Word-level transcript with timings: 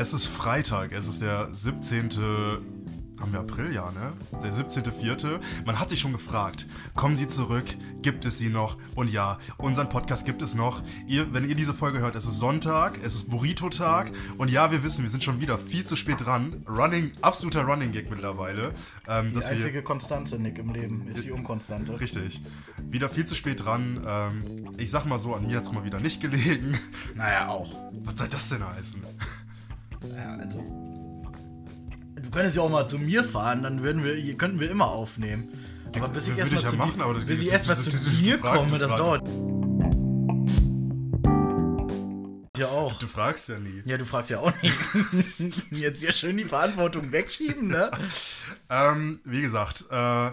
Es 0.00 0.12
ist 0.12 0.28
Freitag, 0.28 0.92
es 0.92 1.08
ist 1.08 1.22
der 1.22 1.48
17. 1.52 2.10
Haben 3.20 3.32
wir 3.32 3.40
April, 3.40 3.74
ja, 3.74 3.90
ne? 3.90 4.12
Der 4.40 4.52
17.04. 4.52 5.40
Man 5.66 5.80
hat 5.80 5.90
sich 5.90 5.98
schon 5.98 6.12
gefragt, 6.12 6.68
kommen 6.94 7.16
sie 7.16 7.26
zurück? 7.26 7.64
Gibt 8.00 8.24
es 8.24 8.38
sie 8.38 8.48
noch? 8.48 8.76
Und 8.94 9.10
ja, 9.10 9.38
unseren 9.56 9.88
Podcast 9.88 10.24
gibt 10.24 10.40
es 10.40 10.54
noch. 10.54 10.84
Ihr, 11.08 11.34
wenn 11.34 11.44
ihr 11.48 11.56
diese 11.56 11.74
Folge 11.74 11.98
hört, 11.98 12.14
es 12.14 12.26
ist 12.26 12.38
Sonntag, 12.38 13.00
es 13.02 13.16
ist 13.16 13.28
Burrito-Tag. 13.28 14.12
Und 14.36 14.52
ja, 14.52 14.70
wir 14.70 14.84
wissen, 14.84 15.02
wir 15.02 15.10
sind 15.10 15.24
schon 15.24 15.40
wieder 15.40 15.58
viel 15.58 15.84
zu 15.84 15.96
spät 15.96 16.24
dran. 16.24 16.64
Running, 16.68 17.10
absoluter 17.20 17.62
Running-Gag 17.62 18.08
mittlerweile. 18.08 18.74
Ähm, 19.08 19.32
die 19.32 19.44
einzige 19.44 19.74
wir, 19.74 19.82
Konstante, 19.82 20.38
Nick, 20.38 20.58
im 20.58 20.72
Leben 20.72 21.08
ist 21.08 21.24
die 21.24 21.32
Unkonstante. 21.32 21.98
Richtig. 21.98 22.40
Wieder 22.88 23.08
viel 23.08 23.24
zu 23.24 23.34
spät 23.34 23.64
dran. 23.64 24.00
Ähm, 24.06 24.76
ich 24.76 24.92
sag 24.92 25.06
mal 25.06 25.18
so, 25.18 25.34
an 25.34 25.48
mir 25.48 25.56
hat 25.56 25.64
es 25.64 25.72
mal 25.72 25.84
wieder 25.84 25.98
nicht 25.98 26.20
gelegen. 26.20 26.78
Naja, 27.16 27.48
auch. 27.48 27.74
Was 28.04 28.16
soll 28.16 28.28
das 28.28 28.48
denn 28.48 28.64
heißen? 28.64 29.02
Ja, 30.02 30.36
also. 30.36 30.58
Du 32.14 32.30
könntest 32.30 32.56
ja 32.56 32.62
auch 32.62 32.70
mal 32.70 32.86
zu 32.86 32.98
mir 32.98 33.24
fahren, 33.24 33.62
dann 33.62 33.82
würden 33.82 34.04
wir, 34.04 34.36
könnten 34.36 34.60
wir 34.60 34.70
immer 34.70 34.86
aufnehmen. 34.86 35.48
Aber 35.96 36.08
bis 36.08 36.28
ich 36.28 36.36
erstmal 36.36 36.62
ja 36.62 36.68
zu, 36.68 36.76
machen, 36.76 37.00
aber 37.00 37.14
bis 37.14 37.40
ich 37.40 37.50
erst 37.50 37.66
mal 37.66 37.74
zu 37.74 37.90
dir 38.10 38.38
komme, 38.38 38.78
das 38.78 38.94
dauert. 38.96 39.26
Ja 42.58 42.66
auch. 42.66 42.98
Du 42.98 43.06
fragst 43.06 43.48
ja 43.48 43.58
nie. 43.58 43.82
Ja, 43.84 43.96
du 43.96 44.04
fragst 44.04 44.30
ja 44.30 44.40
auch 44.40 44.52
nie. 44.62 45.52
Jetzt 45.70 46.02
ja 46.02 46.10
schön 46.12 46.36
die 46.36 46.44
Verantwortung 46.44 47.12
wegschieben, 47.12 47.68
ne? 47.68 47.90
ähm, 48.68 49.20
wie 49.24 49.42
gesagt, 49.42 49.84
äh, 49.90 50.30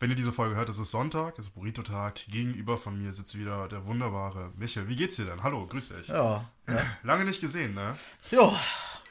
wenn 0.00 0.10
ihr 0.10 0.16
diese 0.16 0.32
Folge 0.32 0.56
hört, 0.56 0.68
es 0.68 0.80
ist 0.80 0.90
Sonntag, 0.90 1.38
es 1.38 1.46
ist 1.46 1.54
Burrito-Tag. 1.54 2.26
Gegenüber 2.26 2.78
von 2.78 2.98
mir 2.98 3.12
sitzt 3.12 3.38
wieder 3.38 3.68
der 3.68 3.86
wunderbare 3.86 4.50
Michel. 4.56 4.88
Wie 4.88 4.96
geht's 4.96 5.14
dir 5.14 5.26
denn? 5.26 5.44
Hallo, 5.44 5.64
grüß 5.66 5.90
dich. 5.90 6.08
Ja. 6.08 6.44
ja. 6.68 6.82
Lange 7.04 7.24
nicht 7.24 7.40
gesehen, 7.40 7.74
ne? 7.74 7.96
Ja, 8.32 8.52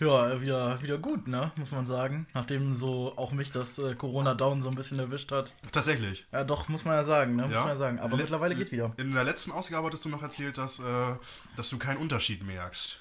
ja, 0.02 0.42
wieder, 0.42 0.82
wieder 0.82 0.98
gut, 0.98 1.28
ne, 1.28 1.52
muss 1.56 1.72
man 1.72 1.86
sagen. 1.86 2.28
Nachdem 2.34 2.74
so 2.74 3.14
auch 3.18 3.32
mich 3.32 3.52
das 3.52 3.78
äh, 3.78 3.96
Corona-Down 3.96 4.62
so 4.62 4.70
ein 4.70 4.76
bisschen 4.76 5.00
erwischt 5.00 5.32
hat. 5.32 5.54
Tatsächlich. 5.72 6.26
Ja, 6.32 6.44
doch, 6.44 6.68
muss 6.70 6.86
man 6.86 6.96
ja 6.96 7.04
sagen, 7.04 7.36
ne? 7.36 7.44
Muss 7.44 7.56
man 7.56 7.68
ja 7.68 7.78
sagen. 7.78 8.00
Aber 8.00 8.18
Le 8.18 8.24
mittlerweile 8.24 8.56
geht 8.56 8.72
wieder. 8.72 8.92
In 8.98 9.14
der 9.14 9.24
letzten 9.24 9.52
Ausgabe 9.52 9.88
hattest 9.88 10.06
du 10.06 10.10
noch 10.10 10.24
erzählt, 10.24 10.58
dass, 10.58 10.80
äh, 10.80 11.16
dass 11.56 11.70
du 11.70 11.78
keinen 11.78 11.98
Unterschied 11.98 12.44
merkst. 12.44 12.98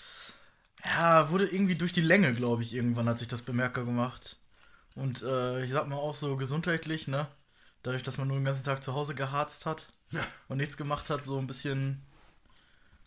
Ja, 0.84 1.31
wurde 1.31 1.47
irgendwie 1.47 1.75
durch 1.75 1.93
die 1.93 2.01
Länge, 2.01 2.34
glaube 2.34 2.62
ich, 2.62 2.75
irgendwann 2.75 3.09
hat 3.09 3.19
sich 3.19 3.28
das 3.28 3.43
bemerkbar 3.43 3.84
gemacht. 3.84 4.37
Und 4.95 5.23
äh, 5.23 5.65
ich 5.65 5.73
sag 5.73 5.89
mal 5.89 5.97
auch 5.97 6.15
so 6.15 6.37
gesundheitlich, 6.37 7.09
ne? 7.09 7.28
Dadurch, 7.83 8.03
dass 8.03 8.19
man 8.19 8.28
nur 8.28 8.39
den 8.39 8.45
ganzen 8.45 8.65
Tag 8.65 8.83
zu 8.83 8.95
Hause 8.95 9.15
geharzt 9.15 9.65
hat 9.65 9.91
ja. 10.11 10.21
und 10.48 10.59
nichts 10.59 10.77
gemacht 10.77 11.09
hat, 11.09 11.25
so 11.25 11.39
ein 11.39 11.47
bisschen 11.47 12.03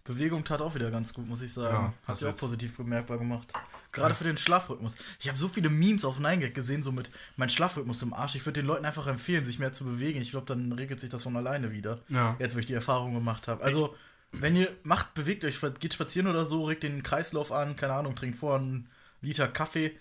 Bewegung 0.03 0.43
tat 0.43 0.61
auch 0.61 0.75
wieder 0.75 0.91
ganz 0.91 1.13
gut, 1.13 1.27
muss 1.27 1.41
ich 1.41 1.53
sagen. 1.53 1.73
Ja, 1.73 1.93
Hat 2.07 2.17
sich 2.17 2.27
auch 2.27 2.35
positiv 2.35 2.75
bemerkbar 2.75 3.17
gemacht. 3.17 3.53
Gerade 3.93 4.09
ja. 4.09 4.15
für 4.15 4.25
den 4.25 4.37
Schlafrhythmus. 4.37 4.97
Ich 5.19 5.29
habe 5.29 5.37
so 5.37 5.47
viele 5.47 5.69
Memes 5.69 6.03
auf 6.03 6.19
Nein 6.19 6.41
gesehen, 6.53 6.83
so 6.83 6.91
mit 6.91 7.09
mein 7.37 7.49
Schlafrhythmus 7.49 8.01
im 8.01 8.13
Arsch. 8.13 8.35
Ich 8.35 8.45
würde 8.45 8.59
den 8.59 8.67
Leuten 8.67 8.85
einfach 8.85 9.07
empfehlen, 9.07 9.45
sich 9.45 9.59
mehr 9.59 9.71
zu 9.71 9.85
bewegen. 9.85 10.21
Ich 10.21 10.31
glaube, 10.31 10.45
dann 10.45 10.73
regelt 10.73 10.99
sich 10.99 11.09
das 11.09 11.23
von 11.23 11.37
alleine 11.37 11.71
wieder. 11.71 11.99
Ja. 12.09 12.35
Jetzt, 12.39 12.55
wo 12.55 12.59
ich 12.59 12.65
die 12.65 12.73
Erfahrung 12.73 13.13
gemacht 13.13 13.47
habe. 13.47 13.63
Also, 13.63 13.95
wenn 14.33 14.55
ihr 14.57 14.67
macht, 14.83 15.13
bewegt 15.13 15.45
euch, 15.45 15.61
geht 15.79 15.93
spazieren 15.93 16.27
oder 16.27 16.45
so, 16.45 16.65
regt 16.65 16.83
den 16.83 17.03
Kreislauf 17.03 17.51
an, 17.51 17.75
keine 17.75 17.93
Ahnung, 17.93 18.15
trinkt 18.15 18.37
vorher 18.37 18.59
einen 18.59 18.89
Liter 19.21 19.47
Kaffee 19.47 19.95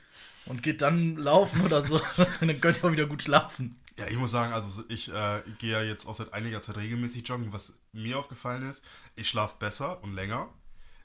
und 0.46 0.64
geht 0.64 0.82
dann 0.82 1.16
laufen 1.16 1.60
oder 1.60 1.82
so. 1.82 2.00
dann 2.40 2.60
könnt 2.60 2.78
ihr 2.78 2.84
auch 2.84 2.92
wieder 2.92 3.06
gut 3.06 3.22
schlafen. 3.22 3.76
Ja, 4.02 4.08
ich 4.08 4.16
muss 4.16 4.32
sagen, 4.32 4.52
also 4.52 4.82
ich 4.88 5.12
äh, 5.12 5.42
gehe 5.58 5.72
ja 5.72 5.82
jetzt 5.82 6.06
auch 6.06 6.14
seit 6.14 6.32
einiger 6.32 6.60
Zeit 6.60 6.76
regelmäßig 6.76 7.26
joggen. 7.26 7.52
Was 7.52 7.74
mir 7.92 8.18
aufgefallen 8.18 8.68
ist, 8.68 8.82
ich 9.14 9.28
schlafe 9.28 9.54
besser 9.58 10.02
und 10.02 10.14
länger. 10.14 10.48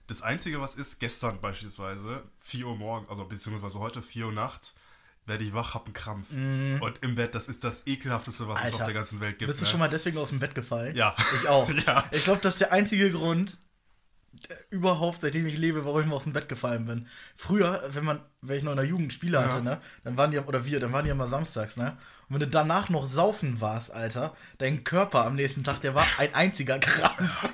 Das 0.08 0.22
Einzige, 0.22 0.62
was 0.62 0.76
ist, 0.76 1.00
gestern 1.00 1.40
beispielsweise, 1.42 2.24
4 2.40 2.66
Uhr 2.66 2.76
morgens, 2.76 3.10
also 3.10 3.26
beziehungsweise 3.26 3.78
heute 3.78 4.02
4 4.02 4.28
Uhr 4.28 4.32
nachts, 4.32 4.76
werde 5.28 5.44
ich 5.44 5.54
wach, 5.54 5.74
hab 5.74 5.86
einen 5.86 5.94
Krampf. 5.94 6.32
Mm. 6.32 6.82
Und 6.82 7.04
im 7.04 7.16
Bett, 7.16 7.36
das 7.36 7.50
ist 7.50 7.64
das 7.64 7.86
ekelhafteste, 7.86 8.48
was 8.48 8.60
Alter, 8.60 8.68
es 8.68 8.74
auf 8.76 8.86
der 8.86 8.94
ganzen 8.94 9.20
Welt 9.20 9.38
gibt. 9.38 9.50
Bist 9.50 9.62
du 9.62 9.66
ne? 9.66 9.72
schon 9.72 9.80
mal 9.80 9.90
deswegen 9.90 10.18
aus 10.18 10.30
dem 10.30 10.40
Bett 10.40 10.56
gefallen? 10.56 10.96
Ja. 10.96 11.16
Ich 11.36 11.48
auch. 11.50 11.70
ja. 11.86 12.04
Ich 12.12 12.24
glaube, 12.24 12.40
das 12.42 12.56
ist 12.56 12.62
der 12.62 12.72
einzige 12.72 13.12
Grund, 13.12 13.58
überhaupt, 14.70 15.22
seitdem 15.22 15.48
ich 15.48 15.58
lebe, 15.58 15.86
warum 15.86 16.02
ich 16.02 16.08
mal 16.08 16.16
aus 16.16 16.24
dem 16.24 16.34
Bett 16.34 16.50
gefallen 16.50 16.86
bin. 16.86 17.08
Früher, 17.36 17.82
wenn 17.92 18.06
man, 18.06 18.22
wenn 18.42 18.58
ich 18.58 18.64
noch 18.64 18.72
in 18.72 18.78
der 18.78 18.86
Jugend 18.86 19.14
Spiele 19.14 19.40
hatte, 19.40 19.58
ja. 19.58 19.62
ne, 19.62 19.82
dann 20.04 20.18
waren 20.18 20.32
die, 20.32 20.40
oder 20.40 20.66
wir, 20.66 20.80
dann 20.80 20.94
waren 20.94 21.06
die 21.06 21.12
immer 21.12 21.28
samstags, 21.28 21.78
ne? 21.78 21.98
Und 22.30 22.36
wenn 22.36 22.40
du 22.42 22.48
danach 22.48 22.90
noch 22.90 23.06
saufen 23.06 23.62
warst, 23.62 23.94
Alter, 23.94 24.36
dein 24.58 24.84
Körper 24.84 25.26
am 25.26 25.36
nächsten 25.36 25.64
Tag, 25.64 25.80
der 25.82 25.96
war 25.96 26.06
ein 26.18 26.34
einziger 26.36 26.78
Krampf. 26.80 27.50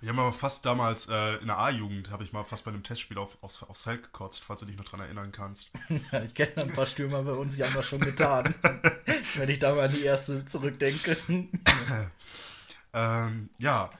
Ich 0.00 0.08
habe 0.08 0.16
mal 0.16 0.32
fast 0.32 0.64
damals 0.64 1.08
äh, 1.08 1.36
in 1.38 1.48
der 1.48 1.58
A-Jugend, 1.58 2.10
habe 2.12 2.22
ich 2.22 2.32
mal 2.32 2.44
fast 2.44 2.64
bei 2.64 2.70
einem 2.70 2.84
Testspiel 2.84 3.18
auf, 3.18 3.36
aufs, 3.40 3.64
aufs 3.64 3.82
Feld 3.82 4.04
gekotzt, 4.04 4.44
falls 4.44 4.60
du 4.60 4.66
dich 4.66 4.76
noch 4.76 4.84
dran 4.84 5.00
erinnern 5.00 5.32
kannst. 5.32 5.70
Ja, 6.12 6.22
ich 6.22 6.34
kenne 6.34 6.52
ein 6.58 6.72
paar 6.72 6.86
Stürmer 6.86 7.22
bei 7.24 7.32
uns, 7.32 7.56
die 7.56 7.64
haben 7.64 7.74
das 7.74 7.86
schon 7.86 8.00
getan. 8.00 8.54
wenn 9.34 9.48
ich 9.48 9.58
da 9.58 9.74
mal 9.74 9.86
an 9.86 9.92
die 9.92 10.04
erste 10.04 10.46
zurückdenke. 10.46 11.16
ähm, 12.92 13.50
ja, 13.58 13.90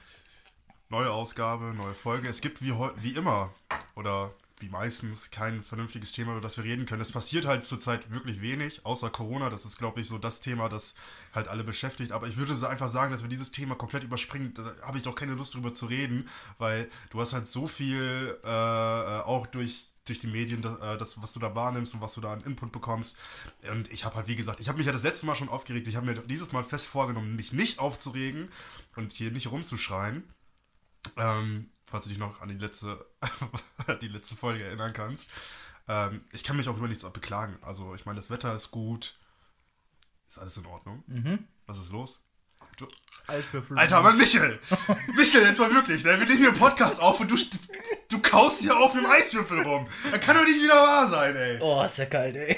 Neue 0.91 1.11
Ausgabe, 1.11 1.75
neue 1.75 1.93
Folge. 1.93 2.27
Es 2.27 2.41
gibt 2.41 2.63
wie, 2.63 2.73
wie 2.73 3.11
immer 3.11 3.53
oder 3.93 4.33
wie 4.59 4.69
meistens 4.69 5.29
kein 5.29 5.63
vernünftiges 5.63 6.13
Thema, 6.13 6.31
über 6.31 6.41
das 6.41 6.57
wir 6.57 6.63
reden 6.63 6.87
können. 6.87 7.03
Es 7.03 7.11
passiert 7.11 7.45
halt 7.45 7.67
zurzeit 7.67 8.09
wirklich 8.09 8.41
wenig, 8.41 8.83
außer 8.87 9.11
Corona. 9.11 9.51
Das 9.51 9.65
ist, 9.65 9.77
glaube 9.77 10.01
ich, 10.01 10.07
so 10.07 10.17
das 10.17 10.41
Thema, 10.41 10.67
das 10.67 10.95
halt 11.35 11.47
alle 11.47 11.63
beschäftigt. 11.63 12.11
Aber 12.11 12.25
ich 12.27 12.37
würde 12.37 12.55
einfach 12.67 12.89
sagen, 12.89 13.11
dass 13.11 13.21
wir 13.21 13.29
dieses 13.29 13.51
Thema 13.51 13.75
komplett 13.75 14.03
überspringen. 14.03 14.55
Da 14.55 14.73
habe 14.81 14.97
ich 14.97 15.03
doch 15.03 15.13
keine 15.13 15.33
Lust 15.33 15.53
drüber 15.53 15.75
zu 15.75 15.85
reden, 15.85 16.27
weil 16.57 16.89
du 17.11 17.21
hast 17.21 17.33
halt 17.33 17.45
so 17.45 17.67
viel 17.67 18.39
äh, 18.43 18.47
auch 18.47 19.45
durch 19.45 19.89
durch 20.05 20.17
die 20.17 20.25
Medien, 20.27 20.63
äh, 20.63 20.97
das, 20.97 21.21
was 21.21 21.33
du 21.33 21.39
da 21.39 21.53
wahrnimmst 21.53 21.93
und 21.93 22.01
was 22.01 22.15
du 22.15 22.21
da 22.21 22.33
an 22.33 22.41
Input 22.41 22.71
bekommst. 22.71 23.15
Und 23.71 23.93
ich 23.93 24.05
habe 24.05 24.15
halt, 24.15 24.27
wie 24.27 24.35
gesagt, 24.35 24.59
ich 24.59 24.67
habe 24.67 24.79
mich 24.79 24.87
ja 24.87 24.93
das 24.93 25.03
letzte 25.03 25.27
Mal 25.27 25.35
schon 25.35 25.49
aufgeregt. 25.49 25.87
Ich 25.87 25.95
habe 25.97 26.07
mir 26.07 26.15
dieses 26.15 26.51
Mal 26.51 26.63
fest 26.63 26.87
vorgenommen, 26.87 27.35
mich 27.35 27.53
nicht 27.53 27.77
aufzuregen 27.77 28.49
und 28.95 29.13
hier 29.13 29.29
nicht 29.29 29.51
rumzuschreien. 29.51 30.23
Ähm, 31.17 31.69
falls 31.85 32.05
du 32.05 32.09
dich 32.09 32.19
noch 32.19 32.41
an 32.41 32.49
die 32.49 32.57
letzte, 32.57 33.05
die 34.01 34.07
letzte 34.07 34.35
Folge 34.35 34.63
erinnern 34.63 34.93
kannst. 34.93 35.29
Ähm, 35.87 36.23
ich 36.31 36.43
kann 36.43 36.57
mich 36.57 36.69
auch 36.69 36.77
über 36.77 36.87
nichts 36.87 37.03
beklagen. 37.09 37.57
Also, 37.61 37.95
ich 37.95 38.05
meine, 38.05 38.17
das 38.17 38.29
Wetter 38.29 38.55
ist 38.55 38.71
gut. 38.71 39.17
Ist 40.27 40.37
alles 40.37 40.57
in 40.57 40.65
Ordnung? 40.67 41.03
Mhm. 41.07 41.47
Was 41.65 41.79
ist 41.79 41.91
los? 41.91 42.23
Du, 42.77 42.87
Alter, 43.75 44.01
Mann, 44.01 44.17
Michel! 44.17 44.59
Michel, 45.15 45.43
jetzt 45.43 45.59
mal 45.59 45.73
wirklich, 45.73 46.03
ne? 46.03 46.19
wir 46.19 46.25
nehmen 46.25 46.37
hier 46.37 46.49
einen 46.49 46.57
Podcast 46.57 47.01
auf 47.01 47.19
und 47.19 47.29
du, 47.29 47.35
du 48.09 48.19
kaust 48.19 48.61
hier 48.61 48.77
auf 48.77 48.93
einem 48.93 49.05
Eiswürfel 49.05 49.61
rum. 49.61 49.87
Das 50.11 50.19
kann 50.21 50.35
doch 50.35 50.45
nicht 50.45 50.61
wieder 50.61 50.75
wahr 50.75 51.07
sein, 51.07 51.35
ey. 51.35 51.57
Oh, 51.61 51.83
ist 51.83 51.97
ja 51.97 52.05
kalt, 52.05 52.35
ey. 52.35 52.57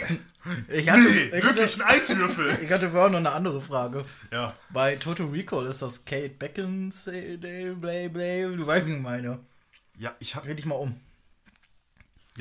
Ich 0.70 0.90
hatte, 0.90 1.02
nee, 1.02 1.26
ich 1.26 1.44
wirklich 1.44 1.74
hatte, 1.74 1.86
ein 1.86 1.96
Eiswürfel. 1.96 2.58
Ich 2.64 2.72
hatte 2.72 2.90
vorher 2.90 3.10
noch 3.10 3.20
eine 3.20 3.32
andere 3.32 3.62
Frage. 3.62 4.06
Ja. 4.32 4.54
Bei 4.70 4.96
Total 4.96 5.28
Recall 5.28 5.68
ist 5.68 5.82
das 5.82 6.04
Kate 6.06 6.30
Beckinsale, 6.30 7.76
bla 7.76 8.08
bla, 8.08 8.48
du 8.56 8.66
weißt, 8.66 8.88
wie 8.88 8.94
ich 8.94 9.02
meine. 9.02 9.40
Ja, 10.00 10.16
ich 10.20 10.36
hab... 10.36 10.46
Dreh 10.46 10.56
dich 10.56 10.66
mal 10.66 10.76
um. 10.76 11.00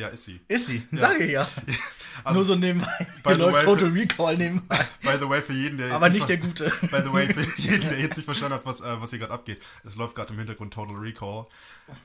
Ja, 0.00 0.08
ist 0.08 0.24
sie. 0.24 0.40
Ist 0.48 0.66
sie, 0.66 0.82
ja. 0.92 0.98
sage 0.98 1.24
ich 1.24 1.32
ja. 1.32 1.46
Also, 2.24 2.38
Nur 2.38 2.44
so 2.44 2.54
nebenbei. 2.56 3.06
Hier 3.26 3.36
läuft 3.36 3.64
Total 3.64 3.88
Recall 3.88 4.36
nebenbei. 4.36 4.78
By 5.02 5.18
the 5.20 5.28
way, 5.28 5.42
für 5.42 5.52
jeden, 5.52 5.76
der 5.76 5.88
jetzt 5.88 5.96
Aber 5.96 6.08
nicht 6.08 6.28
der 6.28 6.38
Gute. 6.38 6.64
By 6.90 7.02
the 7.04 7.12
way, 7.12 7.32
für 7.32 7.60
jeden, 7.60 7.88
der 7.88 8.00
jetzt 8.00 8.16
nicht 8.16 8.24
verstanden 8.24 8.54
hat, 8.54 8.66
was, 8.66 8.80
äh, 8.80 9.00
was 9.00 9.10
hier 9.10 9.18
gerade 9.18 9.32
abgeht. 9.32 9.62
Es 9.84 9.96
läuft 9.96 10.14
gerade 10.14 10.32
im 10.32 10.38
Hintergrund 10.38 10.72
Total 10.72 10.96
Recall. 10.96 11.44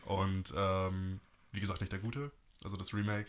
Und 0.06 0.54
ähm, 0.58 1.22
wie 1.54 1.60
gesagt, 1.62 1.80
nicht 1.80 1.92
der 1.92 2.00
Gute. 2.00 2.32
Also 2.64 2.76
das 2.76 2.94
Remake. 2.94 3.28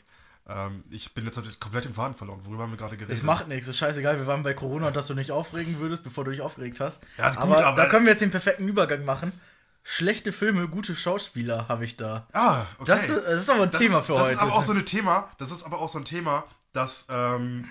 Ähm, 0.49 0.83
ich 0.91 1.15
bin 1.15 1.25
jetzt 1.25 1.61
komplett 1.61 1.85
den 1.85 1.95
Faden 1.95 2.17
verloren. 2.17 2.41
Worüber 2.45 2.65
haben 2.65 2.71
wir 2.71 2.77
gerade 2.77 2.97
geredet? 2.97 3.17
Es 3.17 3.23
macht 3.23 3.47
nichts, 3.47 3.69
ist 3.69 3.79
scheißegal. 3.79 4.19
Wir 4.19 4.27
waren 4.27 4.43
bei 4.43 4.55
Corona, 4.55 4.91
dass 4.91 5.07
du 5.07 5.15
nicht 5.15 5.31
aufregen 5.31 5.79
würdest, 5.79 6.03
bevor 6.03 6.25
du 6.25 6.33
dich 6.33 6.41
aufgeregt 6.41 6.81
hast. 6.81 7.03
Ja, 7.19 7.31
gut, 7.31 7.39
aber, 7.39 7.67
aber 7.67 7.77
da 7.77 7.89
können 7.89 8.05
wir 8.05 8.13
jetzt 8.13 8.23
den 8.23 8.33
perfekten 8.33 8.67
Übergang 8.69 9.05
machen. 9.05 9.33
Schlechte 9.89 10.33
Filme, 10.33 10.67
gute 10.67 10.97
Schauspieler 10.97 11.69
habe 11.69 11.85
ich 11.85 11.97
da. 11.97 12.27
Ah, 12.33 12.67
okay. 12.79 12.87
Das, 12.87 13.07
das 13.07 13.43
ist 13.43 13.51
aber 13.51 13.63
ein 13.63 13.71
das 13.71 13.81
Thema 13.81 13.99
ist, 14.01 14.07
für 14.07 14.15
das 14.15 14.23
heute. 14.23 14.33
Ist 14.33 14.41
aber 14.41 14.53
auch 14.55 14.63
so 14.65 14.73
ein 14.73 14.85
Thema, 14.85 15.31
das 15.39 15.53
ist 15.53 15.63
aber 15.63 15.79
auch 15.79 15.89
so 15.89 15.99
ein 15.99 16.05
Thema, 16.05 16.45
dass, 16.73 17.07
ähm, 17.09 17.69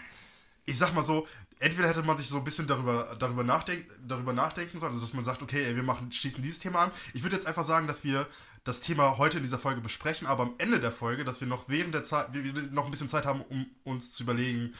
ich 0.65 0.77
sag 0.77 0.93
mal 0.93 1.03
so, 1.03 1.27
entweder 1.59 1.89
hätte 1.89 2.03
man 2.03 2.15
sich 2.15 2.29
so 2.29 2.37
ein 2.37 2.45
bisschen 2.45 2.67
darüber, 2.67 3.17
darüber, 3.19 3.43
nachdenk, 3.43 3.85
darüber 4.07 4.31
nachdenken 4.31 4.79
sollen, 4.79 4.93
also 4.93 5.05
dass 5.05 5.13
man 5.13 5.25
sagt, 5.25 5.41
okay, 5.41 5.65
ey, 5.65 5.75
wir 5.75 5.83
machen, 5.83 6.09
schließen 6.13 6.41
dieses 6.41 6.59
Thema 6.59 6.83
an. 6.83 6.91
Ich 7.13 7.21
würde 7.21 7.35
jetzt 7.35 7.47
einfach 7.47 7.65
sagen, 7.65 7.85
dass 7.85 8.05
wir 8.05 8.25
das 8.63 8.79
Thema 8.79 9.17
heute 9.17 9.35
in 9.35 9.43
dieser 9.43 9.59
Folge 9.59 9.81
besprechen, 9.81 10.25
aber 10.25 10.43
am 10.43 10.53
Ende 10.57 10.79
der 10.79 10.93
Folge, 10.93 11.25
dass 11.25 11.41
wir 11.41 11.49
noch 11.49 11.67
während 11.67 11.93
der 11.93 12.05
Zeit, 12.05 12.27
wir 12.31 12.53
noch 12.71 12.85
ein 12.85 12.91
bisschen 12.91 13.09
Zeit 13.09 13.25
haben, 13.25 13.41
um 13.41 13.65
uns 13.83 14.13
zu 14.13 14.23
überlegen, 14.23 14.73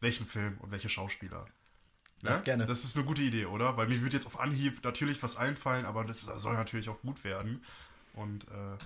welchen 0.00 0.26
Film 0.26 0.58
und 0.58 0.72
welche 0.72 0.88
Schauspieler. 0.88 1.46
Das 2.22 2.44
gerne. 2.44 2.66
Das 2.66 2.84
ist 2.84 2.96
eine 2.96 3.04
gute 3.04 3.22
Idee, 3.22 3.46
oder? 3.46 3.76
Weil 3.76 3.88
mir 3.88 4.00
würde 4.00 4.16
jetzt 4.16 4.26
auf 4.26 4.40
Anhieb 4.40 4.82
natürlich 4.82 5.22
was 5.22 5.36
einfallen, 5.36 5.84
aber 5.84 6.04
das 6.04 6.22
soll 6.22 6.54
natürlich 6.54 6.88
auch 6.88 7.00
gut 7.02 7.24
werden. 7.24 7.62
Und 8.14 8.44
äh, 8.44 8.78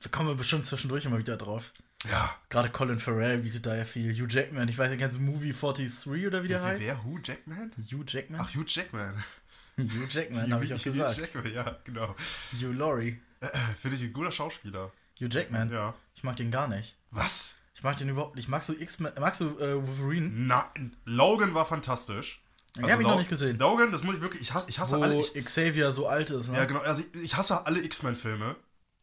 wir 0.00 0.10
kommen 0.10 0.36
bestimmt 0.36 0.66
zwischendurch 0.66 1.04
immer 1.04 1.18
wieder 1.18 1.36
drauf. 1.36 1.72
Ja. 2.10 2.34
Gerade 2.48 2.70
Colin 2.70 2.98
Farrell 2.98 3.38
bietet 3.38 3.66
da 3.66 3.76
ja 3.76 3.84
viel. 3.84 4.12
Hugh 4.14 4.26
Jackman, 4.28 4.68
ich 4.68 4.78
weiß 4.78 4.90
nicht, 4.90 5.14
du 5.14 5.20
Movie 5.20 5.52
43 5.52 6.26
oder 6.26 6.42
wie 6.42 6.48
der 6.48 6.62
heißt? 6.62 6.80
Wer? 6.80 7.04
Hugh 7.04 7.20
Jackman? 7.22 7.70
Hugh 7.76 8.04
Jackman? 8.06 8.40
Ach, 8.42 8.54
Hugh 8.54 8.64
Jackman. 8.66 9.22
Hugh 9.78 10.08
Jackman, 10.10 10.52
habe 10.52 10.64
ich 10.64 10.74
auch 10.74 10.82
gesagt. 10.82 11.16
Hugh 11.16 11.20
Jackman, 11.20 11.52
ja, 11.52 11.78
genau. 11.84 12.16
Hugh 12.60 12.72
Laurie. 12.72 13.20
Äh, 13.40 13.48
Finde 13.80 13.98
ich 13.98 14.02
ein 14.04 14.12
guter 14.12 14.32
Schauspieler. 14.32 14.90
Hugh 15.20 15.28
Jackman? 15.30 15.70
Ja. 15.70 15.94
Ich 16.16 16.24
mag 16.24 16.36
den 16.36 16.50
gar 16.50 16.66
nicht. 16.66 16.96
Was? 17.10 17.58
Ich 17.74 17.82
mag 17.82 17.96
den 17.96 18.08
überhaupt 18.08 18.36
nicht. 18.36 18.48
Magst 18.48 18.68
du 18.68 18.74
X-Men, 18.74 19.12
magst 19.20 19.40
du 19.40 19.58
äh, 19.58 19.86
Wolverine? 19.86 20.30
Na, 20.32 20.72
Logan 21.04 21.54
war 21.54 21.66
fantastisch. 21.66 22.41
Den 22.76 22.90
hab 22.90 23.00
ich 23.00 23.06
noch 23.06 23.18
nicht 23.18 23.28
gesehen. 23.28 23.58
Logan, 23.58 23.92
das 23.92 24.02
muss 24.02 24.14
ich 24.14 24.20
wirklich, 24.22 24.42
ich 24.42 24.54
hasse, 24.54 24.66
ich 24.68 24.78
hasse 24.78 24.96
Wo 24.96 25.02
alle, 25.02 25.20
ich, 25.20 25.44
Xavier 25.44 25.92
so 25.92 26.06
alt 26.06 26.30
ist, 26.30 26.48
ne? 26.50 26.56
ja 26.56 26.64
genau, 26.64 26.80
also 26.80 27.02
ich, 27.12 27.22
ich 27.22 27.36
hasse 27.36 27.66
alle 27.66 27.82
X-Men-Filme. 27.84 28.56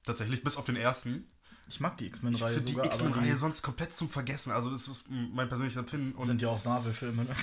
Tatsächlich, 0.05 0.43
bis 0.43 0.57
auf 0.57 0.65
den 0.65 0.75
ersten. 0.75 1.29
Ich 1.67 1.79
mag 1.79 1.97
die 1.97 2.05
Ich 2.05 2.11
X-Men-Reihe 2.13 2.55
finde 2.55 2.81
die 2.81 2.87
X-Men-Reihe 2.87 3.37
sonst 3.37 3.61
komplett 3.61 3.93
zum 3.93 4.09
Vergessen. 4.09 4.51
Also 4.51 4.71
das 4.71 4.87
ist 4.87 5.07
mein 5.09 5.49
persönliches 5.49 5.79
Empfinden. 5.79 6.13
Und, 6.13 6.25
sind 6.25 6.41
ja 6.41 6.47
auch 6.47 6.65
Marvel-Filme, 6.65 7.25
ne? 7.25 7.35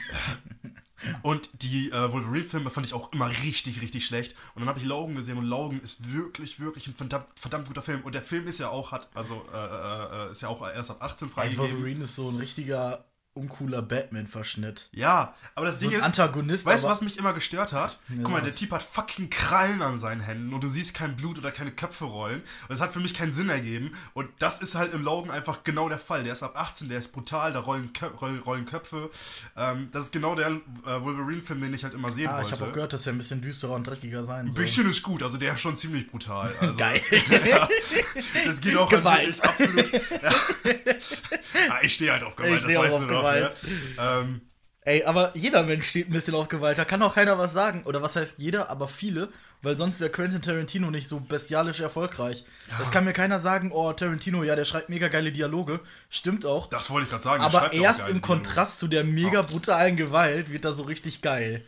und 1.23 1.49
die 1.62 1.93
äh, 1.93 2.12
Wolverine-Filme 2.12 2.70
fand 2.70 2.87
ich 2.87 2.94
auch 2.94 3.12
immer 3.12 3.29
richtig, 3.29 3.82
richtig 3.82 4.05
schlecht. 4.05 4.34
Und 4.55 4.62
dann 4.62 4.69
habe 4.69 4.81
ich 4.81 4.84
Logan 4.84 5.14
gesehen 5.14 5.38
und 5.38 5.44
Logan 5.44 5.79
ist 5.81 6.12
wirklich, 6.12 6.58
wirklich 6.58 6.88
ein 6.88 6.94
verdammt, 6.94 7.29
verdammt 7.37 7.69
guter 7.69 7.82
Film. 7.82 8.00
Und 8.00 8.17
der 8.17 8.22
Film 8.22 8.49
ist 8.49 8.58
ja 8.58 8.69
auch, 8.69 8.90
hat, 8.90 9.08
also 9.14 9.46
äh, 9.55 10.26
äh, 10.26 10.32
ist 10.32 10.43
ja 10.43 10.49
auch 10.49 10.67
erst 10.67 10.90
ab 10.90 11.02
18 11.02 11.29
Ey, 11.29 11.34
freigegeben. 11.34 11.70
Wolverine 11.70 12.05
ist 12.05 12.17
so 12.17 12.29
ein 12.29 12.37
richtiger 12.37 13.05
uncooler 13.36 13.82
Batman-Verschnitt. 13.82 14.88
Ja, 14.92 15.34
aber 15.54 15.66
das 15.66 15.80
So 15.80 15.86
Ding 15.88 15.90
ein 15.94 16.00
ist, 16.00 16.06
Antagonist, 16.06 16.66
weißt 16.66 16.84
du, 16.84 16.88
was 16.88 17.02
mich 17.02 17.18
immer 17.18 17.32
gestört 17.32 17.72
hat? 17.72 17.98
Guck 18.22 18.30
mal, 18.32 18.42
der 18.42 18.54
Typ 18.54 18.70
hat 18.72 18.82
fucking 18.82 19.30
Krallen 19.30 19.82
an 19.82 19.98
seinen 20.00 20.20
Händen 20.20 20.52
und 20.52 20.62
du 20.64 20.68
siehst 20.68 20.94
kein 20.94 21.16
Blut 21.16 21.38
oder 21.38 21.50
keine 21.52 21.70
Köpfe 21.72 22.04
rollen. 22.06 22.40
Und 22.40 22.70
das 22.70 22.80
hat 22.80 22.92
für 22.92 23.00
mich 23.00 23.14
keinen 23.14 23.32
Sinn 23.32 23.48
ergeben. 23.48 23.92
Und 24.14 24.28
das 24.38 24.60
ist 24.62 24.74
halt 24.74 24.92
im 24.94 25.02
Logan 25.02 25.30
einfach 25.30 25.62
genau 25.64 25.88
der 25.88 25.98
Fall. 25.98 26.24
Der 26.24 26.32
ist 26.32 26.42
ab 26.42 26.54
18, 26.56 26.88
der 26.88 26.98
ist 26.98 27.12
brutal, 27.12 27.52
da 27.52 27.60
rollen, 27.60 27.92
Kö 27.92 28.06
rollen, 28.06 28.40
rollen 28.40 28.66
Köpfe. 28.66 29.10
Ähm, 29.56 29.88
das 29.92 30.06
ist 30.06 30.12
genau 30.12 30.34
der 30.34 30.48
äh, 30.48 30.60
Wolverine-Film, 31.00 31.60
den 31.60 31.74
ich 31.74 31.84
halt 31.84 31.94
immer 31.94 32.10
sehen 32.12 32.28
Ah, 32.28 32.40
ich 32.40 32.46
wollte. 32.46 32.60
habe 32.60 32.70
auch 32.70 32.72
gehört, 32.74 32.92
dass 32.92 33.06
er 33.06 33.12
ein 33.12 33.18
bisschen 33.18 33.40
düsterer 33.40 33.74
und 33.74 33.86
dreckiger 33.86 34.24
sein 34.24 34.46
ein 34.46 34.52
soll. 34.52 34.62
bisschen 34.62 34.88
ist 34.90 35.02
gut, 35.02 35.22
also 35.22 35.36
der 35.38 35.54
ist 35.54 35.60
schon 35.60 35.76
ziemlich 35.76 36.10
brutal. 36.10 36.54
Also, 36.60 36.76
Geil. 36.76 37.02
Das 38.46 38.60
geht 38.60 38.76
auch 38.76 38.88
Gewalt. 38.88 39.40
natürlich 39.42 39.42
absolut. 39.44 39.92
Ja. 40.22 41.78
Ich 41.82 41.94
stehe 41.94 42.12
halt 42.12 42.22
auf 42.22 42.36
Gewalt, 42.36 42.62
Ich 42.62 42.66
das 42.66 42.76
weißt 42.82 42.94
auf 42.94 43.00
du 43.00 43.06
doch. 43.06 43.22
Gewalt. 43.34 43.56
Ja. 43.96 44.20
Ähm, 44.20 44.40
Ey, 44.87 45.02
aber 45.02 45.32
jeder 45.34 45.64
Mensch 45.64 45.88
steht 45.88 46.08
ein 46.08 46.12
bisschen 46.12 46.37
auf 46.37 46.46
Gewalt. 46.46 46.78
Da 46.78 46.84
kann 46.84 47.02
auch 47.02 47.17
keiner 47.17 47.37
was 47.38 47.52
sagen. 47.52 47.82
Oder 47.87 48.02
was 48.02 48.14
heißt 48.14 48.38
jeder, 48.38 48.70
aber 48.70 48.87
viele. 48.87 49.31
Weil 49.61 49.76
sonst 49.76 49.99
wäre 49.99 50.11
Quentin 50.11 50.40
Tarantino 50.40 50.93
nicht 50.93 51.08
so 51.08 51.19
bestialisch 51.19 51.81
erfolgreich. 51.81 52.44
Es 52.81 52.93
kann 52.93 53.05
mir 53.05 53.12
keiner 53.12 53.40
sagen, 53.40 53.73
oh, 53.73 53.93
Tarantino, 53.93 54.44
ja, 54.44 54.55
der 54.55 54.64
schreibt 54.64 54.88
mega 54.88 55.08
geile 55.08 55.32
Dialoge. 55.32 55.81
Stimmt 56.08 56.46
auch. 56.46 56.69
das 56.69 56.88
wollte 56.90 57.06
ich 57.06 57.11
gerade 57.11 57.25
sagen. 57.25 57.43
aber 57.43 57.75
ja 57.75 57.82
erst 57.82 58.00
im 58.02 58.06
Dialoge. 58.06 58.20
Kontrast 58.20 58.78
zu 58.78 58.87
der 58.87 59.02
mega 59.02 59.43
brutalen 59.43 59.96
Gewalt 59.96 60.52
wird 60.52 60.64
da 60.64 60.72
so 60.72 60.84
richtig 60.84 61.20
geil. 61.20 61.64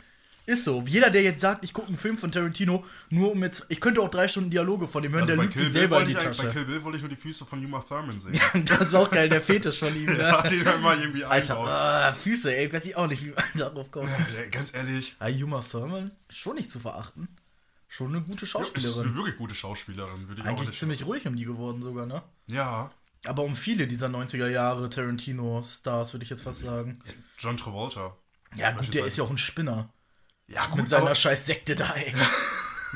Ist 0.48 0.64
so. 0.64 0.82
Jeder, 0.86 1.10
der 1.10 1.20
jetzt 1.22 1.42
sagt, 1.42 1.62
ich 1.62 1.74
gucke 1.74 1.88
einen 1.88 1.98
Film 1.98 2.16
von 2.16 2.32
Tarantino, 2.32 2.82
nur 3.10 3.32
um 3.32 3.42
jetzt. 3.42 3.66
Ich 3.68 3.80
könnte 3.82 4.00
auch 4.00 4.08
drei 4.08 4.28
Stunden 4.28 4.48
Dialoge 4.48 4.88
von 4.88 5.04
ihm 5.04 5.12
hören, 5.12 5.24
Also 5.24 5.34
der 5.34 5.42
lügt 5.42 5.52
Kill 5.52 5.64
sich 5.64 5.72
Bill 5.74 5.80
selber 5.82 6.00
in 6.00 6.06
die 6.08 6.16
eigentlich- 6.16 6.38
Bei 6.38 6.44
Tasche. 6.44 6.56
Kill 6.56 6.64
Bill 6.64 6.84
wollte 6.84 6.96
ich 6.96 7.02
nur 7.02 7.10
die 7.10 7.16
Füße 7.16 7.44
von 7.44 7.62
Uma 7.62 7.80
Thurman 7.80 8.18
sehen. 8.18 8.40
das 8.64 8.80
ist 8.80 8.94
auch 8.94 9.10
geil, 9.10 9.28
der 9.28 9.42
Fetisch 9.42 9.78
von 9.78 9.94
ihm, 9.94 10.06
ne? 10.06 10.18
ja, 10.18 10.40
den 10.40 10.64
er 10.66 10.74
immer 10.76 10.96
irgendwie 10.96 11.22
Alter, 11.24 11.58
ah, 11.58 12.12
Füße, 12.14 12.56
ey, 12.56 12.72
weiß 12.72 12.86
ich 12.86 12.96
auch 12.96 13.06
nicht, 13.08 13.22
wie 13.26 13.32
man 13.32 13.44
darauf 13.56 13.90
kommt. 13.90 14.08
Ja, 14.08 14.48
Ganz 14.50 14.72
ehrlich, 14.74 15.16
Ah, 15.18 15.28
Yuma 15.28 15.60
Thurman, 15.60 16.12
schon 16.30 16.54
nicht 16.56 16.70
zu 16.70 16.80
verachten. 16.80 17.28
Schon 17.86 18.14
eine 18.16 18.22
gute 18.24 18.44
ist 18.46 18.56
eine 18.56 18.64
Schauspielerin. 18.66 19.14
wirklich 19.16 19.36
gute 19.36 19.54
Schauspielerin, 19.54 20.28
würde 20.28 20.40
ich 20.40 20.46
auch 20.46 20.50
Eigentlich 20.52 20.68
nicht. 20.70 20.78
ziemlich 20.80 21.04
ruhig 21.04 21.26
um 21.26 21.36
die 21.36 21.44
geworden 21.44 21.82
sogar, 21.82 22.06
ne? 22.06 22.22
Ja, 22.46 22.90
Aber 23.26 23.42
um 23.42 23.54
viele 23.54 23.86
dieser 23.86 24.06
90er 24.06 24.48
Jahre 24.48 24.88
Tarantino-Stars, 24.88 26.14
würde 26.14 26.24
ich 26.24 26.30
jetzt 26.30 26.42
fast 26.42 26.62
sagen. 26.62 26.98
John 27.38 27.56
Travolta. 27.58 28.16
Ja, 28.56 28.70
gut, 28.72 28.94
der 28.94 29.04
ist 29.06 29.18
ja 29.18 29.24
auch 29.24 29.30
ein 29.30 29.36
Spinner. 29.38 29.90
Ja, 30.48 30.66
Mit 30.68 30.78
gut, 30.78 30.88
seiner 30.88 31.02
aber, 31.06 31.14
scheiß 31.14 31.46
Sekte 31.46 31.74
da, 31.74 31.92
ey. 31.94 32.12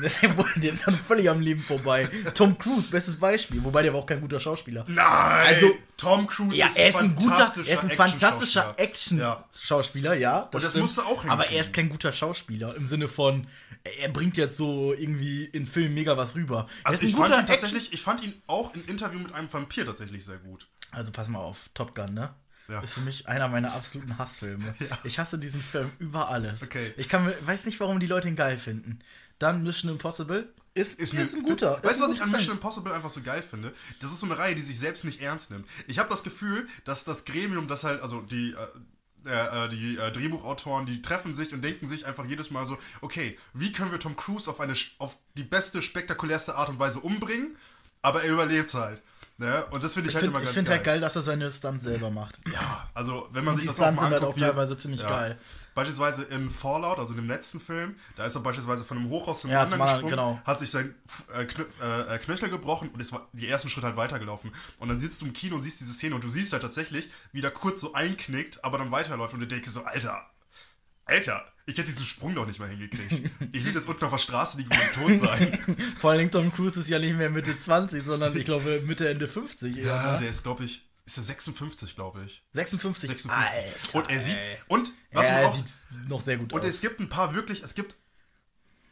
Das 0.01 0.21
ja 0.21 0.35
wohl- 0.35 0.51
der 0.55 0.73
ja 0.73 0.91
völlig 1.07 1.29
am 1.29 1.39
Leben 1.39 1.61
vorbei. 1.61 2.09
Tom 2.33 2.57
Cruise, 2.57 2.87
bestes 2.87 3.15
Beispiel. 3.19 3.63
Wobei 3.63 3.83
der 3.83 3.93
war 3.93 3.99
auch 3.99 4.07
kein 4.07 4.21
guter 4.21 4.39
Schauspieler. 4.39 4.83
Nein! 4.87 5.05
Also- 5.05 5.69
Tom 5.97 6.25
Cruise 6.25 6.57
Ja, 6.57 6.65
ist 6.65 6.79
er 6.79 6.89
ist 6.89 6.95
ein 6.95 7.13
guter, 7.15 7.53
er 7.55 7.77
ist 7.77 7.83
ein 7.83 7.91
fantastischer 7.91 8.73
Action-Schauspieler. 8.77 10.15
Ja. 10.15 10.19
Ja. 10.37 10.39
Und 10.51 10.55
das 10.55 10.71
stimmt. 10.71 10.81
musst 10.81 10.97
du 10.97 11.01
auch 11.03 11.23
Aber 11.25 11.43
hinkriegen. 11.43 11.53
er 11.55 11.61
ist 11.61 11.73
kein 11.75 11.89
guter 11.89 12.11
Schauspieler 12.11 12.75
im 12.75 12.87
Sinne 12.87 13.07
von, 13.07 13.45
er 14.01 14.09
bringt 14.09 14.35
jetzt 14.37 14.57
so 14.57 14.93
irgendwie 14.93 15.45
in 15.45 15.67
Filmen 15.67 15.93
mega 15.93 16.17
was 16.17 16.33
rüber. 16.35 16.67
Er 16.83 16.89
Also 16.89 17.05
ich 17.05 17.15
fand 17.15 17.35
ihn 17.37 17.45
tatsächlich, 17.45 17.93
ich 17.93 18.01
fand 18.01 18.23
ihn 18.23 18.33
auch 18.47 18.73
im 18.73 18.83
Interview 18.85 19.19
mit 19.19 19.33
einem 19.35 19.51
Vampir 19.53 19.85
tatsächlich 19.85 20.25
sehr 20.25 20.37
gut. 20.37 20.67
Also 20.91 21.11
pass 21.11 21.27
mal 21.27 21.39
auf, 21.39 21.69
Top 21.75 21.93
Gun, 21.93 22.13
ne? 22.15 22.33
Ja. 22.69 22.79
Ist 22.81 22.93
für 22.93 23.01
mich 23.01 23.27
einer 23.27 23.47
meiner 23.49 23.73
absoluten 23.73 24.17
Hassfilme. 24.17 24.73
Ich 25.03 25.19
hasse 25.19 25.37
diesen 25.37 25.61
Film 25.61 25.91
über 25.99 26.29
alles. 26.29 26.63
Okay. 26.63 26.93
Ich 26.97 27.09
kann 27.09 27.25
mir, 27.25 27.35
weiß 27.45 27.65
nicht, 27.65 27.79
warum 27.79 27.99
die 27.99 28.07
Leute 28.07 28.27
ihn 28.29 28.35
geil 28.35 28.57
finden. 28.57 28.99
Dann 29.39 29.63
Mission 29.63 29.91
Impossible 29.91 30.53
ist, 30.73 30.99
ist, 30.99 31.13
eine- 31.13 31.23
ein 31.23 31.43
guter. 31.43 31.83
Weißt 31.83 31.85
ist 31.95 31.99
du, 31.99 32.03
was 32.05 32.11
ich 32.13 32.21
an 32.21 32.31
Mission. 32.31 32.55
Impossible 32.55 32.93
einfach 32.93 33.09
so 33.09 33.21
geil 33.21 33.43
finde? 33.47 33.73
Das 33.99 34.11
ist 34.11 34.21
so 34.21 34.25
eine 34.27 34.37
Reihe, 34.37 34.55
die 34.55 34.61
sich 34.61 34.79
selbst 34.79 35.03
nicht 35.03 35.21
ernst 35.21 35.51
nimmt. 35.51 35.67
Ich 35.87 35.99
habe 35.99 36.09
das 36.09 36.23
Gefühl, 36.23 36.67
dass 36.85 37.03
das 37.03 37.25
Gremium, 37.25 37.67
das 37.67 37.83
halt, 37.83 38.01
also 38.01 38.21
die, 38.21 38.55
äh, 39.25 39.65
äh, 39.65 39.69
die 39.69 39.97
äh, 39.97 40.11
Drehbuchautoren, 40.11 40.85
die 40.85 41.01
treffen 41.01 41.33
sich 41.33 41.51
und 41.53 41.61
denken 41.63 41.87
sich 41.87 42.05
einfach 42.05 42.25
jedes 42.25 42.49
Mal 42.51 42.65
so, 42.65 42.77
okay, 43.01 43.37
wie 43.53 43.71
können 43.71 43.91
wir 43.91 43.99
Tom 43.99 44.15
Cruise 44.15 44.49
auf 44.49 44.59
eine 44.61 44.73
auf 44.99 45.17
die 45.35 45.43
beste, 45.43 45.81
spektakulärste 45.81 46.55
Art 46.55 46.69
und 46.69 46.79
Weise 46.79 46.99
umbringen, 47.01 47.57
aber 48.01 48.23
er 48.23 48.31
überlebt 48.31 48.73
halt. 48.73 49.01
Ne? 49.43 49.65
Und 49.71 49.83
das 49.83 49.93
finde 49.93 50.09
ich, 50.09 50.15
Ich 50.15 50.21
halt 50.21 50.25
immer 50.25 50.39
finde 50.39 50.45
ganz 50.45 50.55
find 50.55 50.67
geil. 50.67 50.75
halt 50.77 50.85
geil, 50.85 51.01
dass 51.01 51.15
er 51.17 51.21
seine 51.21 51.51
Stunts 51.51 51.83
selber 51.83 52.09
macht. 52.09 52.39
Ja, 52.51 52.87
also 52.93 53.27
wenn 53.33 53.43
man 53.43 53.57
sich 53.57 53.65
das 53.65 53.77
auch 53.77 53.83
Stunts 53.83 54.01
mal 54.01 54.05
sind 54.07 54.13
halt 54.13 54.23
anguckt, 54.23 54.41
auch 54.41 54.47
teilweise 54.47 54.77
ziemlich 54.77 55.01
geil. 55.01 55.37
Beispielsweise 55.75 56.23
in 56.23 56.49
Fallout, 56.49 56.99
also 56.99 57.11
in 57.13 57.17
dem 57.17 57.27
letzten 57.27 57.59
Film, 57.59 57.95
da 58.15 58.25
ist 58.25 58.35
er 58.35 58.41
beispielsweise 58.41 58.85
von 58.85 58.97
einem 58.97 59.09
Hochhaus 59.09 59.41
zum 59.41 59.49
Ja, 59.51 59.63
anderen 59.63 59.79
zum 59.81 59.87
gesprungen, 59.89 60.09
genau. 60.11 60.39
hat 60.45 60.59
sich 60.59 60.71
sein 60.71 60.95
äh, 61.35 61.45
Knö 61.45 61.65
äh, 61.81 62.17
Knöchel 62.19 62.49
gebrochen 62.49 62.89
und 62.89 63.01
ist 63.01 63.13
die 63.33 63.49
ersten 63.49 63.69
Schritte 63.69 63.87
halt 63.87 63.97
weitergelaufen. 63.97 64.51
Und 64.79 64.87
dann 64.87 64.99
sitzt 64.99 65.21
du 65.21 65.25
im 65.25 65.33
Kino 65.33 65.55
und 65.57 65.63
siehst 65.63 65.79
diese 65.81 65.91
Szene 65.93 66.15
und 66.15 66.23
du 66.23 66.29
siehst 66.29 66.53
halt 66.53 66.61
tatsächlich, 66.61 67.09
wie 67.31 67.41
der 67.41 67.51
kurz 67.51 67.81
so 67.81 67.93
einknickt, 67.93 68.63
aber 68.63 68.77
dann 68.77 68.91
weiterläuft 68.91 69.33
und 69.33 69.41
du 69.41 69.47
denkst 69.47 69.69
so, 69.69 69.83
Alter, 69.83 70.25
Alter, 71.05 71.43
ich 71.65 71.77
hätte 71.77 71.89
diesen 71.89 72.05
Sprung 72.05 72.35
doch 72.35 72.45
nicht 72.45 72.59
mal 72.59 72.67
hingekriegt. 72.67 73.31
Ich 73.53 73.63
will 73.63 73.73
jetzt 73.73 73.87
unten 73.87 74.03
auf 74.03 74.11
der 74.11 74.17
Straße 74.17 74.57
liegen 74.57 74.71
und 74.71 74.93
tot 74.93 75.17
sein. 75.17 75.57
Vor 75.97 76.11
allen 76.11 76.19
Dingen 76.19 76.31
Tom 76.31 76.53
Cruise 76.53 76.79
ist 76.79 76.89
ja 76.89 76.99
nicht 76.99 77.15
mehr 77.15 77.29
Mitte 77.29 77.57
20, 77.57 78.03
sondern 78.03 78.35
ich 78.35 78.45
glaube 78.45 78.81
Mitte, 78.85 79.07
Ende 79.07 79.27
50. 79.27 79.77
eher, 79.77 79.85
ja, 79.85 80.11
ne? 80.13 80.19
der 80.19 80.29
ist, 80.29 80.43
glaube 80.43 80.65
ich, 80.65 80.89
ist 81.05 81.17
er 81.17 81.23
56, 81.23 81.95
glaube 81.95 82.23
ich. 82.25 82.43
56. 82.53 83.09
56. 83.09 83.31
Alter, 83.31 83.97
und 83.97 84.09
er 84.09 84.21
sieht, 84.21 84.37
und 84.67 84.91
was 85.11 85.29
ja, 85.29 85.39
er 85.39 85.47
auch, 85.47 85.55
sieht 85.55 86.09
noch 86.09 86.21
sehr 86.21 86.37
gut 86.37 86.51
Und 86.53 86.61
aus. 86.61 86.67
es 86.67 86.81
gibt 86.81 86.99
ein 86.99 87.09
paar 87.09 87.35
wirklich, 87.35 87.63
es 87.63 87.75
gibt 87.75 87.95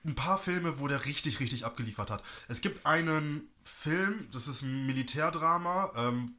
ein 0.03 0.15
paar 0.15 0.38
Filme, 0.38 0.79
wo 0.79 0.88
der 0.88 1.06
richtig, 1.06 1.39
richtig 1.39 1.65
abgeliefert 1.65 2.09
hat. 2.09 2.24
Es 2.48 2.62
gibt 2.62 2.86
einen 2.86 3.50
Film, 3.63 4.29
das 4.31 4.48
ist 4.48 4.62
ein 4.63 4.86
Militärdrama, 4.86 5.91
ähm, 5.95 6.36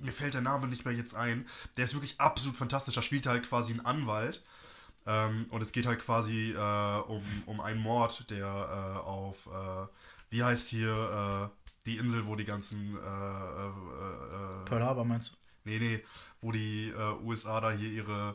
mir 0.00 0.12
fällt 0.12 0.34
der 0.34 0.40
Name 0.40 0.68
nicht 0.68 0.84
mehr 0.84 0.94
jetzt 0.94 1.14
ein, 1.14 1.46
der 1.76 1.84
ist 1.84 1.94
wirklich 1.94 2.20
absolut 2.20 2.56
fantastisch, 2.56 2.94
da 2.94 3.02
spielt 3.02 3.26
er 3.26 3.32
halt 3.32 3.48
quasi 3.48 3.72
einen 3.72 3.84
Anwalt. 3.84 4.42
Ähm, 5.06 5.46
und 5.50 5.62
es 5.62 5.72
geht 5.72 5.86
halt 5.86 6.00
quasi 6.00 6.52
äh, 6.52 7.00
um, 7.08 7.22
um 7.46 7.60
einen 7.60 7.80
Mord, 7.80 8.30
der 8.30 8.46
äh, 8.46 8.98
auf, 9.00 9.46
äh, 9.46 9.86
wie 10.30 10.42
heißt 10.44 10.68
hier, 10.68 10.92
äh, 11.52 11.68
die 11.86 11.96
Insel, 11.98 12.26
wo 12.26 12.36
die 12.36 12.44
ganzen, 12.44 12.96
äh, 12.96 12.98
äh, 13.00 14.64
Pearl 14.64 14.84
Harbor 14.84 15.04
meinst 15.04 15.32
du? 15.32 15.36
Nee, 15.64 15.78
nee, 15.78 16.04
wo 16.40 16.50
die 16.52 16.92
USA 17.24 17.60
da 17.60 17.70
hier 17.70 17.88
ihre, 17.90 18.34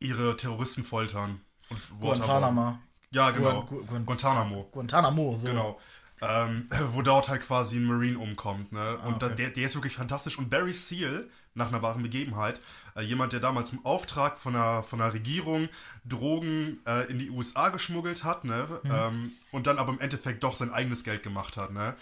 ihre 0.00 0.36
Terroristen 0.36 0.84
foltern. 0.84 1.40
Und. 1.70 2.00
Guantanamo. 2.00 2.78
Ja, 3.10 3.30
genau. 3.30 3.60
Guan- 3.62 3.86
Guan- 3.86 4.04
Guantanamo. 4.04 4.68
Guantanamo, 4.70 5.36
so. 5.36 5.46
Genau. 5.48 5.80
Ähm, 6.20 6.66
wo 6.92 7.02
dort 7.02 7.28
halt 7.28 7.42
quasi 7.42 7.76
ein 7.76 7.84
Marine 7.84 8.18
umkommt. 8.18 8.72
Ne? 8.72 8.98
Und 8.98 9.22
da, 9.22 9.26
Ah, 9.28 9.30
okay. 9.30 9.36
der, 9.36 9.50
der 9.50 9.66
ist 9.66 9.74
wirklich 9.74 9.94
fantastisch. 9.96 10.38
Und 10.38 10.50
Barry 10.50 10.72
Seal, 10.72 11.28
nach 11.54 11.68
einer 11.68 11.82
wahren 11.82 12.02
Begebenheit, 12.02 12.60
jemand, 13.02 13.32
der 13.32 13.40
damals 13.40 13.72
im 13.72 13.84
Auftrag 13.84 14.38
von 14.38 14.54
der, 14.54 14.82
von 14.82 14.98
der 14.98 15.12
Regierung 15.12 15.68
Drogen 16.04 16.80
äh, 16.86 17.10
in 17.10 17.18
die 17.18 17.30
USA 17.30 17.68
geschmuggelt 17.68 18.24
hat, 18.24 18.44
ne? 18.44 18.66
Mhm. 18.82 18.90
Ähm, 18.90 19.32
und 19.52 19.66
dann 19.66 19.78
aber 19.78 19.92
im 19.92 20.00
Endeffekt 20.00 20.42
doch 20.42 20.56
sein 20.56 20.72
eigenes 20.72 21.04
Geld 21.04 21.22
gemacht 21.22 21.56
hat. 21.56 21.72
Ne? 21.72 21.94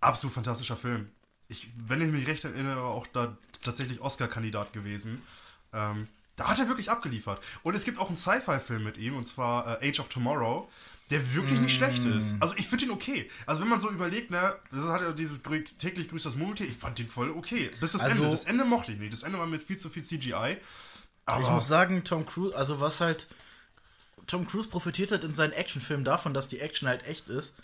Absolut 0.00 0.34
fantastischer 0.34 0.76
Film. 0.76 1.10
Ich, 1.48 1.68
wenn 1.76 2.00
ich 2.00 2.10
mich 2.10 2.26
recht 2.26 2.44
erinnere, 2.44 2.82
auch 2.82 3.06
da 3.06 3.36
tatsächlich 3.62 4.00
Oscar-Kandidat 4.00 4.72
gewesen. 4.72 5.22
Ähm, 5.72 6.08
da 6.36 6.48
hat 6.48 6.58
er 6.58 6.68
wirklich 6.68 6.90
abgeliefert. 6.90 7.42
Und 7.62 7.74
es 7.74 7.84
gibt 7.84 7.98
auch 7.98 8.08
einen 8.08 8.16
Sci-Fi-Film 8.16 8.84
mit 8.84 8.96
ihm, 8.98 9.16
und 9.16 9.26
zwar 9.26 9.82
äh, 9.82 9.88
Age 9.88 10.00
of 10.00 10.08
Tomorrow, 10.08 10.68
der 11.10 11.34
wirklich 11.34 11.60
nicht 11.60 11.76
schlecht 11.76 12.04
ist. 12.04 12.34
Also 12.40 12.54
ich 12.56 12.66
finde 12.66 12.86
ihn 12.86 12.90
okay. 12.90 13.30
Also 13.46 13.62
wenn 13.62 13.68
man 13.68 13.80
so 13.80 13.90
überlegt, 13.90 14.30
ne, 14.30 14.54
das 14.72 14.84
hat 14.86 15.02
ja 15.02 15.12
dieses 15.12 15.40
täglich 15.78 16.08
grüßt 16.08 16.26
das 16.26 16.34
Murmeltier, 16.34 16.66
ich 16.66 16.76
fand 16.76 16.98
den 16.98 17.08
voll 17.08 17.30
okay. 17.30 17.70
Bis 17.80 17.92
das 17.92 18.02
Also- 18.04 18.16
Ende. 18.16 18.30
Das 18.30 18.44
Ende 18.44 18.64
mochte 18.64 18.92
ich 18.92 18.98
nicht. 18.98 19.12
Das 19.12 19.22
Ende 19.22 19.38
war 19.38 19.46
mit 19.46 19.62
viel 19.62 19.76
zu 19.76 19.88
viel 19.88 20.02
CGI. 20.02 20.56
Aber 21.26 21.42
Ich 21.42 21.50
muss 21.50 21.68
sagen, 21.68 22.04
Tom 22.04 22.26
Cruise, 22.26 22.56
also 22.56 22.80
was 22.80 23.00
halt. 23.00 23.26
Tom 24.26 24.46
Cruise 24.48 24.68
profitiert 24.68 25.12
halt 25.12 25.22
in 25.22 25.34
seinen 25.34 25.52
Actionfilmen 25.52 26.04
davon, 26.04 26.34
dass 26.34 26.48
die 26.48 26.58
Action 26.60 26.88
halt 26.88 27.06
echt 27.06 27.28
ist. 27.28 27.54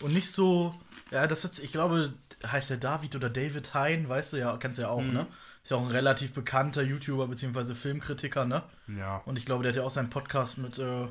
Und 0.00 0.12
nicht 0.12 0.30
so. 0.30 0.74
Ja, 1.10 1.26
das 1.26 1.44
ist, 1.44 1.58
ich 1.58 1.72
glaube, 1.72 2.12
heißt 2.46 2.70
der 2.70 2.76
David 2.78 3.14
oder 3.16 3.30
David 3.30 3.72
Hein, 3.74 4.08
weißt 4.08 4.32
du 4.34 4.36
ja, 4.38 4.56
kennst 4.58 4.78
du 4.78 4.82
ja 4.82 4.88
auch, 4.88 5.02
ne? 5.02 5.26
Ist 5.62 5.70
ja 5.70 5.76
auch 5.76 5.82
ein 5.82 5.90
relativ 5.92 6.32
bekannter 6.32 6.82
YouTuber 6.82 7.28
bzw. 7.28 7.74
Filmkritiker, 7.74 8.44
ne? 8.44 8.62
ja. 8.88 9.18
Und 9.26 9.38
ich 9.38 9.46
glaube, 9.46 9.62
der 9.62 9.70
hat 9.72 9.76
ja 9.76 9.82
auch 9.84 9.90
seinen 9.90 10.10
Podcast 10.10 10.58
mit 10.58 10.78
äh, 10.78 11.06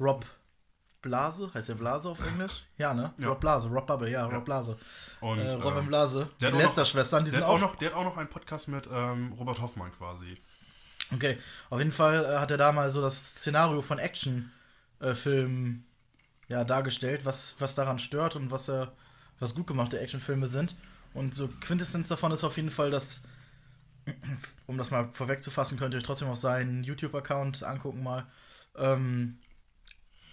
Rob 0.00 0.26
Blase, 1.02 1.50
heißt 1.54 1.68
der 1.68 1.74
Blase 1.74 2.08
auf 2.08 2.26
Englisch? 2.26 2.64
Ja, 2.76 2.92
ne? 2.92 3.12
Ja. 3.18 3.28
Rob 3.28 3.40
Blase, 3.40 3.68
Rob 3.68 3.86
Bubble, 3.86 4.10
ja, 4.10 4.26
Rob 4.26 4.44
Blase. 4.44 4.76
Und, 5.20 5.38
äh, 5.38 5.54
Robin 5.54 5.80
ähm, 5.80 5.86
Blase. 5.86 6.28
Die 6.40 6.46
Lester-Schwestern, 6.46 7.24
die 7.24 7.30
Der 7.30 7.40
sind 7.40 7.48
hat, 7.48 7.54
auch 7.54 7.56
auch. 7.56 7.72
noch, 7.72 7.76
der 7.76 7.90
hat 7.90 7.96
auch 7.96 8.04
noch 8.04 8.16
einen 8.16 8.28
Podcast 8.28 8.68
mit 8.68 8.88
ähm, 8.92 9.32
Robert 9.38 9.60
Hoffmann 9.60 9.92
quasi. 9.96 10.36
Okay, 11.14 11.38
auf 11.70 11.78
jeden 11.78 11.92
Fall 11.92 12.24
äh, 12.24 12.38
hat 12.38 12.50
er 12.50 12.58
da 12.58 12.72
mal 12.72 12.90
so 12.90 13.00
das 13.00 13.36
Szenario 13.36 13.80
von 13.80 13.98
Actionfilmen 13.98 15.86
ja, 16.48 16.64
dargestellt, 16.64 17.24
was, 17.24 17.56
was 17.60 17.74
daran 17.74 17.98
stört 17.98 18.36
und 18.36 18.50
was 18.50 18.68
er, 18.68 18.92
was 19.38 19.54
gut 19.54 19.66
gemachte 19.66 20.00
Actionfilme 20.00 20.48
sind. 20.48 20.76
Und 21.14 21.34
so 21.34 21.48
Quintessenz 21.60 22.08
davon 22.08 22.32
ist 22.32 22.44
auf 22.44 22.56
jeden 22.56 22.70
Fall, 22.70 22.90
dass, 22.90 23.22
um 24.66 24.76
das 24.78 24.90
mal 24.90 25.10
vorwegzufassen, 25.12 25.78
könnt 25.78 25.94
ihr 25.94 25.98
euch 25.98 26.04
trotzdem 26.04 26.28
auf 26.28 26.38
seinen 26.38 26.82
YouTube-Account 26.84 27.62
angucken 27.62 28.02
mal, 28.02 28.26
ähm, 28.76 29.38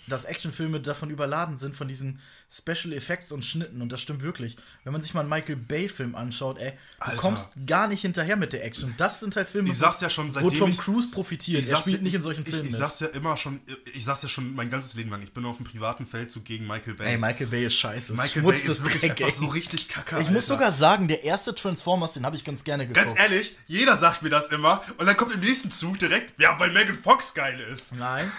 dass 0.08 0.26
Actionfilme 0.26 0.80
davon 0.80 1.10
überladen 1.10 1.58
sind, 1.58 1.76
von 1.76 1.88
diesen 1.88 2.20
Special 2.52 2.94
Effects 2.94 3.32
und 3.32 3.44
Schnitten. 3.44 3.82
Und 3.82 3.92
das 3.92 4.02
stimmt 4.02 4.22
wirklich. 4.22 4.56
Wenn 4.84 4.94
man 4.94 5.02
sich 5.02 5.14
mal 5.14 5.22
einen 5.22 5.30
Michael 5.30 5.56
Bay-Film 5.56 6.16
anschaut, 6.16 6.60
ey, 6.60 6.72
du 6.72 7.06
Alter. 7.06 7.18
kommst 7.18 7.52
gar 7.66 7.88
nicht 7.88 8.02
hinterher 8.02 8.36
mit 8.36 8.54
der 8.54 8.64
Action. 8.64 8.94
Das 8.98 9.20
sind 9.20 9.36
halt 9.36 9.50
Filme, 9.50 9.70
Ich 9.70 9.78
sag's 9.78 10.02
ja 10.02 10.10
schon, 10.10 10.30
wo 10.30 10.34
seitdem 10.34 10.60
Tom 10.60 10.70
ich- 10.72 10.78
Cruise 10.78 11.10
profitiert. 11.10 11.62
Ich 11.64 11.66
er 11.70 11.72
sag's 11.78 11.82
spielt 11.88 11.98
ja- 11.98 12.04
nicht 12.04 12.14
in 12.14 12.22
solchen 12.22 12.44
ich, 12.44 12.50
Filmen 12.50 12.66
Ich, 12.66 12.72
ich 12.72 12.78
sag's 12.78 13.00
ja 13.00 13.08
immer 13.08 13.36
schon, 13.36 13.60
ich 13.94 14.06
sag's 14.06 14.22
ja 14.22 14.30
schon 14.30 14.54
mein 14.56 14.70
ganzes 14.70 14.94
Leben 14.96 15.10
lang. 15.10 15.24
Ich 15.24 15.34
bin 15.34 15.44
auf 15.46 15.58
einem 15.58 15.66
privaten 15.66 16.06
Feldzug 16.06 16.46
gegen 16.46 16.68
Michael 16.68 16.94
Bay. 16.96 17.06
mit. 17.08 17.14
Ey, 17.16 17.18
Michael 17.18 17.48
Bay 17.48 17.66
ist 17.66 17.76
scheiße. 17.76 18.14
Michael 18.14 18.44
Bay 18.44 18.56
ist 18.58 18.68
wirklich 18.84 19.02
Dreck, 19.02 19.12
einfach 19.12 19.26
ey. 19.26 19.32
so 19.32 19.46
richtig 19.48 19.90
kacke. 19.90 20.18
Ich 20.22 20.30
muss 20.30 20.44
Alter. 20.50 20.64
sogar 20.64 20.72
sagen, 20.72 21.08
der 21.08 21.24
erste 21.24 21.56
Transformers, 21.56 22.14
den 22.14 22.26
habe 22.26 22.36
ich 22.36 22.44
ganz 22.46 22.64
gerne 22.64 22.88
geguckt. 22.88 23.08
Ganz 23.08 23.20
ehrlich, 23.20 23.56
jeder 23.68 23.98
sagt 23.98 24.22
mir 24.22 24.30
das 24.30 24.50
immer 24.50 24.84
und 24.98 25.06
dann 25.08 25.18
kommt 25.18 25.34
im 25.34 25.40
nächsten 25.40 25.72
Zug 25.72 25.98
direkt, 25.98 26.40
ja, 26.40 26.60
weil 26.60 26.72
Megan 26.72 26.96
Fox 26.96 27.34
geil 27.34 27.60
ist. 27.60 27.96
Nein. 27.96 28.32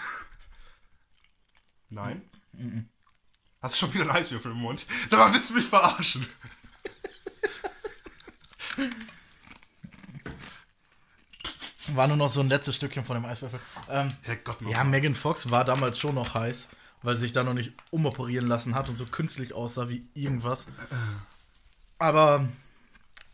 Nein? 1.90 2.22
Mhm. 2.52 2.88
Hast 3.62 3.74
du 3.74 3.78
schon 3.78 3.94
wieder 3.94 4.04
einen 4.04 4.12
Eiswürfel 4.12 4.52
im 4.52 4.58
Mund? 4.58 4.86
Sag 5.08 5.18
mal, 5.18 5.32
willst 5.34 5.50
du 5.50 5.54
mich 5.54 5.66
verarschen? 5.66 6.26
War 11.94 12.08
nur 12.08 12.16
noch 12.16 12.28
so 12.28 12.40
ein 12.40 12.48
letztes 12.48 12.76
Stückchen 12.76 13.04
von 13.04 13.14
dem 13.14 13.24
Eiswürfel. 13.24 13.60
Ähm, 13.88 14.08
Herrgott, 14.22 14.58
ja, 14.62 14.84
Megan 14.84 15.14
Fox 15.14 15.50
war 15.50 15.64
damals 15.64 15.98
schon 15.98 16.14
noch 16.14 16.34
heiß, 16.34 16.68
weil 17.02 17.14
sie 17.14 17.22
sich 17.22 17.32
da 17.32 17.44
noch 17.44 17.54
nicht 17.54 17.72
umoperieren 17.90 18.46
lassen 18.46 18.74
hat 18.74 18.88
und 18.88 18.96
so 18.96 19.04
künstlich 19.04 19.54
aussah 19.54 19.88
wie 19.88 20.06
irgendwas. 20.14 20.66
Aber 21.98 22.48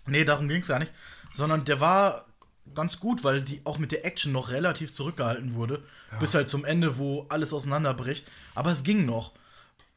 nee, 0.06 0.24
darum 0.24 0.48
ging 0.48 0.60
es 0.60 0.68
gar 0.68 0.78
nicht. 0.78 0.92
Sondern 1.32 1.64
der 1.64 1.80
war 1.80 2.26
ganz 2.74 3.00
gut, 3.00 3.24
weil 3.24 3.42
die 3.42 3.60
auch 3.64 3.78
mit 3.78 3.92
der 3.92 4.04
Action 4.04 4.32
noch 4.32 4.50
relativ 4.50 4.92
zurückgehalten 4.92 5.54
wurde. 5.54 5.82
Bis 6.20 6.34
halt 6.34 6.48
zum 6.48 6.64
Ende, 6.64 6.98
wo 6.98 7.26
alles 7.28 7.52
auseinanderbricht. 7.52 8.26
Aber 8.54 8.72
es 8.72 8.84
ging 8.84 9.06
noch. 9.06 9.32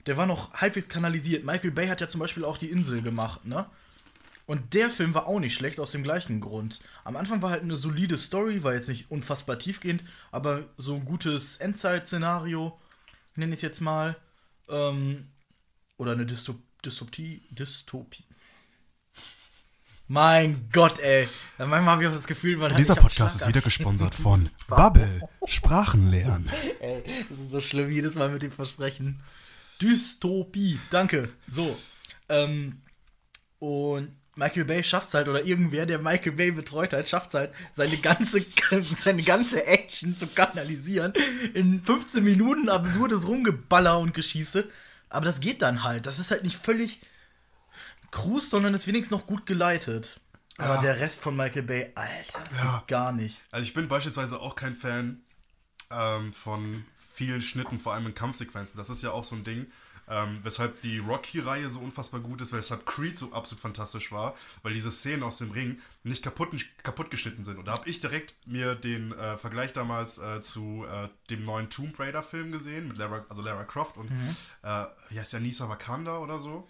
Der 0.06 0.18
war 0.18 0.26
noch 0.26 0.54
halbwegs 0.54 0.88
kanalisiert. 0.88 1.46
Michael 1.46 1.72
Bay 1.72 1.88
hat 1.88 2.02
ja 2.02 2.08
zum 2.08 2.20
Beispiel 2.20 2.46
auch 2.46 2.58
die 2.58 2.70
Insel 2.70 3.02
gemacht, 3.02 3.46
ne? 3.46 3.66
Und 4.48 4.76
der 4.76 4.90
Film 4.90 5.16
war 5.16 5.26
auch 5.26 5.40
nicht 5.40 5.56
schlecht 5.56 5.80
aus 5.80 5.92
dem 5.92 6.04
gleichen 6.04 6.40
Grund. 6.40 6.80
Am 7.04 7.16
Anfang 7.16 7.42
war 7.42 7.50
halt 7.50 7.64
eine 7.64 7.78
solide 7.78 8.18
Story, 8.18 8.64
war 8.64 8.76
jetzt 8.76 8.90
nicht 8.90 9.10
unfassbar 9.10 9.58
tiefgehend, 9.58 10.04
aber 10.32 10.66
so 10.78 10.94
ein 10.94 11.06
gutes 11.06 11.58
Endzeit-Szenario, 11.58 12.80
nenne 13.36 13.54
ich 13.54 13.58
es 13.58 13.62
jetzt 13.64 13.82
mal. 13.82 14.16
Ähm, 14.70 15.30
oder 15.98 16.12
eine 16.12 16.28
Dystop 16.28 16.60
Dystopie. 16.84 17.42
Dystopie. 17.50 18.24
Mein 20.08 20.70
Gott, 20.72 21.00
ey. 21.00 21.28
Manchmal 21.58 21.86
habe 21.86 22.04
ich 22.04 22.10
auch 22.10 22.14
das 22.14 22.28
Gefühl, 22.28 22.58
man 22.58 22.72
hat 22.72 22.80
Dieser 22.80 22.96
Podcast 22.96 23.38
ist 23.38 23.48
wieder 23.48 23.62
gesponsert 23.62 24.14
von 24.24 24.50
Bubble. 24.68 25.22
Sprachen 25.48 26.12
lernen. 26.12 26.48
Ey, 26.80 27.04
das 27.30 27.40
ist 27.40 27.52
so 27.52 27.60
schlimm 27.60 27.92
jedes 27.92 28.14
Mal 28.14 28.30
mit 28.30 28.44
dem 28.44 28.52
Versprechen. 28.52 29.24
Dystopie, 29.82 30.80
danke. 30.92 31.30
So. 31.48 31.76
Ähm, 32.30 32.82
und 33.58 34.16
Michael 34.36 34.66
Bay 34.66 34.84
schafft 34.84 35.08
es 35.08 35.16
halt, 35.16 35.28
oder 35.28 35.44
irgendwer, 35.44 35.88
der 35.88 35.98
Michael 35.98 36.34
Bay 36.34 36.52
betreut 36.52 36.94
hat, 36.94 37.10
schafft 37.10 37.30
es 37.30 37.40
halt, 37.40 37.52
seine 37.74 37.98
ganze, 37.98 38.46
seine 39.00 39.24
ganze 39.24 39.66
Action 39.66 40.16
zu 40.16 40.28
kanalisieren. 40.28 41.14
In 41.56 41.84
15 41.84 42.24
Minuten 42.24 42.70
absurdes 42.70 43.28
Rumgeballer 43.28 43.98
und 43.98 44.14
Geschieße. 44.14 44.68
Aber 45.10 45.26
das 45.26 45.40
geht 45.40 45.64
dann 45.64 45.84
halt. 45.84 46.06
Das 46.06 46.20
ist 46.20 46.30
halt 46.30 46.44
nicht 46.44 46.58
völlig 46.58 47.00
Cruise, 48.16 48.50
sondern 48.50 48.74
ist 48.74 48.88
wenigstens 48.88 49.12
noch 49.18 49.28
gut 49.28 49.46
geleitet. 49.46 50.20
Aber 50.58 50.76
Ja. 50.76 50.82
der 50.82 51.00
Rest 51.02 51.20
von 51.20 51.36
Michael 51.36 51.64
Bay, 51.64 51.92
Alter, 51.96 52.44
Ja. 52.58 52.84
gar 52.88 53.12
nicht. 53.12 53.42
Also 53.52 53.64
ich 53.66 53.74
bin 53.74 53.88
beispielsweise 53.90 54.40
auch 54.40 54.56
kein 54.56 54.76
Fan 54.76 55.22
ähm, 55.92 56.32
von 56.34 56.86
vielen 56.98 57.42
Schnitten, 57.42 57.80
vor 57.80 57.94
allem 57.94 58.08
in 58.08 58.14
Kampfsequenzen. 58.16 58.78
Das 58.78 58.90
ist 58.90 59.04
ja 59.04 59.12
auch 59.12 59.24
so 59.26 59.36
ein 59.36 59.44
Ding, 59.44 59.68
ähm, 60.08 60.40
weshalb 60.44 60.82
die 60.82 61.00
Rocky-Reihe 61.00 61.70
so 61.70 61.80
unfassbar 61.80 62.22
gut 62.22 62.40
ist, 62.40 62.54
weshalb 62.54 62.86
Creed 62.86 63.18
so 63.20 63.34
absolut 63.34 63.62
fantastisch 63.62 64.12
war, 64.12 64.36
weil 64.64 64.74
diese 64.74 64.92
Szenen 64.92 65.24
aus 65.24 65.40
dem 65.40 65.52
Ring 65.52 65.82
nicht 66.04 66.24
kaputt, 66.24 66.50
kaputt 66.84 67.12
geschnitten 67.12 67.44
sind. 67.44 67.58
Und 67.58 67.66
da 67.66 67.74
habe 67.74 67.90
ich 67.90 68.00
direkt 68.00 68.36
mir 68.48 68.76
den 68.76 69.12
äh, 69.12 69.38
Vergleich 69.38 69.74
damals 69.74 70.20
äh, 70.20 70.42
zu 70.42 70.86
äh, 70.90 71.10
dem 71.30 71.44
neuen 71.44 71.70
Tomb 71.70 72.00
Raider-Film 72.00 72.52
gesehen, 72.52 72.88
mit 72.88 72.98
Lara, 72.98 73.26
also 73.30 73.42
Lara 73.42 73.64
Croft 73.66 73.98
und 73.98 74.10
äh, 74.64 74.86
wie 75.10 75.20
heißt 75.20 75.34
der, 75.34 75.40
Nisa 75.42 75.68
Wakanda 75.70 76.18
oder 76.20 76.40
so, 76.40 76.68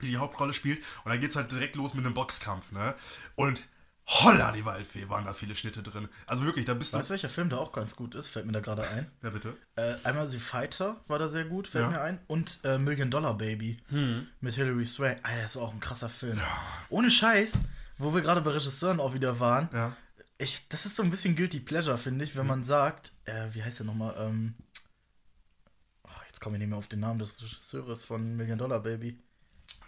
die 0.00 0.08
die 0.08 0.16
Hauptrolle 0.16 0.52
spielt. 0.54 0.78
Und 1.04 1.10
dann 1.12 1.20
geht's 1.20 1.36
halt 1.36 1.52
direkt 1.52 1.76
los 1.76 1.94
mit 1.94 2.04
einem 2.04 2.14
Boxkampf, 2.14 2.72
ne? 2.72 2.94
Und 3.36 3.62
holla, 4.06 4.50
die 4.50 4.64
Waldfee, 4.64 5.08
waren 5.08 5.24
da 5.24 5.32
viele 5.32 5.54
Schnitte 5.54 5.82
drin. 5.82 6.08
Also 6.26 6.44
wirklich, 6.44 6.64
da 6.64 6.74
bist 6.74 6.92
du... 6.92 6.98
Weißt 6.98 7.10
du, 7.10 7.12
welcher 7.12 7.28
Film 7.28 7.50
da 7.50 7.58
auch 7.58 7.70
ganz 7.72 7.94
gut 7.94 8.16
ist? 8.16 8.28
Fällt 8.28 8.46
mir 8.46 8.52
da 8.52 8.58
gerade 8.60 8.86
ein. 8.88 9.08
Ja, 9.22 9.30
bitte. 9.30 9.56
Äh, 9.76 9.94
einmal 10.02 10.26
The 10.26 10.38
Fighter 10.40 11.00
war 11.06 11.20
da 11.20 11.28
sehr 11.28 11.44
gut, 11.44 11.68
fällt 11.68 11.84
Ja. 11.84 11.90
mir 11.90 12.00
ein. 12.00 12.18
Und 12.26 12.60
äh, 12.64 12.78
Million 12.78 13.10
Dollar 13.12 13.34
Baby 13.38 13.76
mit 14.40 14.54
Hilary 14.54 14.86
Swank. 14.86 15.20
Alter, 15.22 15.42
das 15.42 15.52
ist 15.52 15.60
auch 15.60 15.72
ein 15.72 15.78
krasser 15.80 16.08
Film. 16.08 16.40
Ohne 16.88 17.10
Scheiß, 17.12 17.60
wo 17.98 18.12
wir 18.12 18.22
gerade 18.22 18.40
bei 18.40 18.50
Regisseuren 18.50 18.98
auch 18.98 19.14
wieder 19.14 19.38
waren. 19.38 19.68
Ja. 19.72 19.96
Ich, 20.38 20.68
das 20.68 20.84
ist 20.84 20.96
so 20.96 21.04
ein 21.04 21.10
bisschen 21.10 21.36
Guilty 21.36 21.60
Pleasure, 21.60 21.96
finde 21.96 22.24
ich, 22.24 22.34
wenn 22.34 22.46
man 22.48 22.64
sagt, 22.64 23.12
äh, 23.26 23.46
wie 23.52 23.62
heißt 23.62 23.78
der 23.78 23.86
nochmal? 23.86 24.16
Ähm, 24.18 24.56
oh, 26.02 26.08
jetzt 26.26 26.40
komme 26.40 26.56
ich 26.56 26.60
nicht 26.60 26.68
mehr 26.70 26.78
auf 26.78 26.88
den 26.88 26.98
Namen 27.00 27.20
des 27.20 27.40
Regisseurs 27.40 28.02
von 28.02 28.34
Million 28.34 28.58
Dollar 28.58 28.80
Baby. 28.80 29.22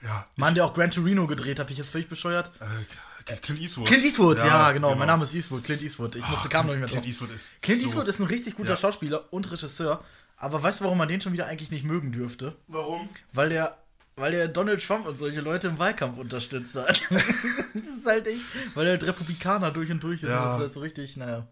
Ja. 0.02 0.26
Mann, 0.36 0.54
der 0.54 0.66
auch 0.66 0.74
Gran 0.74 0.90
Torino 0.90 1.26
gedreht, 1.26 1.58
habe 1.58 1.72
ich 1.72 1.78
jetzt 1.78 1.90
völlig 1.90 2.08
bescheuert? 2.08 2.50
Äh, 2.60 3.36
Clint 3.36 3.60
Eastwood. 3.60 3.86
Clint 3.86 4.04
Eastwood, 4.04 4.38
ja, 4.38 4.72
genau. 4.72 4.94
Mein 4.94 5.06
Name 5.06 5.24
ist 5.24 5.34
Eastwood, 5.34 5.64
Clint 5.64 5.82
Eastwood. 5.82 6.14
Ich 6.16 6.28
musste, 6.28 6.48
kam 6.48 6.66
noch 6.66 6.74
nicht 6.74 6.80
mehr 6.80 6.88
drauf. 6.88 6.98
Clint 6.98 7.06
Eastwood 7.06 7.30
ist. 7.30 7.62
Clint 7.62 7.80
so 7.80 7.86
Eastwood 7.86 8.08
ist 8.08 8.20
ein 8.20 8.26
richtig 8.26 8.56
guter 8.56 8.70
Ja. 8.70 8.76
Schauspieler 8.76 9.32
und 9.32 9.50
Regisseur. 9.50 10.04
Aber 10.36 10.62
weißt 10.62 10.80
du, 10.80 10.84
warum 10.84 10.98
man 10.98 11.08
den 11.08 11.20
schon 11.20 11.32
wieder 11.32 11.46
eigentlich 11.46 11.70
nicht 11.70 11.84
mögen 11.84 12.12
dürfte? 12.12 12.56
Warum? 12.66 13.08
Weil 13.32 13.48
der, 13.48 13.78
weil 14.16 14.32
der 14.32 14.48
Donald 14.48 14.84
Trump 14.86 15.06
und 15.06 15.18
solche 15.18 15.40
Leute 15.40 15.68
im 15.68 15.78
Wahlkampf 15.78 16.18
unterstützt 16.18 16.76
hat. 16.76 17.02
das 17.10 17.22
ist 17.22 18.06
halt 18.06 18.26
echt, 18.26 18.42
weil 18.74 18.86
er 18.86 18.92
halt 18.92 19.04
Republikaner 19.04 19.70
durch 19.70 19.90
und 19.90 20.02
durch 20.02 20.22
ist. 20.22 20.28
Ja. 20.28 20.44
Das 20.44 20.56
ist 20.56 20.60
halt 20.60 20.72
so 20.74 20.80
richtig, 20.80 21.16
naja. 21.16 21.46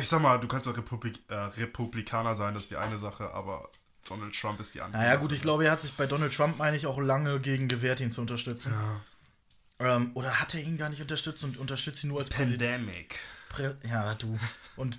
Ich 0.00 0.08
sag 0.08 0.22
mal, 0.22 0.38
du 0.38 0.46
kannst 0.46 0.68
auch 0.68 0.76
Republik 0.76 1.18
äh, 1.28 1.34
Republikaner 1.34 2.36
sein, 2.36 2.54
das 2.54 2.64
ist 2.64 2.70
die 2.70 2.76
eine 2.76 2.98
Sache, 2.98 3.32
aber 3.32 3.68
Donald 4.04 4.38
Trump 4.38 4.60
ist 4.60 4.74
die 4.74 4.82
andere. 4.82 5.02
Naja, 5.02 5.16
gut, 5.16 5.32
ich 5.32 5.40
glaube, 5.40 5.64
er 5.64 5.72
hat 5.72 5.80
sich 5.80 5.92
bei 5.94 6.06
Donald 6.06 6.34
Trump, 6.34 6.58
meine 6.58 6.76
ich, 6.76 6.86
auch 6.86 6.98
lange 6.98 7.40
gegen 7.40 7.68
gewehrt, 7.68 8.00
ihn 8.00 8.10
zu 8.10 8.20
unterstützen. 8.20 8.72
Ähm, 9.78 10.10
oder 10.14 10.40
hat 10.40 10.54
er 10.54 10.60
ihn 10.60 10.76
gar 10.76 10.88
nicht 10.88 11.00
unterstützt 11.00 11.42
und 11.42 11.58
unterstützt 11.58 12.04
ihn 12.04 12.08
nur 12.08 12.20
als 12.20 12.30
Präsident? 12.30 12.86
Pandemic. 12.86 13.18
Prä 13.48 13.74
ja, 13.88 14.14
du. 14.14 14.38
Und 14.76 14.98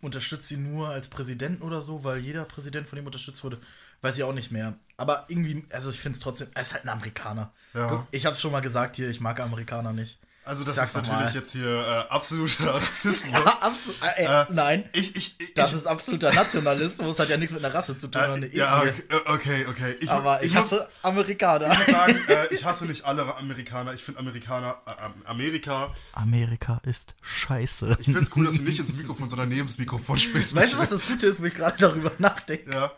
unterstützt 0.00 0.50
ihn 0.50 0.70
nur 0.72 0.88
als 0.88 1.08
Präsidenten 1.08 1.62
oder 1.62 1.80
so, 1.82 2.04
weil 2.04 2.18
jeder 2.18 2.44
Präsident 2.44 2.88
von 2.88 2.98
ihm 2.98 3.06
unterstützt 3.06 3.42
wurde. 3.42 3.58
Weiß 4.02 4.16
ich 4.16 4.22
auch 4.22 4.34
nicht 4.34 4.50
mehr. 4.50 4.74
Aber 4.96 5.24
irgendwie, 5.28 5.64
also 5.70 5.88
ich 5.88 5.98
finde 5.98 6.16
es 6.16 6.22
trotzdem, 6.22 6.48
er 6.54 6.62
ist 6.62 6.74
halt 6.74 6.84
ein 6.84 6.90
Amerikaner. 6.90 7.52
Ja. 7.72 8.06
Ich 8.10 8.26
habe 8.26 8.36
schon 8.36 8.52
mal 8.52 8.60
gesagt 8.60 8.96
hier, 8.96 9.08
ich 9.08 9.20
mag 9.20 9.40
Amerikaner 9.40 9.92
nicht. 9.92 10.18
Also 10.46 10.62
das 10.64 10.76
Sag's 10.76 10.90
ist 10.90 10.96
natürlich 10.96 11.20
mal. 11.20 11.34
jetzt 11.34 11.52
hier 11.52 11.66
äh, 12.08 12.12
absoluter 12.12 12.74
Rassismus. 12.74 13.32
Ja, 13.32 13.44
absolut. 13.60 14.02
Äh, 14.02 14.24
Äh, 14.42 14.46
nein, 14.50 14.88
Ich, 14.92 15.16
ich, 15.16 15.40
ich, 15.40 15.54
das 15.54 15.70
ich, 15.70 15.78
ist 15.78 15.86
absoluter 15.86 16.32
Nationalismus, 16.34 17.18
hat 17.18 17.28
ja 17.30 17.36
nichts 17.38 17.54
mit 17.54 17.64
einer 17.64 17.74
Rasse 17.74 17.96
zu 17.98 18.08
tun. 18.08 18.20
äh, 18.20 18.24
eine 18.26 18.54
ja, 18.54 18.82
Ethnie. 18.82 19.02
okay, 19.26 19.66
okay, 19.66 19.66
okay. 19.68 19.96
Ich, 20.00 20.10
Aber 20.10 20.42
ich, 20.42 20.52
muss 20.52 20.64
hasse 20.64 20.88
Amerikaner. 21.02 21.74
sagen, 21.86 22.18
äh, 22.28 22.52
ich 22.54 22.64
hasse 22.64 22.84
nicht 22.86 23.04
alle 23.04 23.34
Amerikaner. 23.36 23.94
Ich 23.94 24.02
finde 24.04 24.20
Amerikaner, 24.20 24.76
äh, 24.86 25.28
Amerika, 25.28 25.92
Amerika 26.12 26.80
ist 26.84 27.14
scheiße. 27.22 27.96
ich 27.98 28.04
finde 28.04 28.20
es 28.20 28.30
cool, 28.36 28.44
dass 28.46 28.56
du 28.56 28.62
nicht 28.62 28.78
ins 28.80 28.92
Mikrofon, 28.92 29.28
sondern 29.30 29.48
neben 29.48 29.66
das 29.66 29.78
Mikrofon 29.78 30.18
sprichst. 30.18 30.54
Weißt 30.54 30.74
du, 30.74 30.78
was 30.78 30.90
das 30.90 31.06
Gute 31.06 31.26
ist, 31.26 31.40
wo 31.40 31.44
ich 31.44 31.54
gerade 31.54 31.76
darüber 31.78 32.12
nachdenke? 32.18 32.70
Ja. 32.70 32.92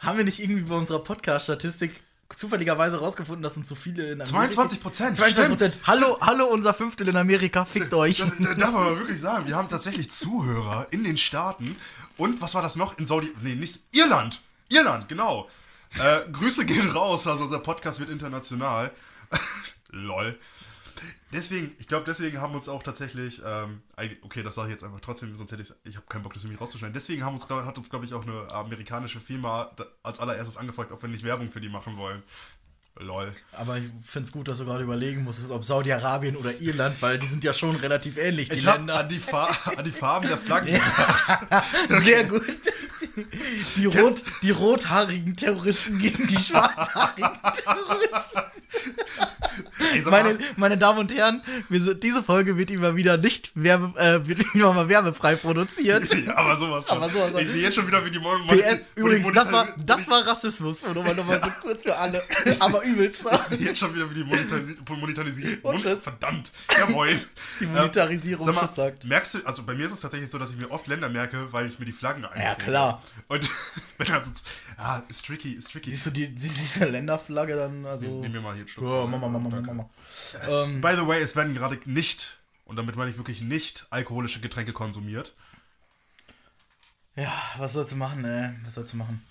Haben 0.00 0.18
wir 0.18 0.24
nicht 0.24 0.40
irgendwie 0.40 0.62
bei 0.62 0.74
unserer 0.74 1.02
Podcast-Statistik 1.02 2.00
zufälligerweise 2.36 2.98
rausgefunden, 2.98 3.42
dass 3.42 3.56
uns 3.56 3.68
so 3.68 3.74
viele 3.74 4.04
in 4.04 4.20
Amerika... 4.20 4.30
22 4.30 4.80
Prozent. 4.80 5.16
22 5.16 5.48
Prozent. 5.48 5.76
Hallo, 5.84 6.18
hallo, 6.20 6.46
unser 6.46 6.74
Fünftel 6.74 7.08
in 7.08 7.16
Amerika, 7.16 7.64
fickt 7.64 7.94
euch. 7.94 8.18
Das, 8.18 8.30
das 8.38 8.56
darf 8.56 8.72
man 8.72 8.98
wirklich 8.98 9.20
sagen. 9.20 9.46
Wir 9.46 9.56
haben 9.56 9.68
tatsächlich 9.68 10.10
Zuhörer 10.10 10.86
in 10.90 11.04
den 11.04 11.16
Staaten. 11.16 11.76
Und 12.16 12.40
was 12.40 12.54
war 12.54 12.62
das 12.62 12.76
noch? 12.76 12.98
In 12.98 13.06
Saudi. 13.06 13.30
Nee, 13.42 13.54
nicht. 13.54 13.80
Irland. 13.92 14.40
Irland, 14.68 15.08
genau. 15.08 15.48
Äh, 15.98 16.20
Grüße 16.30 16.64
gehen 16.64 16.90
raus. 16.90 17.26
Also 17.26 17.44
unser 17.44 17.60
Podcast 17.60 18.00
wird 18.00 18.10
international. 18.10 18.90
Lol. 19.90 20.38
Deswegen, 21.34 21.72
ich 21.78 21.86
glaube, 21.86 22.04
deswegen 22.06 22.40
haben 22.40 22.54
uns 22.54 22.68
auch 22.68 22.82
tatsächlich, 22.82 23.42
ähm, 23.44 23.82
okay, 24.22 24.42
das 24.42 24.54
sage 24.54 24.68
ich 24.68 24.74
jetzt 24.74 24.84
einfach 24.84 25.00
trotzdem, 25.00 25.36
sonst 25.36 25.52
hätte 25.52 25.62
ich, 25.62 25.72
ich 25.84 25.96
habe 25.96 26.06
keinen 26.06 26.22
Bock, 26.22 26.32
das 26.32 26.44
irgendwie 26.44 26.58
rauszuschneiden. 26.58 26.94
Deswegen 26.94 27.24
haben 27.24 27.34
uns, 27.34 27.46
glaub, 27.46 27.64
hat 27.64 27.76
uns, 27.76 27.90
glaube 27.90 28.06
ich, 28.06 28.14
auch 28.14 28.22
eine 28.22 28.50
amerikanische 28.52 29.20
Firma 29.20 29.70
als 30.02 30.20
allererstes 30.20 30.56
angefragt, 30.56 30.92
ob 30.92 31.02
wir 31.02 31.08
nicht 31.08 31.24
Werbung 31.24 31.50
für 31.50 31.60
die 31.60 31.68
machen 31.68 31.96
wollen. 31.96 32.22
Lol. 33.00 33.34
Aber 33.52 33.76
ich 33.78 33.84
finde 34.06 34.28
es 34.28 34.32
gut, 34.32 34.46
dass 34.46 34.58
du 34.58 34.66
gerade 34.66 34.84
überlegen 34.84 35.24
musstest, 35.24 35.50
ob 35.50 35.64
Saudi-Arabien 35.64 36.36
oder 36.36 36.60
Irland, 36.60 37.02
weil 37.02 37.18
die 37.18 37.26
sind 37.26 37.42
ja 37.42 37.52
schon 37.52 37.74
relativ 37.74 38.16
ähnlich, 38.16 38.48
die 38.50 38.58
ich 38.58 38.64
Länder. 38.64 39.00
An 39.00 39.08
die, 39.08 39.20
an 39.32 39.84
die 39.84 39.90
Farben 39.90 40.28
der 40.28 40.38
Flaggen 40.38 40.74
gedacht. 40.74 41.38
Sehr 42.04 42.24
gut. 42.24 42.44
Die, 43.76 43.86
rot, 43.86 44.22
die 44.42 44.50
rothaarigen 44.50 45.34
Terroristen 45.34 45.98
gegen 45.98 46.28
die 46.28 46.38
schwarzhaarigen 46.38 47.40
Terroristen. 47.64 48.42
Meine, 50.10 50.38
meine 50.56 50.78
Damen 50.78 50.98
und 50.98 51.14
Herren, 51.14 51.42
sind, 51.68 52.02
diese 52.02 52.22
Folge 52.22 52.56
wird 52.56 52.70
immer 52.70 52.96
wieder 52.96 53.16
nicht 53.16 53.52
werbe, 53.54 53.98
äh, 53.98 54.26
wird 54.26 54.44
immer 54.54 54.72
mal 54.72 54.88
werbefrei 54.88 55.36
produziert. 55.36 56.04
Ja, 56.24 56.36
aber 56.36 56.56
sowas. 56.56 56.88
aber 56.88 57.08
sowas 57.10 57.32
ich 57.38 57.48
sehe 57.48 57.62
jetzt 57.62 57.74
schon 57.74 57.86
wieder, 57.86 58.04
wie 58.04 58.10
die 58.10 58.18
Mon 58.18 58.46
PS, 58.46 58.78
Übrigens, 58.94 59.30
das 59.32 59.52
war, 59.52 59.68
das 59.76 60.08
war 60.08 60.26
Rassismus, 60.26 60.82
nochmal, 60.82 61.14
nochmal 61.14 61.40
so 61.42 61.50
kurz 61.60 61.82
für 61.82 61.94
alle. 61.94 62.22
aber 62.60 62.82
übelst 62.82 63.24
was. 63.24 63.52
Ich 63.52 63.58
sehe 63.58 63.66
jetzt 63.68 63.80
schon 63.80 63.94
wieder, 63.94 64.08
wie 64.10 64.14
die 64.14 64.24
Monetarisierung. 64.24 65.60
Mon 65.62 65.98
verdammt. 65.98 66.52
Ja, 66.78 66.86
moin. 66.86 67.20
Die 67.60 67.66
Monetarisierung 67.66 68.48
ähm, 68.48 68.54
mal, 68.54 68.68
sagt. 68.68 69.04
Merkst 69.04 69.34
du, 69.34 69.38
also 69.44 69.64
bei 69.64 69.74
mir 69.74 69.86
ist 69.86 69.92
es 69.92 70.00
tatsächlich 70.00 70.30
so, 70.30 70.38
dass 70.38 70.50
ich 70.50 70.56
mir 70.56 70.70
oft 70.70 70.86
Länder 70.86 71.08
merke, 71.08 71.52
weil 71.52 71.66
ich 71.66 71.78
mir 71.78 71.84
die 71.84 71.92
Flaggen 71.92 72.24
einlege. 72.24 72.44
Ja, 72.44 72.54
klar. 72.54 73.02
Und 73.28 73.48
wenn 73.98 74.12
also, 74.12 74.30
ja, 74.78 75.02
ist 75.08 75.26
tricky, 75.26 75.52
ist 75.52 75.72
tricky. 75.72 75.90
Siehst 75.90 76.06
du 76.06 76.10
die, 76.10 76.34
diese 76.34 76.86
Länderflagge 76.86 77.56
dann? 77.56 77.86
Also, 77.86 78.06
Nehmen 78.06 78.34
wir 78.34 78.40
mal 78.40 78.54
hier. 78.54 78.64
Ja, 78.66 79.06
mach 79.06 79.20
mal, 79.20 79.28
mach 79.28 79.40
mal, 79.40 79.60
mach 79.60 79.72
mal. 79.74 79.90
Ähm, 80.48 80.80
By 80.80 80.94
the 80.96 81.06
way, 81.06 81.20
es 81.20 81.36
werden 81.36 81.54
gerade 81.54 81.78
nicht, 81.86 82.38
und 82.64 82.76
damit 82.76 82.96
meine 82.96 83.10
ich 83.10 83.16
wirklich 83.16 83.40
nicht, 83.40 83.86
alkoholische 83.90 84.40
Getränke 84.40 84.72
konsumiert. 84.72 85.34
Ja, 87.16 87.32
was 87.58 87.74
sollst 87.74 87.92
du 87.92 87.96
machen, 87.96 88.24
ey? 88.24 88.50
Was 88.64 88.74
sollst 88.74 88.92
du 88.92 88.96
machen? 88.96 89.24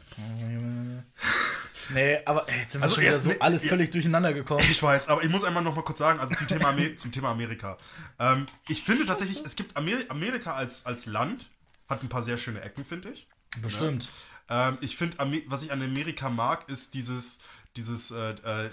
Nee, 1.89 2.19
aber 2.25 2.47
ey, 2.47 2.59
jetzt 2.59 2.71
sind 2.71 2.81
wir 2.81 2.83
also, 2.83 2.95
schon 2.95 3.03
wieder 3.03 3.19
so 3.19 3.29
nee, 3.29 3.35
alles 3.39 3.65
völlig 3.65 3.91
durcheinander 3.91 4.33
gekommen. 4.33 4.65
Ich 4.69 4.81
weiß, 4.81 5.09
aber 5.09 5.23
ich 5.23 5.29
muss 5.29 5.43
einmal 5.43 5.63
noch 5.63 5.75
mal 5.75 5.81
kurz 5.81 5.99
sagen, 5.99 6.19
also 6.19 6.33
zum 6.33 6.47
Thema, 6.47 6.69
Amer 6.69 6.95
zum 6.97 7.11
Thema 7.11 7.31
Amerika. 7.31 7.77
Ähm, 8.19 8.45
ich 8.69 8.83
finde 8.83 9.05
tatsächlich, 9.05 9.43
es 9.43 9.55
gibt 9.55 9.75
Amer 9.75 9.97
Amerika 10.07 10.53
als, 10.53 10.85
als 10.85 11.05
Land, 11.07 11.49
hat 11.89 12.03
ein 12.03 12.09
paar 12.09 12.23
sehr 12.23 12.37
schöne 12.37 12.61
Ecken, 12.61 12.85
finde 12.85 13.09
ich. 13.11 13.27
Bestimmt. 13.61 14.09
Ähm, 14.49 14.77
ich 14.81 14.97
finde, 14.97 15.17
was 15.47 15.63
ich 15.63 15.71
an 15.71 15.81
Amerika 15.81 16.29
mag, 16.29 16.69
ist 16.69 16.93
dieses, 16.93 17.39
dieses, 17.75 18.11
äh, 18.11 18.31
äh, 18.31 18.69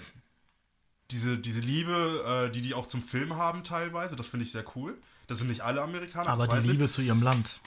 diese, 1.11 1.37
diese 1.37 1.59
Liebe, 1.59 2.47
äh, 2.47 2.51
die 2.51 2.61
die 2.61 2.73
auch 2.73 2.87
zum 2.87 3.03
Film 3.03 3.35
haben 3.35 3.63
teilweise. 3.63 4.15
Das 4.15 4.27
finde 4.27 4.45
ich 4.45 4.51
sehr 4.51 4.65
cool. 4.75 4.97
Das 5.27 5.37
sind 5.37 5.47
nicht 5.47 5.61
alle 5.61 5.81
Amerikaner. 5.81 6.29
Aber 6.29 6.47
die 6.47 6.67
Liebe 6.67 6.85
ich. 6.85 6.91
zu 6.91 7.01
ihrem 7.01 7.21
Land. 7.21 7.59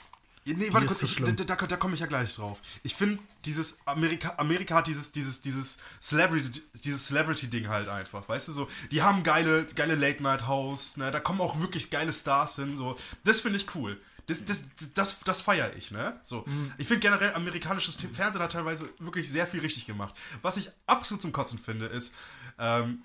Nee, 0.47 0.71
warte 0.71 0.85
kurz, 0.85 1.01
ich, 1.01 1.15
da, 1.15 1.31
da, 1.31 1.55
da 1.55 1.75
komme 1.75 1.95
ich 1.95 2.01
ja 2.01 2.05
gleich 2.05 2.35
drauf. 2.35 2.61
Ich 2.83 2.93
finde, 2.93 3.17
dieses 3.45 3.79
Amerika, 3.85 4.35
Amerika 4.37 4.75
hat 4.75 4.85
dieses, 4.85 5.11
dieses, 5.11 5.41
dieses 5.41 5.79
Celebrity, 5.99 6.61
dieses 6.83 7.07
Celebrity-Ding 7.07 7.67
halt 7.67 7.89
einfach, 7.89 8.29
weißt 8.29 8.49
du, 8.49 8.53
so, 8.53 8.67
die 8.91 9.01
haben 9.01 9.23
geile, 9.23 9.65
geile 9.65 9.95
Late-Night-House, 9.95 10.97
ne, 10.97 11.09
da 11.09 11.19
kommen 11.19 11.41
auch 11.41 11.59
wirklich 11.59 11.89
geile 11.89 12.13
Stars 12.13 12.57
hin, 12.57 12.75
so, 12.75 12.95
das 13.23 13.41
finde 13.41 13.57
ich 13.57 13.73
cool. 13.73 13.99
Das, 14.27 14.43
das, 14.45 14.63
das, 14.93 15.19
das 15.19 15.41
feiere 15.41 15.75
ich, 15.75 15.91
ne? 15.91 16.19
So. 16.23 16.43
Mhm. 16.47 16.73
Ich 16.77 16.87
finde 16.87 17.01
generell, 17.01 17.33
amerikanisches 17.33 17.97
Fernsehen 18.11 18.41
hat 18.41 18.51
teilweise 18.51 18.89
wirklich 18.99 19.29
sehr 19.29 19.45
viel 19.45 19.59
richtig 19.59 19.85
gemacht. 19.85 20.15
Was 20.41 20.57
ich 20.57 20.71
absolut 20.87 21.21
zum 21.21 21.31
Kotzen 21.31 21.59
finde, 21.59 21.85
ist, 21.85 22.15
ähm, 22.57 23.03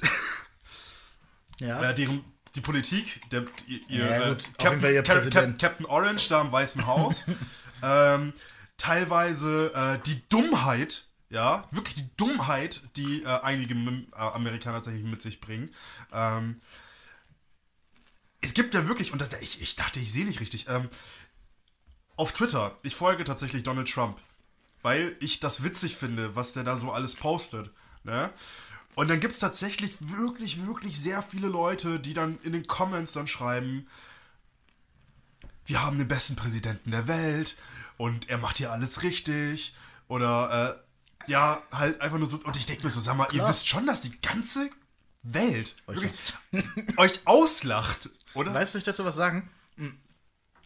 ja. 1.60 1.82
äh, 1.82 1.94
deren, 1.94 2.24
die 2.54 2.60
Politik, 2.60 3.20
der, 3.30 3.46
ihr, 3.66 4.06
ja, 4.06 4.30
äh, 4.30 4.36
Captain, 4.58 5.02
Captain, 5.02 5.58
Captain, 5.58 5.86
Orange 5.86 6.28
da 6.28 6.40
im 6.40 6.52
Weißen 6.52 6.86
Haus, 6.86 7.26
ähm, 7.82 8.32
teilweise 8.76 9.72
äh, 9.74 9.98
die 10.06 10.22
Dummheit, 10.28 11.06
ja, 11.30 11.66
wirklich 11.72 11.96
die 11.96 12.16
Dummheit, 12.16 12.82
die 12.96 13.24
äh, 13.24 13.40
einige 13.42 13.74
äh, 13.74 14.04
Amerikaner 14.16 14.76
tatsächlich 14.76 15.04
mit 15.04 15.20
sich 15.20 15.40
bringen. 15.40 15.74
Ähm, 16.12 16.60
es 18.44 18.54
gibt 18.54 18.74
ja 18.74 18.86
wirklich, 18.86 19.12
und 19.12 19.26
ich, 19.40 19.60
ich 19.60 19.74
dachte, 19.74 20.00
ich 20.00 20.12
sehe 20.12 20.26
nicht 20.26 20.40
richtig, 20.40 20.68
ähm, 20.68 20.88
auf 22.16 22.32
Twitter, 22.32 22.76
ich 22.82 22.94
folge 22.94 23.24
tatsächlich 23.24 23.62
Donald 23.62 23.90
Trump, 23.90 24.20
weil 24.82 25.16
ich 25.20 25.40
das 25.40 25.64
witzig 25.64 25.96
finde, 25.96 26.36
was 26.36 26.52
der 26.52 26.62
da 26.62 26.76
so 26.76 26.92
alles 26.92 27.16
postet. 27.16 27.70
Ne? 28.04 28.30
Und 28.94 29.08
dann 29.08 29.18
gibt 29.18 29.34
es 29.34 29.40
tatsächlich 29.40 29.96
wirklich, 29.98 30.66
wirklich 30.66 31.00
sehr 31.00 31.22
viele 31.22 31.48
Leute, 31.48 31.98
die 31.98 32.12
dann 32.12 32.38
in 32.42 32.52
den 32.52 32.66
Comments 32.66 33.10
dann 33.10 33.26
schreiben, 33.26 33.88
wir 35.64 35.82
haben 35.82 35.96
den 35.96 36.06
besten 36.08 36.36
Präsidenten 36.36 36.90
der 36.90 37.08
Welt 37.08 37.56
und 37.96 38.28
er 38.28 38.38
macht 38.38 38.58
hier 38.58 38.70
alles 38.70 39.02
richtig. 39.02 39.74
Oder 40.06 40.78
äh, 41.26 41.30
ja, 41.30 41.62
halt 41.72 42.00
einfach 42.02 42.18
nur 42.18 42.28
so. 42.28 42.36
Und 42.44 42.56
ich 42.56 42.66
denke 42.66 42.84
mir 42.84 42.90
so, 42.90 43.00
sag 43.00 43.16
mal, 43.16 43.24
Klar. 43.26 43.42
ihr 43.42 43.48
wisst 43.48 43.66
schon, 43.66 43.86
dass 43.86 44.02
die 44.02 44.20
ganze 44.20 44.68
Welt 45.22 45.74
euch, 45.86 46.10
euch 46.98 47.20
auslacht, 47.24 48.10
oder? 48.34 48.54
Weißt 48.54 48.74
du, 48.74 48.78
ich 48.78 48.84
dazu 48.84 49.04
was 49.04 49.14
sagen? 49.14 49.48
Hm. 49.76 49.96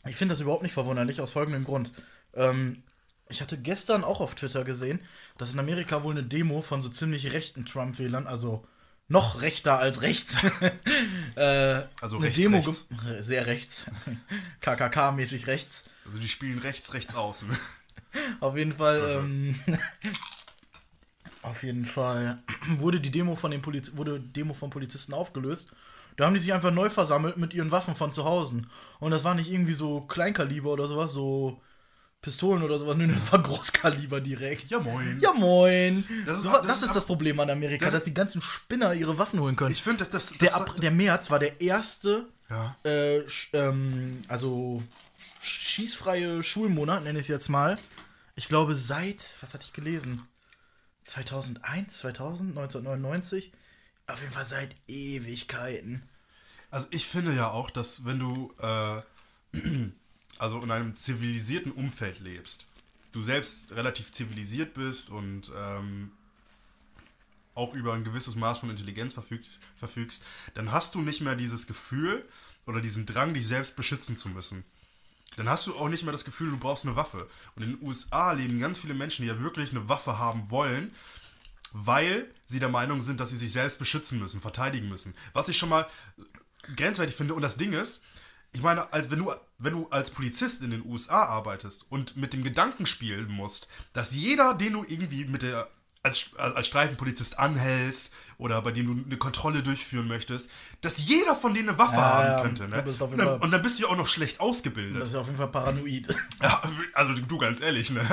Ich 0.07 0.17
finde 0.17 0.33
das 0.33 0.41
überhaupt 0.41 0.63
nicht 0.63 0.73
verwunderlich, 0.73 1.21
aus 1.21 1.33
folgendem 1.33 1.65
Grund. 1.65 1.93
Ähm, 2.35 2.83
ich 3.29 3.41
hatte 3.41 3.59
gestern 3.59 4.05
auch 4.05 4.21
auf 4.21 4.35
Twitter 4.35 4.65
gesehen, 4.65 5.01
dass 5.37 5.53
in 5.53 5.59
Amerika 5.59 6.03
wohl 6.03 6.13
eine 6.13 6.23
Demo 6.23 6.63
von 6.63 6.83
so 6.83 6.89
ziemlich 6.89 7.33
rechten 7.33 7.67
Trump-Wählern, 7.67 8.27
also 8.27 8.67
noch 9.09 9.41
rechter 9.41 9.79
als 9.79 10.03
rechts, 10.03 10.37
äh, 11.37 11.83
also 12.01 12.17
eine 12.17 12.27
rechts, 12.27 12.39
Demo 12.39 12.59
rechts. 12.59 12.87
sehr 13.21 13.47
rechts, 13.47 13.85
KKK-mäßig 14.63 15.47
rechts. 15.47 15.85
Also 16.05 16.19
die 16.19 16.29
spielen 16.29 16.59
rechts, 16.59 16.95
rechts 16.95 17.15
außen. 17.15 17.49
auf 18.41 18.57
jeden 18.57 18.73
Fall, 18.73 19.23
mhm. 19.23 19.55
ähm, 19.67 19.79
auf 21.43 21.63
jeden 21.63 21.85
Fall 21.85 22.43
wurde 22.79 23.01
die 23.01 23.11
Demo 23.11 23.37
von 23.37 23.51
den 23.51 23.63
Poliz 23.63 23.97
wurde 23.97 24.21
Demo 24.21 24.55
von 24.55 24.71
Polizisten 24.71 25.13
aufgelöst. 25.13 25.69
Da 26.19 26.27
haben 26.27 26.35
die 26.35 26.41
sich 26.41 26.53
einfach 26.53 26.73
neu 26.73 26.91
versammelt 26.91 27.37
mit 27.37 27.55
ihren 27.55 27.71
Waffen 27.71 27.95
von 27.95 28.11
zu 28.11 28.25
Hause. 28.25 28.61
Und 28.99 29.13
das 29.13 29.23
war 29.23 29.37
nicht 29.37 29.53
irgendwie 29.53 29.73
so 29.73 30.01
Kleinkaliber 30.01 30.73
oder 30.73 30.89
sowas, 30.89 31.13
so 31.13 31.61
Pistolen 32.21 32.65
oder 32.65 32.77
sowas. 32.81 32.97
Nö, 32.97 33.07
das 33.07 33.31
war 33.31 33.41
Großkaliber 33.43 34.21
direkt. 34.21 34.69
Ja, 34.69 34.81
moin. 34.81 35.21
Ja, 35.21 35.33
moin. 35.33 36.05
Das 36.27 36.39
ist, 36.39 36.43
so, 36.43 36.51
das, 36.51 36.67
das 36.67 36.83
ist 36.83 36.97
das 36.97 37.05
Problem 37.05 37.39
an 37.39 37.49
Amerika, 37.51 37.85
das, 37.85 37.95
dass 37.95 38.03
die 38.03 38.15
ganzen 38.15 38.43
Spinner 38.43 38.95
ihre 38.95 39.17
Waffen 39.17 39.39
holen 39.39 39.55
können. 39.55 39.71
Ich 39.71 39.85
finde, 39.85 40.05
das, 40.05 40.11
das, 40.11 40.39
der, 40.39 40.67
der 40.83 40.91
März 40.91 41.31
war 41.31 41.39
der 41.39 41.61
erste, 41.61 42.27
ja. 42.51 42.75
äh, 42.85 43.23
ähm, 43.53 44.21
also 44.27 44.83
schießfreie 45.41 46.43
Schulmonat, 46.43 47.05
nenne 47.05 47.21
ich 47.21 47.27
es 47.27 47.29
jetzt 47.29 47.49
mal. 47.49 47.77
Ich 48.35 48.49
glaube, 48.49 48.75
seit, 48.75 49.37
was 49.41 49.55
hatte 49.55 49.65
ich 49.65 49.73
gelesen? 49.73 50.27
2001, 51.05 51.99
2000, 51.99 52.59
1999. 52.59 53.53
Auf 54.09 54.21
jeden 54.21 54.33
Fall 54.33 54.47
seit 54.47 54.75
Ewigkeiten. 54.89 56.03
Also 56.71 56.89
ich 56.91 57.07
finde 57.07 57.35
ja 57.35 57.51
auch, 57.51 57.71
dass 57.71 58.07
wenn 58.07 58.19
du 58.19 58.53
äh, 58.59 59.03
also 60.39 60.61
in 60.63 60.71
einem 60.71 60.95
zivilisierten 60.95 61.73
Umfeld 61.73 62.21
lebst, 62.21 62.67
du 63.13 63.21
selbst 63.21 63.73
relativ 63.73 64.11
zivilisiert 64.11 64.75
bist 64.75 65.11
und 65.11 65.53
ähm, 65.57 66.13
auch 67.55 67.75
über 67.75 67.93
ein 67.93 68.05
gewisses 68.05 68.35
Maß 68.35 68.59
von 68.59 68.71
Intelligenz 68.71 69.13
verfügst, 69.13 69.59
verfügst, 69.79 70.23
dann 70.55 70.73
hast 70.73 70.95
du 70.95 71.03
nicht 71.03 71.21
mehr 71.21 71.37
dieses 71.37 71.67
Gefühl 71.67 72.27
oder 72.67 72.81
diesen 72.81 73.05
Drang, 73.05 73.35
dich 73.35 73.47
selbst 73.47 73.77
beschützen 73.77 74.17
zu 74.17 74.31
müssen. 74.31 74.65
Dann 75.37 75.49
hast 75.49 75.67
du 75.67 75.77
auch 75.77 75.89
nicht 75.89 76.05
mehr 76.05 76.13
das 76.13 76.25
Gefühl, 76.25 76.51
du 76.51 76.59
brauchst 76.59 76.87
eine 76.87 76.97
Waffe. 76.97 77.29
Und 77.57 77.63
in 77.63 77.77
den 77.77 77.87
USA 77.87 78.33
leben 78.33 78.59
ganz 78.59 78.79
viele 78.79 78.95
Menschen, 78.95 79.23
die 79.23 79.29
ja 79.29 79.41
wirklich 79.41 79.71
eine 79.71 79.89
Waffe 79.89 80.19
haben 80.19 80.51
wollen, 80.51 80.93
weil 81.73 82.29
sie 82.45 82.61
der 82.61 82.69
Meinung 82.69 83.03
sind, 83.03 83.21
dass 83.21 83.31
sie 83.31 83.37
sich 83.37 83.53
selbst 83.53 83.79
beschützen 83.79 84.19
müssen, 84.19 84.41
verteidigen 84.41 84.89
müssen. 84.89 85.15
Was 85.33 85.49
ich 85.49 85.59
schon 85.59 85.69
mal 85.69 85.87
grenzwertig 86.77 87.15
finde. 87.15 87.35
Und 87.35 87.43
das 87.43 87.57
Ding 87.57 87.73
ist, 87.73 88.03
ich 88.53 88.63
meine, 88.63 88.93
als 88.93 89.11
wenn 89.11 89.19
du, 89.19 89.33
wenn 89.59 89.75
du 89.75 89.89
als 89.91 90.11
Polizist 90.11 90.63
in 90.63 90.71
den 90.71 90.85
USA 90.85 91.25
arbeitest 91.25 91.87
und 91.91 92.17
mit 92.17 92.33
dem 92.33 92.43
Gedanken 92.43 92.87
spielen 92.87 93.29
musst, 93.31 93.69
dass 93.93 94.15
jeder, 94.15 94.55
den 94.55 94.73
du 94.73 94.85
irgendwie 94.85 95.25
mit 95.27 95.43
der 95.43 95.69
als, 96.03 96.31
als 96.37 96.67
Streifenpolizist 96.67 97.39
anhältst 97.39 98.13
oder 98.39 98.63
bei 98.63 98.71
dem 98.71 98.87
du 98.87 99.05
eine 99.05 99.17
Kontrolle 99.17 99.63
durchführen 99.63 100.07
möchtest, 100.07 100.49
dass 100.81 100.99
jeder 100.99 101.35
von 101.35 101.55
denen 101.55 101.71
eine 101.71 101.79
Waffe 101.79 101.97
ja, 101.97 102.01
haben 102.01 102.29
ja, 102.29 102.41
könnte. 102.41 102.69
Ne? 102.69 102.85
Und, 102.85 103.19
dann, 103.19 103.41
und, 103.41 103.51
dann, 103.51 103.63
bist 103.63 103.79
du 103.79 103.83
ja 103.83 103.89
auch 103.89 103.97
noch 103.97 104.07
schlecht 104.07 104.41
ausgebildet. 104.41 105.01
Das 105.01 105.09
ist 105.09 105.15
ja 105.15 105.21
auf 105.21 105.27
jeden 105.27 105.39
Fall 105.39 105.51
paranoid. 105.51 106.09
Ja, 106.41 106.63
also 106.95 107.13
du 107.15 107.39
ganz 107.39 107.61
ehrlich, 107.61 107.91
ne? 107.91 108.07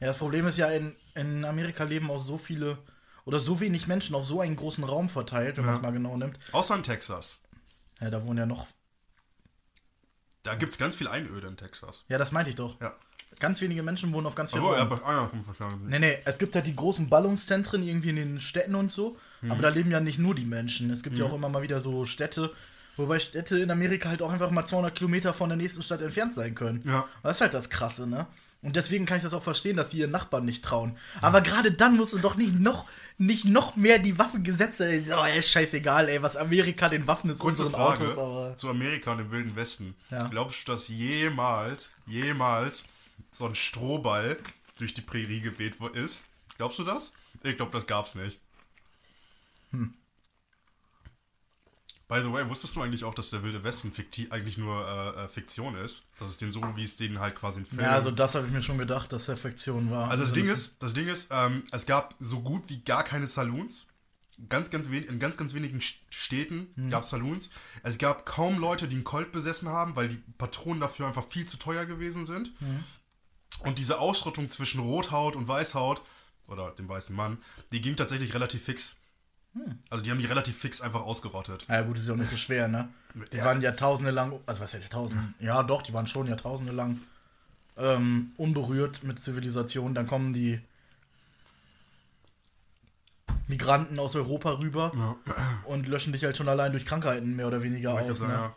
Ja, 0.00 0.06
das 0.08 0.18
Problem 0.18 0.46
ist 0.46 0.58
ja, 0.58 0.68
in, 0.70 0.94
in 1.14 1.44
Amerika 1.44 1.84
leben 1.84 2.10
auch 2.10 2.20
so 2.20 2.38
viele 2.38 2.78
oder 3.24 3.38
so 3.40 3.60
wenig 3.60 3.86
Menschen 3.86 4.14
auf 4.14 4.26
so 4.26 4.40
einen 4.40 4.56
großen 4.56 4.84
Raum 4.84 5.08
verteilt, 5.08 5.56
wenn 5.56 5.64
ja. 5.64 5.70
man 5.70 5.76
es 5.76 5.82
mal 5.82 5.92
genau 5.92 6.16
nimmt. 6.16 6.38
Außer 6.52 6.74
in 6.74 6.82
Texas. 6.82 7.40
Ja, 8.00 8.10
da 8.10 8.22
wohnen 8.24 8.38
ja 8.38 8.46
noch 8.46 8.66
da 10.44 10.54
gibt 10.54 10.72
es 10.72 10.78
ganz 10.78 10.94
viel 10.94 11.08
Einöde 11.08 11.46
in 11.48 11.56
Texas. 11.56 12.04
Ja, 12.08 12.18
das 12.18 12.30
meinte 12.30 12.50
ich 12.50 12.56
doch. 12.56 12.78
Ja. 12.80 12.92
Ganz 13.40 13.60
wenige 13.60 13.82
Menschen 13.82 14.12
wohnen 14.12 14.26
auf 14.26 14.34
ganz 14.36 14.52
vielen 14.52 14.62
Oh, 14.62 14.72
Raum. 14.72 14.90
hat 14.90 15.02
andersrum 15.04 15.42
verstanden. 15.42 15.88
Nee, 15.88 15.98
nee, 15.98 16.18
es 16.24 16.38
gibt 16.38 16.54
halt 16.54 16.66
die 16.66 16.76
großen 16.76 17.08
Ballungszentren 17.08 17.82
irgendwie 17.82 18.10
in 18.10 18.16
den 18.16 18.40
Städten 18.40 18.74
und 18.76 18.92
so, 18.92 19.16
Mhm. 19.40 19.50
aber 19.50 19.62
da 19.62 19.68
leben 19.70 19.90
ja 19.90 20.00
nicht 20.00 20.18
nur 20.18 20.34
die 20.34 20.44
Menschen. 20.44 20.90
Es 20.90 21.02
gibt 21.02 21.18
ja 21.18 21.24
auch 21.24 21.32
immer 21.34 21.48
mal 21.48 21.62
wieder 21.62 21.80
so 21.80 22.04
Städte, 22.04 22.52
wobei 22.96 23.18
Städte 23.18 23.58
in 23.58 23.70
Amerika 23.70 24.10
halt 24.10 24.22
auch 24.22 24.30
einfach 24.30 24.50
mal 24.50 24.66
200 24.66 24.94
Kilometer 24.94 25.34
von 25.34 25.48
der 25.48 25.56
nächsten 25.56 25.82
Stadt 25.82 26.02
entfernt 26.02 26.34
sein 26.34 26.54
können. 26.54 26.82
Ja. 26.86 27.08
Das 27.22 27.38
ist 27.38 27.40
halt 27.40 27.54
das 27.54 27.70
Krasse, 27.70 28.06
ne? 28.06 28.26
Und 28.64 28.76
deswegen 28.76 29.04
kann 29.04 29.18
ich 29.18 29.22
das 29.22 29.34
auch 29.34 29.42
verstehen, 29.42 29.76
dass 29.76 29.90
die 29.90 29.98
ihren 29.98 30.10
Nachbarn 30.10 30.46
nicht 30.46 30.64
trauen. 30.64 30.96
Aber 31.20 31.42
gerade 31.42 31.70
dann 31.70 31.96
musst 31.96 32.14
du 32.14 32.18
doch 32.18 32.34
nicht 32.36 32.58
noch, 32.58 32.86
nicht 33.18 33.44
noch 33.44 33.76
mehr 33.76 33.98
die 33.98 34.18
Waffengesetze. 34.18 34.86
ey, 34.88 35.02
So, 35.02 35.16
ey, 35.22 35.42
scheißegal, 35.42 36.08
ey, 36.08 36.22
was 36.22 36.34
Amerika 36.36 36.88
den 36.88 37.06
Waffen 37.06 37.28
ist, 37.30 37.40
Kurze 37.40 37.64
unseren 37.66 37.78
Frage 37.80 38.04
Autos, 38.04 38.18
aber. 38.18 38.56
zu 38.56 38.70
Amerika 38.70 39.12
und 39.12 39.18
dem 39.18 39.30
Wilden 39.30 39.54
Westen. 39.54 39.94
Ja. 40.10 40.28
Glaubst 40.28 40.66
du, 40.66 40.72
dass 40.72 40.88
jemals, 40.88 41.90
jemals 42.06 42.84
so 43.30 43.46
ein 43.46 43.54
Strohball 43.54 44.38
durch 44.78 44.94
die 44.94 45.02
Prärie 45.02 45.40
geweht 45.40 45.74
ist? 45.92 46.24
Glaubst 46.56 46.78
du 46.78 46.84
das? 46.84 47.12
Ich 47.42 47.56
glaube, 47.56 47.72
das 47.72 47.86
gab's 47.86 48.14
nicht. 48.14 48.38
Hm. 49.72 49.92
By 52.06 52.20
the 52.22 52.30
way, 52.30 52.46
wusstest 52.48 52.76
du 52.76 52.82
eigentlich 52.82 53.04
auch, 53.04 53.14
dass 53.14 53.30
der 53.30 53.42
Wilde 53.42 53.64
Westen 53.64 53.92
fikti 53.92 54.28
eigentlich 54.30 54.58
nur 54.58 54.86
äh, 54.86 55.24
äh, 55.24 55.28
Fiktion 55.28 55.74
ist? 55.74 56.02
Das 56.18 56.30
ist 56.30 56.40
den 56.40 56.52
so, 56.52 56.62
wie 56.76 56.84
es 56.84 56.96
denen 56.96 57.18
halt 57.18 57.34
quasi 57.34 57.60
in 57.60 57.66
Filmen... 57.66 57.84
Ja, 57.84 57.92
also 57.92 58.10
das 58.10 58.34
habe 58.34 58.46
ich 58.46 58.52
mir 58.52 58.62
schon 58.62 58.76
gedacht, 58.76 59.12
dass 59.12 59.28
er 59.28 59.36
Fiktion 59.36 59.90
war. 59.90 60.10
Also 60.10 60.24
das 60.24 60.32
Ding 60.34 60.46
ist, 60.46 60.76
das 60.80 60.92
Ding 60.92 61.08
ist, 61.08 61.30
ähm, 61.32 61.64
es 61.72 61.86
gab 61.86 62.14
so 62.20 62.40
gut 62.40 62.64
wie 62.68 62.80
gar 62.80 63.04
keine 63.04 63.26
Saloons. 63.26 63.86
Ganz, 64.48 64.70
ganz 64.70 64.90
wenig, 64.90 65.08
in 65.08 65.18
ganz, 65.18 65.36
ganz 65.36 65.54
wenigen 65.54 65.80
Städten 65.80 66.68
gab 66.90 67.04
es 67.04 67.10
Saloons. 67.10 67.50
Es 67.84 67.98
gab 67.98 68.26
kaum 68.26 68.58
Leute, 68.58 68.88
die 68.88 68.96
einen 68.96 69.04
Colt 69.04 69.30
besessen 69.30 69.68
haben, 69.68 69.94
weil 69.94 70.08
die 70.08 70.16
Patronen 70.38 70.80
dafür 70.80 71.06
einfach 71.06 71.26
viel 71.28 71.46
zu 71.46 71.56
teuer 71.56 71.86
gewesen 71.86 72.26
sind. 72.26 72.52
Und 73.60 73.78
diese 73.78 74.00
Ausrottung 74.00 74.50
zwischen 74.50 74.80
Rothaut 74.80 75.36
und 75.36 75.46
Weißhaut, 75.46 76.02
oder 76.48 76.72
dem 76.72 76.88
weißen 76.88 77.14
Mann, 77.14 77.38
die 77.72 77.80
ging 77.80 77.96
tatsächlich 77.96 78.34
relativ 78.34 78.64
fix. 78.64 78.96
Also 79.90 80.02
die 80.02 80.10
haben 80.10 80.18
die 80.18 80.26
relativ 80.26 80.58
fix 80.58 80.80
einfach 80.80 81.02
ausgerottet. 81.02 81.66
Ja 81.68 81.82
gut, 81.82 81.96
ist 81.98 82.08
ja 82.08 82.14
auch 82.14 82.18
nicht 82.18 82.30
so 82.30 82.36
schwer, 82.36 82.66
ne? 82.68 82.88
Die 83.32 83.36
Ja. 83.36 83.44
waren 83.44 83.60
Jahrtausende 83.60 84.10
lang, 84.10 84.40
also 84.46 84.60
was 84.60 84.74
heißt 84.74 84.82
Jahrtausende? 84.82 85.22
Ja 85.38 85.62
doch, 85.62 85.82
die 85.82 85.92
waren 85.92 86.06
schon 86.06 86.26
Jahrtausende 86.26 86.72
lang 86.72 87.00
ähm, 87.76 88.32
unberührt 88.36 89.02
mit 89.04 89.22
Zivilisation. 89.22 89.94
Dann 89.94 90.06
kommen 90.06 90.32
die 90.32 90.60
Migranten 93.46 93.98
aus 93.98 94.16
Europa 94.16 94.52
rüber 94.58 94.92
Ja, 94.96 95.16
und 95.66 95.86
löschen 95.86 96.12
dich 96.12 96.24
halt 96.24 96.36
schon 96.36 96.48
allein 96.48 96.72
durch 96.72 96.86
Krankheiten 96.86 97.36
mehr 97.36 97.46
oder 97.46 97.62
weniger 97.62 97.94
aus. 97.94 98.18
sagen, 98.18 98.32
Ne? 98.32 98.38
ja. 98.38 98.56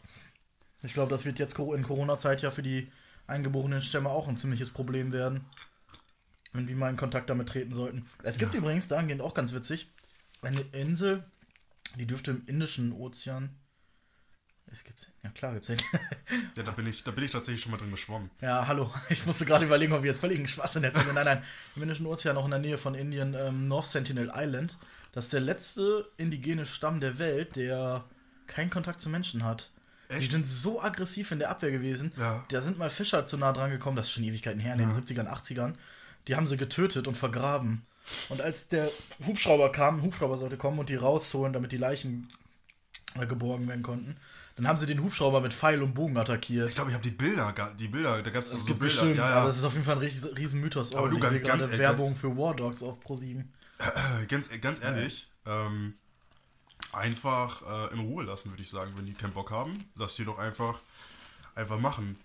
Ich 0.84 0.94
glaube, 0.94 1.10
das 1.10 1.26
wird 1.26 1.40
jetzt 1.40 1.58
in 1.60 1.84
Corona-Zeit 1.84 2.42
ja 2.42 2.52
für 2.52 2.64
die 2.64 2.92
eingeborenen 3.26 3.82
Stämme 3.82 4.10
auch 4.10 4.28
ein 4.28 4.38
ziemliches 4.38 4.72
Problem 4.72 5.12
werden. 5.12 5.42
Wenn 6.54 6.68
wir 6.68 6.76
mal 6.76 6.90
in 6.90 6.96
Kontakt 6.98 7.30
damit 7.30 7.50
treten 7.50 7.74
sollten. 7.74 8.06
Es 8.24 8.38
gibt 8.38 8.54
übrigens 8.54 8.88
dahingehend 8.88 9.22
auch 9.22 9.34
ganz 9.34 9.54
witzig 9.54 9.90
eine 10.42 10.62
Insel, 10.72 11.24
die 11.96 12.06
dürfte 12.06 12.32
im 12.32 12.46
Indischen 12.46 12.94
Ozean. 12.94 13.56
Es 14.72 14.84
gibt's, 14.84 15.08
ja 15.24 15.30
klar, 15.30 15.54
gibt's 15.54 15.68
den. 15.68 15.78
ja 16.56 16.64
da, 16.64 16.72
bin 16.72 16.88
ich, 16.88 17.04
da 17.04 17.12
bin 17.12 17.24
ich 17.24 17.32
tatsächlich 17.32 17.62
schon 17.62 17.72
mal 17.72 17.78
drin 17.78 17.92
geschwommen. 17.92 18.30
ja, 18.42 18.68
hallo. 18.68 18.94
Ich 19.10 19.26
musste 19.26 19.46
gerade 19.46 19.66
überlegen, 19.66 19.94
ob 19.94 20.04
wir 20.04 20.10
jetzt 20.10 20.20
völligen 20.20 20.48
Schwachsinn 20.48 20.84
erzählen. 20.84 21.16
Nein, 21.16 21.26
nein. 21.26 21.44
Im 21.76 21.84
Indischen 21.84 22.06
Ozean, 22.06 22.38
auch 22.38 22.46
in 22.46 22.52
der 22.52 22.60
Nähe 22.60 22.78
von 22.78 22.94
Indien, 22.94 23.34
ähm, 23.34 23.68
North 23.68 23.88
Sentinel 23.88 24.32
Island. 24.34 24.78
Das 25.14 25.26
ist 25.26 25.34
der 25.34 25.40
letzte 25.40 26.10
indigene 26.18 26.66
Stamm 26.66 27.00
der 27.00 27.18
Welt, 27.18 27.56
der 27.56 28.04
keinen 28.46 28.70
Kontakt 28.70 29.02
zu 29.02 29.10
Menschen 29.10 29.44
hat. 29.44 29.72
Die 30.12 30.16
Echt? 30.16 30.32
sind 30.32 30.48
so 30.48 30.82
aggressiv 30.82 31.32
in 31.32 31.40
der 31.40 31.50
Abwehr 31.50 31.72
gewesen. 31.72 32.12
Ja. 32.18 32.46
Da 32.50 32.62
sind 32.62 32.78
mal 32.78 32.90
Fischer 32.90 33.28
zu 33.28 33.38
nah 33.38 33.52
dran 33.52 33.72
gekommen, 33.72 33.98
das 33.98 34.08
ist 34.08 34.14
schon 34.14 34.24
Ewigkeiten 34.24 34.60
her, 34.60 34.74
in 34.74 34.80
den 34.80 34.92
70ern, 34.92 35.28
80ern. 35.28 35.74
Die 36.28 36.36
haben 36.36 36.48
sie 36.48 36.58
getötet 36.58 37.08
und 37.08 37.16
vergraben. 37.16 37.86
Und 38.30 38.42
als 38.42 38.68
der 38.68 38.90
Hubschrauber 39.26 39.72
kam, 39.72 39.98
ein 39.98 40.02
Hubschrauber 40.04 40.38
sollte 40.38 40.58
kommen 40.58 40.80
und 40.80 40.90
die 40.90 40.96
rausholen, 40.96 41.54
damit 41.54 41.72
die 41.72 41.78
Leichen 41.78 42.30
äh, 43.16 43.26
geborgen 43.26 43.68
werden 43.68 43.84
konnten, 43.84 44.18
dann 44.56 44.68
haben 44.68 44.78
sie 44.78 44.88
den 44.88 45.04
Hubschrauber 45.04 45.40
mit 45.42 45.54
Pfeil 45.54 45.84
und 45.84 45.94
Bogen 45.94 46.18
attackiert. 46.18 46.70
Ich 46.70 46.76
glaube, 46.76 46.90
ich 46.90 46.96
habe 46.96 47.04
die 47.04 47.16
Bilder, 47.16 47.54
die 47.80 47.88
Bilder, 47.88 48.22
da 48.24 48.30
gab 48.32 48.42
es 48.42 48.50
so 48.50 48.56
gibt 48.66 48.80
Bilder. 48.80 48.86
bestimmt, 48.86 49.18
ja, 49.18 49.30
ja. 49.30 49.36
aber 49.36 49.48
das 49.50 49.58
ist 49.58 49.64
auf 49.64 49.74
jeden 49.74 49.86
Fall 49.86 49.96
ein 49.96 50.02
riesen, 50.02 50.34
riesen 50.34 50.62
Mythos. 50.62 50.96
Aber 50.96 51.10
du, 51.10 51.18
ich 51.18 51.22
ganz- 51.22 51.44
gerade 51.44 51.60
ganz- 51.60 51.68
äh, 51.74 51.78
Werbung 51.78 52.16
für 52.16 52.36
War 52.36 52.56
Dogs 52.56 52.82
auf 52.82 52.98
Pro7. 53.00 53.44
Äh, 53.80 54.26
ganz, 54.28 54.50
ganz 54.62 54.82
ehrlich, 54.82 55.30
ähm, 55.46 55.94
einfach 56.92 57.62
äh, 57.92 57.94
in 57.94 58.00
Ruhe 58.00 58.24
lassen, 58.24 58.50
würde 58.50 58.64
ich 58.64 58.70
sagen, 58.70 58.94
wenn 58.96 59.06
die 59.06 59.14
keinen 59.14 59.34
Bock 59.34 59.52
haben. 59.52 59.90
Lass 59.96 60.16
die 60.16 60.26
doch 60.26 60.40
einfach, 60.40 60.80
einfach 61.54 61.78
machen. 61.80 62.18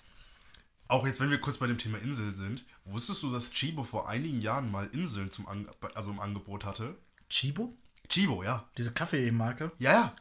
Auch 0.92 1.06
jetzt, 1.06 1.20
wenn 1.20 1.30
wir 1.30 1.38
kurz 1.40 1.56
bei 1.56 1.66
dem 1.66 1.78
Thema 1.78 1.96
Inseln 1.98 2.34
sind, 2.34 2.66
wusstest 2.84 3.22
du, 3.22 3.32
dass 3.32 3.50
Chibo 3.50 3.82
vor 3.82 4.10
einigen 4.10 4.42
Jahren 4.42 4.70
mal 4.70 4.86
Inseln 4.92 5.30
zum 5.30 5.48
An 5.48 5.66
also 5.94 6.10
im 6.10 6.20
Angebot 6.20 6.66
hatte? 6.66 6.96
Chibo? 7.30 7.74
Chibo, 8.10 8.42
ja. 8.44 8.68
Diese 8.76 8.92
Kaffeemarke? 8.92 9.72
Ja, 9.78 9.92
ja. 9.92 10.14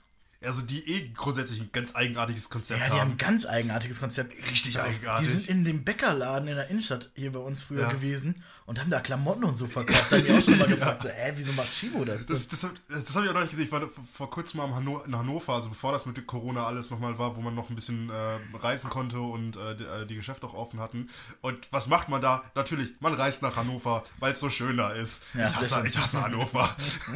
Also 0.47 0.61
die 0.61 0.79
eh 0.89 1.09
grundsätzlich 1.09 1.59
ein 1.59 1.69
ganz 1.73 1.93
eigenartiges 1.93 2.49
Konzept 2.49 2.79
Ja, 2.79 2.85
die 2.85 2.91
haben 2.93 2.99
haben. 3.01 3.11
ein 3.11 3.17
ganz 3.17 3.45
eigenartiges 3.45 3.99
Konzept. 3.99 4.33
Richtig 4.49 4.73
Die 4.75 4.79
eigenartig. 4.79 5.27
sind 5.27 5.47
in 5.49 5.65
dem 5.65 5.83
Bäckerladen 5.83 6.47
in 6.47 6.55
der 6.55 6.69
Innenstadt 6.69 7.11
hier 7.15 7.33
bei 7.33 7.39
uns 7.39 7.61
früher 7.63 7.81
Ja. 7.81 7.91
gewesen 7.91 8.41
und 8.71 8.79
haben 8.79 8.89
da 8.89 9.01
Klamotten 9.01 9.43
und 9.43 9.55
so 9.55 9.67
verkauft. 9.67 10.11
Da 10.13 10.15
haben 10.15 10.23
die 10.25 10.31
auch 10.31 10.41
schon 10.41 10.57
mal 10.57 10.65
gefragt, 10.75 11.01
so, 11.01 11.09
hä, 11.09 11.33
wieso 11.35 11.51
macht 11.51 11.73
Chibo 11.73 12.05
das? 12.05 12.25
Das, 12.25 12.47
das, 12.47 12.61
das 12.87 13.15
habe 13.15 13.25
ich 13.25 13.29
auch 13.29 13.33
noch 13.35 13.41
nicht 13.41 13.49
gesehen. 13.51 13.65
Ich 13.65 13.71
war 13.73 13.81
vor- 14.13 14.29
kurzem 14.29 14.59
mal 14.59 14.67
in 14.69 14.75
Hanno- 14.75 15.03
in 15.05 15.13
Hannover, 15.17 15.55
also 15.55 15.67
bevor 15.67 15.91
das 15.91 16.05
mit 16.05 16.25
Corona 16.25 16.65
alles 16.65 16.89
nochmal 16.89 17.19
war, 17.19 17.35
wo 17.35 17.41
man 17.41 17.53
noch 17.53 17.69
ein 17.69 17.75
bisschen 17.75 18.09
äh, 18.09 18.57
reisen 18.57 18.89
konnte 18.89 19.19
und 19.19 19.57
äh, 19.57 19.75
die, 19.75 19.83
äh, 19.83 20.05
die 20.05 20.15
Geschäfte 20.15 20.47
auch 20.47 20.53
offen 20.53 20.79
hatten. 20.79 21.09
Und 21.41 21.67
was 21.71 21.87
macht 21.89 22.07
man 22.07 22.21
da? 22.21 22.43
Natürlich, 22.55 22.93
man 23.01 23.13
reist 23.13 23.41
nach 23.41 23.57
Hannover, 23.57 24.05
weil 24.19 24.31
es 24.31 24.39
so 24.39 24.49
schön 24.49 24.77
da 24.77 24.91
ist. 24.91 25.23
Ja, 25.33 25.49
ich, 25.49 25.55
hasse, 25.57 25.83
ich 25.85 25.97
hasse 25.97 26.21
Hannover. 26.23 26.73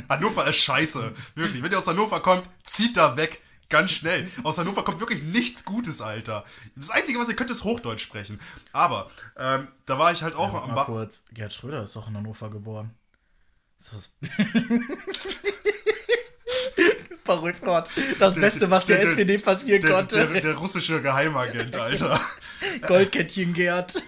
Hannover 0.10 0.46
ist 0.48 0.58
scheiße. 0.58 1.14
Wirklich. 1.36 1.64
Wenn 1.64 1.72
ihr 1.72 1.80
aus 1.80 1.88
Hannover 1.88 2.20
kommt, 2.20 2.44
zieht 2.66 2.98
da 2.98 3.16
weg. 3.16 3.42
Ganz 3.70 3.92
schnell. 3.92 4.30
Aus 4.44 4.58
Hannover 4.58 4.84
kommt 4.84 5.00
wirklich 5.00 5.24
nichts 5.24 5.66
Gutes, 5.66 6.02
Alter. 6.02 6.46
Das 6.76 6.92
Einzige, 6.92 7.20
was 7.20 7.30
ihr 7.30 7.36
könnt, 7.36 7.50
ist 7.50 7.64
Hochdeutsch 7.64 8.02
sprechen. 8.04 8.40
Aber 8.72 9.10
ähm, 9.38 9.68
da 9.86 9.98
war 9.98 10.12
ich 10.12 10.22
halt 10.24 10.36
auch 10.36 10.54
am 10.54 10.70
Mal 10.70 10.76
Bach. 10.76 10.86
kurz, 10.86 11.24
Gerd 11.34 11.52
Schröder 11.54 11.84
ist 11.84 11.96
doch 11.96 12.08
in 12.08 12.16
Hannover 12.16 12.50
geboren. 12.50 12.92
Ist 13.80 13.92
das 13.94 14.12
Fahr 17.24 17.40
ruhig 17.40 17.56
fort. 17.56 17.90
Das 18.20 18.36
Beste, 18.36 18.70
was 18.70 18.86
der, 18.86 18.98
der- 19.00 19.10
SPD 19.10 19.38
passieren 19.40 19.82
Der, 19.82 19.92
konnte. 19.92 20.28
der, 20.28 20.42
der 20.42 20.56
russische 20.56 21.02
Geheimagent, 21.02 21.76
Alter. 21.80 22.22
Goldkettchen 22.88 23.54
Gerd. 23.54 24.02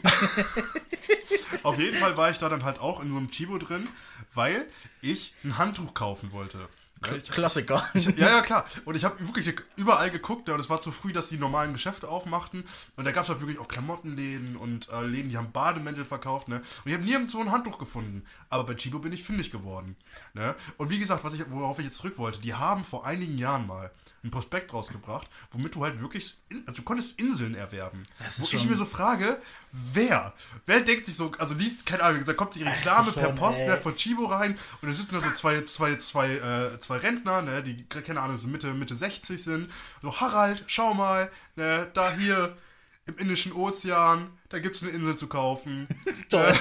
Auf 1.64 1.80
jeden 1.80 1.98
Fall 1.98 2.16
war 2.16 2.30
ich 2.30 2.38
da 2.38 2.48
dann 2.48 2.64
halt 2.64 2.80
auch 2.80 3.00
in 3.02 3.10
so 3.10 3.18
einem 3.18 3.32
Chibo 3.32 3.58
drin, 3.58 3.88
weil 4.36 4.68
ich 5.02 5.34
ein 5.44 5.58
Handtuch 5.58 5.94
kaufen 5.96 6.32
wollte. 6.32 6.70
Ja, 7.06 7.14
ich, 7.16 7.30
Klassiker. 7.30 7.88
ja, 7.94 8.30
ja, 8.30 8.42
klar. 8.42 8.66
Und 8.86 8.96
ich 8.96 9.04
habe 9.04 9.20
wirklich 9.20 9.54
überall 9.76 10.10
geguckt, 10.10 10.48
ja, 10.48 10.56
und 10.56 10.60
es 10.60 10.70
war 10.70 10.82
zu 10.82 10.92
früh, 10.92 11.14
dass 11.14 11.30
die 11.30 11.38
normalen 11.38 11.74
Geschäfte 11.74 12.08
aufmachten. 12.08 12.64
Und 12.96 13.06
da 13.06 13.12
gab 13.12 13.24
es 13.24 13.30
halt 13.30 13.42
wirklich 13.42 13.60
auch 13.60 13.68
Klamottenläden 13.68 14.56
und 14.56 14.90
äh, 14.90 15.04
Läden, 15.04 15.30
die 15.30 15.38
haben 15.38 15.52
Bademäntel 15.52 16.06
verkauft. 16.06 16.48
Ne? 16.48 16.58
Und 16.58 16.64
ich 16.86 16.94
habe 16.94 17.04
nirgendwo 17.04 17.40
ein 17.40 17.52
Handtuch 17.52 17.78
gefunden. 17.78 18.24
Aber 18.50 18.64
bei 18.64 18.74
Chibo 18.74 19.00
bin 19.00 19.14
ich 19.14 19.24
fündig 19.24 19.52
geworden. 19.52 19.96
Ne? 20.34 20.56
Und 20.78 20.90
wie 20.90 21.00
gesagt, 21.00 21.24
was 21.24 21.34
ich, 21.34 21.50
worauf 21.52 21.80
ich 21.80 21.86
jetzt 21.86 21.98
zurück 21.98 22.18
wollte, 22.18 22.42
die 22.42 22.54
haben 22.54 22.84
vor 22.84 23.06
einigen 23.06 23.38
Jahren 23.38 23.68
mal 23.68 23.92
ein 24.24 24.32
Prospekt 24.32 24.74
rausgebracht, 24.74 25.28
womit 25.52 25.76
du 25.76 25.84
halt 25.84 26.02
wirklich, 26.02 26.38
in, 26.50 26.68
also 26.68 26.82
du 26.82 26.84
konntest 26.84 27.20
Inseln 27.20 27.56
erwerben. 27.56 28.04
Wo 28.38 28.46
ich 28.46 28.52
schon- 28.60 28.68
mir 28.70 28.76
so 28.76 28.86
frage, 28.86 29.40
wer? 29.72 30.34
Wer 30.66 30.82
denkt 30.82 31.06
sich 31.06 31.16
so, 31.16 31.32
also 31.38 31.54
liest, 31.56 31.86
keine 31.86 32.04
Ahnung, 32.04 32.24
da 32.26 32.34
kommt 32.34 32.56
die 32.56 32.64
Reklame 32.64 33.10
ist 33.10 33.14
per 33.16 33.26
schon, 33.28 33.36
Post 33.36 33.66
ne, 33.68 33.78
von 33.78 33.96
Chibo 33.96 34.26
rein 34.26 34.58
und 34.82 34.90
da 34.90 34.94
sitzen 34.96 35.14
da 35.14 35.22
so 35.22 35.30
zwei, 35.32 35.62
zwei, 35.66 35.96
zwei, 35.96 36.32
äh, 36.34 36.80
zwei 36.80 36.98
Rentner, 36.98 37.42
ne, 37.42 37.62
die, 37.64 37.84
keine 37.86 38.22
Ahnung, 38.22 38.38
so 38.38 38.48
Mitte, 38.48 38.74
Mitte 38.74 38.96
60 38.96 39.42
sind. 39.44 39.72
So, 40.02 40.20
Harald, 40.20 40.64
schau 40.68 40.94
mal, 40.94 41.32
ne, 41.56 41.90
da 41.94 42.12
hier 42.14 42.58
im 43.06 43.18
Indischen 43.18 43.54
Ozean, 43.54 44.32
da 44.50 44.60
gibt's 44.60 44.82
eine 44.82 44.92
Insel 44.92 45.16
zu 45.18 45.28
kaufen. 45.28 45.88
Toll. 46.30 46.54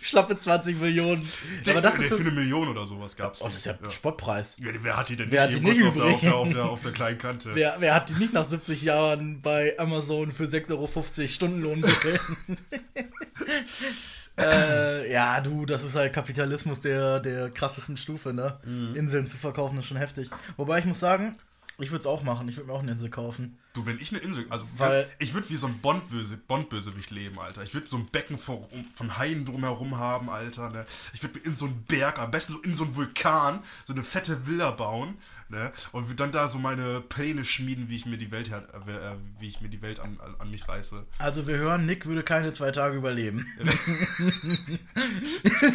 Schlappe 0.00 0.38
20 0.38 0.80
Millionen. 0.80 1.28
Aber 1.68 1.80
das 1.80 1.94
für, 1.94 2.02
ist 2.02 2.08
so, 2.08 2.16
für 2.16 2.22
eine 2.22 2.30
Million 2.30 2.68
oder 2.68 2.86
sowas 2.86 3.14
gab's. 3.16 3.42
Oh, 3.42 3.46
das 3.46 3.56
ist 3.56 3.66
ja, 3.66 3.76
ja. 3.82 3.90
Spottpreis. 3.90 4.56
Ja, 4.58 4.70
Wer 4.80 4.96
hat 4.96 5.08
die 5.10 5.16
denn 5.16 5.30
Wer 5.30 5.42
hat 5.42 5.52
die 5.52 5.60
nicht 5.60 5.80
kurz 5.80 5.96
auf, 5.96 6.20
der, 6.20 6.34
auf, 6.34 6.46
übrig? 6.46 6.54
der, 6.54 6.64
auf, 6.64 6.82
der, 6.82 6.92
kleinen 6.92 7.18
Kante? 7.18 7.54
Wer, 7.54 7.76
wer 7.78 7.94
hat 7.94 8.08
die 8.08 8.14
nicht 8.14 8.32
nach 8.32 8.48
70 8.48 8.82
Jahren 8.82 9.42
bei 9.42 9.78
Amazon 9.78 10.32
für 10.32 10.44
6,50 10.44 10.70
Euro 10.70 11.26
Stundenlohn 11.28 11.82
gekriegt? 11.82 12.20
äh, 14.38 15.12
ja, 15.12 15.40
du, 15.40 15.66
das 15.66 15.84
ist 15.84 15.94
halt 15.94 16.12
Kapitalismus 16.12 16.80
der, 16.80 17.20
der 17.20 17.50
krassesten 17.50 17.98
Stufe, 17.98 18.32
ne? 18.32 18.58
Mhm. 18.64 18.96
Inseln 18.96 19.26
zu 19.26 19.36
verkaufen 19.36 19.78
ist 19.78 19.86
schon 19.86 19.98
heftig. 19.98 20.30
Wobei 20.56 20.78
ich 20.78 20.86
muss 20.86 21.00
sagen, 21.00 21.36
ich 21.78 21.90
würde 21.90 22.00
es 22.00 22.06
auch 22.06 22.22
machen. 22.22 22.48
Ich 22.48 22.56
würde 22.56 22.68
mir 22.68 22.72
auch 22.74 22.82
eine 22.82 22.92
Insel 22.92 23.10
kaufen. 23.10 23.58
Du, 23.72 23.84
wenn 23.84 23.98
ich 23.98 24.10
eine 24.12 24.20
Insel, 24.20 24.46
also 24.50 24.66
Weil- 24.76 25.10
ich 25.18 25.34
würde 25.34 25.50
wie 25.50 25.56
so 25.56 25.66
ein 25.66 25.80
Bond-Böse, 25.80 26.36
Bond-Bösewicht 26.36 27.10
leben, 27.10 27.38
Alter. 27.40 27.62
Ich 27.64 27.74
würde 27.74 27.88
so 27.88 27.96
ein 27.96 28.06
Becken 28.06 28.38
von, 28.38 28.60
von 28.92 29.16
Haien 29.18 29.44
drumherum 29.44 29.98
haben, 29.98 30.30
Alter. 30.30 30.70
Ne? 30.70 30.86
Ich 31.12 31.22
würde 31.22 31.40
in 31.40 31.56
so 31.56 31.64
einen 31.66 31.82
Berg, 31.84 32.20
am 32.20 32.30
besten 32.30 32.56
in 32.62 32.76
so 32.76 32.84
einen 32.84 32.94
Vulkan, 32.94 33.60
so 33.84 33.92
eine 33.92 34.04
fette 34.04 34.46
Villa 34.46 34.70
bauen, 34.70 35.16
ne? 35.48 35.72
Und 35.92 36.04
würde 36.06 36.16
dann 36.16 36.32
da 36.32 36.48
so 36.48 36.58
meine 36.58 37.00
Pläne 37.00 37.44
schmieden, 37.44 37.88
wie 37.88 37.96
ich 37.96 38.06
mir 38.06 38.18
die 38.18 38.30
Welt, 38.30 38.50
her- 38.50 38.62
äh, 38.86 39.40
wie 39.40 39.48
ich 39.48 39.60
mir 39.60 39.68
die 39.68 39.82
Welt 39.82 40.00
an, 40.00 40.18
an, 40.38 40.50
mich 40.50 40.68
reiße. 40.68 41.04
Also 41.18 41.46
wir 41.46 41.56
hören, 41.56 41.86
Nick 41.86 42.06
würde 42.06 42.22
keine 42.22 42.52
zwei 42.52 42.70
Tage 42.70 42.96
überleben. 42.96 43.46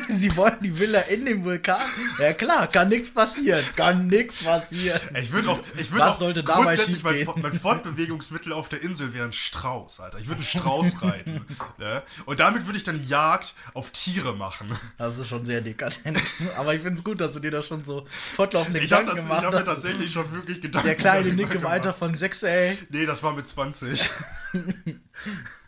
Sie 0.10 0.36
wollen 0.36 0.58
die 0.62 0.78
Villa 0.78 1.02
in 1.02 1.26
dem 1.26 1.44
Vulkan? 1.44 1.78
Ja 2.20 2.34
klar, 2.34 2.68
kann 2.68 2.90
nichts 2.90 3.14
passieren. 3.14 3.64
Kann 3.76 4.08
nichts 4.08 4.44
passieren. 4.44 5.00
Ich 5.16 5.32
würde 5.32 5.50
auch, 5.50 5.60
ich 5.76 5.92
würde 5.92 6.06
Was 6.06 6.16
auch 6.16 6.20
sollte 6.20 6.44
dabei 6.44 6.76
grundsätzlich 6.76 7.04
mein, 7.04 7.28
mein 7.42 7.60
Fortbewegungsmittel 7.60 8.54
auf 8.54 8.70
der 8.70 8.82
Insel 8.82 9.14
wäre 9.14 9.26
ein 9.26 9.34
Strauß, 9.34 10.00
Alter. 10.00 10.20
Ich 10.20 10.28
würde 10.28 10.40
einen 10.42 10.48
Strauß 10.48 11.02
reiten. 11.02 11.46
Ne? 11.78 12.02
Und 12.26 12.40
damit 12.40 12.66
würde 12.66 12.78
ich 12.78 12.84
dann 12.84 13.06
Jagd 13.08 13.56
auf 13.74 13.92
Tiere 13.92 14.36
machen. 14.36 14.70
Das 14.98 15.18
ist 15.18 15.28
schon 15.28 15.46
sehr 15.46 15.62
dekadent. 15.62 16.20
Aber 16.58 16.74
ich 16.74 16.82
finde 16.82 16.98
es 17.00 17.04
gut, 17.04 17.22
dass 17.22 17.34
du 17.34 17.40
dir 17.40 17.52
da 17.52 17.62
schon 17.62 17.84
so 17.84 18.06
fortlaufende 18.36 18.80
Gedanken 18.80 19.16
gemacht 19.16 19.46
mir 19.60 19.66
tatsächlich 19.66 20.12
schon 20.12 20.32
wirklich 20.32 20.62
Gedanken 20.62 20.88
Der 20.88 20.96
kleine 20.96 21.34
Nick 21.34 21.54
im. 21.54 21.66
Alter 21.66 21.94
von 21.94 22.16
6, 22.18 22.44
ey. 22.44 22.78
Nee, 22.90 23.06
das 23.06 23.22
war 23.24 23.34
mit 23.34 23.48
20. 23.48 24.10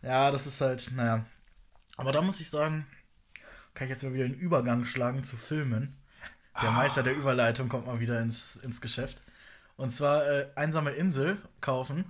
Ja, 0.01 0.31
das 0.31 0.47
ist 0.47 0.61
halt, 0.61 0.89
naja. 0.95 1.25
Aber 1.97 2.11
da 2.11 2.21
muss 2.21 2.39
ich 2.39 2.49
sagen, 2.49 2.87
kann 3.73 3.85
ich 3.85 3.91
jetzt 3.91 4.03
mal 4.03 4.13
wieder 4.13 4.23
den 4.27 4.33
Übergang 4.33 4.85
schlagen 4.85 5.23
zu 5.23 5.37
Filmen. 5.37 5.97
Der 6.61 6.69
Ah. 6.69 6.73
Meister 6.73 7.03
der 7.03 7.13
Überleitung 7.15 7.69
kommt 7.69 7.85
mal 7.87 7.99
wieder 7.99 8.19
ins, 8.21 8.55
ins 8.57 8.81
Geschäft. 8.81 9.19
Und 9.77 9.95
zwar 9.95 10.25
äh, 10.27 10.47
Einsame 10.55 10.91
Insel 10.91 11.37
kaufen 11.61 12.05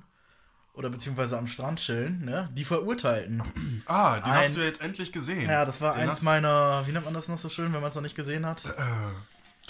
oder 0.74 0.90
beziehungsweise 0.90 1.38
am 1.38 1.48
Strand 1.48 1.80
chillen, 1.80 2.24
ne? 2.26 2.50
Die 2.54 2.66
Verurteilten. 2.66 3.42
Ah, 3.86 4.16
den 4.16 4.24
Ein- 4.24 4.40
hast 4.40 4.56
du 4.58 4.62
jetzt 4.62 4.82
endlich 4.82 5.12
gesehen. 5.12 5.50
Ja, 5.50 5.66
das 5.66 5.82
war 5.82 5.96
den 5.96 6.10
eins 6.10 6.22
meiner, 6.22 6.84
wie 6.88 6.92
nennt 6.92 7.06
man 7.06 7.14
das 7.14 7.28
noch 7.28 7.38
so 7.38 7.50
schön, 7.50 7.74
wenn 7.74 7.82
man 7.82 7.90
es 7.90 7.96
noch 7.96 8.02
nicht 8.02 8.16
gesehen 8.16 8.46
hat? 8.46 8.64
Äh, 8.66 8.70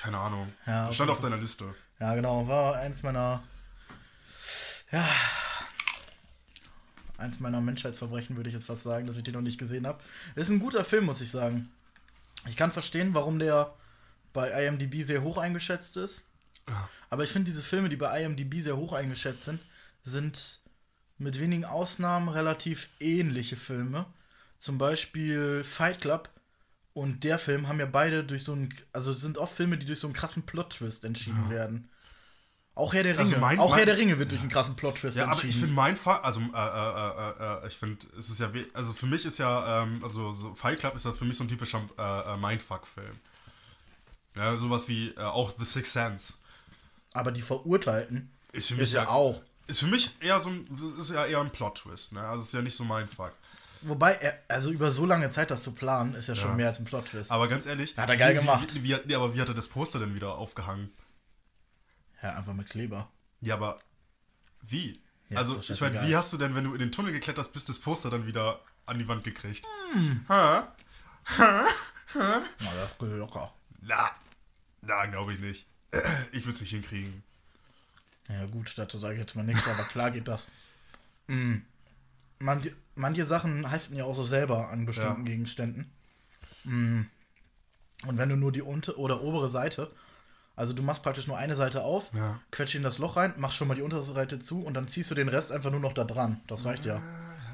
keine 0.02 0.18
Ahnung. 0.18 0.52
Ja, 0.66 0.88
das 0.88 0.96
stand 0.96 1.12
auf 1.12 1.20
deiner 1.20 1.38
Liste. 1.38 1.76
Ja, 2.00 2.16
genau, 2.16 2.48
war 2.48 2.76
eins 2.78 3.04
meiner, 3.04 3.44
ja, 4.92 5.08
eins 7.18 7.40
meiner 7.40 7.62
Menschheitsverbrechen, 7.62 8.36
würde 8.36 8.50
ich 8.50 8.56
jetzt 8.56 8.66
fast 8.66 8.84
sagen, 8.84 9.06
dass 9.06 9.18
ich 9.18 9.24
den 9.24 9.36
noch 9.36 9.42
nicht 9.42 9.60
gesehen 9.60 9.86
habe. 9.86 10.02
Ist 10.36 10.50
ein 10.50 10.60
guter 10.60 10.84
Film, 10.84 11.06
muss 11.06 11.22
ich 11.22 11.30
sagen. 11.30 11.72
Ich 12.48 12.58
kann 12.58 12.72
verstehen, 12.72 13.14
warum 13.14 13.38
der 13.38 13.74
bei 14.34 14.66
IMDb 14.66 15.06
sehr 15.06 15.22
hoch 15.22 15.38
eingeschätzt 15.38 15.98
ist. 15.98 16.28
Aber 17.10 17.24
ich 17.24 17.32
finde, 17.32 17.46
diese 17.46 17.62
Filme, 17.62 17.90
die 17.90 17.98
bei 17.98 18.24
IMDb 18.24 18.62
sehr 18.62 18.78
hoch 18.78 18.94
eingeschätzt 18.94 19.46
sind, 19.46 19.62
sind 20.04 20.62
mit 21.18 21.40
wenigen 21.40 21.66
Ausnahmen 21.66 22.30
relativ 22.30 22.90
ähnliche 23.00 23.56
Filme. 23.56 24.06
Zum 24.58 24.78
Beispiel 24.78 25.64
Fight 25.64 26.02
Club 26.02 26.30
und 26.94 27.24
der 27.24 27.40
Film 27.40 27.68
haben 27.68 27.80
ja 27.80 27.86
beide 27.86 28.24
durch 28.24 28.44
so 28.44 28.54
einen, 28.54 28.74
also 28.94 29.14
sind 29.14 29.38
oft 29.38 29.56
Filme, 29.56 29.78
die 29.78 29.86
durch 29.86 30.00
so 30.00 30.08
einen 30.08 30.14
krassen 30.14 30.46
Plot-Twist 30.46 31.06
entschieden 31.06 31.50
werden. 31.50 31.90
Auch 32.74 32.94
Herr 32.94 33.04
der 33.04 33.14
Ringe. 33.14 33.26
Also 33.26 33.38
mein- 33.38 33.60
auch 33.60 33.70
mein- 33.70 33.78
Herr 33.80 33.86
der 33.86 33.98
Ringe 33.98 34.18
wird 34.18 34.32
durch 34.32 34.42
einen 34.42 34.50
krassen 34.50 34.76
Plot-Twist 34.76 35.18
Ja, 35.18 35.24
aber 35.24 35.34
entschieden. 35.34 35.52
ich 35.52 35.58
finde 35.60 35.74
mein 35.76 35.98
Fall, 35.98 36.20
also 36.20 36.40
äh, 36.40 36.44
äh, 36.46 36.50
äh, 37.62 37.66
äh, 37.66 37.68
ich 37.68 37.76
finde, 37.76 38.06
es 38.18 38.30
ist 38.30 38.40
ja, 38.40 38.50
also 38.74 38.94
für 38.94 39.06
mich 39.08 39.26
ist 39.26 39.38
ja, 39.40 39.84
ähm, 39.84 40.02
also 40.04 40.32
so 40.32 40.56
Fight 40.56 40.80
Club 40.80 40.96
ist 40.96 41.06
ja 41.06 41.12
für 41.12 41.26
mich 41.26 41.36
so 41.38 41.44
ein 41.44 41.48
typischer 41.50 41.82
äh, 41.98 42.34
äh, 42.34 42.38
Mindfuck-Film. 42.38 43.20
Ja, 44.36 44.56
sowas 44.58 44.88
wie 44.88 45.10
äh, 45.10 45.20
auch 45.22 45.52
The 45.58 45.66
Sixth 45.66 45.92
Sense. 45.94 46.36
aber 47.14 47.32
die 47.34 47.42
Verurteilten 47.42 48.32
Ist 48.54 48.70
für 48.70 48.76
mich 48.76 48.84
ist 48.84 48.94
ja 48.94 49.08
auch. 49.10 49.42
Ist 49.68 49.80
für 49.82 49.88
mich 49.88 50.12
eher 50.22 50.40
so 50.40 50.50
ein, 50.50 50.66
ist 51.00 51.12
ja 51.12 51.26
eher 51.26 51.40
ein 51.42 51.52
Plot-Twist, 51.52 52.14
ne? 52.14 52.22
Also 52.22 52.44
ist 52.44 52.54
ja 52.54 52.62
nicht 52.62 52.76
so 52.76 52.84
Mindfuck. 52.86 53.34
Wobei, 53.82 54.14
er- 54.14 54.40
also 54.48 54.70
über 54.72 54.92
so 54.92 55.06
lange 55.06 55.30
Zeit 55.30 55.50
das 55.52 55.64
zu 55.64 55.74
planen, 55.74 56.14
ist 56.16 56.28
ja 56.28 56.36
schon 56.36 56.50
Ja. 56.52 56.56
mehr 56.56 56.68
als 56.68 56.80
ein 56.80 56.86
Plot-Twist. 56.86 57.32
Aber 57.32 57.48
ganz 57.48 57.66
ehrlich. 57.66 57.98
Hat 57.98 58.10
er 58.10 58.18
geil 58.18 58.36
wie, 58.36 58.40
gemacht. 58.40 58.74
Wie, 58.76 58.84
wie, 58.84 58.96
nee, 59.06 59.16
aber 59.16 59.34
wie 59.34 59.42
hat 59.42 59.48
er 59.50 59.56
das 59.56 59.68
Poster 59.70 60.00
denn 60.00 60.14
wieder 60.16 60.36
aufgehangen? 60.38 60.92
Ja, 62.22 62.36
einfach 62.38 62.54
mit 62.54 62.70
Kleber. 62.70 63.10
Ja, 63.42 63.56
aber 63.56 63.80
wie? 64.62 64.94
Ja, 65.30 65.40
also, 65.40 65.60
ich 65.68 65.82
meine, 65.82 66.06
wie 66.08 66.16
hast 66.16 66.32
du 66.34 66.38
denn, 66.38 66.54
wenn 66.54 66.64
du 66.66 66.74
in 66.74 66.80
den 66.80 66.92
Tunnel 66.92 67.12
geklettert 67.14 67.46
hast, 67.46 67.54
bis 67.54 67.66
das 67.66 67.80
Poster 67.80 68.10
dann 68.12 68.28
wieder 68.28 68.60
an 68.86 69.00
die 69.00 69.08
Wand 69.08 69.24
gekriegt? 69.24 69.66
Hm. 69.94 70.26
Ha? 70.30 70.76
Na, 71.38 71.66
das 72.60 72.98
geht 73.00 73.10
locker. 73.10 73.52
Na, 73.82 74.12
na, 74.82 75.06
glaube 75.08 75.34
ich 75.34 75.40
nicht. 75.40 75.66
Ich 76.34 76.42
würde 76.42 76.52
es 76.52 76.62
nicht 76.62 76.70
hinkriegen. 76.72 77.24
Ja, 78.30 78.46
gut, 78.46 78.74
dazu 78.78 79.00
sage 79.00 79.16
ich 79.16 79.20
jetzt 79.20 79.36
mal 79.36 79.44
nichts, 79.44 79.68
aber 79.68 79.84
klar 79.84 80.12
geht 80.12 80.28
das. 80.28 80.48
Mm. 81.28 81.62
Manche, 82.40 82.76
manche 82.96 83.26
Sachen 83.26 83.70
heften 83.70 83.96
ja 83.96 84.06
auch 84.06 84.16
so 84.16 84.24
selber 84.24 84.70
an 84.70 84.86
bestimmten 84.86 85.26
Ja. 85.26 85.32
Gegenständen. 85.32 85.92
Mm. 86.64 87.02
Und 88.08 88.18
wenn 88.18 88.30
du 88.30 88.36
nur 88.36 88.52
die 88.52 88.62
untere 88.62 88.98
oder 88.98 89.22
obere 89.22 89.50
Seite, 89.50 89.92
also 90.56 90.74
du 90.74 90.82
machst 90.84 91.04
praktisch 91.04 91.28
nur 91.28 91.38
eine 91.38 91.56
Seite 91.56 91.84
auf, 91.84 92.12
Ja. 92.14 92.40
quetsch 92.52 92.76
in 92.76 92.84
das 92.84 92.98
Loch 92.98 93.16
rein, 93.18 93.34
machst 93.38 93.58
schon 93.58 93.68
mal 93.68 93.76
die 93.76 93.82
untere 93.84 94.04
Seite 94.04 94.40
zu 94.40 94.62
und 94.64 94.74
dann 94.74 94.88
ziehst 94.88 95.10
du 95.12 95.16
den 95.16 95.30
Rest 95.30 95.52
einfach 95.52 95.72
nur 95.72 95.80
noch 95.80 95.94
da 95.94 96.04
dran. 96.04 96.42
Das 96.48 96.66
reicht 96.66 96.86
ja. 96.86 97.02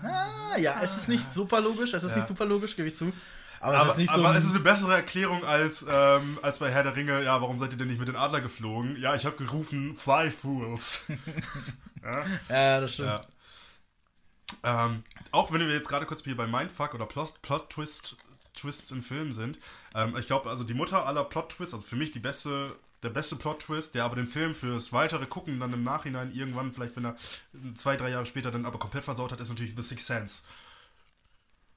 Ah, 0.03 0.57
ja, 0.57 0.79
es 0.81 0.95
ist 0.97 1.09
nicht 1.09 1.31
super 1.31 1.59
logisch, 1.61 1.93
es 1.93 2.03
ist 2.03 2.11
Ja. 2.11 2.17
nicht 2.17 2.27
super 2.27 2.45
logisch, 2.45 2.75
gebe 2.75 2.87
ich 2.87 2.95
zu. 2.95 3.11
Aber, 3.59 3.75
es 3.75 3.81
Aber, 3.81 3.91
ist 3.93 3.97
nicht 3.97 4.13
so. 4.13 4.23
aber 4.23 4.37
es 4.37 4.45
ist 4.45 4.51
eine 4.53 4.59
bessere 4.63 4.93
Erklärung 4.93 5.43
als, 5.43 5.83
ähm, 5.89 6.37
als 6.43 6.59
bei 6.59 6.69
Herr 6.71 6.83
der 6.83 6.95
Ringe. 6.95 7.23
Ja, 7.23 7.41
warum 7.41 7.57
seid 7.57 7.71
ihr 7.71 7.77
denn 7.79 7.87
nicht 7.87 7.97
mit 7.99 8.07
den 8.07 8.15
Adler 8.15 8.39
geflogen? 8.39 8.95
Ja, 8.97 9.15
ich 9.15 9.25
habe 9.25 9.35
gerufen, 9.35 9.95
Fly 9.97 10.29
Fools. 10.29 11.05
ja, 12.49 12.81
das 12.81 12.93
stimmt. 12.93 13.09
ja. 13.09 13.21
Ähm, 14.85 15.03
auch 15.31 15.51
wenn 15.51 15.61
wir 15.61 15.73
jetzt 15.73 15.89
gerade 15.89 16.05
kurz 16.05 16.23
hier 16.23 16.37
bei 16.37 16.47
Mindfuck 16.47 16.93
oder 16.93 17.05
Plot, 17.05 17.41
Plot 17.41 17.69
Twist, 17.69 18.17
Twists 18.53 18.91
in 18.91 19.03
Filmen 19.03 19.33
sind, 19.33 19.59
ähm, 19.95 20.15
ich 20.19 20.27
glaube, 20.27 20.49
also 20.49 20.63
die 20.63 20.73
Mutter 20.73 21.05
aller 21.05 21.23
Plot 21.23 21.49
Twists, 21.49 21.73
also 21.73 21.85
für 21.85 21.95
mich 21.95 22.11
die 22.11 22.19
beste, 22.19 22.75
der 23.03 23.09
beste 23.09 23.35
Plot 23.35 23.61
Twist, 23.61 23.95
der 23.95 24.03
aber 24.05 24.15
den 24.15 24.27
Film 24.27 24.55
fürs 24.55 24.93
weitere 24.93 25.25
Gucken 25.25 25.59
dann 25.59 25.73
im 25.73 25.83
Nachhinein 25.83 26.31
irgendwann, 26.31 26.73
vielleicht 26.73 26.95
wenn 26.95 27.05
er 27.05 27.15
zwei, 27.75 27.95
drei 27.95 28.09
Jahre 28.09 28.25
später 28.25 28.51
dann 28.51 28.65
aber 28.65 28.79
komplett 28.79 29.03
versaut 29.03 29.31
hat, 29.31 29.39
ist 29.39 29.49
natürlich 29.49 29.75
The 29.75 29.83
Sixth 29.83 30.07
Sense. 30.07 30.43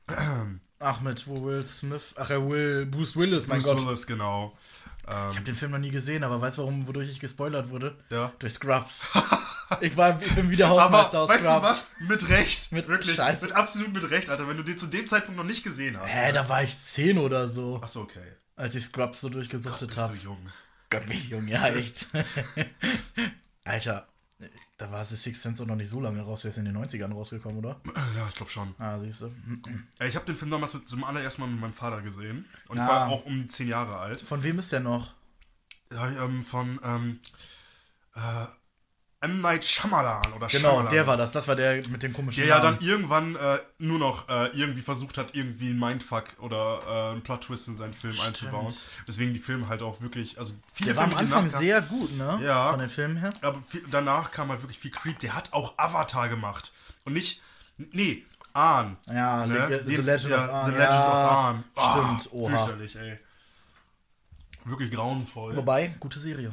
Ach, 0.83 1.01
mit 1.03 1.27
wo 1.27 1.45
Will 1.45 1.65
Smith. 1.65 2.15
Ach, 2.17 2.31
ja, 2.31 2.43
Will. 2.51 2.87
Bruce 2.87 3.15
Willis, 3.17 3.47
mein 3.47 3.61
Bruce 3.61 3.75
Gott. 3.75 3.87
Willis, 3.87 4.07
genau. 4.07 4.57
Ich 5.03 5.37
habe 5.37 5.43
den 5.43 5.57
Film 5.57 5.73
noch 5.73 5.79
nie 5.79 5.91
gesehen, 5.91 6.23
aber 6.23 6.41
weißt 6.41 6.59
du, 6.59 6.63
warum, 6.63 6.87
wodurch 6.87 7.11
ich 7.11 7.19
gespoilert 7.19 7.71
wurde? 7.71 7.97
Ja. 8.11 8.33
Durch 8.39 8.53
Scrubs. 8.53 9.03
ich, 9.81 9.97
war, 9.97 10.21
ich 10.21 10.35
bin 10.35 10.51
wieder 10.51 10.69
Hausmeister 10.69 11.19
Aber 11.19 11.21
aus 11.25 11.29
weißt 11.31 11.45
Scrubs. 11.47 11.61
du 11.61 11.69
was? 11.69 11.95
Mit 12.09 12.29
Recht. 12.29 12.73
Mit 12.73 12.89
Wirklich. 12.89 13.17
Scheiße. 13.17 13.47
Mit 13.47 13.55
absolut 13.55 13.93
mit 13.93 14.11
Recht, 14.11 14.29
Alter. 14.31 14.47
Wenn 14.49 14.57
du 14.57 14.63
den 14.65 14.79
zu 14.79 14.87
dem 14.87 15.07
Zeitpunkt 15.07 15.37
noch 15.39 15.45
nicht 15.47 15.63
gesehen 15.63 15.99
hast. 15.99 16.09
Hä, 16.09 16.33
da 16.33 16.49
war 16.49 16.63
ich 16.63 16.83
10 16.83 17.19
oder 17.19 17.49
so, 17.49 17.81
Achso, 17.83 18.03
okay. 18.03 18.33
als 18.57 18.75
ich 18.75 18.85
Scrubs 18.85 19.21
so 19.21 19.29
durchgesuchtet 19.29 19.89
Bist 19.89 19.99
du 20.01 20.03
habe. 20.09 20.17
jung. 20.19 20.49
Gott, 20.91 21.07
bin 21.07 21.17
ich 21.17 21.29
jung, 21.29 21.47
ja, 21.47 21.69
echt. 21.69 22.09
Alter, 23.65 24.09
da 24.79 24.91
war 24.91 25.05
The 25.05 25.17
Sixth 25.17 25.43
Sense 25.43 25.63
auch 25.63 25.67
noch 25.67 25.77
nicht 25.77 25.91
so 25.91 26.01
lange 26.01 26.23
raus. 26.23 26.43
Der 26.43 26.51
ist 26.51 26.57
in 26.57 26.65
den 26.65 26.77
90ern 26.77 27.13
rausgekommen, 27.13 27.59
oder? 27.59 27.81
Ja, 28.17 28.29
ich 28.29 28.35
glaube 28.35 28.51
schon. 28.51 28.75
Ah, 28.79 28.99
siehst 28.99 29.21
du. 29.21 29.33
Ich 30.05 30.17
habe 30.17 30.25
den 30.27 30.37
Film 30.37 30.51
damals 30.51 30.77
zum 30.85 31.05
allerersten 31.05 31.43
Mal 31.43 31.49
mit 31.49 31.61
meinem 31.61 31.73
Vater 31.75 32.03
gesehen. 32.03 32.47
Und 32.69 32.79
ich 32.79 32.83
Ah. 32.83 32.89
war 32.89 33.09
auch 33.09 33.25
um 33.27 33.37
die 33.43 33.49
zehn 33.49 33.69
Jahre 33.69 33.99
alt. 33.99 34.21
Von 34.23 34.43
wem 34.43 34.59
ist 34.59 34.73
der 34.73 34.81
noch? 34.81 35.15
Ja, 35.93 36.09
ähm, 36.25 36.43
von 36.43 36.81
ähm, 36.83 37.21
äh, 38.15 38.47
M. 39.23 39.43
Night 39.43 39.65
Shyamalan 39.67 40.33
oder 40.35 40.47
Genau, 40.47 40.71
Shyamalan. 40.71 40.93
der 40.93 41.07
war 41.07 41.17
das. 41.19 41.31
Das 41.31 41.47
war 41.47 41.55
der 41.55 41.77
mit 41.89 42.03
dem 42.03 42.13
komischen 42.15 42.41
Der 42.43 42.49
ja 42.57 42.63
Namen. 42.63 42.79
dann 42.79 42.89
irgendwann 42.89 43.37
äh, 43.37 43.59
nur 43.79 43.99
noch 43.99 44.27
äh, 44.31 44.47
irgendwie 44.57 44.81
versucht 44.81 45.19
hat, 45.19 45.35
irgendwie 45.35 45.69
einen 45.71 45.79
Mindfuck 45.79 46.25
oder 46.39 46.81
äh, 46.89 47.13
einen 47.13 47.23
Plot-Twist 47.23 47.69
in 47.69 47.77
seinen 47.77 47.93
Film 47.93 48.19
einzubauen. 48.27 48.75
Deswegen 49.07 49.35
die 49.35 49.39
Filme 49.39 49.69
halt 49.69 49.83
auch 49.83 50.01
wirklich, 50.01 50.39
also 50.39 50.55
viele 50.73 50.95
Der 50.95 50.97
war 50.97 51.05
am 51.05 51.11
Filme, 51.19 51.37
Anfang 51.37 51.49
sehr 51.61 51.83
gut, 51.83 52.17
ne? 52.17 52.41
Ja. 52.43 52.71
Von 52.71 52.81
den 52.81 52.89
Filmen 52.89 53.17
her. 53.19 53.31
Aber 53.43 53.61
viel, 53.61 53.83
danach 53.91 54.31
kam 54.31 54.49
halt 54.49 54.63
wirklich 54.63 54.79
viel 54.79 54.91
Creep. 54.91 55.19
Der 55.21 55.35
hat 55.35 55.53
auch 55.53 55.75
Avatar 55.77 56.31
gemacht. 56.31 56.73
Und 57.05 57.13
nicht. 57.13 57.43
Nee, 57.93 58.25
Ahn. 58.55 58.97
Ja, 59.07 59.47
Ne? 59.47 59.55
Le- 59.69 59.85
The 59.87 59.97
Legend 59.97 60.31
ja, 60.31 60.45
of 60.45 60.51
Ahn. 60.51 60.67
The 60.67 60.73
Legend 60.73 60.91
ja, 60.95 61.09
of 61.09 61.31
Ahn. 61.31 61.65
Stimmt, 61.93 62.27
Ah, 62.33 62.37
oha. 62.37 62.57
Fürchterlich, 62.57 62.97
ey. 62.97 63.19
Wirklich 64.65 64.91
grauenvoll. 64.91 65.57
Wobei, 65.57 65.89
gute 66.01 66.19
Serie. 66.19 66.53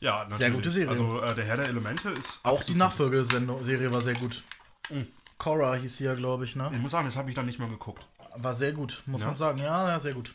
Ja, 0.00 0.18
natürlich. 0.20 0.38
Sehr 0.38 0.50
gute 0.50 0.70
Serie. 0.70 0.88
Also, 0.90 1.22
äh, 1.22 1.34
der 1.34 1.44
Herr 1.44 1.56
der 1.56 1.68
Elemente 1.68 2.10
ist. 2.10 2.40
Auch 2.44 2.62
die 2.62 2.74
Nachfolgeserie 2.74 3.92
war 3.92 4.00
sehr 4.00 4.14
gut. 4.14 4.42
Mhm. 4.90 5.06
Cora 5.38 5.74
hieß 5.74 5.96
sie 5.98 6.04
ja, 6.04 6.14
glaube 6.14 6.44
ich, 6.44 6.56
ne? 6.56 6.70
Ich 6.72 6.78
muss 6.78 6.90
sagen, 6.92 7.06
das 7.06 7.16
habe 7.16 7.28
ich 7.28 7.34
dann 7.34 7.46
nicht 7.46 7.58
mehr 7.58 7.68
geguckt. 7.68 8.06
War 8.36 8.54
sehr 8.54 8.72
gut, 8.72 9.02
muss 9.06 9.20
Ja. 9.20 9.26
Mhm. 9.26 9.30
man 9.32 9.36
sagen. 9.36 9.58
Ja, 9.58 9.88
ja, 9.88 10.00
sehr 10.00 10.14
gut. 10.14 10.34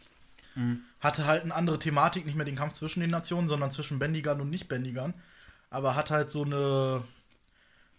Hatte 0.99 1.25
halt 1.25 1.43
eine 1.43 1.55
andere 1.55 1.79
Thematik, 1.79 2.25
nicht 2.25 2.35
mehr 2.35 2.45
den 2.45 2.57
Kampf 2.57 2.73
zwischen 2.73 2.99
den 2.99 3.09
Nationen, 3.09 3.47
sondern 3.47 3.71
zwischen 3.71 3.99
Bändigern 3.99 4.41
und 4.41 4.49
Nicht-Bändigern. 4.49 5.13
Aber 5.69 5.95
hat 5.95 6.11
halt 6.11 6.29
so 6.29 6.43
eine, 6.43 7.03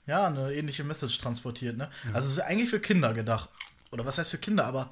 ja, 0.07 0.27
eine 0.27 0.53
ähnliche 0.53 0.85
Message 0.85 1.17
transportiert, 1.19 1.79
ne? 1.79 1.89
Also 2.13 2.29
es 2.29 2.35
ist 2.37 2.41
eigentlich 2.41 2.69
für 2.69 2.79
Kinder 2.81 3.15
gedacht. 3.15 3.49
Oder 3.91 4.05
was 4.05 4.19
heißt 4.19 4.31
für 4.31 4.39
Kinder, 4.39 4.67
aber 4.67 4.91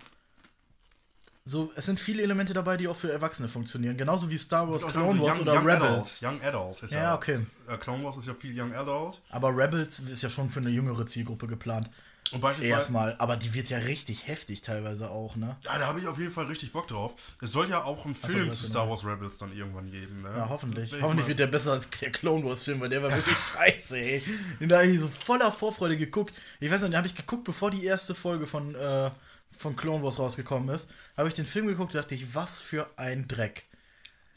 so, 1.45 1.73
es 1.75 1.87
sind 1.87 1.99
viele 1.99 2.23
Elemente 2.23 2.53
dabei, 2.53 2.77
die 2.77 2.87
auch 2.87 2.97
für 2.97 3.11
Erwachsene 3.11 3.49
funktionieren. 3.49 3.97
Genauso 3.97 4.31
wie 4.31 4.37
Star 4.39 4.71
Wars, 4.71 4.87
Clone 4.87 4.93
sagen, 4.93 5.19
so 5.19 5.25
Wars 5.25 5.39
young, 5.39 5.43
oder 5.43 5.55
young 5.55 5.67
Rebels. 5.67 6.23
Adult. 6.23 6.23
Young 6.23 6.43
Adult 6.49 6.83
ist 6.83 6.93
Ja, 6.93 7.03
ja. 7.03 7.15
okay. 7.15 7.47
Äh, 7.67 7.77
Clone 7.79 8.05
Wars 8.05 8.17
ist 8.19 8.27
ja 8.27 8.35
viel 8.35 8.59
Young 8.59 8.75
Adult. 8.75 9.21
Aber 9.31 9.57
Rebels 9.57 10.01
ist 10.01 10.23
ja 10.23 10.29
schon 10.29 10.51
für 10.51 10.61
eine 10.61 10.71
jüngere 10.71 11.07
Zielgruppe 11.07 11.47
geplant. 11.47 11.89
Und 12.33 12.41
beispielsweise. 12.41 12.79
Erstmal. 12.79 13.17
Aber 13.19 13.37
die 13.37 13.55
wird 13.55 13.71
ja 13.71 13.79
richtig 13.79 14.29
heftig 14.29 14.63
teilweise 14.63 15.11
auch, 15.11 15.35
ne? 15.35 15.57
Ja, 15.65 15.79
da 15.79 15.87
habe 15.87 15.99
ich 15.99 16.07
auf 16.07 16.19
jeden 16.19 16.31
Fall 16.31 16.45
richtig 16.45 16.73
Bock 16.73 16.87
drauf. 16.87 17.15
Es 17.41 17.51
soll 17.51 17.69
ja 17.69 17.83
auch 17.83 18.05
einen 18.05 18.15
Film 18.15 18.49
das 18.49 18.59
zu 18.59 18.67
genau. 18.67 18.81
Star 18.81 18.91
Wars 18.91 19.05
Rebels 19.05 19.39
dann 19.39 19.53
irgendwann 19.57 19.91
geben, 19.91 20.23
ne? 20.23 20.31
Ja, 20.37 20.49
hoffentlich. 20.49 20.93
Ich 20.93 21.03
Hoffentlich 21.03 21.27
wird 21.27 21.41
der 21.41 21.49
besser 21.49 21.73
als 21.73 21.91
der 21.91 22.13
Clone 22.13 22.45
Wars 22.45 22.63
Film, 22.63 22.81
weil 22.81 22.89
der 22.89 23.03
war 23.03 23.11
wirklich 23.11 23.37
scheiße, 23.55 23.99
ey. 23.99 24.23
Den 24.61 24.69
da 24.69 24.79
hab 24.79 24.85
ich 24.85 25.01
so 25.01 25.09
voller 25.09 25.51
Vorfreude 25.51 25.97
geguckt. 25.97 26.33
Ich 26.61 26.71
weiß 26.71 26.83
noch, 26.83 26.89
den 26.89 26.97
habe 26.97 27.09
ich 27.09 27.17
geguckt, 27.17 27.45
bevor 27.45 27.71
die 27.71 27.85
erste 27.85 28.15
Folge 28.15 28.47
von, 28.47 28.77
äh, 28.77 29.11
von 29.61 29.77
Clone 29.77 30.03
Wars 30.03 30.19
rausgekommen 30.19 30.75
ist. 30.75 30.91
Habe 31.17 31.29
ich 31.29 31.35
den 31.35 31.45
Film 31.47 31.67
geguckt 31.67 31.95
und 31.95 32.01
dachte 32.03 32.15
ich, 32.15 32.35
was 32.35 32.61
für 32.61 32.89
ein 32.97 33.29
Dreck. 33.29 33.67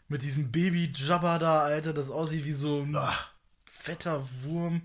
Mit 0.10 0.22
diesem 0.22 0.52
Baby 0.52 0.92
Jabba 0.94 1.40
da, 1.40 1.62
Alter, 1.62 1.94
das 1.94 2.10
aussieht 2.12 2.44
wie 2.44 2.52
so 2.54 2.82
ein 2.82 2.98
fetter 3.64 4.28
Wurm. 4.44 4.82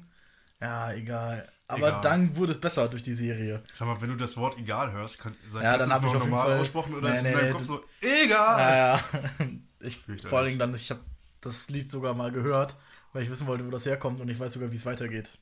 Ja, 0.60 0.92
egal. 0.92 1.48
Aber 1.66 1.88
Egal. 1.88 2.00
dann 2.02 2.36
wurde 2.36 2.52
es 2.52 2.60
besser 2.60 2.88
durch 2.88 3.02
die 3.02 3.14
Serie. 3.14 3.62
Sag 3.74 3.86
mal, 3.88 4.00
wenn 4.00 4.10
du 4.10 4.16
das 4.16 4.36
Wort 4.36 4.56
egal 4.58 4.92
hörst, 4.92 5.18
kann, 5.18 5.34
sag, 5.48 5.62
Ja, 5.62 5.76
dann 5.76 5.88
du 5.88 5.94
hab 5.94 6.02
es 6.02 6.08
ich 6.08 6.18
normal 6.18 6.46
Fall- 6.46 6.60
aussprochen 6.60 6.94
oder 6.94 7.08
Nee, 7.10 7.14
ist 7.14 7.20
es 7.20 7.26
in 7.26 7.32
nee, 7.34 7.40
deinem 7.40 7.52
Kopf 7.54 7.64
so, 7.64 7.84
egal? 8.00 8.58
Ja, 8.60 8.76
ja. 8.76 9.04
Ich, 9.80 9.96
Fürchterlich. 9.98 10.28
vor 10.28 10.38
allem 10.38 10.58
dann, 10.58 10.74
ich 10.74 10.90
habe 10.90 11.00
das 11.40 11.68
Lied 11.68 11.90
sogar 11.92 12.14
mal 12.14 12.32
gehört, 12.32 12.76
weil 13.12 13.22
ich 13.22 13.30
wissen 13.30 13.46
wollte, 13.46 13.64
wo 13.66 13.70
das 13.70 13.86
herkommt 13.86 14.20
und 14.20 14.28
ich 14.28 14.38
weiß 14.40 14.52
sogar, 14.54 14.72
wie 14.72 14.76
es 14.76 14.86
weitergeht. 14.86 15.38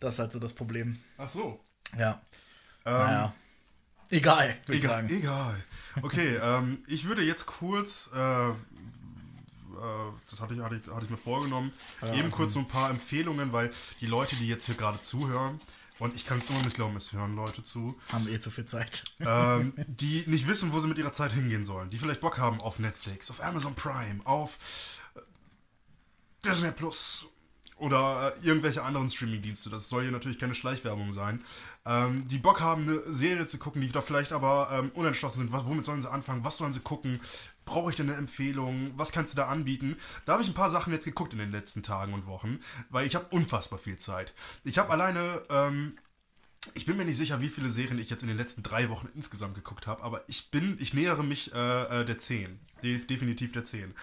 Das 0.00 0.14
ist 0.14 0.18
halt 0.20 0.32
so 0.32 0.38
das 0.38 0.52
Problem. 0.52 0.98
Ach 1.18 1.28
so. 1.28 1.64
Ja. 1.98 2.20
Ähm, 2.84 2.92
naja. 2.92 3.34
Egal, 4.10 4.56
würde 4.66 4.78
ich 4.78 4.84
Egal, 4.84 5.02
sagen. 5.02 5.08
egal. 5.16 5.64
Okay, 6.02 6.36
ähm, 6.42 6.82
ich 6.86 7.06
würde 7.06 7.22
jetzt 7.22 7.46
kurz, 7.46 8.10
äh, 8.14 8.48
äh, 8.48 8.54
das 10.30 10.40
hatte 10.40 10.54
ich, 10.54 10.60
hatte, 10.60 10.76
ich, 10.76 10.92
hatte 10.92 11.04
ich 11.04 11.10
mir 11.10 11.16
vorgenommen, 11.16 11.72
eben 12.12 12.30
kurz 12.30 12.52
so 12.52 12.60
ein 12.60 12.68
paar 12.68 12.90
Empfehlungen, 12.90 13.52
weil 13.52 13.70
die 14.00 14.06
Leute, 14.06 14.36
die 14.36 14.48
jetzt 14.48 14.66
hier 14.66 14.74
gerade 14.74 15.00
zuhören, 15.00 15.60
und 16.00 16.16
ich 16.16 16.24
kann 16.26 16.38
es 16.38 16.50
immer 16.50 16.60
nicht 16.62 16.74
glauben, 16.74 16.96
es 16.96 17.12
hören 17.12 17.36
Leute 17.36 17.62
zu, 17.62 17.96
Haben 18.12 18.28
eh 18.28 18.40
zu 18.40 18.50
viel 18.50 18.64
Zeit. 18.64 19.04
ähm, 19.20 19.72
die 19.86 20.24
nicht 20.26 20.48
wissen, 20.48 20.72
wo 20.72 20.80
sie 20.80 20.88
mit 20.88 20.98
ihrer 20.98 21.12
Zeit 21.12 21.32
hingehen 21.32 21.64
sollen, 21.64 21.90
die 21.90 21.98
vielleicht 21.98 22.20
Bock 22.20 22.38
haben 22.38 22.60
auf 22.60 22.78
Netflix, 22.80 23.30
auf 23.30 23.40
Amazon 23.42 23.74
Prime, 23.76 24.20
auf 24.24 24.58
äh, 25.14 25.20
Disney 26.44 26.72
Plus 26.72 27.26
oder 27.78 28.34
äh, 28.36 28.46
irgendwelche 28.46 28.82
anderen 28.82 29.10
Streaming-Dienste. 29.10 29.70
Das 29.70 29.88
soll 29.88 30.02
hier 30.02 30.12
natürlich 30.12 30.38
keine 30.38 30.54
Schleichwerbung 30.54 31.12
sein. 31.12 31.44
Ähm, 31.84 32.26
die 32.28 32.38
Bock 32.38 32.60
haben, 32.60 32.82
eine 32.82 33.00
Serie 33.12 33.46
zu 33.46 33.58
gucken, 33.58 33.80
die 33.80 33.90
da 33.90 34.00
vielleicht 34.00 34.32
aber 34.32 34.68
ähm, 34.72 34.90
unentschlossen 34.94 35.40
sind. 35.40 35.52
Was, 35.52 35.66
womit 35.66 35.84
sollen 35.84 36.02
sie 36.02 36.10
anfangen? 36.10 36.44
Was 36.44 36.58
sollen 36.58 36.72
sie 36.72 36.80
gucken? 36.80 37.20
Brauche 37.64 37.90
ich 37.90 37.96
denn 37.96 38.08
eine 38.08 38.18
Empfehlung? 38.18 38.92
Was 38.96 39.12
kannst 39.12 39.32
du 39.32 39.36
da 39.36 39.48
anbieten? 39.48 39.96
Da 40.26 40.34
habe 40.34 40.42
ich 40.42 40.48
ein 40.48 40.54
paar 40.54 40.70
Sachen 40.70 40.92
jetzt 40.92 41.06
geguckt 41.06 41.32
in 41.32 41.38
den 41.38 41.50
letzten 41.50 41.82
Tagen 41.82 42.12
und 42.12 42.26
Wochen, 42.26 42.60
weil 42.90 43.06
ich 43.06 43.14
habe 43.14 43.26
unfassbar 43.30 43.78
viel 43.78 43.98
Zeit. 43.98 44.34
Ich 44.64 44.78
habe 44.78 44.90
alleine 44.90 45.42
ähm, 45.48 45.96
ich 46.74 46.86
bin 46.86 46.96
mir 46.96 47.04
nicht 47.04 47.18
sicher, 47.18 47.40
wie 47.40 47.48
viele 47.48 47.68
Serien 47.68 47.98
ich 47.98 48.08
jetzt 48.10 48.22
in 48.22 48.28
den 48.28 48.38
letzten 48.38 48.62
drei 48.62 48.88
Wochen 48.88 49.08
insgesamt 49.14 49.54
geguckt 49.54 49.86
habe, 49.86 50.02
aber 50.02 50.22
ich 50.28 50.50
bin, 50.50 50.76
ich 50.80 50.94
nähere 50.94 51.22
mich 51.22 51.52
äh, 51.54 52.00
äh, 52.00 52.04
der 52.04 52.18
10. 52.18 52.58
De 52.82 52.98
definitiv 53.04 53.52
der 53.52 53.64
10. 53.64 53.94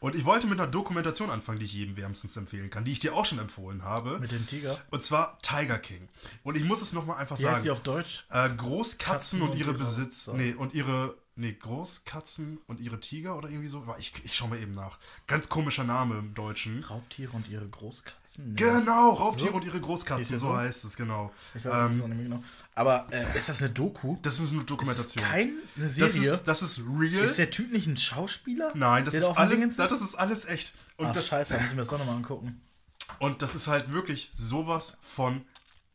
Und 0.00 0.14
ich 0.16 0.24
wollte 0.24 0.46
mit 0.46 0.58
einer 0.58 0.70
Dokumentation 0.70 1.30
anfangen, 1.30 1.58
die 1.58 1.66
ich 1.66 1.72
jedem 1.74 1.96
wärmstens 1.96 2.36
empfehlen 2.36 2.70
kann, 2.70 2.84
die 2.84 2.92
ich 2.92 3.00
dir 3.00 3.14
auch 3.14 3.26
schon 3.26 3.38
empfohlen 3.38 3.82
habe. 3.84 4.18
Mit 4.20 4.32
dem 4.32 4.46
Tiger. 4.46 4.78
Und 4.90 5.02
zwar 5.02 5.38
Tiger 5.42 5.78
King. 5.78 6.08
Und 6.42 6.56
ich 6.56 6.64
muss 6.64 6.80
es 6.82 6.92
nochmal 6.92 7.18
einfach 7.18 7.38
Wie 7.38 7.44
heißt 7.44 7.56
sagen. 7.56 7.64
die 7.64 7.70
auf 7.70 7.80
Deutsch? 7.80 8.24
Äh, 8.30 8.48
Großkatzen 8.50 8.98
Katzen 8.98 9.42
und 9.42 9.50
und 9.50 9.58
ihre 9.58 9.70
ihre- 9.70 9.78
Besitz. 9.78 10.24
so. 10.24 10.32
Nee, 10.34 10.54
und 10.54 10.72
ihre. 10.74 11.14
Nee, 11.34 11.52
Großkatzen 11.58 12.60
und 12.66 12.78
ihre 12.80 13.00
Tiger 13.00 13.36
oder 13.38 13.48
irgendwie 13.48 13.68
so. 13.68 13.82
Ich, 13.98 14.12
ich 14.24 14.34
schau 14.36 14.48
mal 14.48 14.58
eben 14.58 14.74
nach. 14.74 14.98
Ganz 15.26 15.48
komischer 15.48 15.82
Name 15.82 16.18
im 16.18 16.34
Deutschen. 16.34 16.84
Raubtiere 16.84 17.32
und 17.32 17.48
ihre 17.48 17.66
Großkatzen? 17.66 18.50
Nee. 18.50 18.56
Genau, 18.56 19.10
Raubtiere 19.14 19.50
So? 19.50 19.56
und 19.56 19.64
ihre 19.64 19.80
Großkatzen, 19.80 20.38
so 20.38 20.48
so? 20.48 20.56
heißt 20.58 20.84
es, 20.84 20.94
genau. 20.94 21.32
Ich 21.54 21.64
weiß 21.64 21.72
Ähm, 21.90 21.96
es 21.96 22.02
auch 22.02 22.08
nicht 22.08 22.16
mehr 22.18 22.24
genau. 22.28 22.44
Aber 22.74 23.06
äh, 23.12 23.38
ist 23.38 23.48
das 23.48 23.62
eine 23.62 23.70
Doku? 23.70 24.18
das 24.22 24.40
ist 24.40 24.50
eine 24.50 24.60
Ist 24.60 24.70
Dokumentation. 24.70 25.24
das 25.24 25.32
keine 25.32 25.52
Das 25.76 25.94
Serie? 25.94 26.34
ist, 26.34 26.44
das 26.44 26.62
ist 26.62 26.80
real. 26.86 27.24
Ist 27.24 27.38
der 27.38 27.50
Typ 27.50 27.72
nicht 27.72 27.86
ein 27.86 27.96
Schauspieler? 27.96 28.70
Nein, 28.74 29.06
das 29.06 29.14
ist, 29.14 29.24
alles, 29.24 29.76
das, 29.76 29.90
ist? 29.92 30.02
ist 30.02 30.14
alles 30.16 30.44
echt. 30.44 30.74
Und, 30.98 31.06
Ach, 31.06 31.12
das, 31.12 31.28
scheiße, 31.28 31.54
da 31.54 31.60
müssen 31.62 31.76
wir 31.76 31.82
das 31.82 31.88
doch 31.88 31.98
nochmal 31.98 32.16
angucken. 32.16 32.60
und 33.20 33.40
das 33.40 33.54
ist 33.54 33.68
halt 33.68 33.90
wirklich 33.90 34.30
sowas 34.34 34.98
von 35.00 35.46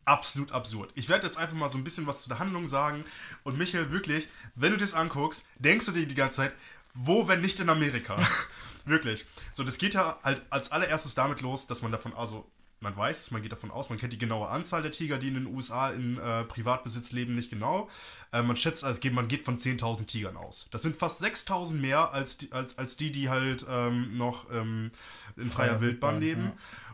absolut 0.08 0.52
absurd. 0.52 0.92
Ich 0.96 1.10
werde 1.10 1.26
jetzt 1.26 1.38
einfach 1.38 1.56
mal 1.56 1.70
so 1.70 1.78
ein 1.78 1.84
bisschen 1.84 2.08
was 2.08 2.24
zu 2.24 2.30
der 2.30 2.40
Handlung 2.40 2.68
sagen. 2.68 3.04
Und 3.44 3.58
Michael, 3.58 3.92
wirklich, 3.92 4.28
wenn 4.56 4.72
du 4.72 4.78
das 4.78 4.94
anguckst, 4.94 5.46
denkst 5.60 5.86
du 5.86 5.92
dir 5.92 6.08
die 6.08 6.16
ganze 6.16 6.38
Zeit, 6.38 6.54
wo, 6.94 7.28
wenn 7.28 7.42
nicht 7.42 7.60
in 7.60 7.70
Amerika? 7.70 8.18
wirklich. 8.86 9.26
So, 9.54 9.64
das 9.64 9.78
geht 9.78 9.94
ja 9.94 10.18
halt 10.24 10.42
als 10.50 10.72
allererstes 10.72 11.16
damit 11.16 11.42
los, 11.42 11.68
dass 11.68 11.82
man 11.82 11.92
davon, 11.92 12.14
also 12.14 12.50
man 12.80 12.96
weiß 12.96 13.20
es, 13.20 13.32
man 13.32 13.42
geht 13.42 13.52
davon 13.52 13.72
aus, 13.72 13.90
man 13.90 13.98
kennt 13.98 14.14
die 14.14 14.18
genaue 14.18 14.50
Anzahl 14.50 14.82
der 14.82 14.92
Tiger, 14.92 15.18
die 15.18 15.30
in 15.30 15.34
den 15.34 15.48
USA 15.48 15.90
in 15.90 16.18
äh, 16.18 16.44
Privatbesitz 16.44 17.12
leben, 17.12 17.36
nicht 17.36 17.50
genau. 17.50 17.90
Äh, 18.32 18.44
man 18.44 18.56
schätzt, 18.56 18.86
geht, 19.02 19.14
man 19.14 19.28
geht 19.28 19.44
von 19.44 19.60
10.000 19.60 20.06
Tigern 20.06 20.38
aus. 20.38 20.68
Das 20.72 20.84
sind 20.84 20.96
fast 20.96 21.24
6.000 21.24 21.74
mehr 21.74 22.14
als 22.14 22.38
die, 22.38 22.52
als, 22.52 22.78
als 22.78 22.96
die, 22.96 23.12
die 23.12 23.30
halt 23.30 23.66
ähm, 23.68 24.18
noch 24.18 24.50
ähm, 24.52 24.92
in 25.36 25.52
freier 25.52 25.70
Freier 25.70 25.82
Wildbahn 25.82 26.22
Wildbahn, 26.22 26.22
leben. 26.22 26.44
ja. 26.44 26.54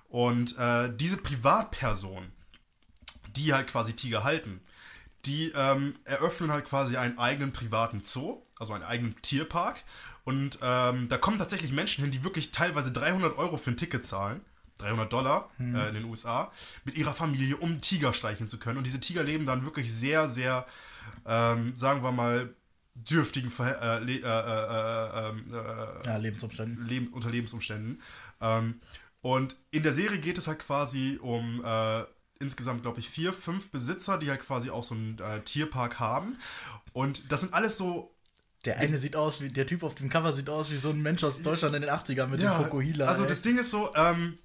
Und 0.10 0.58
äh, 0.58 0.96
diese 0.96 1.18
Privatperson, 1.18 2.32
die 3.36 3.54
halt 3.54 3.68
quasi 3.68 3.94
Tiger 3.94 4.24
halten, 4.24 4.62
die 5.26 5.52
ähm, 5.56 5.96
eröffnen 6.06 6.52
halt 6.52 6.66
quasi 6.66 6.98
einen 6.98 7.18
eigenen 7.18 7.54
privaten 7.54 8.04
Zoo, 8.04 8.42
also 8.60 8.74
einen 8.74 8.84
eigenen 8.84 9.16
Tierpark. 9.22 9.84
Und 10.26 10.60
ähm, 10.62 11.10
da 11.10 11.18
kommen 11.18 11.38
tatsächlich 11.38 11.72
Menschen 11.72 12.04
hin, 12.04 12.12
die 12.12 12.24
wirklich 12.24 12.52
teilweise 12.52 12.92
300 12.92 13.38
Euro 13.38 13.58
für 13.58 13.72
ein 13.72 13.78
Ticket 13.78 14.06
zahlen. 14.06 14.42
300 14.80 15.12
Dollar 15.14 15.50
äh, 15.60 15.88
in 15.90 15.94
den 15.94 16.06
USA, 16.06 16.52
mit 16.84 16.98
ihrer 16.98 17.14
Familie, 17.14 17.58
um 17.58 17.80
Tiger 17.80 18.12
streicheln 18.12 18.50
zu 18.50 18.58
können. 18.58 18.78
Und 18.78 18.86
diese 18.86 19.00
Tiger 19.00 19.24
leben 19.24 19.46
dann 19.46 19.66
wirklich 19.66 19.94
sehr, 19.94 20.28
sehr, 20.28 20.66
ähm, 21.26 21.76
sagen 21.76 22.04
wir 22.04 22.12
mal, 22.12 22.54
dürftigen 22.96 23.52
Verhä 23.52 23.72
äh, 23.72 24.00
le 24.00 24.14
äh, 24.14 24.26
äh, 24.26 25.30
äh, 25.30 26.04
äh, 26.04 26.08
Ja, 26.08 26.18
Lebensumständen. 26.18 26.86
Leben, 26.88 27.08
unter 27.08 27.30
Lebensumständen. 27.30 28.02
Ähm, 28.42 28.82
und 29.22 29.56
in 29.72 29.84
der 29.84 29.94
Serie 29.94 30.20
geht 30.20 30.38
es 30.38 30.48
halt 30.48 30.60
quasi 30.60 31.18
um 31.22 31.64
insgesamt, 32.44 32.84
glaube 32.84 33.00
ich, 33.00 33.10
vier, 33.10 33.34
fünf 33.34 33.70
Besitzer, 33.70 34.18
die 34.18 34.30
halt 34.30 34.42
quasi 34.42 34.70
auch 34.70 34.84
so 34.84 34.94
einen 34.94 35.18
äh, 35.20 35.42
Tierpark 35.42 36.00
haben. 36.00 36.38
Und 36.92 37.32
das 37.32 37.42
sind 37.42 37.54
alles 37.54 37.78
so. 37.78 38.14
Der 38.66 38.78
eine 38.78 38.98
sieht 38.98 39.16
aus 39.16 39.42
wie, 39.42 39.50
der 39.50 39.66
Typ 39.66 39.84
auf 39.84 39.96
dem 39.96 40.10
Cover 40.10 40.34
sieht 40.34 40.50
aus 40.50 40.72
wie 40.72 40.78
so 40.78 40.92
ein 40.92 41.02
Mensch 41.02 41.24
aus 41.24 41.42
Deutschland 41.42 41.76
in 41.76 41.82
den 41.82 41.92
80ern 41.92 42.28
mit 42.28 42.40
dem 42.40 42.54
Fokuhila. 42.54 43.08
also 43.08 43.24
ey. 43.24 43.28
das 43.28 43.42
Ding 43.42 43.58
ist 43.58 43.72
so, 43.72 43.94
ähm, 43.96 44.38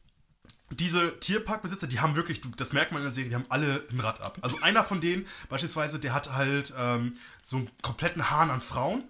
diese 0.71 1.19
Tierparkbesitzer, 1.21 1.87
die 1.87 2.01
haben 2.01 2.15
wirklich, 2.15 2.41
das 2.57 2.73
merkt 2.73 2.93
man 2.93 3.01
in 3.01 3.07
der 3.07 3.13
Serie, 3.13 3.31
die 3.31 3.35
haben 3.35 3.47
alle 3.49 3.85
ein 3.91 4.01
Rad 4.01 4.21
ab. 4.21 4.39
Also 4.43 4.59
einer 4.61 4.85
von 4.85 5.01
denen 5.01 5.27
beispielsweise, 5.49 5.99
der 5.99 6.13
hat 6.13 6.33
halt 6.33 6.75
ähm, 6.77 7.17
so 7.41 7.59
einen 7.59 7.71
kompletten 7.81 8.31
Hahn 8.31 8.51
an 8.51 8.61
Frauen. 8.61 9.05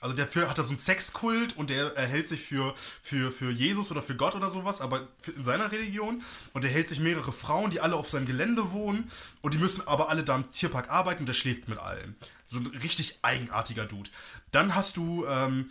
Also 0.00 0.16
der 0.16 0.26
hat 0.48 0.56
da 0.58 0.62
so 0.62 0.70
einen 0.70 0.78
Sexkult 0.78 1.56
und 1.58 1.68
der 1.70 1.94
erhält 1.96 2.28
sich 2.28 2.40
für, 2.42 2.74
für, 3.02 3.30
für 3.30 3.50
Jesus 3.50 3.90
oder 3.90 4.00
für 4.00 4.16
Gott 4.16 4.34
oder 4.34 4.48
sowas, 4.48 4.80
aber 4.80 5.08
in 5.36 5.44
seiner 5.44 5.70
Religion. 5.72 6.22
Und 6.54 6.64
er 6.64 6.70
hält 6.70 6.88
sich 6.88 7.00
mehrere 7.00 7.32
Frauen, 7.32 7.70
die 7.70 7.80
alle 7.80 7.96
auf 7.96 8.08
seinem 8.08 8.26
Gelände 8.26 8.72
wohnen. 8.72 9.10
Und 9.42 9.52
die 9.54 9.58
müssen 9.58 9.86
aber 9.86 10.08
alle 10.08 10.22
da 10.24 10.36
im 10.36 10.50
Tierpark 10.50 10.88
arbeiten 10.88 11.20
und 11.22 11.26
der 11.26 11.34
schläft 11.34 11.68
mit 11.68 11.78
allen. 11.78 12.16
So 12.46 12.58
ein 12.58 12.66
richtig 12.68 13.18
eigenartiger 13.22 13.84
Dude. 13.84 14.08
Dann 14.52 14.74
hast 14.74 14.96
du 14.96 15.26
ähm, 15.26 15.70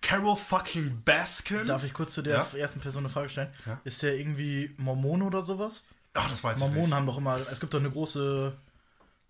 Carol 0.00 0.36
fucking 0.36 1.02
Baskin. 1.04 1.66
Darf 1.66 1.84
ich 1.84 1.92
kurz 1.92 2.14
zu 2.14 2.22
der 2.22 2.46
Ja? 2.52 2.58
ersten 2.58 2.80
Person 2.80 3.02
eine 3.02 3.10
Frage 3.12 3.28
stellen? 3.28 3.52
Ja. 3.66 3.78
Ist 3.84 4.02
der 4.02 4.18
irgendwie 4.18 4.74
Mormon 4.78 5.20
oder 5.22 5.42
sowas? 5.42 5.82
Ach, 6.14 6.30
das 6.30 6.42
weiß 6.42 6.56
ich 6.56 6.60
Mormonen 6.60 6.86
nicht. 6.86 6.94
haben 6.94 7.06
doch 7.06 7.18
immer, 7.18 7.38
es 7.52 7.60
gibt 7.60 7.74
doch 7.74 7.78
eine 7.78 7.90
große 7.90 8.56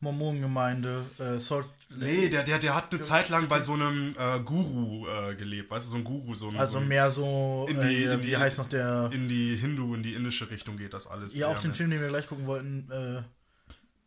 Mormonengemeinde, 0.00 1.04
äh, 1.18 1.38
Salt 1.38 1.66
Nee, 1.92 2.28
der, 2.28 2.44
der, 2.44 2.60
der 2.60 2.74
hat 2.76 2.92
eine 2.92 3.00
Zeit 3.00 3.28
lang 3.30 3.48
bei 3.48 3.60
so 3.60 3.72
einem 3.72 4.14
äh, 4.16 4.38
Guru 4.40 5.08
äh, 5.08 5.34
gelebt, 5.34 5.72
weißt 5.72 5.86
du, 5.86 5.90
so 5.90 5.96
ein 5.96 6.04
Guru, 6.04 6.36
so 6.36 6.48
ein, 6.48 6.56
Also 6.56 6.74
so 6.74 6.78
ein 6.78 6.86
mehr 6.88 7.10
so, 7.10 7.66
in 7.68 7.80
die- 7.80 8.04
äh, 8.04 8.14
in 8.14 8.22
die- 8.22 8.28
wie 8.28 8.36
heißt 8.36 8.58
noch 8.58 8.68
der, 8.68 9.10
in 9.12 9.28
die 9.28 9.56
Hindu, 9.56 9.94
in 9.96 10.02
die 10.04 10.14
indische 10.14 10.48
Richtung 10.48 10.76
geht 10.76 10.94
das 10.94 11.08
alles. 11.08 11.34
ja 11.34 11.48
auch 11.48 11.58
den. 11.58 11.74
Film, 11.74 11.90
den 11.90 12.00
wir 12.00 12.06
gleich 12.08 12.28
gucken 12.28 12.46
wollten, 12.46 12.88
äh, 12.92 13.22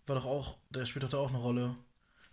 war 0.08 0.16
doch 0.16 0.26
auch, 0.26 0.56
der 0.70 0.86
spielt 0.86 1.04
doch 1.04 1.10
da 1.10 1.18
auch 1.18 1.30
eine 1.30 1.40
Rolle. 1.40 1.76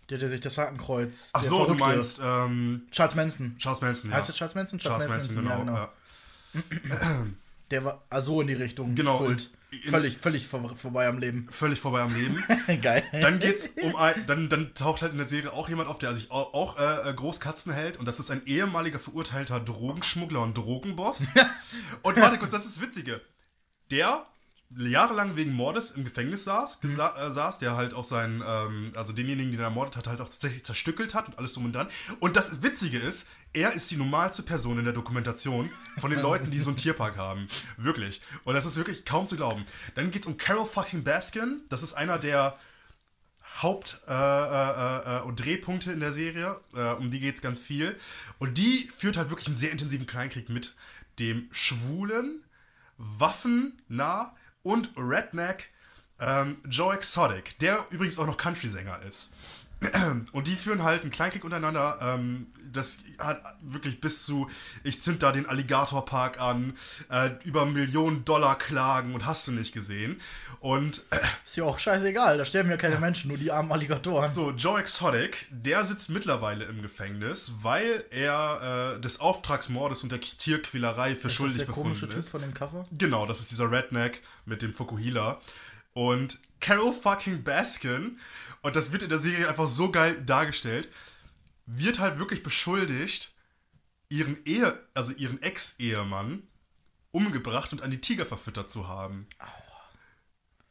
Der, 0.09 0.17
der 0.17 0.29
sich 0.29 0.39
das 0.41 0.57
Hakenkreuz, 0.57 1.29
Ach 1.33 1.43
so, 1.43 1.65
du 1.65 1.73
meinst 1.73 2.19
ähm, 2.23 2.87
Charles 2.91 3.15
Manson. 3.15 3.55
Charles 3.57 3.81
Manson, 3.81 4.09
ja. 4.11 4.17
Heißt 4.17 4.29
der 4.29 4.35
Charles 4.35 4.55
Manson? 4.55 4.79
Charles 4.79 5.07
Manson, 5.09 5.35
genau. 5.35 5.63
ja, 5.65 5.91
Ja. 6.53 7.25
Der 7.71 7.85
war 7.85 8.03
also 8.09 8.41
in 8.41 8.47
die 8.47 8.53
Richtung 8.53 8.95
Genau, 8.95 9.17
Kult. 9.19 9.51
Völlig, 9.89 10.17
völlig 10.17 10.47
vor, 10.47 10.75
vorbei 10.77 11.07
am 11.07 11.17
Leben. 11.19 11.47
Völlig 11.49 11.79
vorbei 11.79 12.01
am 12.01 12.13
Leben. 12.13 12.43
Geil. 12.81 13.03
Dann 13.21 13.39
geht's 13.39 13.69
um 13.81 13.95
ein, 13.95 14.25
dann, 14.27 14.49
dann 14.49 14.73
taucht 14.73 15.01
halt 15.01 15.11
in 15.13 15.17
der 15.17 15.27
Serie 15.27 15.53
auch 15.53 15.69
jemand 15.69 15.89
auf, 15.89 15.97
der 15.97 16.13
sich 16.13 16.29
auch, 16.31 16.53
auch 16.53 16.77
äh, 16.79 17.13
Großkatzen 17.13 17.73
hält 17.73 17.97
und 17.97 18.05
das 18.05 18.19
ist 18.19 18.31
ein 18.31 18.41
ehemaliger 18.45 18.99
verurteilter 18.99 19.59
Drogenschmuggler 19.59 20.41
und 20.41 20.57
Drogenboss. 20.57 21.27
und 22.03 22.17
warte 22.17 22.37
kurz, 22.37 22.51
das 22.51 22.65
ist 22.65 22.77
das 22.77 22.83
Witzige. 22.83 23.21
Der 23.91 24.25
jahrelang 24.77 25.35
wegen 25.35 25.51
Mordes 25.53 25.91
im 25.91 26.05
Gefängnis 26.05 26.45
saß, 26.45 26.81
gesa- 26.81 27.15
äh, 27.17 27.31
saß 27.31 27.59
der 27.59 27.75
halt 27.75 27.93
auch 27.93 28.05
seinen, 28.05 28.41
ähm, 28.45 28.93
also 28.95 29.11
denjenigen, 29.11 29.51
den 29.51 29.59
er 29.59 29.65
ermordet 29.65 29.97
hat, 29.97 30.07
halt 30.07 30.21
auch 30.21 30.29
tatsächlich 30.29 30.63
zerstückelt 30.63 31.13
hat 31.13 31.27
und 31.27 31.37
alles 31.37 31.53
drum 31.53 31.65
und 31.65 31.73
dran. 31.73 31.89
Und 32.21 32.37
das 32.37 32.63
Witzige 32.63 32.97
ist, 32.99 33.27
er 33.53 33.73
ist 33.73 33.91
die 33.91 33.97
normalste 33.97 34.43
Person 34.43 34.79
in 34.79 34.85
der 34.85 34.93
Dokumentation 34.93 35.71
von 35.97 36.11
den 36.11 36.21
Leuten, 36.21 36.51
die 36.51 36.59
so 36.59 36.69
einen 36.69 36.77
Tierpark 36.77 37.17
haben. 37.17 37.47
Wirklich. 37.77 38.21
Und 38.43 38.53
das 38.53 38.65
ist 38.65 38.77
wirklich 38.77 39.03
kaum 39.05 39.27
zu 39.27 39.35
glauben. 39.35 39.65
Dann 39.95 40.11
geht's 40.11 40.27
um 40.27 40.37
Carol 40.37 40.65
fucking 40.65 41.03
Baskin. 41.03 41.61
Das 41.69 41.83
ist 41.83 41.93
einer 41.93 42.17
der 42.17 42.57
Haupt- 43.61 44.01
äh, 44.07 44.13
äh, 44.13 45.17
äh, 45.17 45.21
und 45.23 45.43
Drehpunkte 45.43 45.91
in 45.91 45.99
der 45.99 46.13
Serie. 46.13 46.59
Äh, 46.73 46.93
um 46.93 47.11
die 47.11 47.19
geht 47.19 47.35
es 47.35 47.41
ganz 47.41 47.59
viel. 47.59 47.97
Und 48.39 48.57
die 48.57 48.89
führt 48.95 49.17
halt 49.17 49.29
wirklich 49.29 49.47
einen 49.47 49.57
sehr 49.57 49.71
intensiven 49.71 50.07
Kleinkrieg 50.07 50.49
mit 50.49 50.73
dem 51.19 51.49
schwulen, 51.51 52.43
waffennah 52.97 54.35
und 54.63 54.91
Redneck 54.95 55.69
ähm, 56.19 56.57
Joe 56.69 56.93
Exotic, 56.93 57.59
der 57.59 57.85
übrigens 57.89 58.17
auch 58.17 58.27
noch 58.27 58.37
Country-Sänger 58.37 59.01
ist. 59.01 59.33
Und 60.33 60.47
die 60.47 60.55
führen 60.55 60.83
halt 60.83 61.01
einen 61.01 61.11
Kleinkrieg 61.11 61.43
untereinander. 61.43 61.97
Ähm, 62.01 62.47
das 62.71 62.99
hat 63.17 63.41
wirklich 63.61 63.99
bis 63.99 64.25
zu, 64.25 64.49
ich 64.83 65.01
zünd 65.01 65.23
da 65.23 65.31
den 65.31 65.45
Alligatorpark 65.45 66.39
an, 66.39 66.77
äh, 67.09 67.31
über 67.43 67.65
Millionen 67.65 68.23
Dollar 68.23 68.57
Klagen 68.57 69.13
und 69.13 69.25
hast 69.25 69.47
du 69.47 69.51
nicht 69.51 69.73
gesehen. 69.73 70.21
Und 70.59 71.03
äh, 71.09 71.17
Ist 71.45 71.57
ja 71.57 71.63
auch 71.63 71.79
scheißegal, 71.79 72.37
da 72.37 72.45
sterben 72.45 72.69
ja 72.69 72.77
keine 72.77 72.99
Menschen, 72.99 73.29
nur 73.29 73.37
die 73.37 73.51
armen 73.51 73.71
Alligatoren. 73.71 74.31
so, 74.31 74.51
Joe 74.51 74.79
Exotic, 74.79 75.47
der 75.49 75.83
sitzt 75.83 76.09
mittlerweile 76.09 76.65
im 76.65 76.81
Gefängnis, 76.81 77.53
weil 77.61 78.05
er 78.11 78.95
äh, 78.95 79.01
des 79.01 79.19
Auftragsmordes 79.19 80.03
und 80.03 80.11
der 80.11 80.21
Tierquälerei 80.21 81.09
für 81.09 81.15
ist 81.15 81.23
das 81.25 81.33
schuldig 81.33 81.57
der 81.57 81.67
komische 81.67 82.07
Typ 82.07 82.19
ist. 82.19 82.29
von 82.29 82.41
dem 82.41 82.53
Cover? 82.53 82.85
Genau, 82.91 83.25
das 83.25 83.39
ist 83.39 83.51
dieser 83.51 83.69
Redneck 83.69 84.21
mit 84.45 84.61
dem 84.61 84.73
Fukuhila. 84.73 85.41
Und 85.93 86.39
Carol 86.61 86.93
fucking 86.93 87.43
Baskin, 87.43 88.17
und 88.61 88.75
das 88.75 88.91
wird 88.91 89.03
in 89.03 89.09
der 89.09 89.19
Serie 89.19 89.47
einfach 89.49 89.67
so 89.67 89.91
geil 89.91 90.21
dargestellt, 90.25 90.89
wird 91.65 91.99
halt 91.99 92.19
wirklich 92.19 92.43
beschuldigt, 92.43 93.33
ihren 94.09 94.43
Ehe, 94.45 94.77
also 94.93 95.11
ihren 95.13 95.41
Ex-Ehemann 95.41 96.43
umgebracht 97.11 97.71
und 97.73 97.81
an 97.81 97.91
die 97.91 98.01
Tiger 98.01 98.25
verfüttert 98.25 98.69
zu 98.69 98.87
haben. 98.87 99.27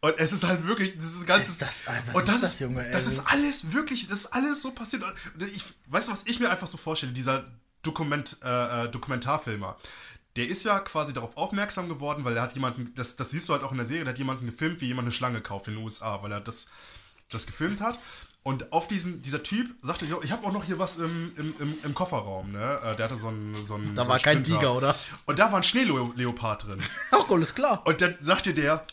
Und 0.03 0.14
es 0.18 0.32
ist 0.32 0.45
halt 0.45 0.66
wirklich, 0.66 0.95
dieses 0.95 1.26
ganze. 1.26 1.51
Ist 1.51 1.61
das- 1.61 1.82
was 1.86 2.14
und 2.16 2.22
ist 2.22 2.28
das 2.28 2.41
das, 2.41 2.53
ist, 2.55 2.61
Junge, 2.61 2.86
ey? 2.86 2.93
Das 2.93 3.07
ist 3.07 3.20
alles 3.26 3.72
wirklich, 3.72 4.09
das 4.09 4.20
ist 4.20 4.26
alles 4.32 4.62
so 4.62 4.72
passiert. 4.72 5.03
Ich, 5.53 5.62
weißt 5.86 6.09
du, 6.09 6.12
was 6.12 6.26
ich 6.26 6.41
mir 6.41 6.49
einfach 6.51 6.66
so 6.66 6.78
vorstelle? 6.78 7.12
Dieser 7.12 7.51
Dokument, 7.82 8.38
äh, 8.43 8.84
äh, 8.84 8.88
Dokumentarfilmer. 8.91 9.76
Der 10.36 10.49
ist 10.49 10.64
ja 10.64 10.78
quasi 10.78 11.12
darauf 11.12 11.36
aufmerksam 11.36 11.88
geworden, 11.88 12.24
weil 12.24 12.36
er 12.36 12.43
hat 12.43 12.55
jemanden, 12.55 12.95
das, 12.95 13.16
das 13.16 13.30
siehst 13.30 13.49
du 13.49 13.53
halt 13.53 13.62
auch 13.62 13.72
in 13.72 13.78
der 13.78 13.86
Serie, 13.86 14.05
der 14.05 14.12
hat 14.12 14.18
jemanden 14.18 14.47
gefilmt, 14.47 14.80
wie 14.80 14.86
jemand 14.86 15.07
eine 15.07 15.12
Schlange 15.12 15.43
kauft 15.43 15.68
in 15.68 15.74
den 15.74 15.82
USA, 15.84 16.22
weil 16.22 16.32
er 16.32 16.41
das, 16.41 16.68
das 17.31 17.47
gefilmt 17.47 17.81
hat. 17.81 17.99
Und 18.43 18.72
auf 18.72 18.89
diesen, 18.89 19.20
dieser 19.20 19.43
Typ 19.43 19.74
sagte, 19.83 20.07
"Jo, 20.07 20.20
ich 20.22 20.33
habe 20.33 20.47
auch 20.47 20.53
noch 20.53 20.64
hier 20.64 20.78
was 20.78 20.97
im, 20.97 21.33
im, 21.37 21.55
im, 21.59 21.74
im 21.85 21.95
Kofferraum, 21.95 22.53
ne? 22.53 22.81
Äh, 22.83 22.97
Der 22.97 23.05
hatte 23.07 23.16
so 23.18 23.28
einen. 23.28 23.55
So 23.64 23.74
einen 23.74 23.95
Da 23.95 24.05
so 24.05 24.09
war 24.09 24.16
einen 24.16 24.24
kein 24.24 24.39
Sprinter. 24.39 24.61
Tiger, 24.61 24.74
oder? 24.76 24.95
Und 25.26 25.39
da 25.39 25.53
war 25.53 25.59
ein 25.59 25.62
Schneeleopard 25.62 26.66
drin. 26.66 26.83
Ach, 27.11 27.28
alles 27.28 27.55
klar. 27.55 27.83
Und 27.87 28.01
dann 28.01 28.14
sagte 28.20 28.55
der, 28.55 28.87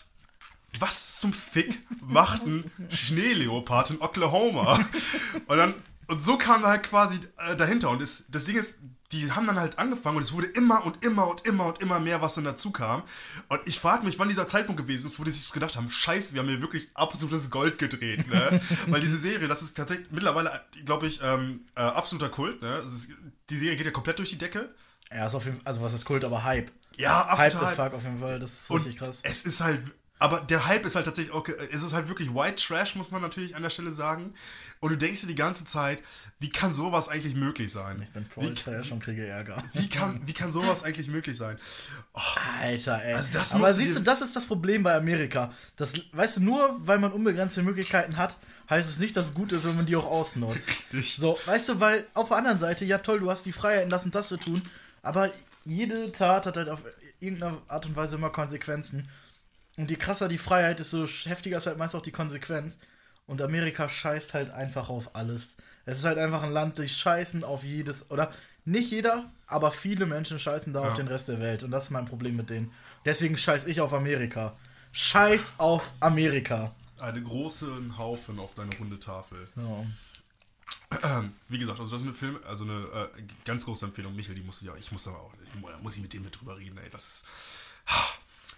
was 0.79 1.19
zum 1.21 1.31
Fick 1.31 1.79
macht 2.01 2.45
ein 2.45 2.69
Schneeleopard 2.91 3.91
in 3.91 4.01
Oklahoma? 4.01 4.79
Und 5.47 5.57
dann, 5.57 5.73
und 6.07 6.23
so 6.23 6.38
kam 6.38 6.63
er 6.63 6.69
halt 6.69 6.83
quasi 6.83 7.19
äh, 7.38 7.55
dahinter. 7.55 7.89
Und 7.89 8.01
das, 8.01 8.25
das 8.29 8.45
Ding 8.45 8.55
ist, 8.57 8.77
die 9.11 9.31
haben 9.31 9.47
dann 9.47 9.59
halt 9.59 9.79
angefangen 9.79 10.17
und 10.17 10.23
es 10.23 10.33
wurde 10.33 10.47
immer 10.47 10.85
und 10.85 11.03
immer 11.03 11.27
und 11.27 11.45
immer 11.45 11.67
und 11.67 11.81
immer 11.81 11.99
mehr, 11.99 12.21
was 12.21 12.35
dann 12.35 12.43
dazu 12.43 12.71
kam. 12.71 13.03
Und 13.47 13.61
ich 13.65 13.79
frage 13.79 14.05
mich, 14.05 14.19
wann 14.19 14.27
dieser 14.27 14.47
Zeitpunkt 14.47 14.81
gewesen 14.81 15.07
ist, 15.07 15.17
wo 15.19 15.23
die 15.23 15.31
sich 15.31 15.49
gedacht 15.53 15.77
haben, 15.77 15.89
scheiße, 15.89 16.33
wir 16.33 16.41
haben 16.41 16.49
hier 16.49 16.61
wirklich 16.61 16.89
absolutes 16.93 17.49
Gold 17.49 17.77
gedreht, 17.77 18.27
ne? 18.27 18.59
Weil 18.87 18.99
diese 18.99 19.17
Serie, 19.17 19.47
das 19.47 19.61
ist 19.61 19.77
tatsächlich 19.77 20.07
mittlerweile, 20.11 20.61
glaube 20.85 21.07
ich, 21.07 21.21
ähm, 21.23 21.61
äh, 21.75 21.81
absoluter 21.81 22.29
Kult, 22.29 22.61
ne? 22.61 22.79
Ist, 22.79 23.11
die 23.49 23.57
Serie 23.57 23.77
geht 23.77 23.85
ja 23.85 23.91
komplett 23.93 24.19
durch 24.19 24.29
die 24.29 24.37
Decke. 24.37 24.73
Ja, 25.09 25.27
ist 25.27 25.35
auf 25.35 25.45
jeden 25.45 25.57
Fall, 25.57 25.67
also 25.67 25.81
was 25.81 25.93
ist 25.93 26.03
Kult, 26.03 26.25
aber 26.25 26.43
Hype. 26.43 26.69
Ja, 26.97 27.27
Hype 27.29 27.39
absolut. 27.39 27.61
das 27.61 27.75
Fuck 27.75 27.93
auf 27.93 28.03
jeden 28.03 28.19
Fall, 28.19 28.39
das 28.39 28.53
ist 28.61 28.69
Und 28.71 28.79
richtig 28.79 28.97
krass. 28.97 29.19
es 29.23 29.45
ist 29.45 29.61
halt, 29.61 29.81
aber 30.20 30.39
der 30.39 30.65
Hype 30.65 30.86
ist 30.86 30.95
halt 30.95 31.05
tatsächlich, 31.05 31.34
okay, 31.34 31.53
es 31.72 31.84
ist 31.84 31.93
halt 31.93 32.07
wirklich 32.07 32.34
White 32.34 32.55
Trash, 32.55 32.95
muss 32.95 33.11
man 33.11 33.22
natürlich 33.22 33.55
an 33.55 33.63
der 33.63 33.70
Stelle 33.70 33.91
sagen. 33.91 34.34
Und 34.80 34.91
du 34.91 34.97
denkst 34.97 35.22
dir 35.22 35.28
die 35.28 35.36
ganze 35.36 35.65
Zeit, 35.65 36.03
wie 36.39 36.49
kann 36.49 36.72
sowas 36.72 37.09
eigentlich 37.09 37.36
möglich 37.36 37.72
sein? 37.72 37.99
Ich 38.03 38.09
bin 38.09 38.26
wie, 38.26 38.30
Pro-Trash 38.30 38.91
und 38.91 39.03
kriege 39.03 39.26
Ärger. 39.26 39.61
wie, 39.74 39.89
kann, 39.89 40.22
wie 40.26 40.34
kann 40.34 40.51
sowas 40.51 40.84
eigentlich 40.86 41.07
möglich 41.07 41.38
sein? 41.38 41.57
Alter, 42.61 43.03
ey. 43.03 43.13
Also 43.13 43.32
das 43.34 43.53
Aber 43.53 43.72
siehst 43.74 43.95
du, 43.95 44.01
das 44.01 44.22
ist 44.22 44.36
das 44.36 44.45
Problem 44.45 44.84
bei 44.84 44.95
Amerika. 44.95 45.53
Das, 45.76 45.93
weißt 46.11 46.38
du, 46.38 46.43
nur 46.43 46.80
weil 46.88 46.99
man 46.99 47.11
unbegrenzte 47.11 47.63
Möglichkeiten 47.63 48.18
hat, 48.18 48.38
heißt 48.70 48.89
es 48.89 48.99
nicht, 48.99 49.15
dass 49.18 49.28
es 49.28 49.34
gut 49.34 49.51
ist, 49.51 49.65
wenn 49.65 49.76
man 49.76 49.86
die 49.86 49.95
auch 49.95 50.05
ausnutzt. 50.05 50.68
Richtig. 50.68 51.15
So, 51.15 51.38
weißt 51.45 51.70
du, 51.70 51.80
weil 51.80 52.05
auf 52.13 52.28
der 52.30 52.38
anderen 52.38 52.59
Seite, 52.59 52.86
ja 52.86 52.99
toll, 52.99 53.20
du 53.20 53.32
hast 53.32 53.45
die 53.45 53.51
Freiheit, 53.51 53.91
das 53.91 54.05
und 54.05 54.13
das 54.13 54.28
zu 54.28 54.38
tun, 54.38 54.61
aber 55.01 55.32
jede 55.63 56.11
Tat 56.11 56.45
hat 56.45 56.57
halt 56.57 56.70
auf 56.70 56.82
irgendeine 57.20 57.61
Art 57.68 57.86
und 57.86 57.95
Weise 57.95 58.15
immer 58.15 58.30
Konsequenzen. 58.30 59.09
Und 59.78 59.91
je 59.91 59.95
krasser 59.95 60.28
die 60.28 60.39
Freiheit, 60.39 60.80
desto 60.80 61.05
heftiger 61.05 61.57
ist 61.57 61.67
halt 61.67 61.78
meist 61.78 61.95
auch 61.95 62.01
die 62.01 62.11
Konsequenz. 62.11 62.78
Und 63.28 63.41
Amerika 63.41 63.88
scheißt 63.88 64.34
halt 64.34 64.49
einfach 64.49 64.89
auf 64.89 65.15
alles. 65.15 65.57
Es 65.86 65.99
ist 65.99 66.05
halt 66.05 66.17
einfach 66.17 66.43
ein 66.43 66.51
Land, 66.51 66.80
die 66.80 66.89
scheißen 66.89 67.43
auf 67.43 67.63
jedes, 67.63 68.09
oder 68.09 68.34
nicht 68.65 68.91
jeder, 68.91 69.32
aber 69.45 69.71
viele 69.71 70.05
Menschen 70.05 70.39
scheißen 70.39 70.73
da 70.73 70.88
auf 70.88 70.95
den 70.95 71.07
Rest 71.07 71.30
der 71.30 71.39
Welt. 71.39 71.63
Und 71.63 71.71
das 71.71 71.86
ist 71.86 71.89
mein 71.91 72.05
Problem 72.05 72.36
mit 72.36 72.49
denen. 72.49 72.73
Deswegen 73.05 73.38
scheiß 73.38 73.67
ich 73.67 73.80
auf 73.80 73.93
Amerika. 73.93 74.57
Scheiß 74.91 75.55
auf 75.59 75.91
Amerika. 75.99 76.73
Einen 76.99 77.23
großen 77.23 77.97
Haufen 77.97 78.39
auf 78.39 78.55
deine 78.55 78.75
runde 78.78 78.99
Tafel. 78.99 79.47
Ja. 79.55 81.23
Wie 81.49 81.59
gesagt, 81.59 81.80
also 81.80 81.91
das 81.91 82.01
ist 82.01 82.07
eine 82.07 82.15
Film, 82.15 82.39
also 82.47 82.63
eine 82.63 83.09
äh, 83.17 83.23
ganz 83.45 83.65
große 83.65 83.86
Empfehlung. 83.86 84.15
Michel, 84.15 84.36
die 84.36 84.41
musst 84.41 84.61
du 84.61 84.65
ja, 84.65 84.75
ich 84.75 84.91
muss 84.91 85.03
da 85.03 85.11
auch, 85.11 85.34
da 85.53 85.78
muss 85.78 85.95
ich 85.95 86.01
mit 86.01 86.13
dem 86.13 86.23
mit 86.23 86.39
drüber 86.39 86.57
reden, 86.57 86.78
ey. 86.78 86.89
Das 86.89 87.07
ist. 87.07 87.25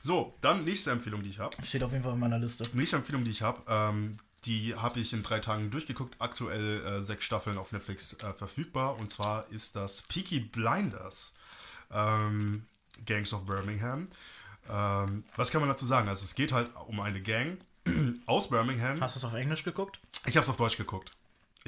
So, 0.02 0.36
dann 0.42 0.64
nächste 0.64 0.92
Empfehlung, 0.92 1.24
die 1.24 1.30
ich 1.30 1.40
habe. 1.40 1.56
Steht 1.66 1.84
auf 1.84 1.92
jeden 1.92 2.04
Fall 2.04 2.14
auf 2.14 2.18
meiner 2.20 2.40
Liste. 2.40 2.64
Nächste 2.74 2.98
Empfehlung, 2.98 3.24
die 3.24 3.32
ich 3.32 3.42
habe, 3.42 3.62
ähm, 3.68 4.18
die 4.46 4.76
habe 4.76 5.00
ich 5.00 5.14
in 5.14 5.24
drei 5.24 5.40
Tagen 5.40 5.70
durchgeguckt. 5.72 6.16
Aktuell 6.20 6.84
äh, 6.86 7.02
sechs 7.02 7.26
Staffeln 7.26 7.58
auf 7.58 7.72
Netflix 7.72 8.14
äh, 8.14 8.34
verfügbar. 8.34 8.98
Und 8.98 9.12
zwar 9.12 9.48
ist 9.50 9.76
das 9.76 10.02
Peaky 10.04 10.40
Blinders. 10.40 11.34
Ähm, 11.92 12.66
Gangs 13.06 13.34
of 13.34 13.46
Birmingham. 13.46 14.08
Ähm, 14.70 15.24
was 15.36 15.52
kann 15.52 15.62
man 15.62 15.70
dazu 15.70 15.86
sagen? 15.86 16.08
Also 16.08 16.24
es 16.24 16.36
geht 16.36 16.52
halt 16.52 16.70
um 16.88 17.00
eine 17.00 17.22
Gang 17.22 17.58
aus 18.26 18.50
Birmingham. 18.50 19.02
Hast 19.02 19.16
du 19.16 19.20
es 19.20 19.26
auf 19.26 19.34
Englisch 19.34 19.64
geguckt? 19.64 20.00
Ich 20.26 20.36
habe 20.36 20.44
es 20.44 20.50
auf 20.50 20.58
Deutsch 20.58 20.78
geguckt. 20.78 21.12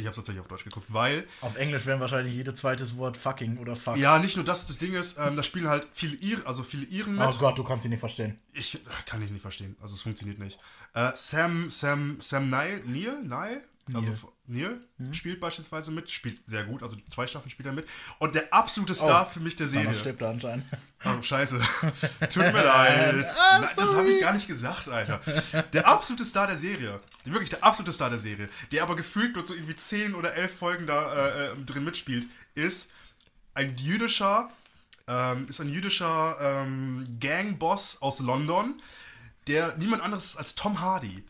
Ich 0.01 0.07
habe 0.07 0.11
es 0.11 0.17
tatsächlich 0.17 0.41
auf 0.41 0.47
Deutsch 0.47 0.63
geguckt, 0.63 0.87
weil 0.89 1.25
Auf 1.41 1.55
Englisch 1.55 1.85
wären 1.85 1.99
wahrscheinlich 1.99 2.33
jedes 2.33 2.55
zweites 2.59 2.97
Wort 2.97 3.17
fucking 3.17 3.57
oder 3.57 3.75
fuck. 3.75 3.97
ja 3.97 4.19
nicht 4.19 4.35
nur 4.35 4.45
das, 4.45 4.67
das 4.67 4.77
Ding 4.77 4.93
ist, 4.93 5.17
ähm, 5.17 5.35
da 5.35 5.43
spielen 5.43 5.67
halt 5.69 5.87
viele 5.93 6.15
Ir, 6.15 6.45
also 6.45 6.63
viele 6.63 6.85
Iren 6.85 7.15
mit. 7.15 7.27
Oh 7.27 7.37
Gott, 7.37 7.57
du 7.57 7.63
kannst 7.63 7.85
ihn 7.85 7.91
nicht 7.91 7.99
verstehen. 7.99 8.39
Ich 8.53 8.75
äh, 8.75 8.79
kann 9.05 9.21
ich 9.21 9.29
nicht 9.29 9.41
verstehen. 9.41 9.75
Also 9.81 9.95
es 9.95 10.01
funktioniert 10.01 10.39
nicht. 10.39 10.59
Äh, 10.93 11.11
Sam, 11.15 11.69
Sam, 11.69 12.17
Sam 12.19 12.49
Neill, 12.49 12.81
Neil, 12.85 13.63
Neill, 13.87 14.01
also 14.09 14.33
Neil 14.45 14.79
Mhm. 14.97 15.13
spielt 15.13 15.39
beispielsweise 15.39 15.91
mit, 15.91 16.09
spielt 16.11 16.47
sehr 16.47 16.63
gut, 16.63 16.83
also 16.83 16.97
zwei 17.09 17.25
Staffeln 17.27 17.49
spielt 17.49 17.65
er 17.67 17.73
mit. 17.73 17.87
Und 18.19 18.35
der 18.35 18.53
absolute 18.53 18.93
Star 18.93 19.27
Oh, 19.27 19.33
für 19.33 19.39
mich 19.39 19.55
der 19.55 19.67
Serie. 19.67 19.93
Stirbt 19.95 20.21
er 20.21 20.29
anscheinend. 20.29 20.65
Oh, 21.03 21.21
scheiße. 21.21 21.59
Tut 22.29 22.35
mir 22.37 22.51
leid. 22.63 23.25
I'm 23.25 23.25
Nein, 23.61 23.69
das 23.75 23.93
habe 23.95 24.09
ich 24.09 24.21
gar 24.21 24.33
nicht 24.33 24.47
gesagt, 24.47 24.87
Alter. 24.87 25.19
Der 25.73 25.87
absolute 25.87 26.23
Star 26.25 26.45
der 26.47 26.57
Serie. 26.57 26.99
Wirklich 27.25 27.49
der 27.49 27.63
absolute 27.63 27.91
Star 27.91 28.09
der 28.11 28.19
Serie. 28.19 28.49
Der 28.71 28.83
aber 28.83 28.95
gefühlt 28.95 29.35
mit 29.35 29.47
so 29.47 29.53
irgendwie 29.55 29.75
10 29.75 30.13
oder 30.13 30.33
11 30.35 30.55
Folgen 30.55 30.85
da 30.87 31.13
äh, 31.13 31.45
äh, 31.53 31.55
drin 31.65 31.83
mitspielt, 31.83 32.27
ist 32.53 32.91
ein 33.55 33.75
jüdischer, 33.77 34.49
ähm, 35.07 35.47
ist 35.49 35.59
ein 35.59 35.69
jüdischer 35.69 36.37
ähm, 36.39 37.05
Gangboss 37.19 38.01
aus 38.01 38.19
London, 38.19 38.79
der 39.47 39.75
niemand 39.77 40.03
anderes 40.03 40.25
ist 40.25 40.37
als 40.37 40.53
Tom 40.55 40.79
Hardy. 40.81 41.23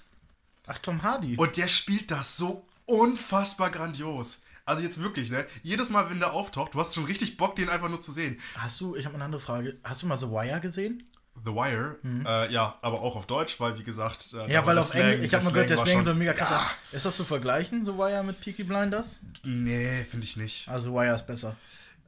Ach, 0.67 0.77
Tom 0.79 1.01
Hardy. 1.03 1.35
Und 1.37 1.57
der 1.57 1.67
spielt 1.67 2.11
das 2.11 2.37
so 2.37 2.67
unfassbar 2.85 3.69
grandios. 3.69 4.41
Also 4.65 4.83
jetzt 4.83 5.01
wirklich, 5.01 5.31
ne? 5.31 5.45
Jedes 5.63 5.89
Mal, 5.89 6.09
wenn 6.09 6.19
der 6.19 6.33
auftaucht, 6.33 6.73
du 6.75 6.79
hast 6.79 6.93
schon 6.93 7.05
richtig 7.05 7.35
Bock, 7.37 7.55
den 7.55 7.67
einfach 7.69 7.89
nur 7.89 8.01
zu 8.01 8.11
sehen. 8.11 8.39
Hast 8.57 8.79
du, 8.79 8.95
ich 8.95 9.05
habe 9.05 9.15
eine 9.15 9.23
andere 9.25 9.41
Frage. 9.41 9.77
Hast 9.83 10.03
du 10.03 10.07
mal 10.07 10.17
The 10.17 10.27
Wire 10.29 10.59
gesehen? 10.61 11.03
The 11.43 11.51
Wire, 11.51 11.97
äh, 12.27 12.51
ja, 12.53 12.75
aber 12.81 13.01
auch 13.01 13.15
auf 13.15 13.25
Deutsch, 13.25 13.59
weil 13.59 13.77
wie 13.79 13.83
gesagt, 13.83 14.33
äh, 14.33 14.45
Mhm. 14.45 14.51
Ja, 14.51 14.65
weil 14.65 14.77
auf 14.77 14.93
Englisch, 14.93 15.25
ich 15.27 15.33
habe 15.33 15.45
mal 15.45 15.53
gehört, 15.53 15.69
der 15.71 15.77
Slang 15.79 16.03
soll 16.03 16.13
mega 16.13 16.33
krass 16.33 16.49
Ja. 16.51 16.69
Ist 16.91 17.05
das 17.05 17.15
zu 17.15 17.23
vergleichen, 17.23 17.83
The 17.85 17.93
Wire 17.93 18.21
mit 18.23 18.39
Peaky 18.41 18.63
Blinders? 18.63 19.19
nee, 19.43 20.03
finde 20.03 20.25
ich 20.25 20.35
nicht. 20.37 20.67
Also 20.67 20.89
The 20.91 20.95
Wire 20.95 21.15
ist 21.15 21.25
besser. 21.25 21.55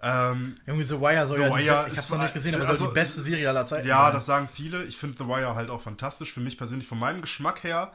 Ähm, 0.01 0.57
Irgendwie 0.65 0.85
The 0.85 0.99
Wire 0.99 1.25
soll 1.25 1.37
The 1.37 1.43
ja, 1.43 1.55
Wire 1.55 1.85
ich 1.87 1.93
ist 1.93 1.99
hab's 1.99 2.09
noch 2.09 2.21
nicht 2.21 2.33
gesehen, 2.33 2.53
aber 2.55 2.67
also- 2.67 2.83
soll 2.85 2.93
die 2.93 2.99
beste 2.99 3.21
Serie 3.21 3.47
aller 3.47 3.65
Zeiten 3.65 3.87
ja, 3.87 4.03
sein. 4.05 4.13
das 4.13 4.25
sagen 4.25 4.49
viele. 4.53 4.83
Ich 4.83 4.97
finde 4.97 5.17
The 5.17 5.25
Wire 5.27 5.55
halt 5.55 5.69
auch 5.69 5.81
fantastisch. 5.81 6.31
Für 6.33 6.41
mich 6.41 6.57
persönlich, 6.57 6.85
von 6.87 6.99
meinem 6.99 7.21
Geschmack 7.21 7.63
her. 7.63 7.93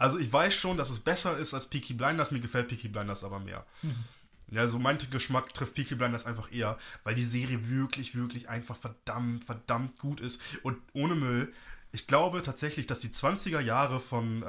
Also 0.00 0.18
ich 0.18 0.32
weiß 0.32 0.54
schon, 0.54 0.78
dass 0.78 0.88
es 0.88 1.00
besser 1.00 1.36
ist 1.36 1.52
als 1.52 1.66
Peaky 1.66 1.92
Blinders. 1.92 2.30
Mir 2.30 2.40
gefällt 2.40 2.68
Peaky 2.68 2.88
Blinders 2.88 3.22
aber 3.22 3.38
mehr. 3.38 3.66
Mhm. 3.82 4.04
Ja, 4.50 4.66
so 4.66 4.78
mein 4.78 4.98
Geschmack 5.10 5.52
trifft 5.54 5.74
Peaky 5.74 5.94
Blinders 5.94 6.26
einfach 6.26 6.50
eher, 6.50 6.78
weil 7.04 7.14
die 7.14 7.24
Serie 7.24 7.68
wirklich, 7.68 8.16
wirklich 8.16 8.48
einfach 8.48 8.76
verdammt, 8.76 9.44
verdammt 9.44 9.98
gut 9.98 10.20
ist. 10.20 10.40
Und 10.62 10.78
ohne 10.94 11.14
Müll, 11.14 11.52
ich 11.92 12.06
glaube 12.06 12.42
tatsächlich, 12.42 12.86
dass 12.86 13.00
die 13.00 13.10
20er 13.10 13.60
Jahre 13.60 14.00
von, 14.00 14.42
äh, 14.42 14.46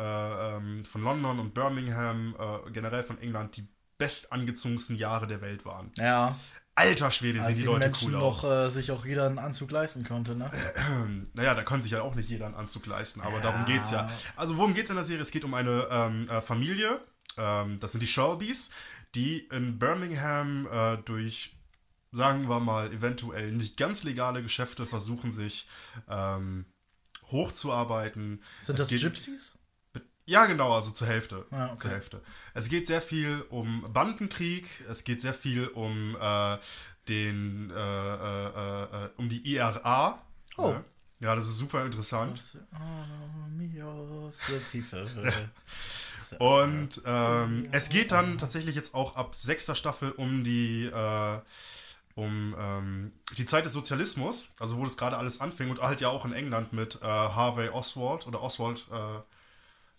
ähm, 0.55 0.85
von 0.85 1.03
London 1.03 1.39
und 1.39 1.53
Birmingham, 1.53 2.35
äh, 2.39 2.71
generell 2.71 3.03
von 3.03 3.17
England, 3.19 3.57
die 3.57 3.67
bestangezogensten 3.97 4.95
Jahre 4.95 5.27
der 5.27 5.41
Welt 5.41 5.65
waren. 5.65 5.91
Ja. 5.97 6.35
Alter 6.76 7.11
Schwede, 7.11 7.39
sehen 7.39 7.47
Als 7.47 7.55
die 7.55 7.61
die 7.61 7.65
Leute 7.67 7.88
Menschen 7.88 8.07
cool 8.13 8.19
noch 8.19 8.43
aus. 8.43 8.69
äh, 8.69 8.69
sich 8.72 8.91
auch 8.91 9.05
jeder 9.05 9.26
einen 9.26 9.39
Anzug 9.39 9.72
leisten 9.72 10.03
konnte, 10.05 10.36
ne? 10.36 10.49
Naja, 11.34 11.53
da 11.53 11.63
kann 11.63 11.82
sich 11.84 11.91
ja 11.91 12.01
auch 12.01 12.15
nicht 12.15 12.30
jeder 12.30 12.45
einen 12.45 12.55
Anzug 12.55 12.86
leisten, 12.86 13.22
aber 13.22 13.38
Ja. 13.38 13.41
darum 13.41 13.65
geht's 13.65 13.91
ja. 13.91 14.09
Also 14.38 14.57
worum 14.57 14.74
geht's 14.74 14.89
in 14.89 14.95
der 14.95 15.05
Serie? 15.05 15.22
Es 15.22 15.32
geht 15.32 15.43
um 15.43 15.53
eine 15.53 15.88
ähm, 15.91 16.30
äh, 16.30 16.41
Familie, 16.41 17.01
ähm, 17.38 17.78
das 17.80 17.91
sind 17.91 18.01
die 18.01 18.07
Shelbys, 18.07 18.69
die 19.15 19.39
in 19.51 19.80
Birmingham 19.80 20.67
äh, 20.72 20.97
durch, 21.03 21.57
sagen 22.13 22.47
wir 22.47 22.59
mal, 22.61 22.91
eventuell 22.93 23.51
nicht 23.51 23.76
ganz 23.76 24.03
legale 24.03 24.41
Geschäfte 24.41 24.86
versuchen, 24.86 25.34
sich 25.34 25.67
ähm, 26.09 26.65
hochzuarbeiten. 27.32 28.43
Sind 28.61 28.80
Es 28.80 28.89
das 28.89 29.01
Gypsies? 29.01 29.57
Ja, 30.32 30.45
genau, 30.45 30.73
also 30.73 30.91
zur 30.91 31.07
Hälfte. 31.07 31.45
Ah, 31.51 31.65
okay. 31.65 31.77
Zur 31.77 31.91
Hälfte. 31.91 32.21
Es 32.53 32.69
geht 32.69 32.88
sehr 32.88 33.01
viel 33.01 33.45
um 33.49 33.86
Bandenkrieg, 33.91 34.65
es 34.89 35.03
geht 35.03 35.21
sehr 35.21 35.34
viel 35.34 35.67
um 35.67 36.15
äh, 36.15 36.57
den 37.09 37.69
äh, 37.69 37.75
äh, 37.75 38.84
äh, 38.84 39.09
um 39.17 39.27
die 39.27 39.41
IRA. 39.53 40.21
Oh. 40.55 40.69
Ne? 40.69 40.86
Ja, 41.19 41.36
das 41.36 41.47
ist 41.47 41.57
super 41.57 41.84
interessant. 41.86 42.41
The 44.47 44.61
people. 44.71 45.34
Und 46.39 47.01
ähm, 47.05 47.67
es 47.73 47.89
geht 47.89 48.13
dann 48.13 48.38
tatsächlich 48.38 48.75
jetzt 48.75 48.95
auch 48.95 49.17
ab 49.17 49.36
sechster 49.36 49.75
Staffel 49.75 50.11
um 50.11 50.45
die 50.45 50.86
äh, 50.86 51.39
um 52.15 52.55
ähm, 52.57 53.11
die 53.38 53.45
Zeit 53.45 53.65
des 53.65 53.73
Sozialismus, 53.73 54.49
also 54.59 54.77
wo 54.77 54.86
das 54.86 54.95
gerade 54.95 55.17
alles 55.17 55.41
anfing 55.41 55.69
und 55.69 55.82
halt 55.82 55.99
ja 55.99 56.07
auch 56.07 56.23
in 56.23 56.32
England 56.32 56.71
mit 56.71 57.01
äh, 57.01 57.05
Harvey 57.05 57.67
Oswald 57.67 58.27
oder 58.27 58.41
Oswald, 58.41 58.88
äh, 58.91 59.19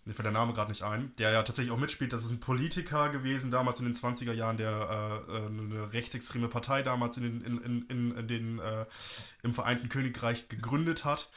mir 0.05 0.13
fällt 0.13 0.25
der 0.25 0.33
Name 0.33 0.53
gerade 0.53 0.71
nicht 0.71 0.83
ein, 0.83 1.15
der 1.17 1.31
ja 1.31 1.43
tatsächlich 1.43 1.73
auch 1.73 1.79
mitspielt. 1.79 2.11
Das 2.11 2.25
ist 2.25 2.31
ein 2.31 2.39
Politiker 2.39 3.09
gewesen 3.09 3.51
damals 3.51 3.79
in 3.79 3.85
den 3.85 3.95
20er 3.95 4.33
Jahren, 4.33 4.57
der 4.57 5.23
äh, 5.29 5.31
äh, 5.31 5.45
eine 5.45 5.93
rechtsextreme 5.93 6.49
Partei 6.49 6.81
damals 6.81 7.17
in 7.17 7.23
den, 7.23 7.41
in, 7.41 7.85
in, 7.87 8.11
in, 8.11 8.27
den, 8.27 8.59
äh, 8.59 8.85
im 9.43 9.53
Vereinten 9.53 9.89
Königreich 9.89 10.49
gegründet 10.49 11.05
hat. 11.05 11.29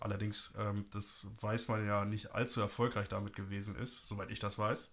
Allerdings, 0.00 0.52
ähm, 0.58 0.84
das 0.92 1.28
weiß 1.40 1.68
man 1.68 1.86
ja 1.86 2.04
nicht 2.04 2.34
allzu 2.34 2.60
erfolgreich 2.60 3.08
damit 3.08 3.34
gewesen 3.34 3.74
ist, 3.74 4.06
soweit 4.06 4.30
ich 4.30 4.38
das 4.38 4.58
weiß. 4.58 4.92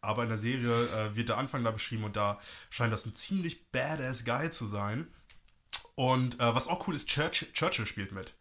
Aber 0.00 0.22
in 0.22 0.28
der 0.28 0.38
Serie 0.38 0.88
äh, 0.88 1.16
wird 1.16 1.28
der 1.28 1.38
Anfang 1.38 1.62
da 1.64 1.70
beschrieben 1.70 2.04
und 2.04 2.16
da 2.16 2.40
scheint 2.70 2.92
das 2.92 3.06
ein 3.06 3.14
ziemlich 3.14 3.70
badass 3.70 4.24
Guy 4.24 4.50
zu 4.50 4.66
sein. 4.66 5.08
Und 5.94 6.40
äh, 6.40 6.54
was 6.54 6.68
auch 6.68 6.86
cool 6.86 6.94
ist, 6.94 7.08
Church 7.08 7.50
Churchill 7.52 7.86
spielt 7.86 8.12
mit. 8.12 8.34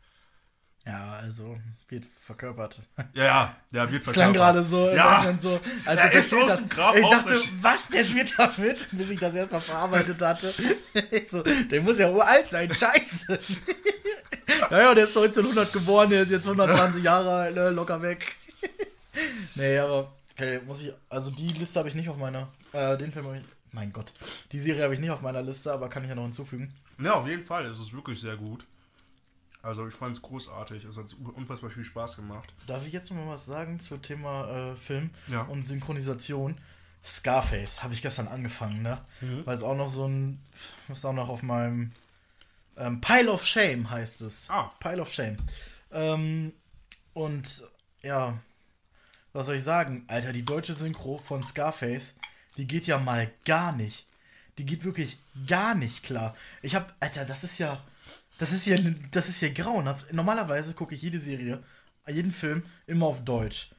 Ja, 0.88 1.20
also 1.22 1.58
wird 1.90 2.06
verkörpert. 2.06 2.82
Ja, 3.14 3.54
ja, 3.72 3.92
wird 3.92 4.06
Das 4.08 4.14
klang 4.14 4.32
gerade 4.32 4.64
so, 4.64 4.90
Ja. 4.90 5.36
so 5.38 5.60
als 5.86 6.00
Er 6.00 6.12
ist 6.14 6.34
aus 6.34 6.56
dem 6.58 6.70
Grab 6.70 6.96
Ich 6.96 7.06
dachte, 7.06 7.42
was, 7.62 7.90
der 7.90 8.06
spielt 8.06 8.34
da 8.40 8.50
mit? 8.58 8.88
Bis 8.94 9.10
ich 9.10 9.20
das 9.20 9.34
erstmal 9.34 9.62
verarbeitet 9.62 10.22
hatte. 10.22 10.54
So, 11.30 11.44
der 11.44 11.82
muss 11.82 12.00
ja 12.00 12.10
uralt 12.10 12.50
sein, 12.50 12.74
scheiße. 12.74 13.38
ja, 14.72 14.82
ja, 14.82 14.96
der 14.96 15.04
ist 15.04 15.18
1900 15.18 15.74
geboren, 15.74 16.10
der 16.10 16.24
ist 16.24 16.32
jetzt 16.32 16.46
120 16.46 17.04
Jahre 17.04 17.32
alt, 17.32 17.56
ne, 17.56 17.70
locker 17.70 18.02
weg. 18.02 18.36
nee, 19.56 19.78
aber, 19.78 20.12
okay, 20.34 20.62
muss 20.66 20.82
ich, 20.82 20.94
also 21.10 21.32
die 21.32 21.48
Liste 21.50 21.80
habe 21.80 21.90
ich 21.90 21.96
nicht 21.96 22.10
auf 22.10 22.18
meiner, 22.18 22.48
äh, 22.72 22.98
den 22.98 23.12
Film 23.12 23.26
habe 23.26 23.38
ich, 23.38 23.44
mein 23.72 23.92
Gott, 23.92 24.14
die 24.54 24.60
Serie 24.60 24.84
habe 24.84 24.94
ich 24.94 25.00
nicht 25.00 25.12
auf 25.12 25.22
meiner 25.22 25.42
Liste, 25.42 25.72
aber 25.72 25.90
kann 25.90 26.04
ich 26.04 26.10
ja 26.10 26.16
noch 26.16 26.24
hinzufügen. 26.24 26.74
Ja, 27.00 27.14
auf 27.14 27.28
jeden 27.28 27.46
Fall. 27.46 27.66
Es 27.66 27.80
ist 27.80 27.94
wirklich 27.94 28.20
sehr 28.20 28.38
gut. 28.38 28.66
Also 29.68 29.88
ich 29.88 29.94
fand 29.94 30.16
es 30.16 30.22
großartig. 30.22 30.84
Es 30.86 30.98
hat 30.98 31.14
unfassbar 31.36 31.70
viel 31.70 31.84
Spaß 31.84 32.16
gemacht. 32.16 32.54
Darf 32.68 32.88
ich 32.88 32.94
jetzt 32.94 33.12
noch 33.12 33.18
mal 33.18 33.28
was 33.36 33.46
sagen 33.46 33.80
zum 33.80 34.02
Thema 34.02 34.72
äh, 34.72 34.76
Film 34.78 35.10
Ja. 35.28 35.42
und 35.42 35.64
Synchronisation? 35.64 36.58
Scarface 37.04 37.84
habe 37.84 37.94
ich 37.94 38.02
gestern 38.02 38.28
angefangen, 38.28 38.82
ne? 38.82 38.98
Mhm. 39.22 39.46
Weil 39.46 39.56
es 39.56 39.64
auch 39.64 39.76
noch 39.76 39.90
so 39.90 40.08
ein, 40.08 40.42
was 40.88 41.06
auch 41.06 41.14
noch 41.14 41.30
auf 41.30 41.44
meinem 41.44 41.92
ähm, 42.78 43.02
Pile 43.02 43.32
of 43.32 43.46
Shame 43.46 43.90
heißt 43.90 44.22
es. 44.22 44.50
Ah. 44.50 44.72
Pile 44.80 45.02
of 45.02 45.12
Shame. 45.14 45.38
Ähm, 45.92 46.54
und 47.14 47.64
ja, 48.04 48.38
was 49.34 49.46
soll 49.48 49.56
ich 49.56 49.64
sagen? 49.64 50.06
Alter, 50.08 50.34
die 50.34 50.44
deutsche 50.46 50.74
Synchro 50.76 51.18
von 51.18 51.44
Scarface, 51.44 52.16
die 52.58 52.68
geht 52.68 52.88
ja 52.88 52.98
mal 53.00 53.32
gar 53.46 53.72
nicht. 53.74 54.06
Die 54.58 54.66
geht 54.66 54.84
wirklich 54.84 55.18
gar 55.46 55.76
nicht 55.76 56.04
klar. 56.04 56.36
Ich 56.62 56.74
hab, 56.76 56.96
Alter, 57.00 57.26
das 57.26 57.44
ist 57.44 57.58
ja, 57.60 57.82
das 58.38 58.52
ist 58.52 58.66
ja, 58.66 58.78
das 59.12 59.30
ist 59.30 59.42
ja 59.42 59.50
grauenhaft. 59.50 60.14
Normalerweise 60.14 60.74
gucke 60.74 60.96
ich 60.96 61.02
jede 61.02 61.20
Serie, 61.20 61.64
jeden 62.08 62.32
Film 62.32 62.64
immer 62.86 63.08
auf 63.08 63.24
Deutsch. 63.24 63.72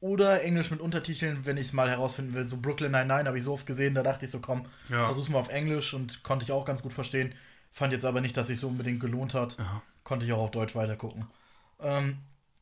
Oder 0.00 0.42
Englisch 0.42 0.70
mit 0.70 0.80
Untertiteln, 0.80 1.46
wenn 1.46 1.56
ich 1.56 1.68
es 1.68 1.72
mal 1.72 1.88
herausfinden 1.88 2.34
will. 2.34 2.46
So 2.46 2.60
Brooklyn 2.60 2.92
Nine-Nine 2.92 3.24
habe 3.26 3.38
ich 3.38 3.44
so 3.44 3.54
oft 3.54 3.66
gesehen, 3.66 3.94
da 3.94 4.02
dachte 4.02 4.26
ich 4.26 4.30
so, 4.30 4.40
komm, 4.40 4.66
Ja. 4.90 5.06
versuch's 5.06 5.30
mal 5.30 5.38
auf 5.38 5.48
Englisch 5.48 5.94
und 5.94 6.22
konnte 6.22 6.44
ich 6.44 6.52
auch 6.52 6.66
ganz 6.66 6.82
gut 6.82 6.92
verstehen. 6.92 7.34
Fand 7.72 7.92
jetzt 7.92 8.04
aber 8.04 8.20
nicht, 8.20 8.36
dass 8.36 8.48
sich 8.48 8.60
so 8.60 8.68
unbedingt 8.68 9.00
gelohnt 9.00 9.32
hat. 9.34 9.56
Konnte 10.02 10.26
ich 10.26 10.32
auch 10.32 10.42
auf 10.42 10.50
Deutsch 10.50 10.74
weitergucken. 10.74 11.26
Ähm, 11.80 12.18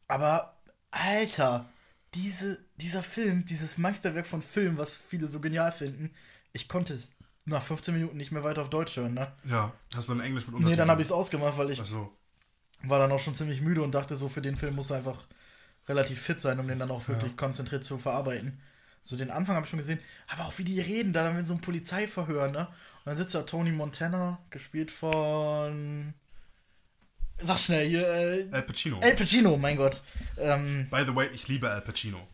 aber, 0.07 0.55
Alter, 0.93 1.69
diese, 2.15 2.59
dieser 2.77 3.03
Film, 3.03 3.45
dieses 3.45 3.77
Meisterwerk 3.77 4.27
von 4.27 4.41
Film, 4.43 4.79
was 4.79 4.97
viele 4.97 5.27
so 5.27 5.41
genial 5.41 5.73
finden, 5.73 6.11
ich 6.53 6.69
konnte 6.69 6.95
es 6.95 7.17
nach 7.45 7.63
15 7.63 7.95
Minuten 7.95 8.17
nicht 8.17 8.33
mehr 8.33 8.45
weiter 8.45 8.63
auf 8.63 8.71
Deutsch 8.71 8.97
hören, 8.97 9.15
ne? 9.15 9.33
Ja, 9.45 9.73
hast 9.95 10.09
du 10.09 10.15
dann 10.15 10.25
Englisch 10.25 10.47
mit 10.47 10.61
Nee, 10.61 10.77
dann 10.77 10.91
habe 10.91 11.03
ich 11.03 11.09
es 11.09 11.13
ausgemacht, 11.13 11.59
weil 11.59 11.71
ich 11.71 11.81
Achso. 11.81 12.13
war 12.83 12.99
dann 12.99 13.13
auch 13.13 13.19
schon 13.19 13.35
ziemlich 13.35 13.61
müde 13.61 13.83
und 13.83 13.93
dachte 13.93 14.17
so, 14.17 14.29
für 14.29 14.43
den 14.43 14.57
Film 14.57 14.77
muss 14.77 14.91
er 14.91 14.99
einfach 14.99 15.19
relativ 15.89 16.21
fit 16.21 16.41
sein, 16.41 16.61
um 16.61 16.69
den 16.69 16.79
dann 16.79 16.91
auch 16.91 17.09
wirklich 17.09 17.37
konzentriert 17.37 17.85
zu 17.85 17.99
verarbeiten. 17.99 18.61
So 19.03 19.17
den 19.17 19.33
Anfang 19.33 19.57
habe 19.57 19.65
ich 19.65 19.71
schon 19.71 19.81
gesehen, 19.81 19.99
aber 20.29 20.45
auch 20.45 20.57
wie 20.59 20.65
die 20.65 20.81
reden, 20.81 21.13
da 21.13 21.25
dann 21.25 21.37
in 21.37 21.45
so 21.45 21.55
einem 21.55 21.61
Polizeiverhör, 21.61 22.51
ne? 22.53 22.69
Und 22.69 23.07
dann 23.07 23.17
sitzt 23.17 23.35
da 23.35 23.43
Tony 23.43 23.73
Montana, 23.73 24.39
gespielt 24.51 24.93
von. 24.93 26.15
Sag 27.39 27.59
schnell 27.59 27.89
hier, 27.89 28.07
äh, 28.07 28.49
Al 28.53 28.63
Pacino. 28.63 29.01
El 29.01 29.17
Pacino, 29.17 29.57
mein 29.57 29.77
Gott. 29.77 30.03
Ähm, 30.39 30.87
By 30.89 31.03
the 31.05 31.17
way, 31.17 31.29
ich 31.35 31.49
liebe 31.49 31.69
Al 31.69 31.83
Pacino. 31.83 32.25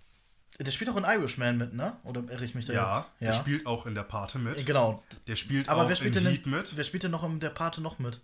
Der 0.67 0.71
spielt 0.73 0.91
auch 0.91 0.97
in 0.97 1.05
Irishman 1.05 1.57
mit, 1.59 1.73
ne? 1.75 1.97
Oder 2.05 2.23
irre 2.31 2.45
ich 2.45 2.55
mich 2.55 2.67
da 2.67 2.73
Ja, 2.73 3.07
jetzt? 3.21 3.29
der 3.29 3.33
spielt 3.35 3.67
auch 3.67 3.87
in 3.87 3.95
der 3.95 4.03
Pate 4.03 4.39
mit. 4.39 4.65
Genau. 4.67 5.03
Der 5.27 5.37
spielt 5.37 5.69
Aber 5.69 5.83
auch 5.85 5.89
wer 5.89 5.97
spielt, 5.97 6.17
in 6.17 6.25
denn 6.25 6.33
Heat 6.33 6.47
mit. 6.47 6.77
wer 6.77 6.85
spielt 6.85 7.03
denn 7.05 7.11
noch 7.13 7.23
in 7.25 7.39
der 7.41 7.51
Pate 7.51 7.81
noch 7.81 7.99
mit? 7.99 8.21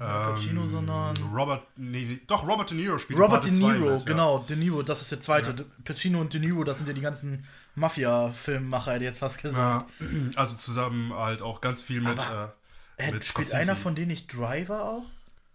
Al 0.00 0.32
Pacino, 0.34 0.62
Ähm, 0.62 0.68
sondern. 0.68 1.16
Robert, 1.34 1.62
nee, 1.76 2.20
doch, 2.28 2.46
Robert 2.46 2.70
De 2.70 2.76
Niro 2.76 2.98
spielt 2.98 3.18
Robert 3.18 3.44
De 3.44 3.50
Pate 3.50 3.60
2 3.62 3.72
Niro, 3.78 3.90
mit, 3.94 4.00
ja. 4.02 4.06
genau, 4.06 4.38
De 4.48 4.56
Niro, 4.56 4.82
das 4.82 5.02
ist 5.02 5.10
der 5.10 5.20
zweite. 5.20 5.54
De- 5.54 5.66
Pacino 5.84 6.20
und 6.20 6.32
De 6.32 6.40
Niro, 6.40 6.62
das 6.62 6.78
sind 6.78 6.86
ja 6.86 6.92
die 6.92 7.00
ganzen 7.00 7.44
Mafia-Filmmacher, 7.74 8.92
hätte 8.92 9.04
ich 9.04 9.08
jetzt 9.08 9.18
fast 9.18 9.40
gesagt. 9.42 9.86
Ja, 10.00 10.06
also 10.36 10.56
zusammen 10.56 11.12
halt 11.14 11.42
auch 11.42 11.60
ganz 11.60 11.82
viel 11.82 12.00
mit, 12.00 12.18
Aber, 12.18 12.54
äh, 12.96 13.08
Äh, 13.08 13.12
mit 13.12 13.24
spielt 13.24 13.46
Scorsese. 13.48 13.56
einer 13.56 13.76
von 13.76 13.94
denen 13.94 14.08
nicht 14.08 14.32
Driver 14.32 14.84
auch? 14.84 15.04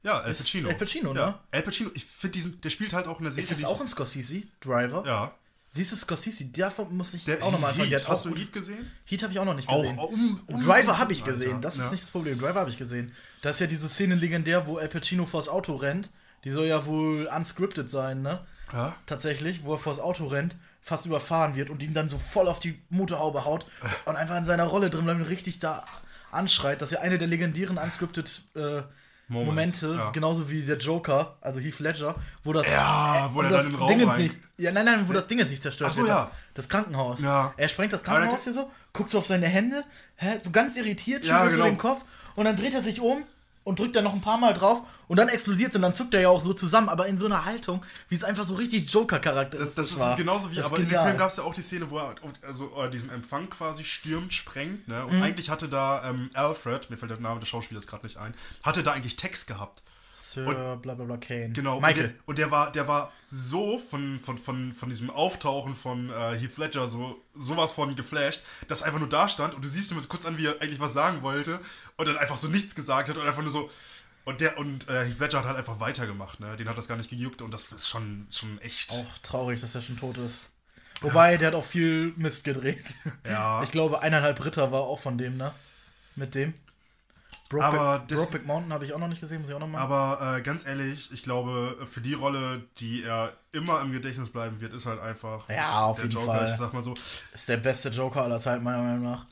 Ja, 0.03 0.19
Al 0.19 0.31
Ist 0.33 0.39
Pacino. 0.39 0.69
Al 0.69 0.75
Pacino, 0.75 1.15
ja. 1.15 1.25
ne? 1.27 1.35
Al 1.53 1.61
Pacino, 1.61 1.89
ich 1.93 2.03
finde 2.05 2.33
diesen, 2.33 2.59
der 2.61 2.69
spielt 2.69 2.91
halt 2.93 3.07
auch 3.07 3.19
in 3.19 3.23
der 3.23 3.31
Serie. 3.33 3.49
Ist 3.49 3.63
das 3.63 3.69
auch 3.69 3.79
ein 3.79 3.87
Scorsese? 3.87 4.43
Driver? 4.59 5.03
Ja. 5.05 5.33
Siehst 5.75 5.91
du, 5.91 5.95
Scorsese, 5.95 6.45
davon 6.45 6.95
muss 6.95 7.15
ich 7.15 7.25
Der 7.25 7.43
auch 7.43 7.51
nochmal 7.51 7.71
anfangen. 7.71 7.89
Heat, 7.89 8.07
hast 8.07 8.27
auch 8.27 8.31
du 8.31 8.37
Heat 8.37 8.53
gesehen? 8.53 8.91
Heat 9.05 9.23
habe 9.23 9.33
ich 9.33 9.39
auch 9.39 9.45
noch 9.45 9.55
nicht 9.55 9.67
Auch 9.67 9.81
gesehen. 9.81 9.97
um, 9.97 10.39
um 10.45 10.61
Driver 10.61 10.99
habe 10.99 11.13
ich 11.13 11.23
Alter. 11.23 11.33
gesehen, 11.33 11.61
das 11.61 11.75
ist 11.75 11.85
ja. 11.85 11.91
nicht 11.91 12.03
das 12.03 12.11
Problem. 12.11 12.37
Driver 12.39 12.59
habe 12.59 12.69
ich 12.69 12.77
gesehen. 12.77 13.11
Da 13.41 13.49
ist 13.49 13.59
ja 13.59 13.65
diese 13.65 13.89
Szene 13.89 14.13
legendär, 14.13 14.67
wo 14.67 14.77
Al 14.77 14.87
Pacino 14.87 15.25
vors 15.25 15.49
Auto 15.49 15.75
rennt. 15.75 16.11
Die 16.43 16.51
soll 16.51 16.67
ja 16.67 16.85
wohl 16.85 17.27
unscripted 17.35 17.89
sein, 17.89 18.21
ne? 18.21 18.41
Ja? 18.71 18.95
Tatsächlich, 19.07 19.63
wo 19.63 19.73
er 19.73 19.77
vors 19.79 19.99
Auto 19.99 20.27
rennt, 20.27 20.55
fast 20.81 21.05
überfahren 21.07 21.55
wird 21.55 21.69
und 21.71 21.81
ihn 21.81 21.93
dann 21.95 22.07
so 22.07 22.19
voll 22.19 22.47
auf 22.47 22.59
die 22.59 22.79
Motorhaube 22.89 23.43
haut 23.45 23.65
und 24.05 24.15
einfach 24.15 24.37
in 24.37 24.45
seiner 24.45 24.65
Rolle 24.65 24.89
drin 24.91 25.05
bleibt 25.05 25.21
und 25.21 25.25
richtig 25.27 25.59
da 25.59 25.85
anschreit. 26.31 26.81
Das 26.81 26.91
ist 26.91 26.97
ja 26.97 27.01
eine 27.01 27.17
der 27.17 27.27
legendären 27.27 27.77
unscripted 27.77 28.41
äh, 28.55 28.83
Moments, 29.33 29.81
Momente, 29.81 30.01
ja. 30.03 30.09
genauso 30.11 30.49
wie 30.49 30.61
der 30.61 30.77
Joker, 30.77 31.35
also 31.41 31.59
Heath 31.59 31.79
Ledger, 31.79 32.15
wo 32.43 32.53
das, 32.53 32.67
Ja, 32.67 33.29
wo 33.33 33.41
er 33.41 33.49
das 33.49 33.63
dann 33.63 33.71
den 33.71 33.79
Raum 33.79 33.89
Dingens 33.89 34.17
nicht, 34.17 34.35
ja, 34.57 34.71
nein, 34.71 34.85
nein, 34.85 35.09
wo 35.09 35.13
das 35.13 35.27
Ding 35.27 35.39
jetzt 35.39 35.49
nicht 35.49 35.61
zerstört 35.63 35.89
Ach 35.89 35.93
so, 35.93 36.01
wird. 36.01 36.09
ja. 36.09 36.23
Das, 36.53 36.65
das 36.65 36.69
Krankenhaus. 36.69 37.21
Ja. 37.21 37.53
Er 37.57 37.67
sprengt 37.67 37.91
das 37.93 38.03
Krankenhaus 38.03 38.43
hier 38.43 38.53
so, 38.53 38.71
guckt 38.93 39.09
so 39.11 39.17
auf 39.17 39.25
seine 39.25 39.47
Hände, 39.47 39.83
hä, 40.15 40.39
so 40.43 40.51
ganz 40.51 40.77
irritiert, 40.77 41.23
Ja, 41.25 41.39
schüttelt 41.39 41.55
so 41.55 41.61
genau. 41.63 41.71
den 41.73 41.77
Kopf 41.77 42.03
und 42.35 42.45
dann 42.45 42.55
dreht 42.55 42.73
er 42.73 42.81
sich 42.81 43.01
um 43.01 43.23
und 43.63 43.79
drückt 43.79 43.95
dann 43.95 44.03
noch 44.03 44.13
ein 44.13 44.21
paar 44.21 44.37
Mal 44.37 44.53
drauf 44.53 44.81
und 45.07 45.17
dann 45.17 45.29
explodiert 45.29 45.75
und 45.75 45.81
dann 45.81 45.95
zuckt 45.95 46.13
er 46.13 46.21
ja 46.21 46.29
auch 46.29 46.41
so 46.41 46.53
zusammen, 46.53 46.89
aber 46.89 47.07
in 47.07 47.17
so 47.17 47.25
einer 47.25 47.45
Haltung, 47.45 47.85
wie 48.09 48.15
es 48.15 48.23
einfach 48.23 48.43
so 48.43 48.55
richtig 48.55 48.91
Joker-Charakter 48.91 49.57
Das, 49.57 49.75
das 49.75 49.91
ist 49.91 49.99
war. 49.99 50.15
genauso 50.15 50.51
wie, 50.51 50.55
Das 50.55 50.65
ist 50.65 50.71
aber 50.71 50.81
in 50.81 50.89
dem. 50.89 51.01
Film 51.01 51.17
gab 51.17 51.29
es 51.29 51.37
ja 51.37 51.43
auch 51.43 51.53
die 51.53 51.61
Szene, 51.61 51.89
wo 51.89 51.97
er 51.99 52.15
also, 52.45 52.71
äh, 52.81 52.89
diesen 52.89 53.09
Empfang 53.09 53.49
quasi 53.49 53.83
stürmt, 53.83 54.33
sprengt, 54.33 54.87
ne? 54.87 55.03
Mhm. 55.05 55.09
Und 55.09 55.23
eigentlich 55.23 55.49
hatte 55.49 55.69
da 55.69 56.09
ähm, 56.09 56.29
Alfred, 56.33 56.89
mir 56.89 56.97
fällt 56.97 57.11
der 57.11 57.19
Name 57.19 57.39
des 57.39 57.49
Schauspielers 57.49 57.87
gerade 57.87 58.05
nicht 58.05 58.17
ein, 58.17 58.33
hatte 58.63 58.83
da 58.83 58.91
eigentlich 58.91 59.15
Text 59.15 59.47
gehabt. 59.47 59.81
Sir, 60.33 60.45
bla 60.81 60.95
bla 60.95 61.05
bla, 61.05 61.17
Kane. 61.17 61.51
Genau. 61.51 61.79
Michael. 61.79 62.05
Und 62.05 62.09
der, 62.09 62.13
und 62.25 62.37
der 62.39 62.51
war, 62.51 62.71
der 62.71 62.87
war 62.87 63.11
so 63.29 63.77
von, 63.77 64.19
von, 64.19 64.37
von, 64.37 64.73
von 64.73 64.89
diesem 64.89 65.09
Auftauchen 65.09 65.75
von 65.75 66.09
äh, 66.09 66.37
Heath 66.37 66.57
Ledger 66.57 66.87
so 66.87 67.21
sowas 67.35 67.71
von 67.71 67.95
geflasht, 67.95 68.43
dass 68.67 68.81
er 68.81 68.87
einfach 68.87 68.99
nur 68.99 69.09
da 69.09 69.27
stand 69.27 69.53
und 69.53 69.63
du 69.63 69.67
siehst 69.67 69.91
ihm 69.91 70.07
kurz 70.07 70.25
an, 70.25 70.37
wie 70.37 70.47
er 70.47 70.61
eigentlich 70.61 70.79
was 70.79 70.93
sagen 70.93 71.21
wollte 71.21 71.59
und 71.97 72.07
dann 72.07 72.17
einfach 72.17 72.37
so 72.37 72.47
nichts 72.47 72.75
gesagt 72.75 73.09
hat 73.09 73.17
und 73.17 73.25
einfach 73.27 73.41
nur 73.41 73.51
so 73.51 73.69
Und 74.25 74.39
der 74.41 74.57
und 74.57 74.87
äh, 74.89 75.05
Heath 75.05 75.19
Ledger 75.19 75.39
hat 75.39 75.45
halt 75.45 75.57
einfach 75.57 75.79
weitergemacht, 75.79 76.39
ne? 76.39 76.55
Den 76.57 76.69
hat 76.69 76.77
das 76.77 76.87
gar 76.87 76.95
nicht 76.97 77.09
gejuckt 77.09 77.41
und 77.41 77.51
das 77.51 77.65
ist 77.73 77.89
schon, 77.89 78.25
schon 78.31 78.57
echt. 78.61 78.91
Auch 78.91 79.17
traurig, 79.21 79.59
dass 79.61 79.75
er 79.75 79.81
schon 79.81 79.97
tot 79.99 80.17
ist. 80.17 80.51
Wobei, 81.01 81.35
der 81.35 81.49
hat 81.49 81.55
auch 81.55 81.65
viel 81.65 82.13
Mist 82.15 82.45
gedreht. 82.45 82.95
Ja. 83.27 83.61
Ich 83.63 83.71
glaube, 83.71 84.01
eineinhalb 84.01 84.43
Ritter 84.45 84.71
war 84.71 84.81
auch 84.81 84.99
von 84.99 85.17
dem, 85.17 85.35
ne? 85.35 85.51
Mit 86.15 86.35
dem. 86.35 86.53
Aber 87.59 87.99
Brokeback, 87.99 88.07
das- 88.07 88.17
Brokeback 88.19 88.45
Mountain 88.47 88.73
habe 88.73 88.85
ich 88.85 88.93
auch 88.93 88.99
noch 88.99 89.07
nicht 89.09 89.19
gesehen, 89.21 89.41
muss 89.41 89.49
ich 89.49 89.55
auch 89.55 89.59
noch 89.59 89.67
mal. 89.67 89.79
Aber 89.81 90.37
äh, 90.37 90.41
ganz 90.41 90.65
ehrlich, 90.65 91.11
ich 91.11 91.21
glaube, 91.23 91.77
für 91.87 92.01
die 92.01 92.13
Rolle, 92.13 92.63
die 92.77 93.03
er 93.03 93.31
immer 93.51 93.81
im 93.81 93.91
Gedächtnis 93.91 94.29
bleiben 94.31 94.59
wird, 94.61 94.73
ist 94.73 94.85
halt 94.85 94.99
einfach 95.01 95.47
Ja, 95.49 95.81
auf 95.81 95.97
der 95.97 96.05
jeden 96.05 96.15
Joker. 96.19 96.37
Fall. 96.37 96.49
Ich 96.49 96.57
sag 96.57 96.73
mal 96.73 96.81
so, 96.81 96.93
ist 97.33 97.49
der 97.49 97.57
beste 97.57 97.89
Joker 97.89 98.21
aller 98.23 98.39
Zeiten, 98.39 98.63
meiner 98.63 98.81
Meinung 98.81 99.03
nach. 99.03 99.25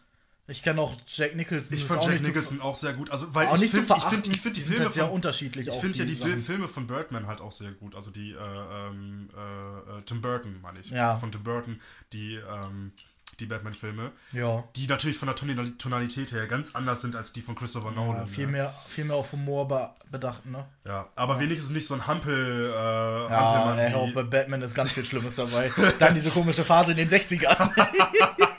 Ich 0.52 0.62
kenne 0.62 0.82
auch 0.82 0.94
Jack 1.08 1.36
Nicholson. 1.36 1.78
ich 1.78 1.86
fand 1.86 2.04
Jack 2.06 2.18
zu- 2.20 2.24
Nicholson 2.26 2.62
auch 2.62 2.76
sehr 2.76 2.94
gut. 2.94 3.10
Also, 3.10 3.34
weil 3.34 3.48
auch 3.48 3.56
ich 3.56 3.62
nicht 3.62 3.74
zu 3.74 3.82
finde, 3.84 3.96
ich 3.98 4.04
finde, 4.04 4.40
find 4.40 4.58
die 4.58 4.62
Filme 4.62 4.92
sehr 4.92 5.06
von, 5.06 5.14
unterschiedlich 5.14 5.68
Ich 5.68 5.74
finde 5.76 5.98
ja 5.98 6.06
die 6.06 6.16
Sachen. 6.16 6.44
Filme 6.44 6.68
von 6.68 6.88
Birdman 6.88 7.28
halt 7.28 7.42
auch 7.42 7.52
sehr 7.52 7.72
gut. 7.72 7.96
Also 7.96 8.12
die 8.12 8.32
äh, 8.34 8.36
ähm, 8.38 9.30
äh, 9.36 9.98
äh, 9.98 10.02
Tim 10.06 10.22
Burton, 10.22 10.60
meine 10.62 10.80
ich. 10.80 10.90
Ja. 10.92 11.18
Von 11.18 11.32
Tim 11.32 11.44
Burton, 11.44 11.80
die, 12.14 12.36
ähm, 12.36 12.92
die 13.40 13.46
Batman-Filme. 13.48 14.12
Ja. 14.34 14.64
Die 14.76 14.86
natürlich 14.88 15.18
von 15.18 15.28
der 15.28 15.36
Tonal- 15.36 15.72
Tonalität 15.78 16.32
her 16.32 16.46
ganz 16.48 16.76
anders 16.76 17.02
sind 17.02 17.16
als 17.16 17.34
die 17.34 17.42
von 17.42 17.56
Christopher 17.56 17.90
Nolan. 17.92 18.22
ja 18.22 18.26
viel, 18.28 18.46
ne? 18.46 18.52
mehr, 18.52 18.76
viel 18.88 19.06
mehr 19.06 19.16
auf 19.16 19.32
Humor 19.32 19.68
be 19.68 19.90
bedacht, 20.12 20.46
ne? 20.46 20.66
Ja, 20.86 21.08
aber 21.16 21.40
wenigstens 21.40 21.72
nicht 21.72 21.88
so 21.88 21.94
ein 21.96 22.06
Hampel, 22.06 22.66
äh, 22.66 22.72
Ja, 22.72 23.30
Hampelmann 23.30 23.94
auch 23.96 24.12
bei 24.14 24.24
Batman 24.24 24.62
ist 24.62 24.76
ganz 24.76 24.92
viel 24.92 25.06
Schlimmes 25.06 25.36
dabei. 25.36 25.72
Dann 26.00 26.14
diese 26.14 26.30
komische 26.30 26.64
Phase 26.66 26.92
in 26.92 26.98
den 26.98 27.10
60ern. 27.10 27.72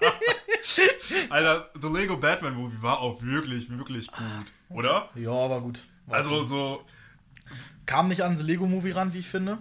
Alter, 1.31 1.71
The 1.81 1.89
Lego 1.89 2.17
Batman 2.17 2.55
Movie 2.55 2.81
war 2.81 3.01
auch 3.01 3.23
wirklich, 3.23 3.71
wirklich 3.71 4.09
gut, 4.11 4.53
oder? 4.69 5.09
ja, 5.15 5.31
aber 5.31 5.61
gut. 5.61 5.81
War 6.07 6.19
Also 6.19 6.31
gut. 6.31 6.47
so, 6.47 6.85
kam 7.87 8.09
nicht 8.09 8.23
an 8.23 8.35
das 8.35 8.43
Lego-Movie 8.43 8.93
ran, 8.93 9.13
wie 9.15 9.19
ich 9.19 9.29
finde. 9.29 9.59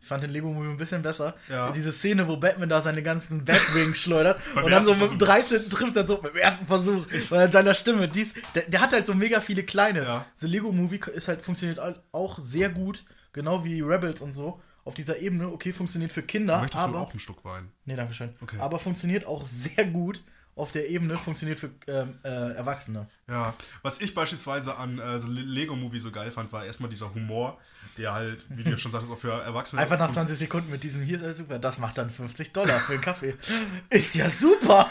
Ich 0.00 0.08
fand 0.08 0.22
den 0.24 0.30
Lego-Movie 0.30 0.68
ein 0.70 0.76
bisschen 0.76 1.02
besser. 1.02 1.36
Ja. 1.48 1.70
Diese 1.70 1.92
Szene, 1.92 2.26
wo 2.26 2.36
Batman 2.36 2.68
da 2.68 2.82
seine 2.82 3.04
ganzen 3.04 3.44
Batwings 3.44 3.98
schleudert 3.98 4.40
Beim 4.54 4.64
und 4.64 4.70
dann 4.72 4.82
so 4.82 4.96
mit 4.96 5.08
dem 5.10 5.18
13. 5.18 5.70
trifft 5.70 5.96
er 5.96 6.04
so 6.06 6.16
dem 6.16 6.34
ersten 6.36 6.66
Versuch. 6.66 7.06
Weil 7.28 7.46
in 7.46 7.52
seiner 7.52 7.74
Stimme, 7.74 8.08
dies, 8.08 8.34
der, 8.56 8.64
der 8.64 8.80
hat 8.80 8.90
halt 8.92 9.06
so 9.06 9.14
mega 9.14 9.40
viele 9.40 9.62
kleine. 9.62 10.02
Ja. 10.02 10.26
The 10.36 10.48
Lego-Movie 10.48 11.00
ist 11.14 11.28
halt, 11.28 11.42
funktioniert 11.42 11.78
auch 12.10 12.38
sehr 12.40 12.68
gut, 12.70 13.04
genau 13.32 13.64
wie 13.64 13.80
Rebels 13.80 14.22
und 14.22 14.32
so. 14.32 14.60
Auf 14.84 14.94
dieser 14.94 15.18
Ebene, 15.18 15.48
okay, 15.48 15.72
funktioniert 15.72 16.12
für 16.12 16.22
Kinder, 16.22 16.60
möchtest 16.60 16.82
aber. 16.82 16.92
du 16.94 16.98
auch 16.98 17.10
einen 17.10 17.20
Schluck 17.20 17.44
Wein? 17.44 17.70
Nee, 17.84 17.96
danke 17.96 18.14
schön. 18.14 18.34
Okay. 18.40 18.58
Aber 18.58 18.78
funktioniert 18.78 19.26
auch 19.26 19.46
sehr 19.46 19.84
gut 19.84 20.22
auf 20.54 20.70
der 20.70 20.90
Ebene, 20.90 21.16
funktioniert 21.16 21.58
für 21.58 21.70
ähm, 21.86 22.18
äh, 22.24 22.28
Erwachsene. 22.28 23.08
Ja, 23.28 23.54
was 23.82 24.00
ich 24.00 24.14
beispielsweise 24.14 24.76
an 24.76 24.98
äh, 24.98 25.20
The 25.20 25.28
Lego 25.28 25.74
Movie 25.74 25.98
so 25.98 26.10
geil 26.10 26.30
fand, 26.30 26.52
war 26.52 26.64
erstmal 26.64 26.90
dieser 26.90 27.14
Humor, 27.14 27.58
der 27.96 28.12
halt, 28.12 28.44
wie 28.50 28.62
du 28.62 28.70
ja 28.70 28.76
schon 28.76 28.92
sagtest, 28.92 29.12
auch 29.12 29.18
für 29.18 29.32
Erwachsene 29.32 29.80
Einfach 29.80 29.98
nach 29.98 30.12
20 30.12 30.38
Sekunden 30.38 30.70
mit 30.70 30.82
diesem 30.82 31.02
hier 31.02 31.16
ist 31.16 31.24
alles 31.24 31.38
super. 31.38 31.58
Das 31.58 31.78
macht 31.78 31.96
dann 31.96 32.10
50 32.10 32.52
Dollar 32.52 32.78
für 32.80 32.92
einen 32.92 33.02
Kaffee. 33.02 33.34
Ist 33.90 34.14
ja 34.14 34.28
super. 34.28 34.90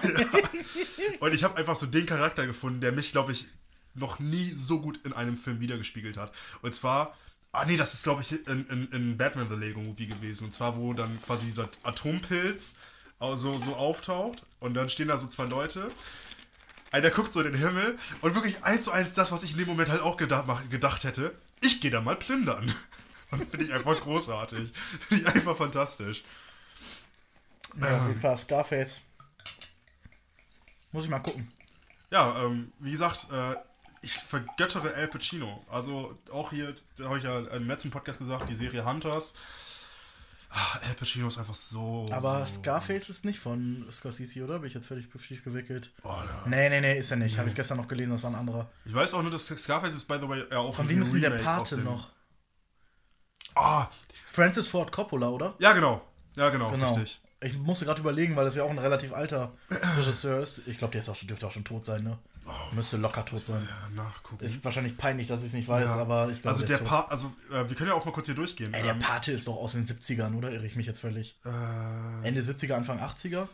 Und 1.19 1.33
ich 1.33 1.43
habe 1.43 1.57
einfach 1.57 1.75
so 1.75 1.85
den 1.85 2.05
Charakter 2.07 2.47
gefunden, 2.47 2.81
der 2.81 2.91
mich, 2.91 3.11
glaube 3.11 3.31
ich, 3.31 3.45
noch 3.93 4.19
nie 4.19 4.53
so 4.55 4.81
gut 4.81 4.99
in 5.05 5.13
einem 5.13 5.37
Film 5.37 5.59
wiedergespiegelt 5.59 6.17
hat. 6.17 6.31
Und 6.61 6.73
zwar, 6.73 7.15
ah 7.51 7.65
nee, 7.65 7.77
das 7.77 7.93
ist, 7.93 8.03
glaube 8.03 8.21
ich, 8.21 8.47
in, 8.47 8.67
in, 8.67 8.87
in 8.91 9.17
Batman 9.17 9.49
The 9.49 9.55
Lego 9.55 9.81
Movie 9.81 10.07
gewesen. 10.07 10.45
Und 10.45 10.53
zwar, 10.53 10.77
wo 10.77 10.93
dann 10.93 11.21
quasi 11.21 11.45
dieser 11.45 11.69
Atompilz 11.83 12.75
also, 13.19 13.59
so 13.59 13.75
auftaucht 13.75 14.43
und 14.59 14.73
dann 14.73 14.89
stehen 14.89 15.07
da 15.07 15.17
so 15.17 15.27
zwei 15.27 15.45
Leute. 15.45 15.91
Einer 16.91 17.09
guckt 17.09 17.31
so 17.31 17.41
in 17.41 17.51
den 17.53 17.61
Himmel 17.61 17.97
und 18.21 18.35
wirklich 18.35 18.63
eins 18.63 18.85
zu 18.85 18.91
eins 18.91 19.13
das, 19.13 19.31
was 19.31 19.43
ich 19.43 19.51
in 19.51 19.59
dem 19.59 19.67
Moment 19.67 19.89
halt 19.89 20.01
auch 20.01 20.17
gedacht, 20.17 20.69
gedacht 20.69 21.03
hätte. 21.03 21.33
Ich 21.61 21.79
gehe 21.79 21.91
da 21.91 22.01
mal 22.01 22.15
plündern. 22.15 22.73
Und 23.31 23.49
finde 23.49 23.63
ich 23.63 23.71
einfach 23.71 23.97
großartig. 24.01 24.71
Finde 25.07 25.23
ich 25.23 25.35
einfach 25.35 25.55
fantastisch. 25.55 26.21
Ja, 27.79 28.01
auf 28.01 28.07
jeden 28.09 28.19
Fall 28.19 28.37
Scarface. 28.37 28.99
Muss 30.91 31.05
ich 31.05 31.09
mal 31.09 31.19
gucken. 31.19 31.49
Ja, 32.09 32.43
ähm, 32.43 32.73
wie 32.79 32.91
gesagt, 32.91 33.27
äh, 33.31 33.55
ich 34.01 34.13
vergöttere 34.13 34.93
Al 34.95 35.07
Pacino. 35.07 35.63
Also 35.69 36.17
auch 36.31 36.49
hier, 36.51 36.75
da 36.97 37.05
habe 37.05 37.17
ich 37.17 37.23
ja 37.23 37.39
im 37.39 37.67
letzten 37.67 37.91
Podcast 37.91 38.19
gesagt, 38.19 38.49
die 38.49 38.55
Serie 38.55 38.85
Hunters. 38.85 39.33
Ah, 40.49 40.79
Al 40.87 40.95
Pacino 40.95 41.27
ist 41.27 41.37
einfach 41.37 41.55
so. 41.55 42.07
Aber 42.11 42.45
so, 42.45 42.59
Scarface 42.59 43.09
ist 43.09 43.23
nicht 43.25 43.39
von 43.39 43.87
Scorsese, 43.91 44.43
oder? 44.43 44.59
Bin 44.59 44.67
ich 44.67 44.73
jetzt 44.73 44.87
völlig 44.87 45.07
schief 45.21 45.43
gewickelt? 45.43 45.91
Oh, 46.03 46.09
ja. 46.09 46.43
Nee, 46.45 46.69
nee, 46.69 46.81
nee, 46.81 46.99
ist 46.99 47.11
er 47.11 47.17
nicht. 47.17 47.37
Habe 47.37 47.47
ich 47.49 47.55
gestern 47.55 47.77
noch 47.77 47.87
gelesen, 47.87 48.11
das 48.11 48.23
war 48.23 48.31
ein 48.31 48.35
anderer. 48.35 48.69
Ich 48.85 48.93
weiß 48.93 49.13
auch 49.13 49.21
nur, 49.21 49.31
dass 49.31 49.45
Scarface 49.45 49.93
ist, 49.95 50.07
by 50.07 50.17
the 50.21 50.27
way, 50.27 50.43
ja 50.51 50.57
auch 50.57 50.75
Von 50.75 50.89
wem 50.89 51.01
ist 51.01 51.13
denn 51.13 51.21
der 51.21 51.29
Pate 51.29 51.77
noch? 51.77 52.09
Ah, 53.55 53.87
Francis 54.25 54.67
Ford 54.67 54.91
Coppola, 54.91 55.29
oder? 55.29 55.55
ja, 55.59 55.73
genau. 55.73 56.01
Ja, 56.35 56.49
genau, 56.49 56.71
Genau. 56.71 56.93
richtig. 56.93 57.21
Ich 57.41 57.57
musste 57.57 57.85
gerade 57.85 57.99
überlegen, 58.01 58.35
weil 58.35 58.45
das 58.45 58.55
ja 58.55 58.63
auch 58.63 58.69
ein 58.69 58.77
relativ 58.79 59.13
alter 59.13 59.51
Regisseur 59.97 60.41
ist. 60.41 60.67
Ich 60.67 60.77
glaube, 60.77 60.91
der 60.91 60.99
ist 60.99 61.09
auch 61.09 61.15
schon, 61.15 61.27
dürfte 61.27 61.47
auch 61.47 61.51
schon 61.51 61.65
tot 61.65 61.85
sein, 61.85 62.03
ne? 62.03 62.17
Oh. 62.71 62.75
Müsste 62.75 62.97
locker 62.97 63.25
tot 63.25 63.45
sein. 63.45 63.67
Ja, 63.69 64.03
nachgucken. 64.03 64.43
Ist 64.43 64.63
wahrscheinlich 64.63 64.97
peinlich, 64.97 65.27
dass 65.27 65.41
ich 65.41 65.47
es 65.47 65.53
nicht 65.53 65.67
weiß, 65.67 65.85
Ja. 65.85 65.95
aber 65.97 66.29
ich 66.29 66.41
glaube, 66.41 66.55
also 66.55 66.65
der 66.65 66.77
der 66.77 66.85
ist 66.85 66.89
tot. 66.89 67.07
Pa, 67.07 67.11
also 67.11 67.33
äh, 67.51 67.67
wir 67.69 67.75
können 67.75 67.89
ja 67.89 67.95
auch 67.95 68.05
mal 68.05 68.11
kurz 68.11 68.25
hier 68.27 68.35
durchgehen. 68.35 68.73
Ey, 68.73 68.83
der 68.83 68.93
Ähm, 68.93 68.99
Pate 68.99 69.31
ist 69.31 69.47
doch 69.47 69.55
aus 69.57 69.71
den 69.73 69.85
70ern, 69.85 70.35
oder? 70.35 70.51
Irre 70.51 70.65
ich 70.65 70.75
mich 70.75 70.85
jetzt 70.87 70.99
völlig? 70.99 71.35
äh, 71.45 71.49
Ende 72.27 72.41
70er, 72.41 72.73
Anfang 72.73 72.99
80er? 72.99 73.47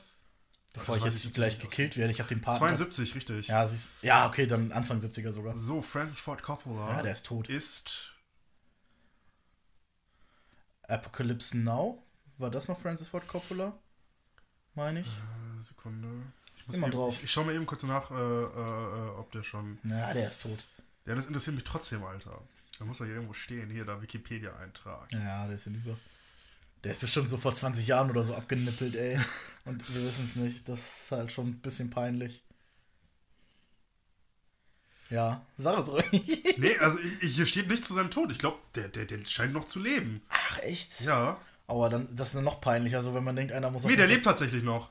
Bevor 0.74 0.96
das 0.96 1.06
ich 1.06 1.12
jetzt 1.14 1.26
ich 1.26 1.34
gleich 1.34 1.58
gekillt 1.60 1.98
werde. 1.98 2.12
Ich 2.12 2.20
habe 2.20 2.30
den 2.30 2.42
Paten. 2.42 2.58
72, 2.60 3.16
richtig. 3.16 3.48
Ja, 3.48 3.66
siehst, 3.66 4.04
ja, 4.04 4.28
okay, 4.28 4.46
dann 4.46 4.72
Anfang 4.72 5.00
70er 5.00 5.32
sogar. 5.32 5.56
So, 5.58 5.82
Francis 5.82 6.20
Ford 6.20 6.44
Coppola 6.44 6.98
Ja, 6.98 7.02
der 7.02 7.14
ist 7.14 7.26
tot. 7.26 7.50
ist 7.50 8.14
Apocalypse 10.88 11.58
Now? 11.58 12.04
War 12.38 12.52
das 12.52 12.68
noch 12.68 12.78
Francis 12.78 13.08
Ford 13.08 13.28
Coppola? 13.28 13.74
Meine 14.76 15.00
ich. 15.02 15.08
Äh, 15.08 15.64
Sekunde. 15.64 16.08
Immer 16.76 16.88
eben, 16.88 16.96
drauf. 16.96 17.16
ich, 17.18 17.24
ich 17.26 17.32
schaue 17.32 17.46
mal 17.46 17.56
eben 17.56 17.66
kurz 17.66 17.84
nach, 17.84 18.12
äh, 18.12 18.14
äh, 18.14 19.20
ob 19.20 19.32
der 19.32 19.44
schon. 19.44 19.78
Na, 19.84 20.14
der 20.14 20.28
ist 20.28 20.42
tot. 20.42 20.60
Ja, 21.06 21.16
das 21.16 21.26
interessiert 21.28 21.56
mich 21.56 21.64
trotzdem, 21.64 22.04
Alter. 22.04 22.42
Da 22.80 22.86
muss 22.86 22.98
doch 22.98 23.06
hier 23.06 23.16
irgendwo 23.16 23.34
stehen. 23.34 23.70
Hier, 23.70 23.86
da 23.86 24.02
Wikipedia-Eintrag. 24.02 25.12
Ja, 25.14 25.48
der 25.48 25.56
ist 25.56 25.64
hinüber. 25.64 25.98
Der 26.84 26.92
ist 26.92 27.00
bestimmt 27.02 27.30
so 27.30 27.38
vor 27.38 27.54
20 27.54 27.88
Jahren 27.88 28.10
oder 28.10 28.24
so 28.24 28.36
abgenippelt, 28.36 28.96
ey. 28.96 29.20
Und 29.66 29.94
wir 29.94 30.04
wissen 30.04 30.26
es 30.30 30.36
nicht. 30.36 30.70
Das 30.70 30.80
ist 30.80 31.12
halt 31.12 31.32
schon 31.32 31.48
ein 31.48 31.60
bisschen 31.60 31.90
peinlich. 31.90 32.44
Ja, 35.10 35.46
sag 35.58 35.80
es 35.80 35.88
ruhig. 35.88 36.44
Nee, 36.58 36.78
also 36.80 37.00
ich, 37.22 37.36
hier 37.36 37.46
steht 37.46 37.70
nicht 37.70 37.86
zu 37.86 37.94
seinem 37.94 38.12
Tod. 38.12 38.32
Ich 38.32 38.40
glaube, 38.40 38.58
der, 38.76 38.90
der, 38.90 39.06
der 39.06 39.26
scheint 39.26 39.54
noch 39.54 39.66
zu 39.66 39.80
leben. 39.80 40.22
Ach, 40.30 40.60
echt? 40.60 41.02
Ja. 41.02 41.40
Aber 41.68 41.90
dann, 41.90 42.14
das 42.16 42.30
ist 42.30 42.36
dann 42.36 42.44
noch 42.44 42.62
peinlicher, 42.62 42.98
also 42.98 43.14
wenn 43.14 43.24
man 43.24 43.36
denkt, 43.36 43.54
einer 43.54 43.70
muss 43.70 43.84
Nee, 43.84 43.96
der 43.96 44.08
lebt 44.08 44.26
tatsächlich 44.26 44.64
noch. 44.64 44.90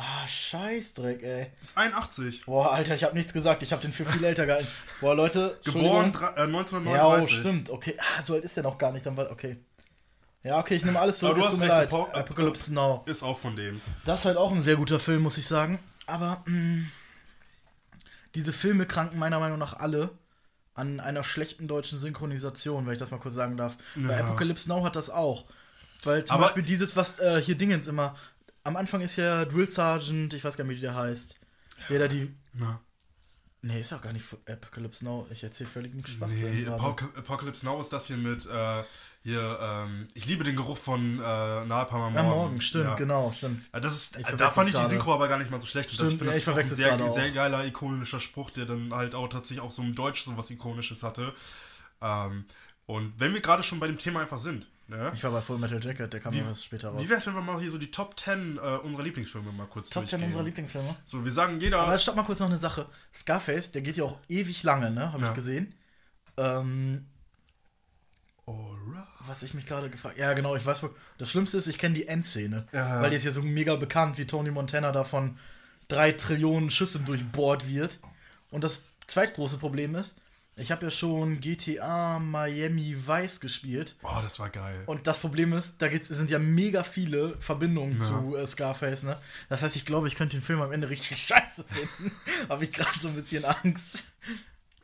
Ah, 0.00 0.28
Scheißdreck, 0.28 1.22
ey. 1.24 1.50
Ist 1.60 1.76
81. 1.76 2.46
Boah, 2.46 2.72
Alter, 2.72 2.94
ich 2.94 3.02
habe 3.02 3.16
nichts 3.16 3.32
gesagt. 3.32 3.64
Ich 3.64 3.72
habe 3.72 3.82
den 3.82 3.92
für 3.92 4.04
viel 4.04 4.22
älter 4.24 4.46
gehalten. 4.46 4.68
Boah, 5.00 5.14
Leute, 5.16 5.58
Geboren 5.64 6.12
äh, 6.14 6.20
Ja, 6.20 6.28
oh, 6.36 6.42
1939. 6.44 7.34
stimmt. 7.36 7.70
Okay, 7.70 7.96
ah, 7.98 8.22
so 8.22 8.34
alt 8.34 8.44
ist 8.44 8.56
der 8.56 8.62
noch 8.62 8.78
gar 8.78 8.92
nicht. 8.92 9.04
Dann 9.06 9.16
war, 9.16 9.28
okay. 9.32 9.56
Ja, 10.44 10.60
okay, 10.60 10.76
ich 10.76 10.84
nehme 10.84 11.00
alles 11.00 11.18
zurück. 11.18 11.32
Aber 11.34 11.42
du 11.42 11.48
hast 11.48 11.60
recht, 11.60 11.68
leid. 11.68 11.88
Apo- 11.92 12.12
Apocalypse 12.12 12.72
Now. 12.72 13.02
Ist 13.06 13.24
auch 13.24 13.36
von 13.38 13.56
dem. 13.56 13.80
Das 14.04 14.20
ist 14.20 14.26
halt 14.26 14.36
auch 14.36 14.52
ein 14.52 14.62
sehr 14.62 14.76
guter 14.76 15.00
Film, 15.00 15.22
muss 15.22 15.36
ich 15.36 15.46
sagen. 15.48 15.80
Aber 16.06 16.42
mh, 16.46 16.86
diese 18.36 18.52
Filme 18.52 18.86
kranken 18.86 19.18
meiner 19.18 19.40
Meinung 19.40 19.58
nach 19.58 19.74
alle 19.74 20.10
an 20.74 21.00
einer 21.00 21.24
schlechten 21.24 21.66
deutschen 21.66 21.98
Synchronisation, 21.98 22.86
wenn 22.86 22.92
ich 22.92 23.00
das 23.00 23.10
mal 23.10 23.18
kurz 23.18 23.34
sagen 23.34 23.56
darf. 23.56 23.76
Bei 23.96 24.14
Ja. 24.16 24.20
Apocalypse 24.20 24.68
Now 24.68 24.84
hat 24.84 24.94
das 24.94 25.10
auch. 25.10 25.46
Weil 26.04 26.22
zum 26.22 26.36
Aber- 26.36 26.44
Beispiel 26.44 26.62
dieses, 26.62 26.94
was 26.94 27.18
äh, 27.18 27.42
hier 27.42 27.56
Dingens 27.56 27.88
immer. 27.88 28.14
Am 28.64 28.76
Anfang 28.76 29.00
ist 29.00 29.16
ja 29.16 29.44
Drill 29.44 29.68
Sergeant, 29.68 30.34
ich 30.34 30.44
weiß 30.44 30.56
gar 30.56 30.64
nicht, 30.64 30.78
wie 30.78 30.82
der 30.82 30.94
heißt. 30.94 31.36
Der 31.88 31.98
da 32.00 32.08
die. 32.08 32.34
Na. 32.52 32.80
Nee, 33.60 33.80
ist 33.80 33.92
auch 33.92 34.00
gar 34.00 34.12
nicht 34.12 34.24
Apocalypse 34.48 35.04
Now. 35.04 35.26
Ich 35.32 35.42
erzähle 35.42 35.68
völlig 35.68 35.92
einen 35.92 36.06
Schwachsinn. 36.06 36.62
Nee. 36.64 36.68
Apoc 36.68 37.02
Apocalypse 37.16 37.66
Now 37.66 37.80
ist 37.80 37.92
das 37.92 38.06
hier 38.06 38.16
mit, 38.16 38.46
äh, 38.46 38.84
hier, 39.24 39.58
ähm, 39.60 40.06
ich 40.14 40.26
liebe 40.26 40.44
den 40.44 40.54
Geruch 40.54 40.78
von 40.78 41.18
äh, 41.18 41.64
Napalm 41.64 42.02
am 42.02 42.16
Am 42.16 42.26
Morgen. 42.26 42.40
Morgen, 42.40 42.60
stimmt, 42.60 42.84
Ja. 42.84 42.94
genau, 42.94 43.32
stimmt. 43.36 43.64
Ja, 43.74 43.80
das 43.80 43.96
ist, 43.96 44.16
Ich 44.16 44.26
da 44.26 44.50
fand 44.50 44.68
ich 44.68 44.76
die. 44.76 44.86
Synchro 44.86 45.12
aber 45.12 45.26
gar 45.26 45.38
nicht 45.38 45.50
mal 45.50 45.60
so 45.60 45.66
schlecht. 45.66 45.90
Stimmt, 45.90 46.12
das, 46.12 46.18
finde, 46.18 46.24
ja, 46.26 46.30
das 46.30 46.36
ich 46.36 46.42
ist 46.44 46.48
auch 46.48 46.56
ein 46.56 47.02
sehr, 47.02 47.10
sehr 47.10 47.30
geiler, 47.32 47.64
ikonischer 47.64 48.20
Spruch, 48.20 48.50
der 48.52 48.66
dann 48.66 48.94
halt 48.94 49.16
auch 49.16 49.26
tatsächlich 49.28 49.60
auch 49.60 49.72
so 49.72 49.82
im 49.82 49.94
Deutsch 49.96 50.22
so 50.22 50.36
was 50.36 50.50
Ikonisches 50.50 51.02
hatte. 51.02 51.34
Ähm, 52.00 52.44
und 52.86 53.12
wenn 53.18 53.34
wir 53.34 53.40
gerade 53.40 53.64
schon 53.64 53.80
bei 53.80 53.88
dem 53.88 53.98
Thema 53.98 54.20
einfach 54.20 54.38
sind, 54.38 54.66
ne? 54.88 55.12
Ich 55.14 55.22
war 55.22 55.30
bei 55.30 55.40
Full 55.40 55.58
Metal 55.58 55.82
Jacket, 55.82 56.12
der 56.12 56.20
kam 56.20 56.34
ja 56.34 56.46
erst 56.48 56.64
später 56.64 56.88
raus. 56.88 57.00
Wie 57.02 57.08
wär's, 57.08 57.26
wenn 57.26 57.34
wir 57.34 57.40
mal 57.42 57.60
hier 57.60 57.70
so 57.70 57.78
die 57.78 57.90
Top 57.90 58.18
10 58.18 58.56
äh, 58.56 58.60
unserer 58.78 59.02
Lieblingsfilme 59.04 59.52
mal 59.52 59.66
kurz 59.66 59.90
Top 59.90 60.02
10 60.04 60.10
durchgehen? 60.10 60.26
unserer 60.26 60.42
Lieblingsfilme. 60.44 60.96
So, 61.04 61.24
wir 61.24 61.32
sagen 61.32 61.60
jeder. 61.60 61.80
Aber 61.80 61.98
stopp 61.98 62.16
mal 62.16 62.24
kurz 62.24 62.40
noch 62.40 62.48
eine 62.48 62.58
Sache. 62.58 62.86
Scarface, 63.14 63.72
der 63.72 63.82
geht 63.82 63.96
ja 63.96 64.04
auch 64.04 64.18
ewig 64.28 64.62
lange, 64.64 64.90
ne? 64.90 65.12
Habe 65.12 65.22
Ja. 65.22 65.28
ich 65.30 65.34
gesehen. 65.34 65.74
Ähm, 66.36 67.06
Alright. 68.46 69.04
was 69.26 69.42
ich 69.42 69.52
mich 69.54 69.66
gerade 69.66 69.90
gefragt 69.90 70.16
Ja, 70.18 70.32
genau, 70.32 70.56
ich 70.56 70.64
weiß. 70.64 70.86
Das 71.18 71.30
Schlimmste 71.30 71.58
ist, 71.58 71.66
ich 71.66 71.78
kenne 71.78 71.94
die 71.94 72.08
Endszene. 72.08 72.66
Ja. 72.72 73.02
Weil 73.02 73.10
die 73.10 73.16
ist 73.16 73.24
ja 73.24 73.30
so 73.30 73.42
mega 73.42 73.76
bekannt, 73.76 74.16
wie 74.18 74.26
Tony 74.26 74.50
Montana 74.50 74.90
da 74.92 75.04
von 75.04 75.36
drei 75.88 76.12
Trillionen 76.12 76.70
Schüssen 76.70 77.04
durchbohrt 77.04 77.68
wird. 77.68 77.98
Und 78.50 78.64
das 78.64 78.84
zweitgroße 79.06 79.58
Problem 79.58 79.94
ist, 79.94 80.16
Ich 80.58 80.70
habe 80.72 80.86
ja 80.86 80.90
schon 80.90 81.40
GTA 81.40 82.18
Miami 82.18 82.96
Vice 83.06 83.40
gespielt. 83.40 83.94
Oh, 84.02 84.18
das 84.22 84.38
war 84.40 84.50
geil. 84.50 84.82
Und 84.86 85.06
das 85.06 85.18
Problem 85.18 85.52
ist, 85.52 85.80
da 85.80 85.88
sind 86.00 86.30
ja 86.30 86.38
mega 86.38 86.82
viele 86.82 87.36
Verbindungen 87.38 87.94
Ja. 87.94 87.98
zu 87.98 88.36
äh, 88.36 88.46
Scarface, 88.46 89.04
ne? 89.04 89.16
Das 89.48 89.62
heißt, 89.62 89.76
ich 89.76 89.84
glaube, 89.84 90.08
ich 90.08 90.16
könnte 90.16 90.36
den 90.36 90.42
Film 90.42 90.60
am 90.60 90.72
Ende 90.72 90.90
richtig 90.90 91.22
scheiße 91.26 91.64
finden. 91.64 92.14
habe 92.48 92.64
ich 92.64 92.72
gerade 92.72 92.98
so 93.00 93.08
ein 93.08 93.14
bisschen 93.14 93.44
Angst. 93.44 94.04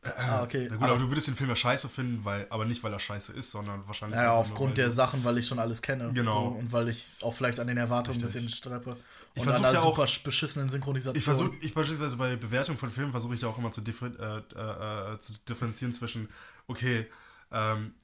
ah, 0.04 0.42
okay. 0.42 0.68
Na 0.70 0.76
gut, 0.76 0.88
aber, 0.88 0.98
du 0.98 1.08
würdest 1.08 1.26
den 1.28 1.34
Film 1.36 1.50
ja 1.50 1.56
scheiße 1.56 1.88
finden, 1.88 2.24
weil, 2.24 2.46
aber 2.50 2.64
nicht, 2.66 2.82
weil 2.82 2.92
er 2.92 3.00
scheiße 3.00 3.32
ist, 3.32 3.50
sondern 3.50 3.86
wahrscheinlich. 3.86 4.16
Ja, 4.18 4.26
nur, 4.26 4.32
aufgrund 4.34 4.78
der 4.78 4.90
Sachen, 4.90 5.24
weil 5.24 5.38
ich 5.38 5.46
schon 5.46 5.58
alles 5.58 5.82
kenne. 5.82 6.10
Genau. 6.12 6.50
So, 6.50 6.58
und 6.58 6.72
weil 6.72 6.88
ich 6.88 7.06
auch 7.22 7.34
vielleicht 7.34 7.58
an 7.58 7.66
den 7.66 7.78
Erwartungen 7.78 8.18
ein 8.18 8.22
bisschen 8.22 8.48
streppe. 8.48 8.96
Ich 9.36 9.42
Und 9.42 9.48
an 9.48 9.54
versuch 9.54 9.64
einer 9.66 9.74
ja 9.74 9.80
auch- 9.84 9.96
super 10.08 10.22
beschissenen 10.24 10.68
Synchronisation. 10.68 11.16
Ich 11.18 11.24
versuche, 11.24 11.50
ich 11.60 11.74
beispielsweise 11.74 12.16
bei 12.16 12.36
Bewertung 12.36 12.76
von 12.78 12.90
Filmen 12.92 13.10
versuche 13.10 13.34
ich 13.34 13.40
ja 13.40 13.48
auch 13.48 13.58
immer 13.58 13.72
zu, 13.72 13.80
differ 13.80 14.06
äh, 14.06 14.58
äh, 14.60 15.14
äh, 15.14 15.20
zu 15.20 15.32
differenzieren 15.48 15.92
zwischen, 15.92 16.28
okay, 16.68 17.06
ähm, 17.50 17.94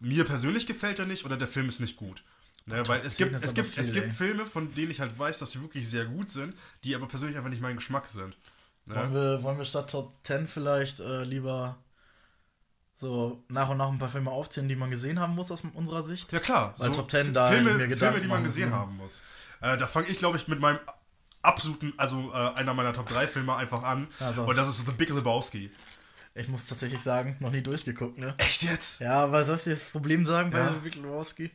mir 0.00 0.24
persönlich 0.24 0.66
gefällt 0.66 0.98
er 0.98 1.06
nicht 1.06 1.24
oder 1.24 1.36
der 1.36 1.46
Film 1.48 1.68
ist 1.68 1.78
nicht 1.80 1.96
gut. 1.96 2.24
Ne, 2.66 2.86
weil 2.88 3.00
es 3.06 3.16
10 3.16 3.30
gibt, 3.30 3.42
es 3.44 3.54
gibt, 3.54 3.78
es 3.78 3.86
viel, 3.86 3.94
gibt 3.94 4.06
ey. 4.08 4.12
Filme, 4.12 4.44
von 4.46 4.74
denen 4.74 4.90
ich 4.90 5.00
halt 5.00 5.18
weiß, 5.18 5.38
dass 5.38 5.52
sie 5.52 5.62
wirklich 5.62 5.88
sehr 5.88 6.04
gut 6.06 6.30
sind, 6.30 6.54
die 6.84 6.94
aber 6.94 7.06
persönlich 7.06 7.36
einfach 7.38 7.50
nicht 7.50 7.62
mein 7.62 7.76
Geschmack 7.76 8.06
sind. 8.08 8.36
wollen, 8.86 9.12
Ne? 9.12 9.14
wir, 9.14 9.42
wollen 9.42 9.58
wir 9.58 9.64
statt 9.64 9.90
Top 9.90 10.12
10 10.24 10.46
vielleicht 10.48 11.00
äh, 11.00 11.24
lieber 11.24 11.78
so 12.96 13.42
nach 13.48 13.68
und 13.70 13.78
nach 13.78 13.88
ein 13.88 13.98
paar 13.98 14.10
Filme 14.10 14.30
aufzählen, 14.30 14.68
die 14.68 14.76
man 14.76 14.90
gesehen 14.90 15.18
haben 15.20 15.34
muss 15.34 15.50
aus 15.50 15.62
unserer 15.72 16.02
Sicht? 16.02 16.30
Ja 16.32 16.38
klar, 16.38 16.74
Weil 16.78 16.92
Top 16.92 17.10
10 17.10 17.32
da 17.32 17.50
Filme, 17.50 17.70
Filme, 17.96 18.20
die 18.20 18.28
man 18.28 18.44
gesehen 18.44 18.72
haben 18.74 18.96
muss. 18.96 19.22
Äh, 19.60 19.76
da 19.78 19.86
fange 19.86 20.08
ich, 20.08 20.18
glaube 20.18 20.36
ich, 20.36 20.48
mit 20.48 20.60
meinem 20.60 20.78
absoluten, 21.42 21.92
also 21.96 22.32
äh, 22.34 22.54
einer 22.58 22.74
meiner 22.74 22.92
Top 22.92 23.08
3 23.08 23.26
Filme 23.26 23.54
einfach 23.56 23.82
an. 23.82 24.08
Also- 24.20 24.44
und 24.44 24.56
das 24.56 24.68
ist 24.68 24.86
The 24.86 24.92
Big 24.92 25.08
Lebowski. 25.10 25.70
Ich 26.34 26.48
muss 26.48 26.66
tatsächlich 26.66 27.00
sagen, 27.02 27.36
noch 27.40 27.50
nie 27.50 27.62
durchgeguckt, 27.62 28.18
ne? 28.18 28.34
Echt 28.38 28.62
jetzt? 28.62 29.00
Ja, 29.00 29.32
weil 29.32 29.44
soll 29.44 29.56
ich 29.56 29.64
dir 29.64 29.70
das 29.70 29.84
Problem 29.84 30.24
sagen 30.24 30.50
bei 30.50 30.58
Ja. 30.58 30.70
Big 30.70 30.94
Lebowski? 30.94 31.50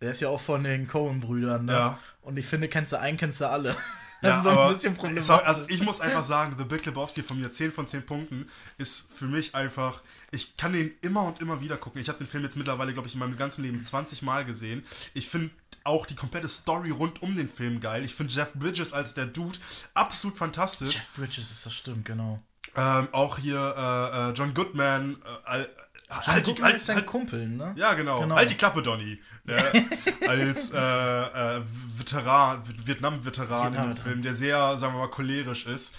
Der 0.00 0.10
ist 0.12 0.20
ja 0.20 0.28
auch 0.28 0.40
von 0.40 0.64
den 0.64 0.88
Coen-Brüdern, 0.88 1.66
ne? 1.66 1.72
Ja. 1.72 1.98
Und 2.22 2.36
ich 2.38 2.46
finde, 2.46 2.68
kennst 2.68 2.92
du 2.92 2.98
einen, 2.98 3.18
kennst 3.18 3.40
du 3.40 3.48
alle. 3.48 3.76
Das 4.22 4.30
Ja, 4.34 4.40
ist 4.40 4.46
aber 4.46 4.68
ein 4.68 4.74
bisschen 4.74 4.94
problematisch. 4.94 5.24
sorry, 5.26 5.42
also 5.44 5.64
ich 5.68 5.82
muss 5.82 6.00
einfach 6.00 6.22
sagen, 6.22 6.54
The 6.56 6.64
Big 6.64 6.86
Lebowski 6.86 7.24
von 7.24 7.40
mir 7.40 7.50
10 7.50 7.72
von 7.72 7.88
10 7.88 8.06
Punkten 8.06 8.48
ist 8.78 9.12
für 9.12 9.24
mich 9.26 9.56
einfach, 9.56 10.00
ich 10.30 10.56
kann 10.56 10.72
den 10.74 10.92
immer 11.00 11.24
und 11.24 11.40
immer 11.40 11.60
wieder 11.60 11.76
gucken. 11.76 12.00
Ich 12.00 12.06
habe 12.08 12.18
den 12.18 12.28
Film 12.28 12.44
jetzt 12.44 12.56
mittlerweile, 12.56 12.92
glaube 12.92 13.08
ich, 13.08 13.14
in 13.14 13.18
meinem 13.18 13.36
ganzen 13.36 13.64
Leben 13.64 13.82
20 13.82 14.22
Mal 14.22 14.44
gesehen. 14.44 14.86
Ich 15.12 15.28
finde 15.28 15.50
auch 15.84 16.06
die 16.06 16.14
komplette 16.14 16.48
Story 16.48 16.90
rund 16.90 17.22
um 17.22 17.36
den 17.36 17.48
Film 17.48 17.80
geil. 17.80 18.04
Ich 18.04 18.14
finde 18.14 18.32
Jeff 18.32 18.52
Bridges 18.54 18.92
als 18.92 19.14
der 19.14 19.26
Dude 19.26 19.58
absolut 19.94 20.36
fantastisch. 20.36 20.94
Jeff 20.94 21.10
Bridges 21.16 21.50
ist 21.50 21.66
das 21.66 21.74
stimmt, 21.74 22.04
genau. 22.04 22.40
Ähm, 22.74 23.08
auch 23.12 23.38
hier 23.38 23.58
äh, 23.58 24.30
äh, 24.30 24.32
John 24.32 24.54
Goodman. 24.54 25.18
Äh, 25.46 25.58
John 25.58 26.26
halt, 26.26 26.46
die, 26.46 26.50
Goodman 26.50 26.66
halt, 26.66 26.76
ist 26.76 26.86
sein 26.86 26.96
halt, 26.96 27.06
Kumpel, 27.06 27.48
ne? 27.48 27.74
ja, 27.76 27.94
genau. 27.94 28.20
Genau. 28.20 28.36
Halt 28.36 28.50
die 28.50 28.54
Klappe, 28.54 28.82
Donny. 28.82 29.20
Ne? 29.44 29.88
als 30.28 30.72
äh, 30.72 30.78
äh, 30.78 31.62
Veteran, 31.96 32.62
Vietnam-Veteran 32.84 33.74
in 33.74 33.82
dem. 33.82 33.96
Film, 33.96 34.22
der 34.22 34.34
sehr, 34.34 34.78
sagen 34.78 34.94
wir 34.94 35.00
mal, 35.00 35.10
cholerisch 35.10 35.66
ist. 35.66 35.94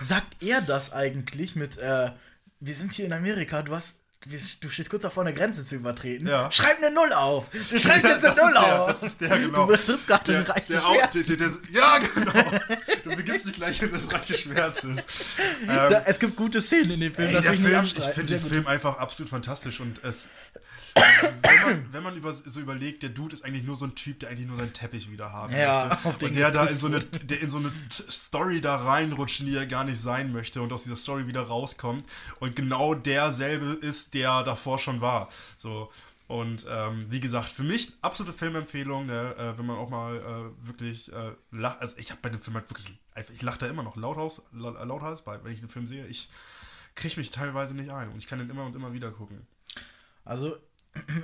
Sagt 0.00 0.42
er 0.42 0.60
das 0.60 0.92
eigentlich 0.92 1.56
mit, 1.56 1.78
äh, 1.78 2.10
wir 2.60 2.74
sind 2.74 2.92
hier 2.92 3.06
in 3.06 3.12
Amerika, 3.12 3.62
du 3.62 3.74
hast, 3.74 4.02
du 4.60 4.68
stehst 4.68 4.90
kurz 4.90 5.02
davor, 5.02 5.24
eine 5.24 5.34
Grenze 5.34 5.64
zu 5.64 5.76
übertreten. 5.76 6.26
Ja. 6.26 6.50
Schreib 6.50 6.78
eine 6.78 6.90
Null 6.90 7.12
auf. 7.12 7.46
Du 7.50 7.58
schreibst 7.78 8.04
jetzt 8.04 8.24
eine 8.24 8.34
Null 8.34 8.52
der, 8.52 8.80
auf. 8.82 8.88
das 8.88 9.02
ist 9.02 9.20
der, 9.20 9.38
genau. 9.38 9.66
Du 9.66 9.72
betrittst 9.72 10.06
gerade 10.06 10.32
den 10.32 10.44
der, 10.44 10.54
reichen 10.54 10.72
der, 10.72 10.80
Schmerz. 10.80 11.26
der, 11.26 11.36
der, 11.36 11.50
Ja, 11.70 11.98
genau. 11.98 12.32
Du 13.04 13.16
begibst 13.16 13.46
dich 13.46 13.54
gleich 13.54 13.80
in 13.82 13.92
das 13.92 14.12
reiche 14.12 14.36
Schmerzes. 14.36 15.06
Ähm, 15.68 15.96
es 16.06 16.18
gibt 16.18 16.36
gute 16.36 16.60
Szenen 16.60 16.92
in 16.92 17.00
dem 17.00 17.14
Film, 17.14 17.28
ey, 17.28 17.38
ich 17.38 17.50
nicht 17.50 17.62
Film, 17.62 17.84
ich 17.84 18.04
finde 18.04 18.38
den. 18.38 18.40
Film 18.40 18.66
einfach 18.66 18.98
absolut 18.98 19.30
fantastisch 19.30 19.80
und 19.80 20.02
es. 20.02 20.30
Wenn 20.96 21.62
man, 21.62 21.92
wenn 21.92 22.02
man 22.02 22.16
über, 22.16 22.32
so 22.32 22.60
überlegt, 22.60 23.02
der 23.02 23.10
Dude 23.10 23.34
ist 23.34 23.44
eigentlich 23.44 23.64
nur 23.64 23.76
so 23.76 23.84
ein 23.86 23.94
Typ, 23.94 24.20
der 24.20 24.30
eigentlich 24.30 24.46
nur 24.48 24.56
seinen 24.56 24.72
Teppich 24.72 25.10
wieder 25.10 25.32
haben 25.32 25.54
Ja, 25.54 25.88
möchte. 25.88 26.08
auf 26.08 26.18
den 26.18 26.28
Und 26.28 26.36
der 26.36 26.50
da 26.50 26.64
in 26.64 26.74
so, 26.78 26.86
eine, 26.86 27.00
der 27.00 27.40
in 27.40 27.50
so 27.50 27.58
eine 27.58 27.72
Story 27.90 28.60
da 28.60 28.76
reinrutscht, 28.76 29.40
in 29.40 29.46
die 29.46 29.56
er 29.56 29.66
gar 29.66 29.84
nicht 29.84 30.00
sein 30.00 30.32
möchte 30.32 30.62
und 30.62 30.72
aus 30.72 30.84
dieser 30.84 30.96
Story 30.96 31.26
wieder 31.26 31.42
rauskommt. 31.42 32.06
Und 32.40 32.56
genau 32.56 32.94
derselbe 32.94 33.66
ist, 33.66 34.14
der 34.14 34.42
davor 34.42 34.78
schon 34.78 35.00
war. 35.00 35.28
So. 35.56 35.90
Und 36.28 36.66
ähm, 36.68 37.06
wie 37.08 37.20
gesagt, 37.20 37.50
für 37.52 37.62
mich 37.62 37.92
absolute 38.02 38.36
Filmempfehlung, 38.36 39.06
ne, 39.06 39.34
äh, 39.38 39.56
wenn 39.58 39.66
man 39.66 39.76
auch 39.76 39.90
mal 39.90 40.16
äh, 40.16 40.66
wirklich 40.66 41.12
äh, 41.12 41.32
lacht. 41.52 41.80
Also 41.80 41.98
ich 41.98 42.10
habe 42.10 42.20
bei 42.20 42.30
dem 42.30 42.40
Film 42.40 42.56
halt 42.56 42.68
wirklich, 42.68 42.98
ich 43.32 43.42
lache 43.42 43.58
da 43.60 43.66
immer 43.66 43.84
noch 43.84 43.94
lauthaus, 43.94 44.42
la- 44.52 44.82
lauthals, 44.82 45.22
bei, 45.22 45.38
wenn 45.44 45.52
ich 45.52 45.60
den 45.60 45.68
Film 45.68 45.86
sehe. 45.86 46.04
Ich 46.08 46.28
kriege 46.96 47.20
mich 47.20 47.30
teilweise 47.30 47.74
nicht 47.74 47.90
ein 47.90 48.08
und 48.08 48.18
ich 48.18 48.26
kann 48.26 48.40
den 48.40 48.50
immer 48.50 48.64
und 48.64 48.74
immer 48.74 48.92
wieder 48.92 49.12
gucken. 49.12 49.46
Also, 50.24 50.56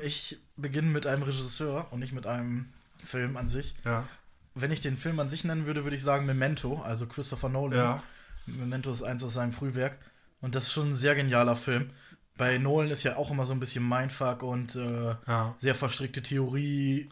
ich 0.02 0.38
beginne 0.56 0.88
mit 0.88 1.06
einem 1.06 1.22
Regisseur 1.22 1.86
und 1.92 2.00
nicht 2.00 2.12
mit 2.12 2.26
einem 2.26 2.72
Film 3.04 3.36
an 3.36 3.48
sich. 3.48 3.74
Ja. 3.84 4.06
Wenn 4.54 4.70
ich 4.70 4.80
den 4.80 4.96
Film 4.96 5.18
an 5.20 5.28
sich 5.28 5.44
nennen 5.44 5.66
würde, 5.66 5.84
würde 5.84 5.96
ich 5.96 6.02
sagen 6.02 6.26
Memento, 6.26 6.80
also 6.82 7.06
Christopher 7.06 7.48
Nolan. 7.48 7.78
Ja. 7.78 8.02
Memento 8.46 8.92
ist 8.92 9.02
eins 9.02 9.22
aus 9.24 9.34
seinem 9.34 9.52
Frühwerk. 9.52 9.98
Und 10.40 10.54
das 10.54 10.64
ist 10.64 10.72
schon 10.72 10.90
ein 10.90 10.96
sehr 10.96 11.14
genialer 11.14 11.56
Film. 11.56 11.90
Bei 12.36 12.58
Nolan 12.58 12.90
ist 12.90 13.02
ja 13.02 13.16
auch 13.16 13.30
immer 13.30 13.46
so 13.46 13.52
ein 13.52 13.60
bisschen 13.60 13.88
Mindfuck 13.88 14.42
und 14.42 14.74
äh, 14.76 15.14
Ja. 15.26 15.54
sehr 15.58 15.74
verstrickte 15.74 16.22
Theorie 16.22 17.08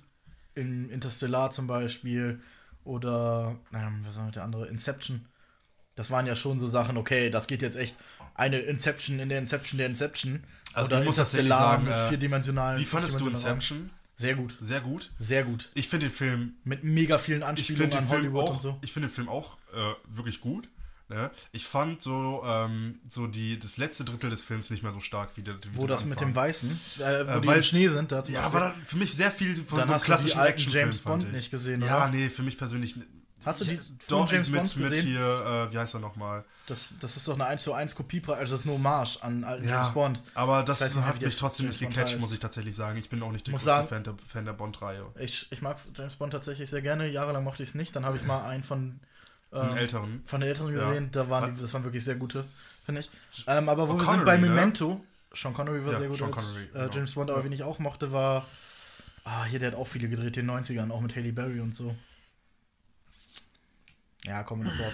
in 0.54 0.90
Interstellar 0.90 1.50
zum 1.50 1.66
Beispiel. 1.66 2.40
Oder, 2.84 3.56
ähm, 3.72 4.04
was 4.06 4.16
war 4.16 4.30
der 4.30 4.42
andere? 4.44 4.66
Inception. 4.68 5.26
Das 5.94 6.10
waren 6.10 6.26
ja 6.26 6.34
schon 6.34 6.58
so 6.58 6.66
Sachen, 6.66 6.96
okay, 6.96 7.30
das 7.30 7.46
geht 7.46 7.62
jetzt 7.62 7.76
echt 7.76 7.94
eine 8.40 8.58
Inception 8.58 9.18
in 9.20 9.28
der 9.28 9.38
Inception 9.38 9.78
der 9.78 9.86
Inception. 9.86 10.42
Also 10.72 10.88
Oder 10.88 11.00
ich 11.00 11.06
muss 11.06 11.16
tatsächlich 11.16 11.46
Interstellar 11.46 11.72
sagen, 11.72 11.84
mit 11.84 11.92
äh, 11.92 12.08
vierdimensionalen. 12.08 12.80
Wie 12.80 12.84
fandest 12.84 13.20
du 13.20 13.28
Inception? 13.28 13.90
Sehr 14.14 14.34
gut. 14.34 14.56
Sehr 14.60 14.80
gut. 14.82 15.10
Sehr 15.18 15.44
gut. 15.44 15.70
Ich 15.74 15.88
finde 15.88 16.06
den 16.08 16.12
Film 16.14 16.54
Mit 16.64 16.84
mega 16.84 17.18
vielen 17.18 17.42
Anspielungen 17.42 17.92
an 17.94 18.08
Hollywood 18.08 18.44
auch, 18.48 18.54
und 18.56 18.62
so. 18.62 18.78
ich 18.84 18.92
finde 18.92 19.08
den 19.08 19.14
Film 19.14 19.28
auch 19.28 19.56
äh, 19.72 20.14
wirklich 20.14 20.40
gut. 20.40 20.68
Ne? 21.08 21.30
Ich 21.50 21.64
fand 21.66 22.02
so, 22.02 22.42
ähm, 22.44 23.00
so 23.08 23.26
die, 23.26 23.58
das 23.58 23.78
letzte 23.78 24.04
Drittel 24.04 24.30
des 24.30 24.44
Films 24.44 24.70
nicht 24.70 24.82
mehr 24.84 24.92
so 24.92 25.00
stark 25.00 25.30
wie, 25.36 25.42
der, 25.42 25.54
wie 25.56 25.76
Wo 25.76 25.86
das 25.88 26.04
mit 26.04 26.18
Anfang. 26.18 26.28
dem 26.32 26.36
Weißen, 26.36 26.70
äh, 26.70 27.00
wo 27.00 27.04
Äh, 27.04 27.40
die 27.40 27.46
weil- 27.48 27.56
im 27.56 27.62
Schnee 27.64 27.88
sind, 27.88 28.12
da 28.12 28.22
Ja, 28.28 28.48
dann 28.48 28.74
für 28.84 28.96
mich 28.96 29.14
sehr 29.16 29.32
viel 29.32 29.56
von 29.56 29.78
Dann 29.80 29.88
so 29.88 29.94
klassischen 30.04 30.38
alten 30.38 30.70
James 30.70 31.00
Bond 31.00 31.32
nicht 31.32 31.50
gesehen, 31.50 31.82
Ja, 31.82 31.96
oder? 32.04 32.08
nee, 32.12 32.28
für 32.28 32.42
mich 32.44 32.56
persönlich. 32.58 32.94
Hast 33.44 33.60
du 33.60 33.64
die 33.64 33.74
Ja, 33.76 33.80
doch, 34.08 34.30
James 34.30 34.48
mit, 34.50 34.58
Bonds 34.58 34.76
mit 34.76 34.90
gesehen? 34.90 35.06
hier, 35.06 35.20
äh, 35.68 35.72
wie 35.72 35.78
heißt 35.78 35.94
er 35.94 36.00
nochmal? 36.00 36.44
Das, 36.66 36.92
das 37.00 37.16
ist 37.16 37.26
doch 37.26 37.34
eine 37.34 37.46
1 37.46 37.62
zu 37.62 37.72
1 37.72 37.94
Kopie, 37.94 38.22
also 38.26 38.52
das 38.52 38.60
ist 38.60 38.66
eine 38.66 38.74
Hommage 38.74 39.18
an 39.22 39.44
alten 39.44 39.64
Ja, 39.66 39.76
James 39.76 39.90
Bond. 39.94 40.20
aber 40.34 40.62
das 40.62 40.80
nicht 40.80 40.94
hat 40.96 41.20
der 41.20 41.28
mich 41.28 41.36
trotzdem 41.36 41.66
James 41.66 41.80
nicht 41.80 41.88
Bond 41.90 41.96
gecatcht, 41.96 42.20
muss 42.20 42.32
ich 42.32 42.38
tatsächlich 42.40 42.76
sagen. 42.76 42.98
Ich 42.98 43.08
bin 43.08 43.22
auch 43.22 43.32
nicht 43.32 43.46
der 43.46 43.52
Muss 43.52 43.62
größte 43.62 43.76
sagen- 43.76 43.88
Fan 43.88 44.04
der, 44.04 44.14
Fan 44.26 44.44
der 44.44 44.52
Bond-Reihe. 44.52 45.06
Ich, 45.18 45.50
ich 45.50 45.62
mag 45.62 45.78
James 45.96 46.14
Bond 46.16 46.32
tatsächlich 46.32 46.68
sehr 46.68 46.82
gerne. 46.82 47.08
Jahrelang 47.08 47.42
mochte 47.44 47.62
ich 47.62 47.70
es 47.70 47.74
nicht. 47.74 47.96
Dann 47.96 48.04
habe 48.04 48.16
ich 48.18 48.24
mal 48.24 48.44
einen 48.46 48.62
von, 48.62 49.00
Von 49.50 49.70
ähm, 49.70 49.76
älteren. 49.76 50.22
von 50.26 50.40
der 50.40 50.48
Älteren 50.50 50.76
Ja. 50.76 50.88
gesehen. 50.88 51.08
Da 51.12 51.28
waren 51.30 51.54
die, 51.54 51.60
das 51.62 51.72
waren 51.74 51.84
wirklich 51.84 52.04
sehr 52.04 52.16
gute, 52.16 52.44
finde 52.84 53.00
ich. 53.00 53.10
Ähm, 53.46 53.68
aber 53.68 53.88
wo 53.88 53.94
wir 53.94 53.98
Connery, 54.04 54.16
sind 54.18 54.26
bei 54.26 54.36
ne? 54.36 54.46
Memento. 54.48 55.04
Sean 55.32 55.54
Connery 55.54 55.84
war 55.86 55.92
Ja, 55.92 55.98
sehr 56.00 56.08
gut. 56.08 56.18
Sean 56.18 56.32
als, 56.34 56.44
Connery, 56.44 56.62
äh, 56.64 56.68
genau. 56.72 56.94
James 56.94 57.12
Bond, 57.14 57.30
aber 57.30 57.44
wen 57.44 57.52
ich 57.52 57.62
auch 57.62 57.78
mochte, 57.78 58.12
war. 58.12 58.46
Ah, 59.24 59.44
hier, 59.44 59.58
der 59.60 59.72
hat 59.72 59.78
auch 59.78 59.86
viele 59.86 60.08
gedreht, 60.08 60.36
in 60.36 60.46
den 60.46 60.50
90ern, 60.50 60.90
auch 60.90 61.00
mit 61.00 61.14
Haley 61.14 61.30
Berry 61.32 61.60
und 61.60 61.76
so. 61.76 61.94
Ja, 64.24 64.42
kommen 64.42 64.62
wir 64.62 64.70
noch 64.70 64.76
drauf. 64.78 64.92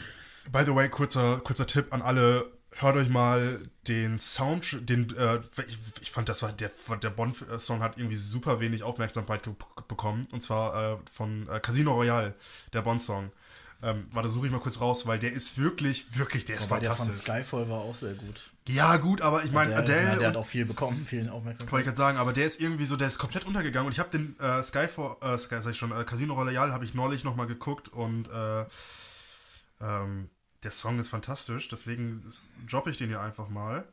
By 0.52 0.64
the 0.64 0.74
way, 0.74 0.88
kurzer, 0.88 1.38
kurzer 1.40 1.66
Tipp 1.66 1.92
an 1.92 2.02
alle. 2.02 2.50
Hört 2.78 2.96
euch 2.96 3.08
mal 3.08 3.60
den 3.88 4.18
Sound, 4.18 4.78
den, 4.88 5.14
äh, 5.16 5.40
ich, 5.66 5.78
ich 6.02 6.10
fand, 6.10 6.28
das 6.28 6.42
war 6.42 6.52
der, 6.52 6.70
der 7.02 7.08
Bond-Song 7.10 7.80
hat 7.80 7.98
irgendwie 7.98 8.16
super 8.16 8.60
wenig 8.60 8.82
Aufmerksamkeit 8.82 9.40
bekommen. 9.88 10.28
Und 10.32 10.42
zwar 10.42 10.92
äh, 10.94 10.96
von 11.10 11.48
äh, 11.48 11.58
Casino 11.58 11.94
Royale, 11.94 12.34
der 12.74 12.82
Bond-Song. 12.82 13.32
Ähm, 13.82 14.06
warte, 14.10 14.28
suche 14.28 14.46
ich 14.46 14.52
mal 14.52 14.60
kurz 14.60 14.80
raus, 14.80 15.06
weil 15.06 15.18
der 15.18 15.32
ist 15.32 15.58
wirklich, 15.58 16.06
wirklich, 16.16 16.44
der 16.44 16.56
ist 16.56 16.70
Aber 16.70 16.80
der 16.80 16.90
von 16.96 17.06
fantastisch. 17.06 17.24
Skyfall 17.24 17.68
war 17.68 17.80
auch 17.80 17.94
sehr 17.94 18.14
gut. 18.14 18.50
Ja, 18.68 18.96
gut, 18.96 19.20
aber 19.22 19.44
ich 19.44 19.52
meine, 19.52 19.76
Adele. 19.76 20.02
ja, 20.02 20.16
der 20.16 20.28
hat 20.28 20.36
auch 20.36 20.46
viel 20.46 20.64
bekommen, 20.64 20.98
viel 21.06 21.20
wollte 21.20 21.28
ich 21.28 21.34
Aufmerksamkeit. 21.34 21.84
gerade 21.84 21.96
sagen, 21.96 22.18
aber 22.18 22.32
der 22.32 22.46
ist 22.46 22.60
irgendwie 22.60 22.86
so, 22.86 22.96
der 22.96 23.08
ist 23.08 23.18
komplett 23.18 23.44
untergegangen. 23.44 23.86
Und 23.86 23.92
ich 23.92 23.98
habe 24.00 24.10
den 24.10 24.38
äh, 24.40 24.62
Skyfall, 24.62 25.16
äh, 25.20 25.38
Sky, 25.38 25.56
sag 25.62 25.70
ich 25.70 25.78
schon, 25.78 25.92
äh, 25.92 26.04
Casino 26.04 26.34
Royale 26.34 26.72
habe 26.72 26.84
ich 26.84 26.94
neulich 26.94 27.22
nochmal 27.22 27.46
geguckt 27.46 27.88
und 27.90 28.28
äh, 28.28 28.64
ähm, 29.80 30.28
der 30.62 30.70
Song 30.70 30.98
ist 30.98 31.08
fantastisch, 31.10 31.68
deswegen 31.68 32.20
droppe 32.68 32.90
ich 32.90 32.96
den 32.96 33.08
hier 33.08 33.20
einfach 33.20 33.48
mal. 33.48 33.84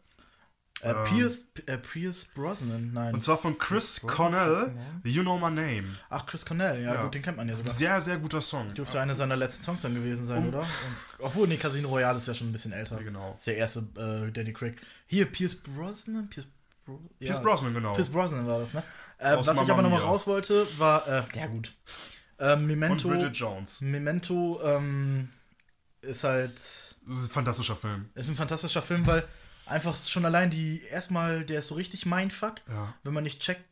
Äh, 0.82 0.94
Pierce, 1.08 1.46
äh, 1.66 1.78
Pierce 1.78 2.26
Brosnan, 2.34 2.92
nein. 2.94 3.14
Und 3.14 3.24
zwar 3.24 3.38
von 3.38 3.58
Chris 3.58 4.02
Chris 4.02 4.12
Cornell, 4.16 4.66
Brosnan? 4.66 5.02
You 5.06 5.22
Know 5.22 5.38
My 5.38 5.50
Name. 5.52 5.84
Ach, 6.10 6.26
Chris 6.26 6.46
Cornell, 6.46 6.84
ja, 6.84 6.96
Ja. 6.96 7.04
gut, 7.04 7.14
den 7.16 7.22
kennt 7.22 7.38
man 7.38 7.48
ja 7.48 7.56
sogar. 7.56 7.72
Sehr, 7.72 8.02
sehr 8.02 8.18
guter 8.18 8.42
Song. 8.42 8.74
Dürfte 8.74 9.00
einer 9.00 9.16
seiner 9.16 9.38
letzten 9.38 9.64
Songs 9.64 9.82
dann 9.84 9.94
gewesen 9.96 10.26
sein, 10.26 10.40
Um- 10.40 10.48
oder? 10.50 10.60
Und, 10.60 10.68
obwohl, 11.20 11.48
nee, 11.48 11.56
Casino 11.58 11.88
Royale 11.88 12.18
ist 12.18 12.28
ja 12.28 12.34
schon 12.34 12.50
ein 12.50 12.52
bisschen 12.52 12.74
älter. 12.74 12.98
Ja, 12.98 13.04
genau. 13.04 13.36
Ist 13.38 13.48
der 13.48 13.58
erste 13.58 13.80
äh, 13.96 14.32
Danny 14.32 14.52
Craig. 14.52 14.76
Hier, 15.08 15.26
Pierce 15.26 15.56
Brosnan? 15.56 16.28
Pierce, 16.28 16.48
Bro 16.86 17.00
Pierce 17.20 17.38
ja, 17.38 17.44
Brosnan, 17.44 17.74
genau. 17.74 17.94
Pierce 17.96 18.10
Brosnan 18.10 18.46
war 18.46 18.60
das, 18.60 18.74
ne? 18.74 18.84
Äh, 19.20 19.38
was 19.38 19.48
ich 19.48 19.54
Mamma 19.56 19.72
aber 19.74 19.82
nochmal 19.84 20.02
raus 20.02 20.28
wollte, 20.28 20.68
war, 20.78 21.08
äh, 21.08 21.24
ja 21.36 21.48
gut. 21.48 21.74
Äh, 22.40 22.54
Und 22.56 22.66
Memento, 22.68 23.08
Bridget 23.08 23.38
Jones. 23.38 23.80
Memento 23.82 24.60
ähm, 24.64 25.30
ist 26.04 26.24
halt, 26.24 26.56
Das 26.56 27.18
ist 27.20 27.26
ein 27.28 27.30
fantastischer 27.32 27.76
Film. 27.76 28.10
ist 28.16 28.30
ein 28.30 28.36
fantastischer 28.36 28.82
Film, 28.82 29.06
weil 29.08 29.28
Einfach 29.66 29.96
schon 29.96 30.26
allein 30.26 30.50
die, 30.50 30.82
erstmal, 30.92 31.46
der 31.46 31.60
ist 31.60 31.68
so 31.70 31.76
richtig 31.76 32.06
Mindfuck, 32.06 32.56
Ja. 32.68 32.94
wenn 33.04 33.14
man 33.14 33.24
nicht 33.24 33.42
checkt. 33.42 33.64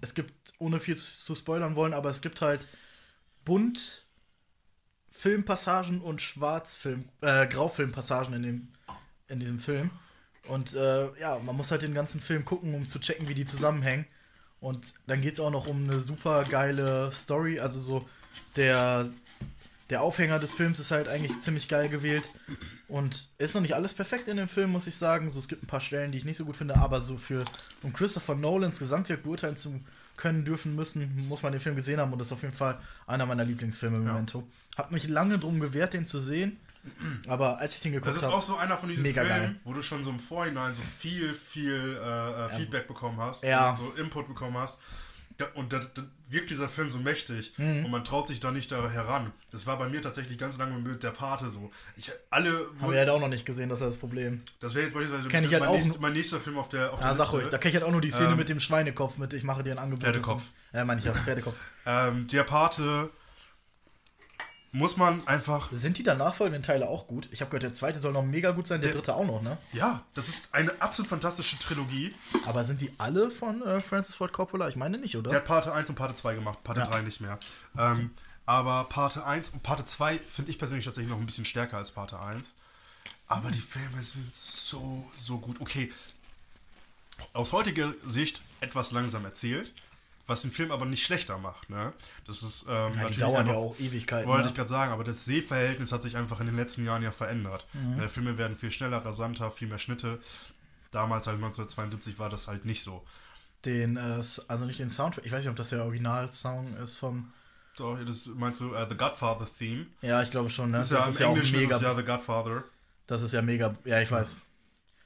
Es 0.00 0.14
gibt, 0.14 0.52
ohne 0.58 0.80
viel 0.80 0.96
zu 0.96 1.34
spoilern 1.36 1.76
wollen, 1.76 1.94
aber 1.94 2.10
es 2.10 2.22
gibt 2.22 2.40
halt 2.40 2.66
bunt 3.44 4.04
Filmpassagen 5.12 6.00
und 6.00 6.22
Schwarzfilm, 6.22 7.08
äh, 7.20 7.46
Graufilmpassagen 7.46 8.34
in, 8.34 8.42
dem, 8.42 8.68
in 9.28 9.38
diesem 9.40 9.58
Film. 9.60 9.90
Und 10.48 10.74
äh, 10.74 11.16
ja, 11.20 11.38
man 11.38 11.56
muss 11.56 11.70
halt 11.70 11.82
den 11.82 11.94
ganzen 11.94 12.20
Film 12.20 12.44
gucken, 12.44 12.74
um 12.74 12.86
zu 12.86 12.98
checken, 12.98 13.28
wie 13.28 13.34
die 13.34 13.44
zusammenhängen. 13.44 14.06
Und 14.58 14.94
dann 15.06 15.20
geht 15.20 15.34
es 15.34 15.40
auch 15.40 15.50
noch 15.50 15.66
um 15.68 15.84
eine 15.84 16.00
super 16.00 16.44
geile 16.44 17.12
Story. 17.12 17.60
Also 17.60 17.80
so 17.80 18.08
der, 18.56 19.08
der 19.92 20.02
Aufhänger 20.02 20.38
des 20.38 20.54
Films 20.54 20.80
ist 20.80 20.90
halt 20.90 21.06
eigentlich 21.08 21.40
ziemlich 21.42 21.68
geil 21.68 21.88
gewählt. 21.88 22.24
Und 22.88 23.28
ist 23.38 23.54
noch 23.54 23.62
nicht 23.62 23.74
alles 23.74 23.94
perfekt 23.94 24.26
in 24.28 24.36
dem 24.38 24.48
Film, 24.48 24.72
muss 24.72 24.86
ich 24.86 24.96
sagen. 24.96 25.30
So, 25.30 25.38
es 25.38 25.48
gibt 25.48 25.62
ein 25.62 25.66
paar 25.66 25.80
Stellen, 25.80 26.12
die 26.12 26.18
ich 26.18 26.24
nicht 26.24 26.36
so 26.38 26.44
gut 26.44 26.56
finde, 26.56 26.76
aber 26.76 27.00
so 27.00 27.16
für, 27.16 27.44
um 27.82 27.92
Christopher 27.92 28.34
Nolans 28.34 28.78
Gesamtwerk 28.78 29.22
beurteilen 29.22 29.56
zu 29.56 29.80
können, 30.16 30.44
dürfen, 30.44 30.74
müssen, 30.74 31.26
muss 31.28 31.42
man 31.42 31.52
den 31.52 31.60
Film 31.60 31.76
gesehen 31.76 32.00
haben. 32.00 32.12
Und 32.12 32.18
das 32.18 32.28
ist 32.28 32.32
auf 32.32 32.42
jeden 32.42 32.54
Fall 32.54 32.78
einer 33.06 33.24
meiner 33.26 33.44
Lieblingsfilme 33.44 33.98
im 33.98 34.06
Ja. 34.06 34.12
Momento. 34.12 34.46
Hab 34.76 34.90
mich 34.92 35.08
lange 35.08 35.38
drum 35.38 35.60
gewehrt, 35.60 35.94
den 35.94 36.06
zu 36.06 36.20
sehen. 36.20 36.58
Aber 37.28 37.58
als 37.60 37.76
ich 37.76 37.80
den 37.82 37.92
geguckt 37.92 38.08
Das 38.08 38.16
ist 38.16 38.24
habe. 38.26 38.34
auch 38.34 38.42
so 38.42 38.56
einer 38.56 38.76
von 38.76 38.88
diesen 38.88 39.04
Filmen, 39.04 39.28
geil. 39.28 39.56
wo 39.64 39.72
du 39.72 39.82
schon 39.82 40.02
so 40.02 40.10
im 40.10 40.18
Vorhinein 40.18 40.74
so 40.74 40.82
viel, 40.82 41.32
viel 41.34 41.96
äh, 42.02 42.44
äh, 42.46 42.48
Feedback 42.56 42.88
bekommen 42.88 43.18
hast 43.18 43.44
Ja. 43.44 43.74
so 43.74 43.92
Input 43.92 44.26
bekommen 44.26 44.56
hast. 44.58 44.78
Und 45.54 45.72
da, 45.72 45.80
da 45.94 46.02
wirkt 46.28 46.50
dieser 46.50 46.68
Film 46.68 46.88
so 46.90 46.98
mächtig 46.98 47.52
Mhm. 47.58 47.84
und 47.84 47.90
man 47.90 48.04
traut 48.04 48.28
sich 48.28 48.40
da 48.40 48.50
nicht 48.50 48.70
da 48.72 48.88
heran. 48.88 49.32
Das 49.50 49.66
war 49.66 49.78
bei 49.78 49.88
mir 49.88 50.00
tatsächlich 50.02 50.38
ganz 50.38 50.56
lange 50.58 50.78
mit 50.78 51.02
der 51.02 51.10
Pate 51.10 51.50
so. 51.50 51.70
Ich 51.96 52.10
alle, 52.30 52.66
Habe 52.80 52.92
ich 52.92 52.98
halt 52.98 53.08
auch 53.10 53.20
noch 53.20 53.28
nicht 53.28 53.44
gesehen, 53.44 53.68
das 53.68 53.80
ist 53.80 53.86
das 53.86 53.96
Problem. 53.96 54.42
das 54.60 54.74
wäre 54.74 54.84
jetzt 54.84 54.94
beispielsweise 54.94 55.28
Kenn 55.28 55.44
ich 55.44 55.52
halt 55.52 55.60
mein, 55.62 55.68
auch 55.70 55.74
nächster, 55.74 55.92
nur- 55.92 56.00
mein 56.02 56.12
nächster 56.14 56.40
Film 56.40 56.58
auf 56.58 56.68
der 56.68 56.92
auf 56.92 57.00
der 57.00 57.08
Ja, 57.08 57.14
sag 57.14 57.24
Liste. 57.24 57.36
ruhig. 57.38 57.48
Da 57.50 57.58
kenne 57.58 57.70
ich 57.70 57.74
halt 57.76 57.84
auch 57.86 57.92
nur 57.92 58.00
die 58.00 58.10
Szene 58.10 58.30
Ähm, 58.30 58.36
mit 58.36 58.48
dem 58.48 58.60
Schweinekopf 58.60 59.18
mit 59.18 59.32
Ich 59.34 59.44
mache 59.44 59.62
dir 59.62 59.72
ein 59.72 59.78
Angebot. 59.78 60.04
Pferdekopf. 60.04 60.42
Ja, 60.72 60.84
meine 60.84 61.00
ich 61.00 61.06
ja, 61.06 61.12
Pferdekopf. 61.14 61.56
Ähm, 61.84 62.28
der 62.28 62.44
Pate 62.44 63.10
muss 64.72 64.96
man 64.96 65.26
einfach. 65.28 65.70
Sind 65.72 65.98
die 65.98 66.02
danach 66.02 66.34
folgenden 66.34 66.62
Teile 66.62 66.88
auch 66.88 67.06
gut? 67.06 67.28
Ich 67.30 67.40
habe 67.40 67.50
gehört, 67.50 67.62
der 67.62 67.74
zweite 67.74 68.00
soll 68.00 68.12
noch 68.12 68.22
mega 68.24 68.50
gut 68.52 68.66
sein, 68.66 68.80
der, 68.80 68.90
Der- 68.90 68.96
dritte 69.00 69.14
auch 69.14 69.26
noch, 69.26 69.42
ne? 69.42 69.58
Ja, 69.72 70.02
das 70.14 70.28
ist 70.28 70.54
eine 70.54 70.72
absolut 70.80 71.08
fantastische 71.08 71.58
Trilogie. 71.58 72.14
Aber 72.46 72.64
sind 72.64 72.80
die 72.80 72.92
alle 72.98 73.30
von 73.30 73.62
äh, 73.62 73.80
Francis 73.80 74.14
Ford 74.14 74.32
Coppola? 74.32 74.68
Ich 74.68 74.76
meine 74.76 74.98
nicht, 74.98 75.16
oder? 75.16 75.30
Der 75.30 75.40
hat 75.40 75.44
Parte 75.46 75.72
1 75.72 75.88
und 75.90 75.94
Parte 75.96 76.14
2 76.14 76.34
gemacht, 76.34 76.64
Parte 76.64 76.80
Ja. 76.80 76.86
3 76.86 77.02
nicht 77.02 77.20
mehr. 77.20 77.38
Ähm, 77.78 78.10
aber 78.46 78.84
Parte 78.84 79.24
1 79.26 79.50
und 79.50 79.62
Parte 79.62 79.84
2 79.84 80.18
finde 80.18 80.50
ich 80.50 80.58
persönlich 80.58 80.84
tatsächlich 80.84 81.10
noch 81.12 81.20
ein 81.20 81.26
bisschen 81.26 81.44
stärker 81.44 81.76
als 81.76 81.90
Parte 81.92 82.18
1. 82.18 82.48
Aber 83.28 83.50
die 83.50 83.60
Filme 83.60 84.02
sind 84.02 84.34
so, 84.34 85.04
so 85.14 85.38
gut. 85.38 85.60
Okay, 85.60 85.92
aus 87.34 87.52
heutiger 87.52 87.94
Sicht 88.04 88.42
etwas 88.60 88.90
langsam 88.92 89.24
erzählt, 89.24 89.72
was 90.26 90.42
den 90.42 90.50
Film 90.50 90.70
aber 90.70 90.84
nicht 90.86 91.04
schlechter 91.04 91.38
macht. 91.38 91.68
Ne? 91.70 91.92
Das 92.26 92.42
ist 92.42 92.64
ähm, 92.68 92.70
ja, 92.70 92.88
die 92.90 92.96
natürlich 92.96 93.18
dauern 93.18 93.34
ja 93.34 93.40
einfach- 93.40 93.54
auch 93.54 93.78
Ewigkeiten. 93.78 94.28
wollte 94.28 94.44
ne? 94.44 94.48
ich 94.50 94.54
gerade 94.54 94.68
sagen, 94.68 94.92
aber 94.92 95.04
das 95.04 95.24
Sehverhältnis 95.24 95.92
hat 95.92 96.02
sich 96.02 96.16
einfach 96.16 96.40
in 96.40 96.46
den 96.46 96.56
letzten 96.56 96.84
Jahren 96.84 97.02
ja 97.02 97.10
verändert. 97.12 97.66
Mhm. 97.72 98.00
Äh, 98.00 98.08
Filme 98.08 98.38
werden 98.38 98.56
viel 98.56 98.70
schneller, 98.70 99.04
rasanter, 99.04 99.50
viel 99.50 99.68
mehr 99.68 99.78
Schnitte. 99.78 100.18
Damals, 100.90 101.26
halt 101.26 101.36
1972, 101.36 102.18
war 102.18 102.28
das 102.28 102.48
halt 102.48 102.64
nicht 102.64 102.82
so. 102.82 103.02
Den, 103.64 103.96
äh, 103.96 104.22
also 104.48 104.64
nicht 104.64 104.78
den 104.78 104.90
Soundtrack, 104.90 105.24
ich 105.24 105.32
weiß 105.32 105.40
nicht, 105.44 105.50
ob 105.50 105.56
das 105.56 105.70
der 105.70 105.84
Originalsong 105.84 106.76
ist 106.82 106.96
vom. 106.96 107.32
Doch, 107.76 107.98
das 108.04 108.26
meinst 108.26 108.60
du 108.60 108.74
äh, 108.74 108.86
The 108.88 108.96
Godfather 108.96 109.46
Theme? 109.58 109.86
Ja, 110.02 110.22
ich 110.22 110.30
glaube 110.30 110.50
schon, 110.50 110.70
ne? 110.70 110.78
Das 110.78 110.90
ist 110.90 110.98
ja 110.98 111.06
im 111.06 111.14
auch 111.14 111.20
Englischen 111.20 111.58
mega. 111.58 111.76
ist 111.76 111.82
ja 111.82 111.94
The 111.96 112.02
Godfather. 112.04 112.64
Das 113.06 113.22
ist 113.22 113.32
ja 113.32 113.40
mega. 113.40 113.74
Ja, 113.84 114.00
ich 114.00 114.10
weiß. 114.10 114.42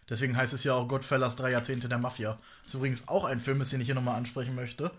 Deswegen 0.08 0.36
heißt 0.36 0.54
es 0.54 0.64
ja 0.64 0.74
auch 0.74 0.86
Godfellas 0.86 1.36
drei 1.36 1.50
Jahrzehnte 1.50 1.88
der 1.88 1.98
Mafia. 1.98 2.38
Das 2.62 2.68
ist 2.68 2.74
übrigens 2.74 3.08
auch 3.08 3.24
ein 3.24 3.40
Film, 3.40 3.62
den 3.62 3.80
ich 3.80 3.86
hier 3.86 3.94
nochmal 3.94 4.16
ansprechen 4.16 4.54
möchte. 4.54 4.90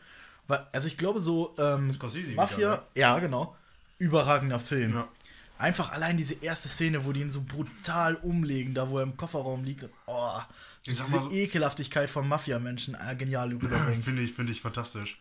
Also 0.72 0.88
ich 0.88 0.98
glaube 0.98 1.20
so, 1.20 1.54
ähm, 1.58 1.92
Mafia, 2.36 2.58
wieder, 2.58 2.76
ne? 2.76 2.82
ja 2.96 3.20
genau, 3.20 3.56
überragender 4.00 4.60
Film. 4.60 4.94
Ja. 4.94 5.08
Einfach 5.60 5.92
allein 5.92 6.18
diese 6.18 6.36
erste 6.36 6.70
Szene, 6.70 7.06
wo 7.06 7.12
die 7.12 7.22
ihn 7.22 7.32
so 7.32 7.42
brutal 7.42 8.16
umlegen, 8.16 8.74
da 8.76 8.90
wo 8.90 8.98
er 8.98 9.04
im 9.04 9.18
Kofferraum 9.18 9.64
liegt. 9.64 9.84
Und, 9.84 9.92
oh, 10.06 10.40
diese 10.86 11.04
so- 11.04 11.32
Ekelhaftigkeit 11.32 12.10
von 12.10 12.28
Mafia-Menschen 12.28 12.96
äh, 12.96 13.16
genial 13.16 13.50
rüberbringt. 13.50 14.04
Finde 14.06 14.22
ich, 14.22 14.34
finde 14.34 14.52
ich 14.52 14.62
fantastisch. 14.62 15.20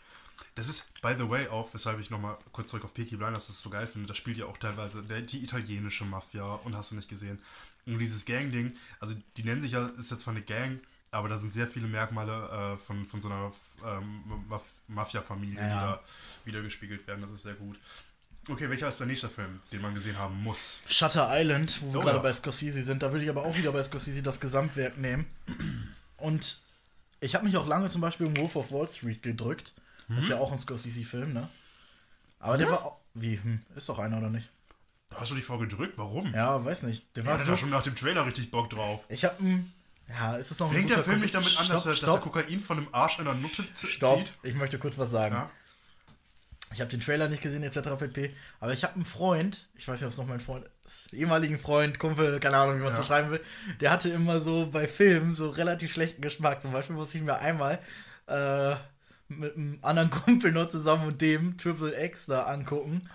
Das 0.55 0.69
ist, 0.69 1.01
by 1.01 1.15
the 1.19 1.29
way, 1.29 1.49
auch, 1.49 1.73
weshalb 1.73 1.99
ich 2.01 2.11
nochmal 2.11 2.37
kurz 2.53 2.71
zurück 2.71 2.85
auf 2.85 2.95
Peaky 2.95 3.17
Blinders 3.17 3.47
das 3.47 3.63
so 3.63 3.71
geil 3.71 3.87
finde, 3.87 4.09
das 4.09 4.17
spielt 4.17 4.37
ja 4.39 4.47
auch 4.47 4.57
teilweise 4.59 5.03
der, 5.03 5.23
die 5.23 5.43
italienische 5.43 6.05
Mafia 6.05 6.45
und 6.65 6.77
hast 6.77 6.91
du 6.93 6.97
nicht 6.97 7.09
gesehen. 7.09 7.39
Und 7.87 7.99
dieses 7.99 8.25
Gang-Ding, 8.25 8.77
also 9.01 9.15
die 9.37 9.45
nennen 9.45 9.63
sich 9.63 9.73
ja, 9.73 9.87
ist 9.99 10.11
jetzt 10.11 10.21
zwar 10.23 10.35
eine 10.35 10.43
Gang, 10.43 10.81
aber 11.13 11.29
da 11.29 11.39
sind 11.39 11.53
sehr 11.53 11.69
viele 11.69 11.87
Merkmale 11.87 12.75
äh, 12.75 12.77
von, 12.79 13.07
von 13.07 13.21
so 13.21 13.29
einer 13.29 13.53
ähm, 13.85 14.23
Maf 14.49 14.63
Mafia-Familie, 14.89 15.57
Ja. 15.61 15.67
die 15.67 15.71
da 15.73 16.01
wiedergespiegelt 16.45 17.07
werden. 17.07 17.23
Das 17.23 17.31
ist 17.31 17.43
sehr 17.43 17.55
gut. 17.55 17.79
Okay, 18.49 18.69
welcher 18.71 18.89
ist 18.89 18.99
der 19.01 19.07
nächste 19.09 19.29
Film, 19.29 19.61
den 19.73 19.81
man 19.83 19.95
gesehen 19.95 20.17
haben 20.19 20.41
muss? 20.43 20.81
Shutter 20.89 21.29
Island, 21.33 21.81
wo 21.83 21.93
wir 21.93 21.99
Oh, 22.01 22.03
gerade 22.05 22.17
ja. 22.19 22.23
bei 22.23 22.33
Scorsese 22.33 22.83
sind, 22.85 23.03
da 23.03 23.11
würde 23.13 23.25
ich 23.25 23.31
aber 23.31 23.45
auch 23.45 23.57
wieder 23.57 23.73
bei 23.73 23.83
Scorsese 23.83 24.23
das 24.23 24.39
Gesamtwerk 24.39 24.97
nehmen. 24.99 25.27
Und 26.19 26.61
ich 27.21 27.35
habe 27.35 27.45
mich 27.45 27.57
auch 27.57 27.67
lange 27.67 27.89
zum 27.89 28.01
Beispiel 28.01 28.27
um 28.27 28.37
Wolf 28.37 28.55
of 28.57 28.71
Wall 28.71 28.89
Street 28.89 29.23
gedrückt. 29.23 29.75
Das 30.09 30.17
Mhm. 30.17 30.23
ist 30.23 30.29
ja 30.29 30.37
auch 30.39 30.53
ein 30.53 30.59
Scorsese-Film, 30.59 31.33
ne? 31.33 31.49
Aber 32.39 32.57
der 32.59 32.71
war 32.71 32.85
auch. 32.85 32.97
Wie? 33.15 33.41
Hm, 33.43 33.63
ist 33.75 33.89
doch 33.89 33.99
einer 33.99 34.19
oder 34.19 34.31
nicht? 34.31 34.49
Da 35.11 35.21
hast 35.21 35.31
du 35.31 35.35
dich 35.37 35.45
vorgedrückt? 35.45 35.97
Warum? 35.99 36.33
Ja, 36.35 36.65
weiß 36.65 36.83
nicht. 36.85 37.15
Der 37.17 37.23
Ich 37.23 37.27
war 37.27 37.35
hatte 37.35 37.45
so, 37.45 37.53
da 37.53 37.57
schon 37.57 37.71
nach 37.71 37.83
dem 37.83 37.95
Trailer 37.95 38.27
richtig 38.27 38.51
Bock 38.51 38.71
drauf. 38.71 39.05
Ich 39.09 39.25
habe 39.25 39.37
ein. 39.43 39.73
Ja, 40.09 40.37
ist 40.37 40.51
es 40.53 40.59
noch 40.61 40.73
Fängt 40.73 40.91
der 40.91 41.03
Film 41.03 41.21
nicht 41.21 41.35
damit 41.35 41.49
an, 41.59 41.65
Stopp, 41.65 41.75
dass 41.77 41.87
er, 41.87 41.93
dass 41.93 42.03
er 42.03 42.09
stopp, 42.09 42.21
Kokain 42.23 42.61
von 42.61 42.79
einem 42.79 42.89
Arsch 42.93 43.19
einer 43.19 43.35
Nutte 43.35 43.65
stopp. 43.87 44.19
zieht? 44.19 44.33
Ich 44.45 44.55
möchte 44.55 44.79
kurz 44.79 44.99
was 44.99 45.11
sagen. 45.11 45.35
Ja. 45.35 45.51
Ich 46.73 46.81
habe 46.81 46.91
den 46.91 47.01
Trailer 47.01 47.29
nicht 47.29 47.43
gesehen, 47.43 47.63
etc. 47.63 47.91
pp. 47.99 48.33
Aber 48.61 48.73
ich 48.73 48.83
habe 48.85 48.95
einen 48.97 49.05
Freund, 49.05 49.69
ich 49.77 49.87
weiß 49.89 50.01
nicht, 50.01 50.07
ob 50.07 50.13
es 50.13 50.19
noch 50.19 50.27
mein 50.27 50.41
Freund 50.41 50.65
ist, 50.85 51.13
ehemaligen 51.13 51.59
Freund, 51.59 51.99
Kumpel, 51.99 52.39
keine 52.41 52.57
Ahnung, 52.57 52.77
wie 52.79 52.83
man 52.83 52.93
es 52.93 52.99
Ja. 52.99 53.03
so 53.03 53.09
schreiben 53.09 53.31
will, 53.31 53.41
der 53.81 53.91
hatte 53.91 54.09
immer 54.11 54.41
so 54.41 54.69
bei 54.71 54.87
Filmen 54.89 55.33
so 55.35 55.49
relativ 55.49 55.93
schlechten 55.93 56.23
Geschmack. 56.23 56.61
Zum 56.63 56.73
Beispiel 56.73 56.95
musste 56.97 57.19
ich 57.19 57.25
mir 57.25 57.39
einmal 57.39 57.79
äh, 58.27 58.75
mit 59.29 59.57
einem 59.57 59.79
anderen 59.83 60.11
Kumpel 60.25 60.53
noch 60.53 60.69
zusammen 60.69 61.07
und 61.09 61.21
dem 61.21 61.57
Triple 61.59 62.01
X 62.05 62.27
da 62.27 62.43
angucken. 62.45 63.09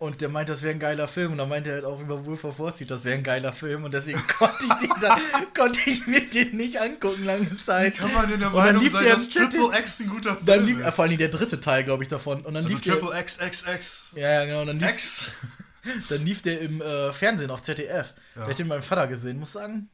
Und 0.00 0.22
der 0.22 0.30
meint, 0.30 0.48
das 0.48 0.62
wäre 0.62 0.72
ein 0.72 0.80
geiler 0.80 1.08
Film. 1.08 1.32
Und 1.32 1.38
dann 1.38 1.50
meinte 1.50 1.68
er 1.68 1.74
halt 1.76 1.84
auch 1.84 2.00
über 2.00 2.24
Wolf 2.24 2.44
of 2.44 2.58
Wall 2.58 2.74
Street, 2.74 2.90
das 2.90 3.04
wäre 3.04 3.18
ein 3.18 3.22
geiler 3.22 3.52
Film. 3.52 3.84
Und 3.84 3.92
deswegen 3.92 4.18
konnte 4.38 4.64
ich, 4.64 4.88
den 4.88 4.90
da, 4.98 5.18
konnte 5.54 5.78
ich 5.84 6.06
mir 6.06 6.22
den 6.22 6.56
nicht 6.56 6.80
angucken 6.80 7.26
lange 7.26 7.54
Zeit. 7.58 7.98
Kann 7.98 8.10
man 8.14 8.32
in 8.32 8.40
der 8.40 8.48
Und 8.48 8.54
dann 8.54 8.64
Meinung 8.64 8.82
lief 8.82 8.92
sein, 8.92 9.04
der 9.04 9.16
dass 9.16 9.28
Triple 9.28 9.78
X 9.78 10.00
ein 10.00 10.08
guter 10.08 10.36
Film 10.36 10.46
Dann 10.46 10.64
lief, 10.64 10.78
ist? 10.78 10.86
äh, 10.86 10.92
vor 10.92 11.04
allem 11.04 11.18
der 11.18 11.28
dritte 11.28 11.60
Teil, 11.60 11.84
glaube 11.84 12.02
ich, 12.02 12.08
davon. 12.08 12.40
Und 12.40 12.54
dann 12.54 12.64
also 12.64 12.68
lief 12.76 12.80
der, 12.80 12.98
Triple 12.98 13.20
X, 13.20 13.40
X, 13.42 13.64
X, 13.68 14.12
ja, 14.14 14.30
ja, 14.30 14.44
genau. 14.46 14.64
Dann 14.64 14.78
lief, 14.78 14.88
X. 14.88 15.26
dann 16.08 16.24
lief 16.24 16.40
der 16.40 16.62
im 16.62 16.80
äh, 16.80 17.12
Fernsehen 17.12 17.50
auf 17.50 17.62
ZDF. 17.62 18.14
Ja. 18.36 18.40
Der 18.40 18.48
hat 18.48 18.58
den 18.58 18.68
meinem 18.68 18.82
Vater 18.82 19.06
gesehen, 19.06 19.38
muss 19.38 19.52
sagen. 19.52 19.90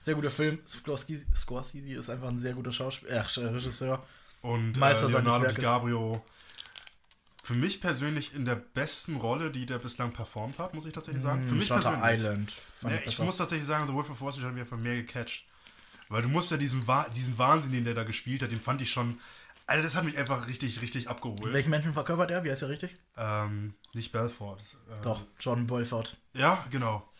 Sehr 0.00 0.16
guter 0.16 0.32
Film. 0.32 0.58
Scorsese, 0.66 1.26
Scorsese 1.36 1.92
ist 1.92 2.10
einfach 2.10 2.26
ein 2.26 2.40
sehr 2.40 2.54
guter 2.54 2.72
Schauspieler, 2.72 3.12
äh, 3.12 3.46
Regisseur. 3.46 4.04
Und 4.42 4.76
äh, 4.76 4.80
Meister 4.80 5.08
seines 5.08 5.30
Leonardo. 5.32 5.54
DiCaprio. 5.54 6.24
Für 7.48 7.54
mich 7.54 7.80
persönlich 7.80 8.34
in 8.34 8.44
der 8.44 8.56
besten 8.56 9.16
Rolle, 9.16 9.50
die 9.50 9.64
der 9.64 9.78
bislang 9.78 10.12
performt 10.12 10.58
hat, 10.58 10.74
muss 10.74 10.84
ich 10.84 10.92
tatsächlich 10.92 11.22
sagen. 11.22 11.48
Für 11.48 11.54
mich 11.54 11.66
Shutter 11.66 11.92
persönlich. 11.92 12.20
Island. 12.20 12.54
Ja, 12.82 12.90
ich 12.90 13.06
ich 13.06 13.18
muss 13.20 13.38
tatsächlich 13.38 13.66
sagen, 13.66 13.86
The 13.86 13.94
Wolf 13.94 14.10
of 14.10 14.20
Wall 14.20 14.32
Street 14.34 14.44
hat 14.44 14.52
mich 14.52 14.60
einfach 14.60 14.76
mehr 14.76 14.96
gecatcht. 14.96 15.46
Weil 16.10 16.20
du 16.20 16.28
musst 16.28 16.50
ja 16.50 16.58
diesen, 16.58 16.86
Wa 16.86 17.08
diesen 17.08 17.38
Wahnsinn, 17.38 17.72
den 17.72 17.86
der 17.86 17.94
da 17.94 18.02
gespielt 18.02 18.42
hat, 18.42 18.52
den 18.52 18.60
fand 18.60 18.82
ich 18.82 18.90
schon. 18.90 19.18
Alter, 19.66 19.82
das 19.82 19.96
hat 19.96 20.04
mich 20.04 20.18
einfach 20.18 20.46
richtig, 20.46 20.82
richtig 20.82 21.08
abgeholt. 21.08 21.50
Welchen 21.50 21.70
Menschen 21.70 21.94
verkörpert 21.94 22.30
er? 22.30 22.44
Wie 22.44 22.50
heißt 22.50 22.60
er 22.60 22.68
richtig? 22.68 22.98
Ähm, 23.16 23.72
nicht 23.94 24.12
Belfort. 24.12 24.60
Äh, 24.90 25.02
Doch, 25.02 25.22
John 25.40 25.66
Belfort. 25.66 26.18
Ja, 26.34 26.62
genau. 26.70 27.10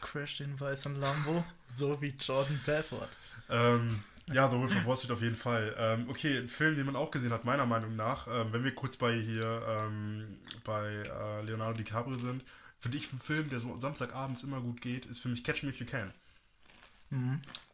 Crash 0.00 0.38
den 0.38 0.58
weißen 0.58 0.98
Lambo, 0.98 1.44
so 1.76 2.00
wie 2.00 2.14
Jordan 2.18 2.58
Belfort. 2.64 3.10
Ähm, 3.50 4.02
ja, 4.32 4.50
The 4.50 4.56
Wolf 4.56 4.74
of 4.76 4.86
Wall 4.86 4.96
Street 4.96 5.12
auf 5.12 5.22
jeden 5.22 5.36
Fall. 5.36 5.74
Ähm, 5.78 6.06
okay, 6.08 6.38
ein 6.38 6.48
Film, 6.48 6.76
den 6.76 6.86
man 6.86 6.96
auch 6.96 7.10
gesehen 7.10 7.32
hat, 7.32 7.44
meiner 7.44 7.66
Meinung 7.66 7.96
nach, 7.96 8.26
ähm, 8.28 8.52
wenn 8.52 8.64
wir 8.64 8.74
kurz 8.74 8.96
bei 8.96 9.14
hier 9.14 9.62
ähm, 9.68 10.38
bei 10.64 10.86
äh, 10.86 11.42
Leonardo 11.42 11.74
DiCaprio 11.78 12.16
sind, 12.16 12.44
finde 12.78 12.98
ich 12.98 13.12
ein 13.12 13.18
Film, 13.18 13.50
der 13.50 13.60
so 13.60 13.78
Samstagabends 13.80 14.42
immer 14.42 14.60
gut 14.60 14.80
geht, 14.80 15.06
ist 15.06 15.20
für 15.20 15.28
mich 15.28 15.44
Catch 15.44 15.62
Me 15.62 15.70
If 15.70 15.80
You 15.80 15.86
Can. 15.86 16.12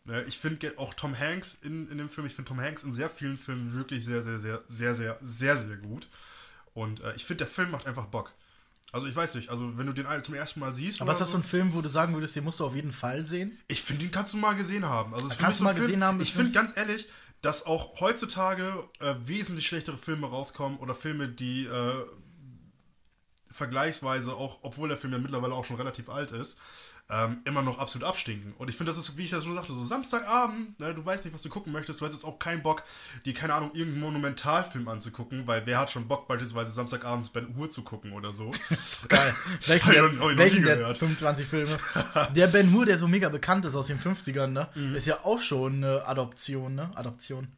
Ne, 0.04 0.22
ich 0.24 0.38
finde 0.38 0.74
auch 0.76 0.94
Tom 0.94 1.18
Hanks 1.18 1.58
in, 1.62 1.88
in 1.90 1.98
dem 1.98 2.10
Film, 2.10 2.26
ich 2.26 2.34
finde 2.34 2.48
Tom 2.48 2.60
Hanks 2.60 2.84
in 2.84 2.92
sehr 2.92 3.10
vielen 3.10 3.38
Filmen 3.38 3.74
wirklich 3.74 4.04
sehr, 4.04 4.22
sehr, 4.22 4.38
sehr, 4.38 4.62
sehr, 4.68 4.94
sehr, 4.94 5.18
sehr, 5.20 5.56
sehr 5.56 5.76
gut. 5.78 6.08
Und 6.74 7.00
äh, 7.00 7.14
ich 7.14 7.24
finde, 7.24 7.44
der 7.44 7.52
Film 7.52 7.70
macht 7.70 7.86
einfach 7.86 8.06
Bock. 8.06 8.32
Also 8.94 9.08
ich 9.08 9.16
weiß 9.16 9.34
nicht, 9.34 9.48
also 9.48 9.76
wenn 9.76 9.86
du 9.86 9.92
den 9.92 10.06
zum 10.22 10.34
ersten 10.34 10.60
Mal 10.60 10.72
siehst. 10.72 11.02
Aber 11.02 11.10
ist 11.10 11.20
das 11.20 11.32
so 11.32 11.38
ein 11.38 11.42
Film, 11.42 11.74
wo 11.74 11.80
du 11.80 11.88
sagen 11.88 12.14
würdest, 12.14 12.36
den 12.36 12.44
musst 12.44 12.60
du 12.60 12.64
auf 12.64 12.76
jeden 12.76 12.92
Fall 12.92 13.26
sehen? 13.26 13.58
ich 13.66 13.82
finde, 13.82 14.04
den 14.04 14.12
kannst 14.12 14.34
du 14.34 14.36
mal 14.38 14.54
gesehen 14.54 14.84
haben. 14.84 15.12
Also, 15.12 15.28
Kannst 15.36 15.58
du 15.58 15.64
mal 15.64 15.74
gesehen 15.74 16.04
haben, 16.04 16.20
Ich 16.20 16.32
finde 16.32 16.52
ganz 16.52 16.76
ehrlich, 16.76 17.08
dass 17.42 17.66
auch 17.66 18.00
heutzutage 18.00 18.88
äh, 19.00 19.16
wesentlich 19.24 19.66
schlechtere 19.66 19.98
Filme 19.98 20.28
rauskommen 20.28 20.78
oder 20.78 20.94
Filme, 20.94 21.28
die 21.28 21.66
äh, 21.66 22.04
vergleichsweise 23.50 24.34
auch, 24.34 24.60
obwohl 24.62 24.88
der 24.88 24.96
Film 24.96 25.12
ja 25.12 25.18
mittlerweile 25.18 25.54
auch 25.54 25.64
schon 25.64 25.76
relativ 25.76 26.08
alt 26.08 26.30
ist, 26.30 26.58
ähm, 27.10 27.42
immer 27.44 27.60
noch 27.60 27.78
absolut 27.78 28.08
abstinken. 28.08 28.54
Und 28.56 28.70
ich 28.70 28.76
finde, 28.76 28.90
das 28.90 28.98
ist, 28.98 29.16
wie 29.18 29.24
ich 29.24 29.30
ja 29.30 29.40
schon 29.40 29.54
sagte, 29.54 29.74
so 29.74 29.84
Samstagabend, 29.84 30.80
ne, 30.80 30.94
du 30.94 31.04
weißt 31.04 31.26
nicht, 31.26 31.34
was 31.34 31.42
du 31.42 31.50
gucken 31.50 31.70
möchtest, 31.72 32.00
du 32.00 32.06
hättest 32.06 32.24
auch 32.24 32.38
keinen 32.38 32.62
Bock, 32.62 32.82
dir, 33.26 33.34
keine 33.34 33.52
Ahnung, 33.52 33.70
irgendeinen 33.74 34.00
Monumentalfilm 34.00 34.88
anzugucken, 34.88 35.46
weil 35.46 35.62
wer 35.66 35.78
hat 35.80 35.90
schon 35.90 36.08
Bock, 36.08 36.26
beispielsweise 36.28 36.72
Samstagabends 36.72 37.28
Ben 37.28 37.54
Hur 37.56 37.70
zu 37.70 37.82
gucken 37.82 38.12
oder 38.12 38.32
so. 38.32 38.52
Geil. 39.08 39.34
Welchen, 39.66 39.92
der, 39.92 40.02
noch- 40.04 40.12
noch 40.30 40.36
welchen 40.38 40.64
der 40.64 40.76
gehört. 40.78 40.96
25 40.96 41.46
Filme? 41.46 41.76
Der 42.34 42.46
Ben 42.46 42.72
Hur, 42.72 42.86
der 42.86 42.96
so 42.98 43.06
mega 43.06 43.28
bekannt 43.28 43.66
ist 43.66 43.74
aus 43.74 43.88
den 43.88 44.00
50ern, 44.00 44.46
ne? 44.48 44.68
Mhm. 44.74 44.96
Ist 44.96 45.06
ja 45.06 45.18
auch 45.24 45.40
schon 45.40 45.84
eine 45.84 46.06
Adoption, 46.06 46.74
ne? 46.74 46.90
Adoption. 46.94 47.48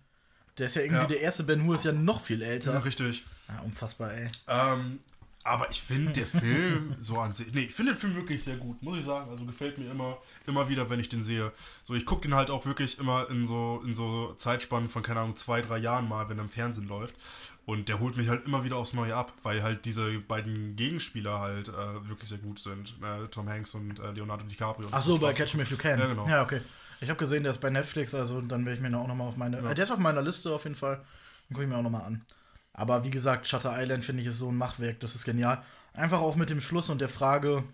Der 0.59 0.67
ist 0.67 0.75
ja 0.75 0.83
irgendwie, 0.83 1.03
Ja. 1.03 1.07
der 1.07 1.21
erste 1.21 1.45
Ben 1.45 1.65
Hur 1.65 1.77
ist 1.77 1.85
ja 1.85 1.93
noch 1.93 2.21
viel 2.21 2.43
älter. 2.43 2.73
Ja, 2.73 2.79
richtig. 2.81 3.25
Ja, 3.49 3.61
unfassbar, 3.61 4.13
ey. 4.13 4.29
Ähm, 4.49 4.99
aber 5.47 5.71
ich 5.71 5.81
finde 5.81 6.13
der 6.13 6.27
Film 6.41 6.95
so 6.99 7.19
an 7.19 7.35
sich. 7.35 7.53
Nee, 7.53 7.63
ich 7.63 7.75
finde 7.75 7.93
den 7.93 7.99
Film 7.99 8.15
wirklich 8.15 8.43
sehr 8.43 8.57
gut, 8.57 8.83
muss 8.83 8.99
ich 8.99 9.05
sagen. 9.05 9.31
Also 9.31 9.45
gefällt 9.45 9.79
mir 9.79 9.91
immer, 9.91 10.19
immer 10.47 10.69
wieder, 10.69 10.91
wenn 10.91 11.01
ich 11.01 11.09
den 11.09 11.23
sehe. 11.23 11.53
So, 11.83 11.95
ich 11.95 12.05
gucke 12.05 12.23
den 12.23 12.35
halt 12.35 12.51
auch 12.51 12.67
wirklich 12.67 12.99
immer 12.99 13.29
in 13.31 13.47
so, 13.47 13.83
in 13.85 13.95
so 13.95 14.35
Zeitspannen 14.35 14.89
von, 14.89 15.03
keine 15.03 15.21
Ahnung, 15.21 15.37
zwei, 15.37 15.63
drei 15.63 15.79
Jahren 15.79 16.09
mal, 16.09 16.29
wenn 16.29 16.39
er 16.39 16.45
im 16.45 16.51
Fernsehen 16.51 16.89
läuft. 16.89 17.15
Und 17.65 17.89
der 17.89 17.99
holt 17.99 18.17
mich 18.17 18.29
halt 18.29 18.47
immer 18.47 18.63
wieder 18.63 18.77
aufs 18.77 18.95
Neue 18.95 19.17
ab, 19.17 19.33
weil 19.43 19.63
halt 19.63 19.85
diese 19.87 20.21
beiden 20.21 20.77
Gegenspieler 20.77 21.41
halt 21.41 21.69
äh, 21.69 22.09
wirklich 22.09 22.29
sehr 22.29 22.39
gut 22.39 22.61
sind. 22.61 22.95
Äh, 23.03 23.27
Tom 23.29 23.49
Hanks 23.49 23.75
und 23.75 23.99
äh, 23.99 24.13
Leonardo 24.13 24.45
DiCaprio. 24.45 24.89
Ach 24.93 25.03
so, 25.03 25.19
bei. 25.19 25.33
Catch 25.33 25.55
Me 25.55 25.63
If 25.63 25.73
You 25.73 25.77
Can. 25.77 25.99
Ja, 25.99 26.07
genau. 26.07 26.29
Ja, 26.29 26.43
okay. 26.43 26.61
Ich 27.01 27.09
habe 27.09 27.19
gesehen, 27.19 27.43
der 27.43 27.53
ist 27.53 27.61
bei 27.61 27.69
Netflix, 27.69 28.15
also 28.15 28.41
dann 28.41 28.65
werde 28.65 28.77
ich 28.77 28.81
mir 28.81 28.89
den 28.89 28.95
auch 28.95 29.09
nochmal 29.09 29.29
auf 29.29 29.37
meine. 29.37 29.59
Äh, 29.59 29.75
der 29.75 29.85
ist 29.85 29.91
auf 29.91 29.99
meiner 29.99 30.23
Liste 30.23 30.53
auf 30.53 30.63
jeden 30.63 30.77
Fall. 30.77 31.05
Den 31.49 31.55
gucke 31.55 31.65
ich 31.65 31.69
mir 31.69 31.77
auch 31.77 31.83
nochmal 31.83 32.03
an. 32.03 32.25
Aber 32.79 33.05
wie 33.05 33.11
gesagt, 33.11 33.49
Shutter 33.49 33.75
Island 33.83 34.05
finde 34.05 34.21
ich 34.21 34.29
ist 34.29 34.37
so 34.39 34.51
ein 34.51 34.57
Machwerk, 34.57 35.01
das 35.01 35.15
ist 35.15 35.25
genial. 35.25 35.65
Einfach 35.95 36.21
auch 36.21 36.37
mit 36.37 36.51
dem 36.51 36.61
Schluss 36.61 36.91
und 36.91 37.01
der 37.01 37.09
Frage. 37.09 37.65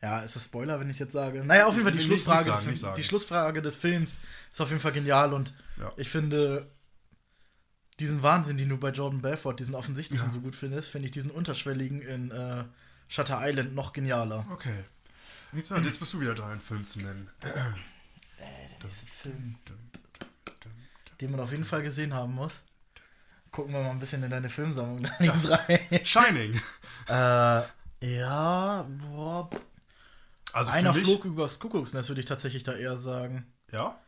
Ja, 0.00 0.20
ist 0.20 0.34
das 0.34 0.46
Spoiler, 0.46 0.80
wenn 0.80 0.88
ich 0.88 0.94
es 0.94 0.98
jetzt 0.98 1.12
sage? 1.12 1.44
Naja, 1.44 1.66
auf 1.66 1.74
jeden 1.74 1.84
Fall 1.84 1.92
die 1.92 2.00
Schlussfrage, 2.00 2.44
sagen, 2.44 2.70
des, 2.70 2.84
die 2.96 3.02
Schlussfrage 3.04 3.60
des 3.60 3.76
Films 3.76 4.18
ist 4.50 4.60
auf 4.62 4.70
jeden 4.70 4.80
Fall 4.80 4.92
genial 4.92 5.34
und 5.34 5.52
Ja. 5.78 5.92
ich 5.96 6.08
finde 6.08 6.66
diesen 8.00 8.22
Wahnsinn, 8.22 8.56
den 8.56 8.70
du 8.70 8.78
bei 8.78 8.88
Jordan 8.90 9.20
Belfort, 9.20 9.56
diesen 9.56 9.74
offensichtlichen 9.74 10.26
Ja. 10.26 10.32
so 10.32 10.40
gut 10.40 10.56
findest, 10.56 10.90
finde 10.90 11.06
ich 11.06 11.12
diesen 11.12 11.30
unterschwelligen 11.30 12.00
in 12.00 12.30
äh, 12.30 12.64
Shutter 13.08 13.38
Island 13.42 13.74
noch 13.74 13.92
genialer. 13.92 14.46
Okay. 14.50 14.84
So, 15.64 15.74
und 15.74 15.84
jetzt 15.84 16.00
bist 16.00 16.14
du 16.14 16.20
wieder 16.20 16.34
da, 16.34 16.48
einen 16.48 16.62
Film 16.62 16.82
zu 16.82 17.00
nennen. 17.02 17.28
Der 17.42 17.52
nächste 18.82 19.06
Film, 19.06 19.56
den 21.20 21.30
man 21.30 21.40
auf 21.40 21.52
jeden 21.52 21.66
Fall 21.66 21.82
gesehen 21.82 22.14
haben 22.14 22.34
muss. 22.34 22.60
Gucken 23.52 23.72
wir 23.74 23.82
mal 23.82 23.90
ein 23.90 24.00
bisschen 24.00 24.22
in 24.24 24.30
deine 24.30 24.48
Filmsammlung 24.50 25.02
da 25.04 25.10
links 25.20 25.48
rein. 25.48 25.78
Shining. 26.04 26.60
äh, 27.08 27.62
ja, 28.00 28.86
boah. 29.12 29.48
Also 30.54 30.72
Einer 30.72 30.92
mich, 30.92 31.04
flog 31.04 31.24
übers 31.24 31.58
Kuckucksnest, 31.58 32.08
würde 32.08 32.20
ich 32.20 32.26
tatsächlich 32.26 32.62
da 32.64 32.72
eher 32.74 32.96
sagen. 32.96 33.46
Ja? 33.70 33.98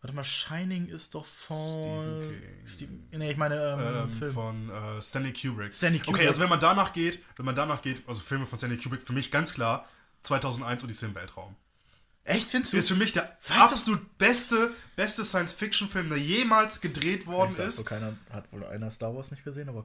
Warte 0.00 0.16
mal, 0.16 0.24
Shining 0.24 0.86
ist 0.88 1.14
doch 1.14 1.26
von. 1.26 2.22
Stephen 2.22 2.40
King. 2.40 2.66
Stephen, 2.66 3.08
nee, 3.12 3.30
ich 3.30 3.36
meine, 3.36 3.54
ähm, 3.56 3.80
Ähm, 4.04 4.10
Film. 4.10 4.32
von 4.32 4.70
äh, 4.70 5.02
Stanley 5.02 5.32
Kubrick. 5.32 5.74
Stanley 5.76 5.98
Okay, 6.00 6.06
Kubrick. 6.10 6.26
also 6.28 6.40
wenn 6.40 6.48
man 6.48 6.58
danach 6.60 6.92
geht, 6.92 7.20
wenn 7.36 7.46
man 7.46 7.54
danach 7.54 7.82
geht, 7.82 8.02
also 8.08 8.20
Filme 8.20 8.46
von 8.46 8.58
Stanley 8.58 8.78
Kubrick, 8.78 9.02
für 9.02 9.12
mich 9.12 9.30
ganz 9.30 9.54
klar 9.54 9.86
2001 10.24 10.82
Odyssee 10.82 11.06
im 11.06 11.14
Weltraum. 11.14 11.54
Echt, 12.24 12.48
findest 12.48 12.72
du? 12.72 12.76
Ist 12.76 12.88
für 12.88 12.94
mich 12.94 13.12
der 13.12 13.36
Weißt 13.48 13.70
du- 13.70 13.74
absolut 13.74 14.18
beste, 14.18 14.70
beste 14.94 15.24
Science-Fiction-Film, 15.24 16.08
der 16.08 16.18
jemals 16.18 16.80
gedreht 16.80 17.26
worden 17.26 17.56
Ja, 17.58 17.64
ist. 17.64 17.78
so 17.78 17.84
keiner, 17.84 18.14
hat 18.30 18.44
wohl 18.52 18.64
einer 18.64 18.90
Star 18.92 19.14
Wars 19.14 19.30
nicht 19.32 19.44
gesehen, 19.44 19.68
aber. 19.68 19.84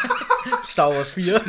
Star 0.66 0.90
Wars 0.94 1.12
4. 1.14 1.40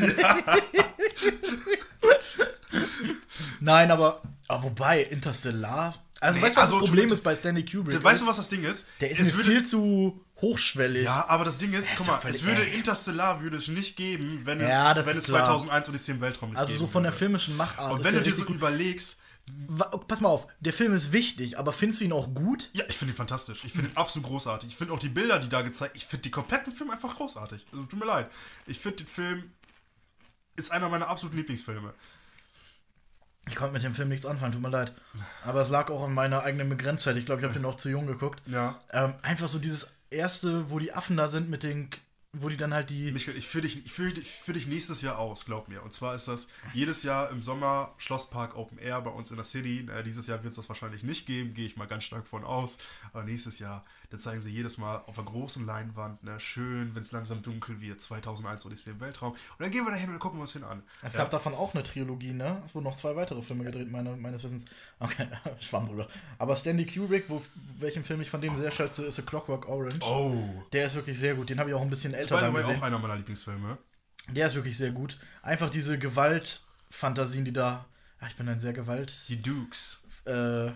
Nein, 3.59 3.91
aber, 3.91 4.21
aber 4.47 4.63
wobei, 4.63 5.03
Interstellar. 5.03 5.95
Also, 6.19 6.39
Nee, 6.39 6.45
weißt 6.45 6.55
du, 6.55 6.61
was 6.61 6.63
also, 6.69 6.79
das 6.79 6.89
Problem 6.89 7.07
du- 7.09 7.13
ist 7.15 7.21
bei 7.23 7.35
Stanley 7.35 7.65
Kubrick? 7.65 8.01
Weißt 8.01 8.21
du, 8.21 8.27
was 8.27 8.37
das 8.37 8.47
Ding 8.49 8.63
ist? 8.63 8.87
Der 9.01 9.11
ist 9.11 9.19
es 9.19 9.27
mir 9.33 9.37
würde, 9.39 9.49
viel 9.51 9.63
zu 9.65 10.25
hochschwellig. 10.39 11.03
Ja, 11.03 11.25
aber 11.27 11.43
das 11.43 11.57
Ding 11.57 11.73
ist, 11.73 11.89
guck 11.97 12.07
mal, 12.07 12.19
es 12.29 12.43
würde 12.43 12.65
ey. 12.65 12.73
Interstellar 12.75 13.41
würde 13.41 13.57
es 13.57 13.67
nicht 13.67 13.97
geben, 13.97 14.41
wenn 14.45 14.61
es, 14.61 14.69
Ja, 14.69 14.95
wenn 14.95 15.17
es 15.17 15.25
klar. 15.25 15.45
2001 15.45 15.89
Odyssee 15.89 16.11
im 16.13 16.21
Weltraum 16.21 16.49
nicht 16.51 16.59
also 16.59 16.71
geben 16.71 16.79
so 16.85 16.87
von 16.87 17.03
der 17.03 17.11
würde. 17.11 17.19
filmischen 17.19 17.57
Machart. 17.57 17.91
Und 17.91 18.03
wenn 18.05 18.15
du 18.15 18.21
dir 18.21 18.33
so 18.33 18.45
überlegst, 18.45 19.17
Pass 20.07 20.21
mal 20.21 20.29
auf, 20.29 20.47
der 20.61 20.71
Film 20.73 20.93
ist 20.93 21.11
wichtig, 21.11 21.57
aber 21.59 21.73
findest 21.73 21.99
du 21.99 22.05
ihn 22.05 22.13
auch 22.13 22.33
gut? 22.33 22.69
Ja, 22.73 22.85
ich 22.87 22.97
finde 22.97 23.13
ihn 23.13 23.17
fantastisch. 23.17 23.63
Ich 23.65 23.73
finde 23.73 23.89
ihn 23.89 23.97
absolut 23.97 24.29
großartig. 24.29 24.69
Ich 24.69 24.75
finde 24.77 24.93
auch 24.93 24.99
die 24.99 25.09
Bilder, 25.09 25.39
die 25.39 25.49
da 25.49 25.61
gezeigt 25.61 25.97
Ich 25.97 26.05
finde 26.05 26.23
die 26.23 26.31
kompletten 26.31 26.71
Film 26.71 26.89
einfach 26.91 27.15
großartig. 27.17 27.65
Also 27.71 27.85
tut 27.85 27.99
mir 27.99 28.05
leid. 28.05 28.29
Ich 28.67 28.79
finde 28.79 28.97
den 28.97 29.07
Film 29.07 29.51
ist 30.55 30.71
einer 30.71 30.89
meiner 30.89 31.07
absoluten 31.07 31.37
Lieblingsfilme. 31.37 31.93
Ich 33.47 33.55
konnte 33.55 33.73
mit 33.73 33.83
dem 33.83 33.93
Film 33.93 34.09
nichts 34.09 34.25
anfangen, 34.25 34.53
tut 34.53 34.61
mir 34.61 34.69
leid. 34.69 34.93
Aber 35.43 35.61
es 35.61 35.69
lag 35.69 35.89
auch 35.89 36.03
an 36.03 36.13
meiner 36.13 36.43
eigenen 36.43 36.69
Begrenztheit. 36.69 37.17
Ich 37.17 37.25
glaube, 37.25 37.41
ich 37.41 37.45
habe 37.45 37.53
den 37.53 37.65
auch 37.65 37.75
zu 37.75 37.89
jung 37.89 38.07
geguckt. 38.07 38.41
Ja. 38.45 38.79
Ähm, 38.91 39.15
einfach 39.21 39.49
so 39.49 39.59
dieses 39.59 39.87
erste, 40.09 40.69
wo 40.69 40.79
die 40.79 40.93
Affen 40.93 41.17
da 41.17 41.27
sind 41.27 41.49
mit 41.49 41.63
den, 41.63 41.89
wo 42.33 42.49
die 42.49 42.57
dann 42.57 42.73
halt 42.73 42.89
die. 42.89 43.11
Michael, 43.11 43.37
ich 43.37 43.47
führe 43.47 43.61
dich, 43.61 43.85
ich 43.85 43.91
führ 43.91 44.11
dich, 44.11 44.27
führ 44.27 44.55
dich 44.55 44.65
nächstes 44.65 45.01
Jahr 45.01 45.19
aus, 45.19 45.45
glaub 45.45 45.69
mir. 45.69 45.83
Und 45.83 45.93
zwar 45.93 46.15
ist 46.15 46.27
das 46.27 46.47
jedes 46.73 47.03
Jahr 47.03 47.29
im 47.29 47.43
Sommer 47.43 47.93
Schlosspark 47.97 48.55
Open 48.55 48.79
Air 48.79 49.01
bei 49.01 49.11
uns 49.11 49.29
in 49.29 49.37
der 49.37 49.45
City. 49.45 49.87
Äh, 49.95 50.03
dieses 50.03 50.25
Jahr 50.25 50.43
wird 50.43 50.51
es 50.51 50.57
das 50.57 50.67
wahrscheinlich 50.67 51.03
nicht 51.03 51.27
geben, 51.27 51.53
gehe 51.53 51.67
ich 51.67 51.77
mal 51.77 51.85
ganz 51.85 52.05
stark 52.05 52.25
von 52.25 52.43
aus. 52.43 52.79
Aber 53.13 53.23
nächstes 53.23 53.59
Jahr, 53.59 53.85
da 54.13 54.19
zeigen 54.19 54.41
sie 54.41 54.51
jedes 54.51 54.77
Mal 54.77 54.97
auf 55.07 55.17
einer 55.17 55.27
großen 55.27 55.65
Leinwand, 55.65 56.23
ne, 56.23 56.39
schön, 56.39 56.93
wenn 56.93 57.01
es 57.01 57.11
langsam 57.11 57.41
dunkel 57.41 57.81
wird, 57.81 57.99
2001 57.99 58.63
Odyssee 58.63 58.91
im 58.91 58.99
Weltraum. 58.99 59.31
Und 59.31 59.39
dann 59.57 59.71
gehen 59.71 59.83
wir 59.85 59.89
dahin 59.89 60.11
und 60.11 60.19
gucken 60.19 60.37
wir 60.37 60.43
uns 60.43 60.53
den 60.53 60.63
an. 60.63 60.83
Es 61.01 61.13
Ja. 61.13 61.21
gab 61.21 61.31
davon 61.31 61.55
auch 61.55 61.73
eine 61.73 61.81
Trilogie, 61.81 62.33
ne? 62.33 62.61
Es 62.63 62.75
wurden 62.75 62.83
noch 62.83 62.93
zwei 62.95 63.15
weitere 63.15 63.41
Filme 63.41 63.63
gedreht, 63.63 63.89
meine, 63.89 64.15
meines 64.15 64.43
Wissens. 64.43 64.65
Okay, 64.99 65.27
Schwamm 65.59 65.87
drüber. 65.87 66.07
Aber 66.37 66.55
Stanley 66.55 66.85
Kubrick, 66.85 67.25
wo, 67.27 67.41
welchen 67.79 68.03
Film 68.03 68.21
ich 68.21 68.29
von 68.29 68.39
dem 68.39 68.55
sehr 68.55 68.69
schätze, 68.69 69.03
ist 69.07 69.17
A 69.17 69.23
Clockwork 69.23 69.67
Orange. 69.67 70.05
Oh. 70.05 70.63
Der 70.73 70.85
ist 70.85 70.93
wirklich 70.93 71.17
sehr 71.17 71.33
gut. 71.33 71.49
Den 71.49 71.59
habe 71.59 71.71
ich 71.71 71.75
auch 71.75 71.81
ein 71.81 71.89
bisschen 71.89 72.13
älter 72.13 72.35
the 72.37 72.41
dann 72.43 72.53
way, 72.53 72.61
gesehen. 72.61 72.77
auch 72.77 72.83
einer 72.83 72.99
meiner 72.99 73.15
Lieblingsfilme. 73.15 73.79
Der 74.29 74.45
ist 74.45 74.53
wirklich 74.53 74.77
sehr 74.77 74.91
gut. 74.91 75.17
Einfach 75.41 75.71
diese 75.71 75.97
Gewaltfantasien, 75.97 77.45
die 77.45 77.53
da. 77.53 77.85
Ja, 78.21 78.27
ich 78.27 78.35
bin 78.35 78.47
ein 78.47 78.59
sehr 78.59 78.73
Gewalt. 78.73 79.11
Die 79.27 79.41
Dukes. 79.41 80.03
Äh, 80.25 80.71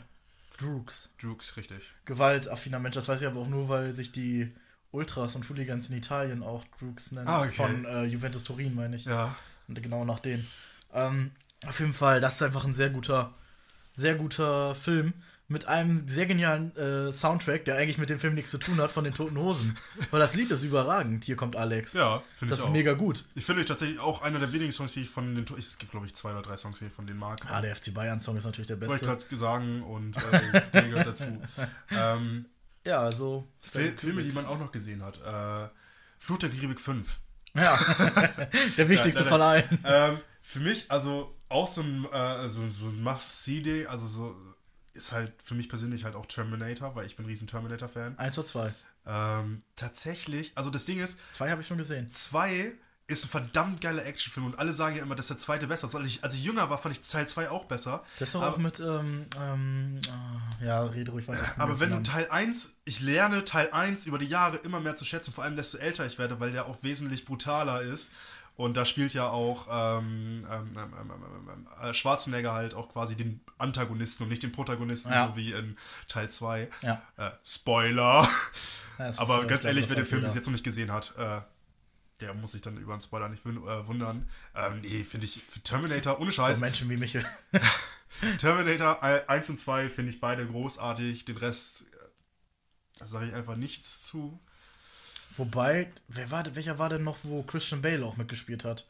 Droogs. 0.57 1.09
Dukes, 1.19 1.55
richtig. 1.57 1.83
Gewaltaffiner 2.05 2.79
Mensch. 2.79 2.95
Das 2.95 3.07
weiß 3.07 3.21
ich 3.21 3.27
aber 3.27 3.41
auch 3.41 3.47
nur, 3.47 3.69
weil 3.69 3.95
sich 3.95 4.11
die 4.11 4.53
Ultras 4.91 5.35
und 5.35 5.47
Hooligans 5.49 5.89
in 5.89 5.97
Italien 5.97 6.43
auch 6.43 6.65
Droogs 6.79 7.11
nennen. 7.11 7.27
Ah, 7.27 7.41
okay. 7.41 7.51
Von 7.51 7.85
äh, 7.85 8.05
Juventus 8.05 8.43
Turin, 8.43 8.75
meine 8.75 8.95
ich. 8.95 9.05
Ja. 9.05 9.35
Und 9.67 9.81
genau 9.81 10.05
nach 10.05 10.19
denen. 10.19 10.47
Ähm, 10.93 11.31
auf 11.65 11.79
jeden 11.79 11.93
Fall, 11.93 12.21
das 12.21 12.35
ist 12.35 12.41
einfach 12.41 12.65
ein 12.65 12.73
sehr 12.73 12.89
guter, 12.89 13.33
sehr 13.95 14.15
guter 14.15 14.75
Film. 14.75 15.13
Mit 15.49 15.65
einem 15.65 15.97
sehr 16.09 16.25
genialen 16.25 16.75
äh, 16.75 17.13
Soundtrack, 17.13 17.63
der 17.63 17.77
eigentlich 17.77 17.97
mit 17.97 18.09
dem 18.09 18.19
Film 18.19 18.33
nichts 18.35 18.51
zu 18.51 18.57
tun 18.57 18.77
hat, 18.81 18.91
von 18.91 19.05
den 19.05 19.13
Toten 19.13 19.37
Hosen. 19.37 19.77
Weil 20.11 20.19
das 20.19 20.35
Lied 20.35 20.51
ist 20.51 20.63
überragend. 20.63 21.23
Hier 21.23 21.37
kommt 21.37 21.55
Alex. 21.55 21.93
Ja, 21.93 22.21
finde 22.35 22.49
das 22.51 22.59
ich 22.59 22.63
ist 22.65 22.69
auch. 22.69 22.73
mega 22.73 22.93
gut. 22.93 23.23
Ich 23.33 23.45
finde 23.45 23.63
tatsächlich 23.63 23.99
auch 23.99 24.21
einer 24.23 24.39
der 24.39 24.51
wenigen 24.51 24.73
Songs, 24.73 24.91
die 24.93 25.03
ich 25.03 25.09
von 25.09 25.35
den. 25.35 25.45
To- 25.45 25.55
Es 25.55 25.77
gibt, 25.77 25.91
glaube 25.91 26.05
ich, 26.05 26.13
zwei 26.15 26.31
oder 26.31 26.41
drei 26.41 26.57
Songs, 26.57 26.79
die 26.79 26.85
ich 26.87 26.91
von 26.91 27.07
denen 27.07 27.19
mag. 27.19 27.39
Ah, 27.49 27.61
der 27.61 27.73
FC 27.77 27.93
Bayern-Song 27.93 28.35
ist 28.35 28.43
natürlich 28.43 28.67
der 28.67 28.75
Wollte 28.81 28.95
ich 28.95 28.99
beste. 28.99 29.05
gerade 29.05 29.25
Gesang 29.29 29.83
und 29.83 30.17
äh, 30.17 30.61
der 30.73 30.81
gehört 30.89 31.07
dazu. 31.07 31.25
Ähm, 31.91 32.45
Ja, 32.85 32.99
also. 33.03 33.47
Fil 33.63 33.93
Filme, 33.97 34.23
die 34.23 34.33
man 34.33 34.45
auch 34.45 34.59
noch 34.59 34.71
gesehen 34.73 35.01
hat. 35.01 35.17
Äh, 35.23 35.69
Flut 36.19 36.43
der 36.43 36.49
Karibik 36.49 36.81
5. 36.81 37.19
Ja, 37.53 37.77
der 38.77 38.89
wichtigste 38.89 39.23
Ja, 39.23 39.29
von 39.29 39.41
allen. 39.41 39.63
Ähm, 39.85 40.17
für 40.41 40.59
mich, 40.59 40.91
also 40.91 41.33
auch 41.49 41.67
so 41.69 41.81
ein, 41.81 42.05
äh, 42.11 42.49
so, 42.49 42.67
so 42.69 42.87
ein 42.87 43.01
Must-See-Day, 43.01 43.85
also 43.87 44.05
so 44.05 44.35
ist 44.97 45.11
halt 45.11 45.33
für 45.43 45.55
mich 45.55 45.69
persönlich 45.69 46.03
halt 46.03 46.15
auch 46.15 46.25
Terminator, 46.25 46.95
weil 46.95 47.05
ich 47.05 47.15
bin 47.15 47.25
ein 47.25 47.29
riesen 47.29 47.47
Terminator-Fan. 47.47 48.17
Eins 48.17 48.37
oder 48.37 48.47
zwei. 48.47 48.73
Ähm, 49.05 49.61
tatsächlich, 49.75 50.51
also 50.55 50.69
das 50.69 50.85
Ding 50.85 50.99
ist, 50.99 51.19
Zwei 51.31 51.49
habe 51.51 51.61
ich 51.61 51.67
schon 51.67 51.77
gesehen. 51.77 52.11
2 52.11 52.73
ist 53.09 53.23
ein 53.23 53.29
verdammt 53.29 53.79
geiler 53.79 54.05
Actionfilm 54.05 54.47
und 54.47 54.59
alle 54.59 54.73
sagen 54.73 54.97
ja 54.97 55.01
immer, 55.01 55.15
dass 55.15 55.27
der 55.27 55.37
zweite 55.37 55.65
besser 55.67 55.87
ist. 55.87 55.95
Als 55.95 56.07
ich, 56.07 56.23
als 56.25 56.33
ich 56.33 56.43
jünger 56.43 56.69
war, 56.69 56.77
fand 56.77 56.97
ich 56.97 57.09
Teil 57.09 57.25
2 57.25 57.49
auch 57.49 57.63
besser. 57.63 58.03
Das 58.19 58.29
ist 58.29 58.35
doch 58.35 58.43
auch 58.43 58.57
mit, 58.57 58.81
ähm, 58.81 59.27
ähm, 59.41 59.99
ah, 60.11 60.63
ja, 60.63 60.83
rede 60.83 61.11
ruhig 61.11 61.25
weiter. 61.29 61.45
aber 61.57 61.79
wenn 61.79 61.91
du 61.91 62.03
Teil 62.03 62.27
1, 62.29 62.75
ich 62.83 62.99
lerne 62.99 63.45
Teil 63.45 63.69
1 63.71 64.07
über 64.07 64.19
die 64.19 64.27
Jahre 64.27 64.57
immer 64.57 64.81
mehr 64.81 64.97
zu 64.97 65.05
schätzen, 65.05 65.31
vor 65.31 65.45
allem 65.45 65.55
desto 65.55 65.77
älter 65.77 66.05
ich 66.05 66.17
werde, 66.19 66.41
weil 66.41 66.51
der 66.51 66.65
auch 66.65 66.77
wesentlich 66.81 67.23
brutaler 67.23 67.81
ist. 67.81 68.11
Und 68.57 68.75
da 68.75 68.85
spielt 68.87 69.13
ja 69.13 69.29
auch 69.29 69.67
ähm, 69.69 70.45
ähm, 70.51 70.71
ähm, 70.75 70.93
ähm, 70.99 71.47
ähm, 71.53 71.67
äh, 71.81 71.93
Schwarzenegger 71.93 72.53
halt 72.53 72.73
auch 72.73 72.91
quasi 72.91 73.15
den 73.15 73.39
Antagonisten 73.59 74.23
und 74.23 74.29
nicht 74.29 74.41
den 74.41 74.51
Protagonisten, 74.51 75.11
Ja. 75.11 75.27
so 75.27 75.35
wie 75.35 75.53
in 75.53 75.77
Teil 76.07 76.29
2. 76.29 76.67
Ja. 76.81 77.01
Äh, 77.17 77.29
Spoiler. 77.45 78.27
Aber 79.17 79.45
ganz 79.45 79.63
ich 79.63 79.67
ehrlich, 79.67 79.87
wer 79.89 79.95
den 79.95 80.05
Film 80.05 80.23
bis 80.23 80.33
jetzt 80.33 80.47
noch 80.47 80.53
nicht 80.53 80.63
gesehen 80.63 80.91
hat, 80.91 81.13
äh, 81.19 81.39
der 82.19 82.33
muss 82.33 82.53
sich 82.53 82.63
dann 82.63 82.77
über 82.77 82.93
einen 82.93 83.01
Spoiler 83.01 83.29
nicht 83.29 83.45
äh, 83.45 83.87
wundern. 83.87 84.27
Ähm, 84.55 84.81
nee, 84.81 85.03
finde 85.03 85.27
ich, 85.27 85.43
für 85.47 85.59
Terminator, 85.59 86.19
ohne 86.19 86.31
Für 86.31 86.37
Scheiß, 86.37 86.59
Menschen 86.59 86.89
wie 86.89 86.97
Michel. 86.97 87.23
Terminator 88.39 89.03
1 89.03 89.49
und 89.49 89.59
2 89.59 89.87
finde 89.89 90.11
ich 90.11 90.19
beide 90.19 90.47
großartig, 90.47 91.25
den 91.25 91.37
Rest, 91.37 91.81
äh, 91.81 91.95
da 92.97 93.05
sage 93.05 93.27
ich 93.27 93.35
einfach 93.35 93.55
nichts 93.55 94.01
zu. 94.01 94.39
Wobei, 95.37 95.91
wer 96.07 96.31
war, 96.31 96.43
welcher 96.55 96.79
war 96.79 96.89
denn 96.89 97.03
noch, 97.03 97.17
wo 97.23 97.43
Christian 97.43 97.81
Bale 97.81 98.05
auch 98.05 98.17
mitgespielt 98.17 98.63
hat? 98.65 98.87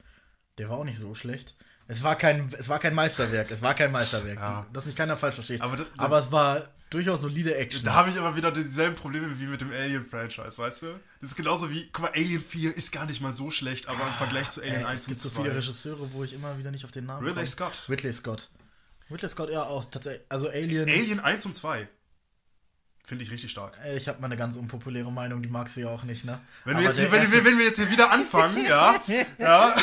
Der 0.58 0.70
war 0.70 0.78
auch 0.78 0.84
nicht 0.86 0.98
so 1.00 1.14
schlecht. 1.16 1.56
Es 1.90 2.04
war 2.04 2.16
kein, 2.18 2.54
es 2.58 2.68
war 2.68 2.80
kein 2.80 2.94
Meisterwerk. 2.94 3.50
Es 3.52 3.62
war 3.62 3.74
kein 3.74 3.92
Meisterwerk. 3.92 4.38
Ja. 4.38 4.66
Dass 4.74 4.86
mich 4.86 4.96
keiner 4.96 5.16
falsch 5.16 5.36
versteht. 5.36 5.62
Aber 5.62 5.78
Aber, 5.98 6.18
das- 6.18 6.26
es 6.28 6.32
war 6.32 6.68
durchaus 6.90 7.22
solide 7.22 7.56
Action. 7.56 7.84
Da 7.86 7.94
habe 7.94 8.10
ich 8.10 8.18
aber 8.18 8.36
wieder 8.36 8.52
dieselben 8.52 8.96
Probleme 8.96 9.40
wie 9.40 9.46
mit 9.48 9.62
dem 9.62 9.72
Alien-Franchise, 9.72 10.58
weißt 10.58 10.82
du? 10.84 10.88
Das 11.22 11.32
ist 11.32 11.36
genauso 11.36 11.70
wie, 11.72 11.88
guck 11.92 12.04
mal, 12.04 12.12
Alien 12.14 12.42
4 12.42 12.76
ist 12.76 12.92
gar 12.92 13.06
nicht 13.06 13.22
mal 13.22 13.34
so 13.36 13.52
schlecht, 13.52 13.88
aber 13.88 14.06
im 14.08 14.14
Vergleich 14.16 14.50
zu 14.50 14.62
Alien 14.62 14.78
Ey, 14.82 14.84
1 14.86 15.02
es 15.02 15.08
gibt 15.08 15.18
und 15.20 15.24
so 15.24 15.30
viele 15.42 15.52
2. 15.52 15.56
Regisseure, 15.60 16.14
wo 16.14 16.24
ich 16.24 16.34
immer 16.34 16.58
wieder 16.58 16.72
nicht 16.72 16.84
auf 16.86 16.92
den 16.92 17.06
Namen 17.06 17.20
Ridley 17.26 17.36
komme. 17.36 17.48
Scott. 17.48 17.84
Ridley 17.90 18.14
Scott. 18.14 18.50
Ridley 19.10 19.30
Scott, 19.30 19.50
ja, 19.50 19.64
auch 19.64 19.86
tatsächlich. 19.86 20.26
Also 20.30 20.50
Alien. 20.50 20.90
Alien 20.90 21.20
1 21.22 21.46
und 21.46 21.56
2 21.56 21.88
finde 23.08 23.24
ich 23.24 23.32
richtig 23.32 23.50
stark. 23.52 23.74
Ich 23.96 24.08
habe 24.10 24.20
mal 24.20 24.26
eine 24.28 24.36
ganz 24.36 24.58
unpopuläre 24.58 25.10
Meinung, 25.12 25.42
die 25.42 25.48
magst 25.48 25.78
du 25.78 25.82
ja 25.82 25.88
auch 25.90 26.04
nicht, 26.04 26.26
ne? 26.26 26.40
Wenn 26.66 26.74
Aber 26.76 26.82
wir, 26.84 26.88
jetzt 26.90 27.00
hier, 27.00 27.10
wenn, 27.12 27.22
erste- 27.22 27.36
wir, 27.38 27.46
wenn 27.46 27.58
wir 27.58 27.66
jetzt 27.66 27.78
hier 27.78 27.90
wieder 27.90 28.12
anfangen, 28.12 28.66
ja, 28.68 29.02
ja 29.40 29.74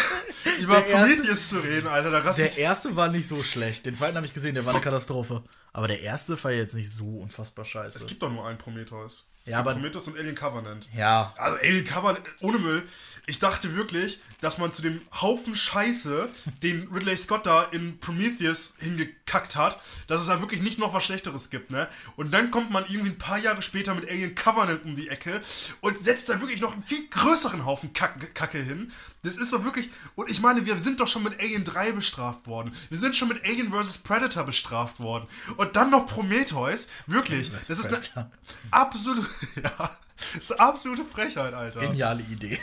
über 0.60 0.80
Prometheus 0.82 1.48
zu 1.48 1.58
reden, 1.60 1.88
Alter, 1.88 2.10
da 2.10 2.18
raste 2.18 2.42
Der 2.42 2.50
ich. 2.52 2.58
erste 2.58 2.94
war 2.96 3.08
nicht 3.08 3.26
so 3.26 3.42
schlecht. 3.42 3.86
Den 3.86 3.94
zweiten 3.94 4.16
habe 4.16 4.26
ich 4.26 4.34
gesehen, 4.34 4.54
der 4.54 4.66
war 4.66 4.74
eine 4.74 4.82
Katastrophe. 4.82 5.42
Aber 5.72 5.88
der 5.88 6.00
erste 6.02 6.42
war 6.44 6.52
jetzt 6.52 6.74
nicht 6.74 6.92
so 6.92 7.06
unfassbar 7.18 7.64
scheiße. 7.64 7.98
Es 7.98 8.06
gibt 8.06 8.22
doch 8.22 8.30
nur 8.30 8.46
einen 8.46 8.58
Prometheus. 8.58 9.24
Es 9.46 9.52
Ja, 9.52 9.58
gibt 9.58 9.68
aber- 9.68 9.72
Prometheus 9.80 10.06
und 10.08 10.18
Alien 10.18 10.34
Covenant. 10.34 10.86
ja, 10.94 11.32
Also 11.38 11.58
Alien 11.58 11.86
Covenant, 11.86 12.20
ohne 12.40 12.58
Müll. 12.58 12.82
Ich 13.26 13.38
dachte 13.38 13.74
wirklich, 13.74 14.18
dass 14.42 14.58
man 14.58 14.72
zu 14.72 14.82
dem 14.82 15.00
Haufen 15.20 15.54
Scheiße, 15.54 16.28
den 16.62 16.88
Ridley 16.92 17.16
Scott 17.16 17.46
da 17.46 17.62
in 17.64 17.98
Prometheus 17.98 18.74
hingekackt 18.78 19.56
hat, 19.56 19.80
dass 20.06 20.20
es 20.20 20.26
da 20.26 20.40
wirklich 20.40 20.60
nicht 20.60 20.78
noch 20.78 20.92
was 20.92 21.04
Schlechteres 21.04 21.48
gibt, 21.48 21.70
ne? 21.70 21.88
Und 22.16 22.32
dann 22.32 22.50
kommt 22.50 22.70
man 22.70 22.84
irgendwie 22.86 23.12
ein 23.12 23.18
paar 23.18 23.38
Jahre 23.38 23.62
später 23.62 23.94
mit 23.94 24.08
Alien 24.08 24.34
Covenant 24.34 24.84
um 24.84 24.96
die 24.96 25.08
Ecke 25.08 25.40
und 25.80 26.04
setzt 26.04 26.28
da 26.28 26.40
wirklich 26.40 26.60
noch 26.60 26.74
einen 26.74 26.84
viel 26.84 27.08
größeren 27.08 27.64
Haufen 27.64 27.94
Kack 27.94 28.34
Kacke 28.34 28.58
hin. 28.58 28.92
Das 29.22 29.38
ist 29.38 29.54
doch 29.54 29.64
wirklich. 29.64 29.88
Und 30.14 30.30
ich 30.30 30.42
meine, 30.42 30.66
wir 30.66 30.76
sind 30.76 31.00
doch 31.00 31.08
schon 31.08 31.22
mit 31.22 31.40
Alien 31.40 31.64
3 31.64 31.92
bestraft 31.92 32.46
worden. 32.46 32.76
Wir 32.90 32.98
sind 32.98 33.16
schon 33.16 33.28
mit 33.28 33.42
Alien 33.44 33.72
vs. 33.72 33.98
Predator 33.98 34.44
bestraft 34.44 35.00
worden. 35.00 35.26
Und 35.56 35.76
dann 35.76 35.90
noch 35.90 36.04
Prometheus. 36.04 36.88
Wirklich. 37.06 37.50
Das 37.50 37.70
ist 37.70 37.86
eine 37.86 38.30
absolute. 38.70 39.26
Ja. 39.62 39.90
Das 40.16 40.34
ist 40.34 40.52
eine 40.52 40.60
absolute 40.68 41.04
Frechheit, 41.04 41.54
Alter. 41.54 41.80
geniale 41.80 42.22
Idee. 42.22 42.58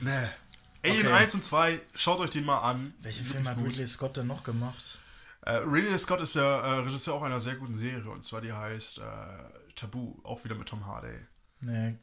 Nee. 0.00 0.10
Alien 0.84 1.06
Okay. 1.08 1.16
1 1.16 1.34
und 1.34 1.44
2, 1.44 1.80
schaut 1.94 2.20
euch 2.20 2.30
den 2.30 2.44
mal 2.44 2.58
an. 2.58 2.94
Welche 3.02 3.24
Filme 3.24 3.50
hat. 3.50 3.58
Ridley 3.58 3.86
Scott 3.86 4.16
denn 4.16 4.28
noch 4.28 4.44
gemacht? 4.44 4.98
Äh, 5.42 5.56
Ridley 5.56 5.98
Scott 5.98 6.20
ist 6.20 6.36
der 6.36 6.44
äh, 6.44 6.78
Regisseur 6.80 7.14
auch 7.14 7.22
einer 7.22 7.40
sehr 7.40 7.56
guten 7.56 7.74
Serie 7.74 8.08
und 8.10 8.22
zwar 8.22 8.40
die 8.40 8.52
heißt 8.52 8.98
äh, 8.98 9.02
Tabu, 9.74 10.14
auch 10.22 10.42
wieder 10.44 10.54
mit 10.54 10.68
Tom 10.68 10.86
Hardy. 10.86 11.08
Nee, 11.60 11.96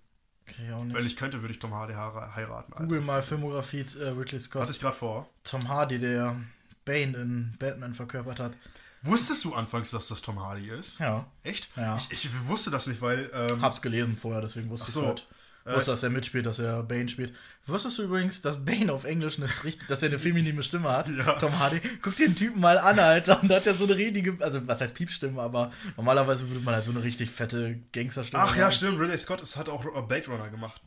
okay, 0.47 0.71
auch 0.73 0.81
Wenn 0.81 0.87
nicht. 0.89 1.05
ich 1.05 1.15
könnte, 1.15 1.41
würde 1.41 1.53
ich 1.53 1.59
Tom 1.59 1.73
Hardy 1.73 1.93
heira- 1.93 2.35
heiraten. 2.35 2.73
Alter. 2.73 2.83
Google 2.83 3.01
mal 3.01 3.23
Filmografie 3.23 3.85
äh, 3.99 4.09
Ridley 4.09 4.39
Scott. 4.41 4.63
Hatte 4.63 4.71
ich 4.73 4.79
gerade 4.79 4.97
vor. 4.97 5.29
Tom 5.45 5.67
Hardy, 5.69 5.97
der 5.99 6.35
Bane 6.83 7.17
in 7.17 7.55
Batman 7.57 7.93
verkörpert 7.93 8.39
hat. 8.41 8.57
Wusstest 9.05 9.45
du 9.45 9.53
anfangs, 9.53 9.91
dass 9.91 10.07
das 10.07 10.21
Tom 10.21 10.39
Hardy 10.39 10.69
ist? 10.69 10.99
Ja, 10.99 11.25
Echt? 11.43 11.69
Ja. 11.75 11.95
Ich, 11.97 12.11
ich 12.11 12.47
wusste 12.47 12.71
das 12.71 12.87
nicht, 12.87 13.01
weil. 13.01 13.29
Ähm, 13.33 13.61
hab's 13.61 13.81
gelesen 13.81 14.17
vorher, 14.17 14.41
deswegen 14.41 14.69
wusste 14.69 14.91
so. 14.91 15.01
ich 15.01 15.07
halt. 15.07 15.27
Wusste, 15.65 15.91
dass 15.91 16.03
er 16.03 16.11
mitspielt, 16.11 16.45
dass 16.45 16.59
er 16.59 16.83
Bane 16.83 17.07
spielt. 17.07 17.33
Wusstest 17.65 17.97
du 17.97 18.03
übrigens, 18.03 18.39
dass 18.43 18.63
Bane 18.63 18.93
auf 18.93 19.03
Englisch 19.03 19.37
eine, 19.37 19.47
richtig, 19.63 19.87
dass 19.87 20.03
er 20.03 20.09
eine 20.09 20.19
feminine 20.19 20.61
Stimme 20.61 20.91
hat? 20.91 21.07
Ja. 21.17 21.33
Tom 21.33 21.57
Hardy. 21.57 21.81
Guck 22.03 22.15
dir 22.15 22.27
den 22.27 22.35
Typen 22.35 22.59
mal 22.61 22.77
an, 22.77 22.99
Alter. 22.99 23.41
Und 23.41 23.49
da 23.49 23.55
hat 23.55 23.65
er 23.65 23.73
so 23.73 23.85
eine 23.85 23.95
richtige, 23.95 24.37
also 24.43 24.67
was 24.67 24.81
heißt 24.81 24.93
Piepstimme, 24.93 25.41
aber 25.41 25.71
normalerweise 25.97 26.47
würde 26.49 26.63
man 26.63 26.75
halt 26.75 26.83
so 26.83 26.91
eine 26.91 27.01
richtig 27.01 27.31
fette 27.31 27.79
Gangsterstimme 27.93 28.43
Ach 28.43 28.55
ja, 28.55 28.65
haben. 28.65 28.71
stimmt. 28.73 28.99
Ridley 28.99 29.17
Scott 29.17 29.41
ist, 29.41 29.57
hat 29.57 29.69
auch 29.69 29.83
äh, 29.85 30.01
Blade 30.03 30.27
Runner 30.27 30.49
gemacht. 30.49 30.81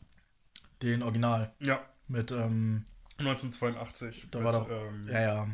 Den 0.81 1.03
Original. 1.03 1.51
Ja. 1.59 1.81
Mit, 2.07 2.31
ähm, 2.31 2.85
1982. 3.17 4.27
da 4.31 4.37
mit, 4.39 4.45
war 4.45 4.53
doch. 4.53 4.69
Ähm, 4.69 5.09
ja, 5.11 5.21
ja. 5.21 5.47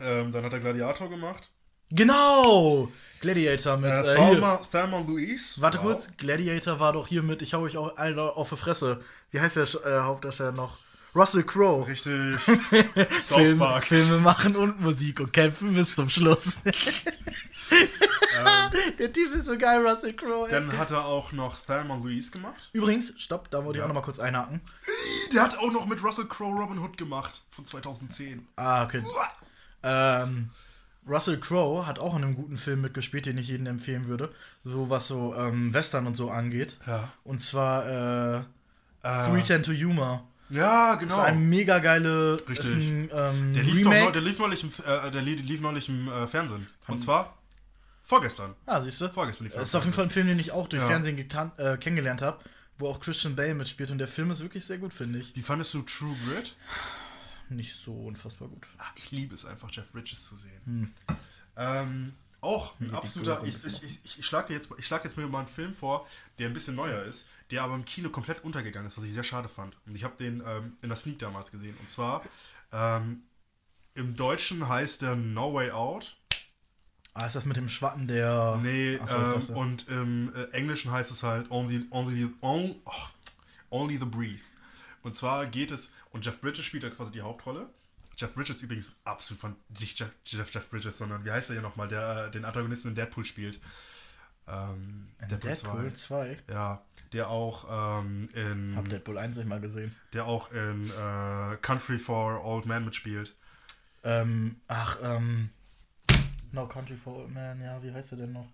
Ähm, 0.00 0.32
dann 0.32 0.44
hat 0.44 0.52
er 0.52 0.60
Gladiator 0.60 1.08
gemacht. 1.08 1.50
Genau! 1.92 2.88
Gladiator 3.20 3.76
mit. 3.76 3.90
Äh, 3.90 4.12
Äh. 4.12 4.16
Thelma, 4.16 4.60
Thelma 4.70 5.00
Louise. 5.00 5.60
Warte 5.60 5.78
Wow. 5.78 5.84
kurz, 5.86 6.16
Gladiator 6.16 6.78
war 6.80 6.92
doch 6.92 7.08
hier 7.08 7.22
mit, 7.22 7.42
ich 7.42 7.52
hau 7.54 7.60
euch 7.62 7.76
auch 7.76 7.96
alle 7.96 8.22
auf 8.36 8.48
die 8.50 8.56
Fresse. 8.56 9.02
Wie 9.30 9.40
heißt 9.40 9.56
der 9.56 9.64
äh, 9.84 10.00
Hauptdarsteller 10.02 10.52
noch? 10.52 10.78
Russell 11.14 11.42
Crowe. 11.42 11.86
Richtig. 11.88 12.38
South 13.20 13.58
Park. 13.58 13.88
Filme 13.88 14.18
machen 14.18 14.54
und 14.54 14.80
Musik 14.80 15.18
und 15.18 15.32
kämpfen 15.32 15.74
bis 15.74 15.96
zum 15.96 16.08
Schluss. 16.08 16.58
der 18.98 19.12
Typ 19.12 19.34
ist 19.34 19.46
so 19.46 19.56
geil, 19.58 19.84
Russell 19.86 20.12
Crowe. 20.12 20.48
Dann 20.48 20.76
hat 20.78 20.90
er 20.92 21.04
auch 21.04 21.32
noch 21.32 21.58
Thelma 21.58 21.96
Louise 21.96 22.30
gemacht. 22.30 22.70
Übrigens, 22.72 23.14
stopp, 23.18 23.50
da 23.50 23.64
wollte 23.64 23.78
ich 23.78 23.78
Ja. 23.78 23.84
auch 23.84 23.88
noch 23.88 23.94
mal 23.94 24.02
kurz 24.02 24.20
einhaken. 24.20 24.60
Der 25.32 25.42
hat 25.42 25.58
auch 25.58 25.72
noch 25.72 25.86
mit 25.86 26.02
Russell 26.02 26.26
Crowe 26.26 26.56
Robin 26.60 26.78
Hood 26.78 26.96
gemacht. 26.96 27.42
Von 27.50 27.64
2010. 27.64 28.46
Ah, 28.56 28.84
okay. 28.84 29.02
Ähm, 29.82 30.50
Russell 31.08 31.38
Crowe 31.40 31.86
hat 31.86 31.98
auch 31.98 32.14
in 32.16 32.22
einem 32.24 32.34
guten 32.36 32.56
Film 32.56 32.82
mitgespielt, 32.82 33.26
den 33.26 33.38
ich 33.38 33.48
jedem 33.48 33.66
empfehlen 33.66 34.06
würde. 34.08 34.32
So 34.64 34.90
was 34.90 35.08
so 35.08 35.34
ähm, 35.34 35.72
Western 35.72 36.06
und 36.06 36.16
so 36.16 36.30
angeht. 36.30 36.78
Ja. 36.86 37.12
Und 37.24 37.40
zwar 37.40 37.86
äh, 37.86 38.36
Äh, 38.38 38.42
310 39.02 39.62
to 39.62 39.72
Humor. 39.72 40.28
ja, 40.50 40.90
Das 40.92 41.00
genau. 41.00 41.14
ist 41.14 41.20
ein 41.20 41.48
mega 41.48 41.78
geile 41.78 42.36
Richtig. 42.48 42.90
Ein, 42.90 43.10
ähm, 43.12 43.54
Der 43.54 43.62
lief, 43.62 43.82
doch 43.82 43.90
Remake. 43.90 44.04
neu, 44.04 44.10
der 44.12 44.22
lief 44.22 44.38
neulich 44.38 44.62
im, 44.62 44.70
äh, 44.86 45.10
der 45.10 45.22
lief, 45.22 45.60
neulich 45.62 45.88
im 45.88 46.06
äh, 46.08 46.26
Fernsehen. 46.26 46.66
Und 46.86 47.00
zwar 47.00 47.38
vorgestern. 48.02 48.54
Ah, 48.66 48.80
siehst 48.80 49.00
du? 49.00 49.08
Vorgestern 49.08 49.46
lief 49.46 49.54
Das 49.54 49.68
ist 49.68 49.74
auf 49.74 49.84
jeden 49.84 49.94
Fall 49.94 50.04
ein 50.04 50.10
Film, 50.10 50.26
den 50.26 50.38
ich 50.38 50.52
auch 50.52 50.68
durch 50.68 50.82
Ja. 50.82 50.88
Fernsehen 50.88 51.16
gekannt, 51.16 51.58
äh, 51.58 51.76
kennengelernt 51.78 52.20
habe, 52.20 52.38
wo 52.78 52.88
auch 52.88 53.00
Christian 53.00 53.34
Bale 53.36 53.54
mitspielt. 53.54 53.90
Und 53.90 53.98
der 53.98 54.08
Film 54.08 54.30
ist 54.30 54.42
wirklich 54.42 54.64
sehr 54.66 54.78
gut, 54.78 54.92
finde 54.92 55.20
ich. 55.20 55.34
Wie 55.34 55.42
fandest 55.42 55.72
du 55.74 55.80
True 55.82 56.14
Grit? 56.26 56.54
Nicht 57.50 57.74
so 57.74 57.92
unfassbar 57.92 58.48
gut. 58.48 58.66
Ach, 58.78 58.92
ich 58.96 59.10
liebe 59.10 59.34
es 59.34 59.44
einfach, 59.44 59.70
Jeff 59.70 59.90
Bridges 59.90 60.26
zu 60.26 60.36
sehen. 60.36 60.60
Hm. 60.64 60.94
Ähm, 61.56 62.14
auch 62.40 62.78
ein 62.80 62.94
absoluter. 62.94 63.42
Ich, 63.44 63.64
ich, 63.64 63.82
ich, 63.82 64.18
ich 64.18 64.26
schlage 64.26 64.54
jetzt, 64.54 64.70
ich 64.78 64.86
schlag 64.86 65.04
jetzt 65.04 65.16
mir 65.16 65.26
mal 65.26 65.40
einen 65.40 65.48
Film 65.48 65.74
vor, 65.74 66.06
der 66.38 66.46
ein 66.46 66.54
bisschen 66.54 66.76
neuer 66.76 67.02
ist, 67.02 67.28
der 67.50 67.62
aber 67.62 67.74
im 67.74 67.84
Kino 67.84 68.08
komplett 68.08 68.44
untergegangen 68.44 68.88
ist, 68.88 68.96
was 68.96 69.04
ich 69.04 69.12
sehr 69.12 69.24
schade 69.24 69.48
fand. 69.48 69.76
Und 69.86 69.94
ich 69.94 70.04
habe 70.04 70.16
den 70.16 70.42
ähm, 70.46 70.76
in 70.80 70.88
der 70.88 70.96
Sneak 70.96 71.18
damals 71.18 71.50
gesehen. 71.50 71.76
Und 71.78 71.90
zwar 71.90 72.24
ähm, 72.72 73.22
im 73.94 74.16
Deutschen 74.16 74.68
heißt 74.68 75.02
der 75.02 75.16
No 75.16 75.52
Way 75.52 75.72
Out. 75.72 76.16
Ah, 77.12 77.26
ist 77.26 77.34
das 77.34 77.44
mit 77.44 77.56
dem 77.56 77.68
Schwatten, 77.68 78.06
der. 78.06 78.60
Nee, 78.62 78.96
so, 78.96 79.16
ähm, 79.16 79.32
dachte- 79.32 79.52
und 79.52 79.88
im 79.88 80.32
äh, 80.34 80.44
Englischen 80.52 80.92
heißt 80.92 81.10
es 81.10 81.24
halt 81.24 81.50
Only, 81.50 81.84
only, 81.90 82.32
on, 82.40 82.76
oh, 82.84 82.92
only 83.70 83.98
the 83.98 84.04
Breathe. 84.04 84.40
Und 85.02 85.16
zwar 85.16 85.46
geht 85.46 85.70
es, 85.72 85.90
und 86.10 86.24
Jeff 86.24 86.40
Bridges 86.40 86.64
spielt 86.64 86.82
da 86.82 86.90
quasi 86.90 87.12
die 87.12 87.22
Hauptrolle. 87.22 87.68
Jeff 88.16 88.34
Bridges 88.34 88.62
übrigens 88.62 88.96
absolut 89.04 89.40
von, 89.40 89.56
nicht 89.78 89.98
Jeff, 89.98 90.10
Jeff, 90.26 90.52
Jeff 90.52 90.68
Bridges, 90.68 90.98
sondern 90.98 91.24
wie 91.24 91.30
heißt 91.30 91.50
er 91.50 91.54
hier 91.54 91.62
nochmal, 91.62 91.88
der 91.88 92.26
äh, 92.26 92.30
den 92.30 92.44
Antagonisten 92.44 92.88
in 92.88 92.94
Deadpool 92.94 93.24
spielt. 93.24 93.60
Ähm, 94.46 95.08
Deadpool, 95.22 95.50
Deadpool 95.50 95.92
2. 95.92 96.34
2. 96.36 96.38
Ja, 96.52 96.84
der 97.12 97.30
auch 97.30 98.00
ähm, 98.02 98.28
in, 98.34 98.76
Hab 98.76 98.88
Deadpool 98.88 99.18
1 99.18 99.36
nicht 99.38 99.46
mal 99.46 99.60
gesehen. 99.60 99.94
der 100.12 100.26
auch 100.26 100.50
in 100.52 100.90
äh, 100.90 101.56
Country 101.62 101.98
for 101.98 102.44
Old 102.44 102.66
Men 102.66 102.84
mitspielt. 102.84 103.34
Ähm, 104.02 104.60
ach, 104.68 104.98
ähm. 105.02 105.50
No 106.52 106.66
Country 106.66 106.96
for 106.96 107.16
Old 107.16 107.30
Man, 107.32 107.60
ja, 107.62 107.82
wie 107.82 107.92
heißt 107.92 108.12
er 108.12 108.18
denn 108.18 108.32
noch? 108.32 108.48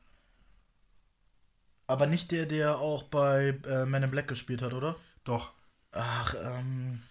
Aber 1.89 2.07
nicht 2.07 2.31
der, 2.33 2.47
der 2.47 2.79
auch 2.79 3.05
bei 3.05 3.59
äh, 3.67 3.87
Man 3.87 4.03
in 4.03 4.11
Black 4.11 4.29
gespielt 4.29 4.63
hat, 4.63 4.75
oder? 4.75 4.97
Doch. 5.25 5.55
Ach, 5.93 6.35
ähm. 6.35 7.03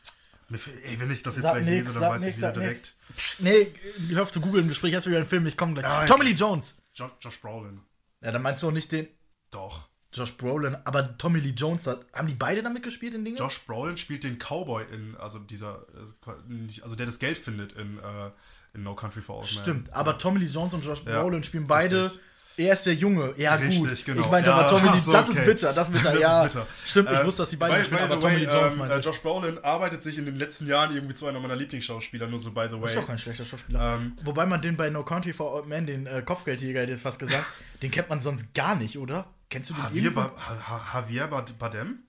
Ey, 0.52 1.00
wenn 1.00 1.10
ich 1.12 1.24
das 1.24 1.36
jetzt 1.36 1.44
Sag 1.44 1.54
gleich 1.56 1.66
nix, 1.66 1.88
lese, 1.88 2.00
dann 2.00 2.12
weiß 2.12 2.22
nix, 2.22 2.32
ich 2.34 2.38
wieder 2.38 2.52
direkt. 2.52 2.96
nix. 3.10 3.36
Nee, 3.40 3.72
hör 4.10 4.24
auf 4.24 4.32
zu 4.32 4.42
googeln, 4.42 4.64
im 4.66 4.70
Gespräch 4.70 4.94
du 4.94 5.06
wieder 5.08 5.18
einen 5.18 5.28
Film, 5.28 5.46
ich 5.48 5.58
komme 5.58 5.74
gleich. 5.74 5.86
Ja, 5.86 6.06
Tommy 6.06 6.26
Lee 6.26 6.32
Jones. 6.34 6.78
Jo 6.94 7.10
Josh 7.20 7.40
Brolin. 7.42 7.82
Ja, 8.22 8.32
dann 8.32 8.42
meinst 8.42 8.62
du 8.64 8.68
auch 8.68 8.72
nicht 8.72 8.92
den 8.92 9.08
Doch. 9.52 9.88
Josh 10.14 10.38
Brolin, 10.38 10.76
aber 10.86 11.18
Tommy 11.18 11.40
Lee 11.40 11.50
Jones 11.58 11.88
hat. 11.88 12.06
Haben 12.14 12.28
die 12.28 12.36
beide 12.36 12.64
damit 12.64 12.84
gespielt 12.84 13.14
in 13.16 13.26
Dingen? 13.26 13.38
Josh 13.38 13.60
Brolin 13.66 13.98
spielt 13.98 14.24
den 14.24 14.38
Cowboy 14.40 14.86
in, 14.94 15.16
also 15.18 15.40
dieser, 15.40 15.86
äh, 15.94 16.82
also 16.82 16.96
der 16.96 17.06
das 17.06 17.20
Geld 17.20 17.38
findet 17.38 17.74
in, 17.74 17.98
äh, 18.00 18.32
in 18.74 18.84
No 18.84 18.96
Country 18.96 19.22
for 19.22 19.40
Old 19.40 19.54
Men. 19.54 19.62
Stimmt, 19.64 19.94
aber 19.94 20.18
Tommy 20.18 20.40
Lee 20.40 20.46
Jones 20.52 20.74
und 20.74 20.86
Josh 20.86 21.02
Ja, 21.06 21.22
Brolin 21.22 21.44
spielen 21.44 21.68
beide. 21.68 22.04
richtig. 22.04 22.20
Er 22.58 22.74
ist 22.74 22.86
der 22.86 22.94
Junge. 22.94 23.34
Ja, 23.38 23.56
Richtig, 23.56 24.06
gut. 24.06 24.06
genau. 24.06 24.22
Ich 24.26 24.32
meinte 24.32 24.50
Ja, 24.50 24.56
aber 24.56 24.70
Tommy 24.70 24.90
Lee 24.94 25.00
so, 25.06 25.12
Das 25.12 25.30
okay. 25.30 25.40
ist 25.40 25.46
bitter, 25.46 25.74
das 25.74 25.88
ist 25.90 25.94
bitter, 25.94 26.12
Das 26.14 26.22
ja. 26.22 26.44
ist 26.46 26.54
bitter. 26.54 26.68
Stimmt, 26.88 27.10
ich 27.12 27.18
Äh, 27.18 27.26
wusste, 27.26 27.42
dass 27.42 27.50
die 27.50 27.56
beiden 27.58 27.76
by- 27.76 27.80
mitspielen, 27.82 28.08
by 28.08 28.14
aber 28.14 28.22
the 28.22 28.28
Tommy 28.28 28.46
Lee 28.46 28.52
Jones 28.60 28.74
ähm, 28.74 28.80
meinte 28.80 28.96
äh. 28.96 29.00
Josh 29.02 29.22
Brolin 29.22 29.58
arbeitet 29.64 30.04
sich 30.04 30.18
in 30.18 30.26
den 30.26 30.38
letzten 30.38 30.68
Jahren 30.68 30.96
irgendwie 30.96 31.14
zu 31.14 31.28
einer 31.28 31.40
meiner 31.42 31.56
Lieblingsschauspieler, 31.58 32.28
nur 32.28 32.40
so 32.40 32.52
by 32.52 32.68
the 32.72 32.80
way. 32.82 32.88
Ist 32.94 32.96
doch 32.98 33.08
kein 33.08 33.18
schlechter 33.18 33.44
Schauspieler. 33.46 33.96
Ähm, 33.96 34.14
Wobei 34.24 34.46
man 34.46 34.62
den 34.62 34.78
bei 34.78 34.90
No 34.90 35.04
Country 35.04 35.34
for 35.34 35.54
Old 35.54 35.68
Men, 35.68 35.86
den 35.86 36.08
äh, 36.08 36.22
Kopfgeldjäger, 36.22 36.80
hätte 36.82 36.92
ich 36.94 36.98
jetzt 36.98 37.04
fast 37.04 37.20
gesagt, 37.20 37.46
den 37.82 37.92
kennt 37.92 38.10
man 38.10 38.20
sonst 38.22 38.54
gar 38.54 38.76
nicht, 38.76 38.98
oder? 38.98 39.26
Kennst 39.50 39.70
du 39.72 39.74
den 39.74 39.84
Javier, 39.84 40.14
ba 40.14 40.32
ha 40.38 40.94
Javier 41.02 41.28
Bardem? 41.28 42.00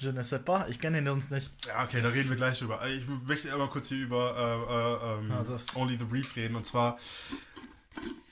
Je 0.00 0.10
ne 0.12 0.24
sais 0.24 0.40
pas, 0.44 0.68
ich 0.68 0.80
kenne 0.80 0.96
den 0.98 1.06
sonst 1.06 1.30
nicht. 1.30 1.48
Ja, 1.66 1.84
okay, 1.84 2.02
da 2.02 2.08
reden 2.08 2.28
wir 2.28 2.36
gleich 2.36 2.58
drüber. 2.58 2.80
Ich 2.88 3.06
möchte 3.28 3.52
einmal 3.52 3.68
kurz 3.68 3.88
hier 3.90 3.98
über 4.02 4.34
äh, 4.36 4.72
äh, 4.72 5.20
ähm, 5.20 5.30
Ah, 5.30 5.78
Only 5.78 5.96
the 5.96 6.04
Brief 6.04 6.34
reden. 6.34 6.56
Und 6.56 6.66
zwar, 6.66 6.98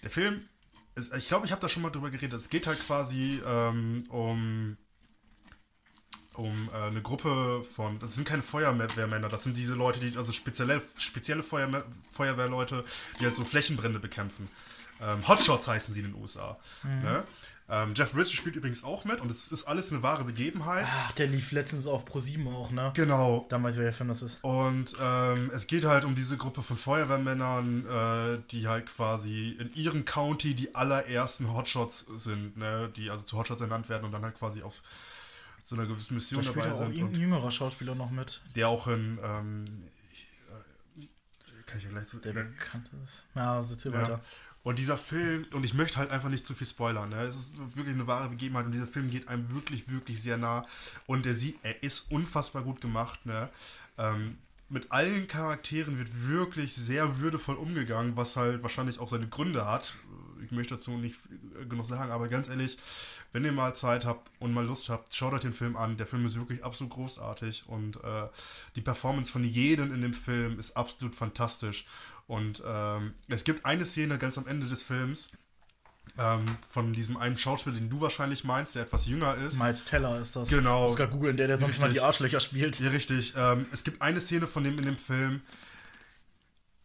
der 0.03 0.11
Film, 0.11 0.49
ist, 0.95 1.15
ich 1.15 1.29
glaube, 1.29 1.47
ich 1.47 1.53
habe 1.53 1.61
da 1.61 1.69
schon 1.69 1.83
mal 1.83 1.91
drüber 1.91 2.11
geredet. 2.11 2.35
Es 2.35 2.51
geht 2.51 2.67
halt 2.67 2.79
quasi 2.79 3.41
ähm, 3.45 4.05
um 4.09 4.77
um 6.35 6.71
äh, 6.73 6.87
eine 6.87 7.03
Gruppe 7.03 7.65
von, 7.75 7.99
das 7.99 8.15
sind 8.15 8.27
keine 8.27 8.43
Feuerwehrmänner, 8.43 9.29
das 9.29 9.45
sind 9.45 9.57
diese 9.57 9.75
Leute, 9.75 10.01
die, 10.01 10.17
also 10.17 10.33
spezielle, 10.33 10.81
spezielle 10.97 11.43
Feuerwehr, 11.43 11.85
Feuerwehrleute, 12.11 12.85
die 13.21 13.25
halt 13.25 13.37
so 13.37 13.45
Flächenbrände 13.45 14.01
bekämpfen. 14.01 14.49
Ähm, 15.01 15.27
Hotshots 15.29 15.69
heißen 15.69 15.93
sie 15.93 16.01
in 16.01 16.13
den 16.13 16.23
USA. 16.23 16.59
Ne? 16.85 17.25
Ähm, 17.73 17.95
Jeff 17.97 18.13
Bridges 18.13 18.33
spielt 18.33 18.55
übrigens 18.55 18.85
auch 18.85 19.07
mit 19.07 19.23
und 19.23 19.31
es 19.31 19.49
ist 19.49 19.65
alles 19.65 19.91
eine 19.91 20.03
wahre 20.03 20.25
Begebenheit. 20.25 20.87
Ach, 20.91 21.13
der 21.13 21.27
lief 21.27 21.53
letztens 21.53 21.87
auf 21.87 22.05
Pro7 22.05 22.47
auch, 22.53 22.71
ne? 22.71 22.93
Genau. 22.95 23.47
Dann 23.49 23.63
weiß 23.63 23.77
ich, 23.77 23.81
welcher 23.81 23.97
Film 23.97 24.11
das 24.11 24.21
ist. 24.21 24.45
Und 24.45 24.95
ähm, 25.01 25.51
es 25.55 25.67
geht 25.67 25.87
halt 25.87 26.05
um 26.05 26.15
diese 26.15 26.37
Gruppe 26.37 26.61
von 26.61 26.77
Feuerwehrmännern, 26.77 27.87
äh, 27.87 28.43
die 28.51 28.69
halt 28.69 28.87
quasi 28.87 29.57
in 29.59 29.73
ihrem 29.73 30.05
County 30.05 30.53
die 30.53 30.75
allerersten 30.75 31.51
Hotshots 31.51 32.01
sind, 32.15 32.59
ne? 32.59 32.93
die 32.95 33.09
also 33.09 33.25
zu 33.25 33.39
Hotshots 33.39 33.63
ernannt 33.63 33.89
werden 33.89 34.05
und 34.05 34.13
dann 34.13 34.23
halt 34.23 34.35
quasi 34.35 34.63
auf 34.63 34.83
so 35.63 35.75
einer 35.75 35.87
gewissen 35.87 36.15
Mission 36.15 36.43
Da 36.43 36.51
spielt 36.51 36.67
dabei 36.67 36.75
auch 36.75 36.93
sind. 36.93 37.03
Und 37.03 37.17
jüngerer 37.17 37.51
Schauspieler 37.51 37.95
noch 37.95 38.11
mit, 38.11 38.43
der 38.55 38.69
auch 38.69 38.87
in, 38.87 39.19
ähm, 39.23 39.83
äh, 40.99 41.07
kann 41.65 41.79
ich 41.79 41.85
ja 41.85 41.91
gleich 41.91 42.07
so, 42.07 42.19
der 42.19 42.35
bekannt 42.35 42.91
ist. 43.03 43.25
Ja, 43.35 43.57
also 43.57 43.73
erzähl 43.73 43.95
ja. 43.95 44.03
weiter. 44.03 44.21
Und 44.65 44.79
dieser 44.79 44.97
Film, 44.97 45.47
und 45.53 45.65
ich 45.65 45.75
möchte 45.75 45.99
halt 45.99 46.11
einfach 46.11 46.29
nicht 46.29 46.47
zu 46.47 46.55
viel 46.55 46.67
spoilern, 46.67 47.11
ne? 47.11 47.23
es 47.23 47.37
ist 47.37 47.57
wirklich 47.75 47.95
eine 47.95 48.07
wahre 48.07 48.29
Begebenheit 48.29 48.67
und 48.67 48.73
dieser 48.73 48.87
Film 48.87 49.11
geht 49.11 49.29
einem 49.29 49.53
wirklich, 49.53 49.89
wirklich 49.89 50.23
sehr 50.23 50.39
nah. 50.39 50.67
Und 51.07 51.27
der 51.27 51.35
sieht, 51.35 51.59
er 51.63 51.83
ist 51.83 52.13
unfassbar 52.13 52.63
gut 52.63 52.81
gemacht. 52.81 53.27
Ne? 53.27 53.49
Ähm, 53.99 54.39
mit 54.69 54.91
allen 54.91 55.27
Charakteren 55.27 55.99
wird 55.99 56.29
wirklich 56.29 56.75
sehr 56.75 57.19
würdevoll 57.19 57.57
umgegangen, 57.57 58.17
was 58.17 58.37
halt 58.37 58.63
wahrscheinlich 58.63 59.01
auch 59.01 59.09
seine 59.09 59.29
Gründe 59.29 59.67
hat. 59.67 59.97
Ich 60.45 60.53
möchte 60.53 60.75
dazu 60.77 60.93
nicht 60.93 61.17
genug 61.69 61.85
sagen, 61.85 62.11
aber 62.11 62.29
ganz 62.29 62.49
ehrlich, 62.49 62.79
wenn 63.33 63.45
ihr 63.45 63.53
mal 63.53 63.75
Zeit 63.75 64.05
habt 64.05 64.31
und 64.39 64.53
mal 64.53 64.65
Lust 64.65 64.89
habt, 64.89 65.15
schaut 65.15 65.33
euch 65.33 65.41
den 65.41 65.53
Film 65.53 65.77
an. 65.77 65.97
Der 65.97 66.07
Film 66.07 66.25
ist 66.25 66.37
wirklich 66.37 66.65
absolut 66.65 66.93
großartig 66.93 67.65
und 67.67 67.97
äh, 68.05 68.29
die 68.77 68.81
Performance 68.81 69.33
von 69.33 69.45
jedem 69.45 69.93
in 69.93 70.03
dem 70.03 70.15
Film 70.15 70.59
ist 70.59 70.77
absolut 70.77 71.15
fantastisch. 71.15 71.85
Und 72.33 72.63
ähm, 72.65 73.13
es 73.29 73.45
gibt 73.45 73.67
eine 73.67 73.85
Szene 73.85 74.17
ganz 74.17 74.39
am 74.39 74.47
Ende 74.47 74.67
des 74.67 74.83
Films 74.83 75.29
ähm, 76.17 76.47
von 76.67 76.95
diesem 76.95 77.19
einen 77.19 77.37
Schauspieler, 77.37 77.75
den 77.75 77.91
du 77.91 78.01
wahrscheinlich 78.01 78.43
meinst, 78.43 78.75
der 78.75 78.85
etwas 78.85 79.07
jünger 79.07 79.35
ist. 79.35 79.59
Miles 79.59 79.85
Teller 79.85 80.19
ist 80.19 80.35
das. 80.35 80.49
Genau. 80.49 80.95
Gerade 80.95 81.13
googeln, 81.13 81.37
der, 81.37 81.47
der 81.47 81.59
sonst 81.59 81.73
Richtig. 81.73 81.83
mal 81.83 81.93
die 81.93 82.01
Arschlöcher 82.01 82.41
spielt. 82.41 82.81
Ja, 82.81 82.89
richtig. 82.89 83.35
Ähm, 83.37 83.67
es 83.71 83.85
gibt 83.85 84.01
eine 84.01 84.19
Szene 84.19 84.47
von 84.47 84.65
dem 84.65 84.79
in 84.79 84.87
dem 84.87 84.97
Film. 84.97 85.43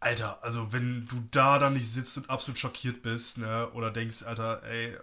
Alter, 0.00 0.38
also 0.44 0.70
wenn 0.70 1.06
du 1.08 1.26
da 1.30 1.58
dann 1.58 1.72
nicht 1.72 1.90
sitzt 1.90 2.18
und 2.18 2.28
absolut 2.28 2.58
schockiert 2.58 3.00
bist, 3.00 3.38
ne, 3.38 3.70
oder 3.72 3.90
denkst, 3.90 4.24
Alter, 4.24 4.62
ey, 4.64 4.98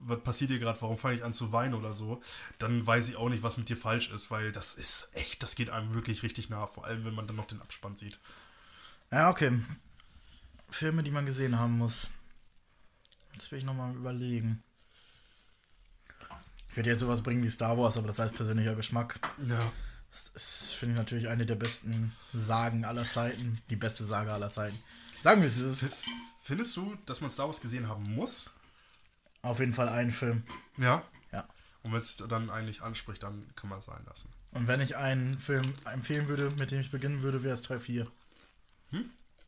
was 0.00 0.20
passiert 0.22 0.50
hier 0.50 0.60
gerade, 0.60 0.82
warum 0.82 0.98
fange 0.98 1.16
ich 1.16 1.24
an 1.24 1.32
zu 1.32 1.50
weinen 1.50 1.72
oder 1.72 1.94
so, 1.94 2.20
dann 2.58 2.86
weiß 2.86 3.08
ich 3.08 3.16
auch 3.16 3.30
nicht, 3.30 3.42
was 3.42 3.56
mit 3.56 3.70
dir 3.70 3.78
falsch 3.78 4.10
ist, 4.10 4.30
weil 4.30 4.52
das 4.52 4.74
ist 4.74 5.12
echt, 5.14 5.42
das 5.42 5.54
geht 5.54 5.70
einem 5.70 5.94
wirklich 5.94 6.22
richtig 6.22 6.50
nah, 6.50 6.66
vor 6.66 6.84
allem 6.84 7.06
wenn 7.06 7.14
man 7.14 7.26
dann 7.26 7.36
noch 7.36 7.46
den 7.46 7.62
Abspann 7.62 7.96
sieht. 7.96 8.18
Ja, 9.10 9.30
okay. 9.30 9.60
Filme, 10.68 11.02
die 11.02 11.10
man 11.10 11.26
gesehen 11.26 11.58
haben 11.58 11.78
muss. 11.78 12.10
Das 13.36 13.50
will 13.50 13.58
ich 13.58 13.64
nochmal 13.64 13.94
überlegen. 13.94 14.62
Ich 16.70 16.76
werde 16.76 16.90
jetzt 16.90 17.00
sowas 17.00 17.22
bringen 17.22 17.42
wie 17.42 17.50
Star 17.50 17.78
Wars, 17.78 17.96
aber 17.96 18.08
das 18.08 18.18
heißt 18.18 18.34
persönlicher 18.34 18.74
Geschmack. 18.74 19.18
Ja. 19.48 19.72
Das 20.10 20.28
ist, 20.28 20.74
finde 20.74 20.94
ich, 20.94 20.98
natürlich 20.98 21.28
eine 21.28 21.46
der 21.46 21.54
besten 21.54 22.12
Sagen 22.32 22.84
aller 22.84 23.04
Zeiten. 23.04 23.60
Die 23.70 23.76
beste 23.76 24.04
Sage 24.04 24.32
aller 24.32 24.50
Zeiten. 24.50 24.78
Sagen 25.22 25.42
wir 25.42 25.48
es 25.48 25.58
ist. 25.58 25.94
Findest 26.42 26.76
du, 26.76 26.96
dass 27.06 27.20
man 27.20 27.30
Star 27.30 27.46
Wars 27.46 27.60
gesehen 27.60 27.88
haben 27.88 28.14
muss? 28.14 28.50
Auf 29.42 29.60
jeden 29.60 29.72
Fall 29.72 29.88
ein 29.88 30.10
Film. 30.10 30.44
Ja. 30.76 31.02
Ja. 31.32 31.46
Und 31.82 31.92
wenn 31.92 31.98
es 31.98 32.16
dann 32.16 32.50
eigentlich 32.50 32.82
anspricht, 32.82 33.22
dann 33.22 33.46
kann 33.54 33.70
man 33.70 33.80
es 33.80 33.86
sein 33.86 34.04
lassen. 34.06 34.28
Und 34.52 34.66
wenn 34.66 34.80
ich 34.80 34.96
einen 34.96 35.38
Film 35.38 35.62
empfehlen 35.84 36.28
würde, 36.28 36.48
mit 36.56 36.70
dem 36.70 36.80
ich 36.80 36.90
beginnen 36.90 37.22
würde, 37.22 37.42
wäre 37.42 37.54
es 37.54 37.62
Teil 37.62 37.80
4. 37.80 38.06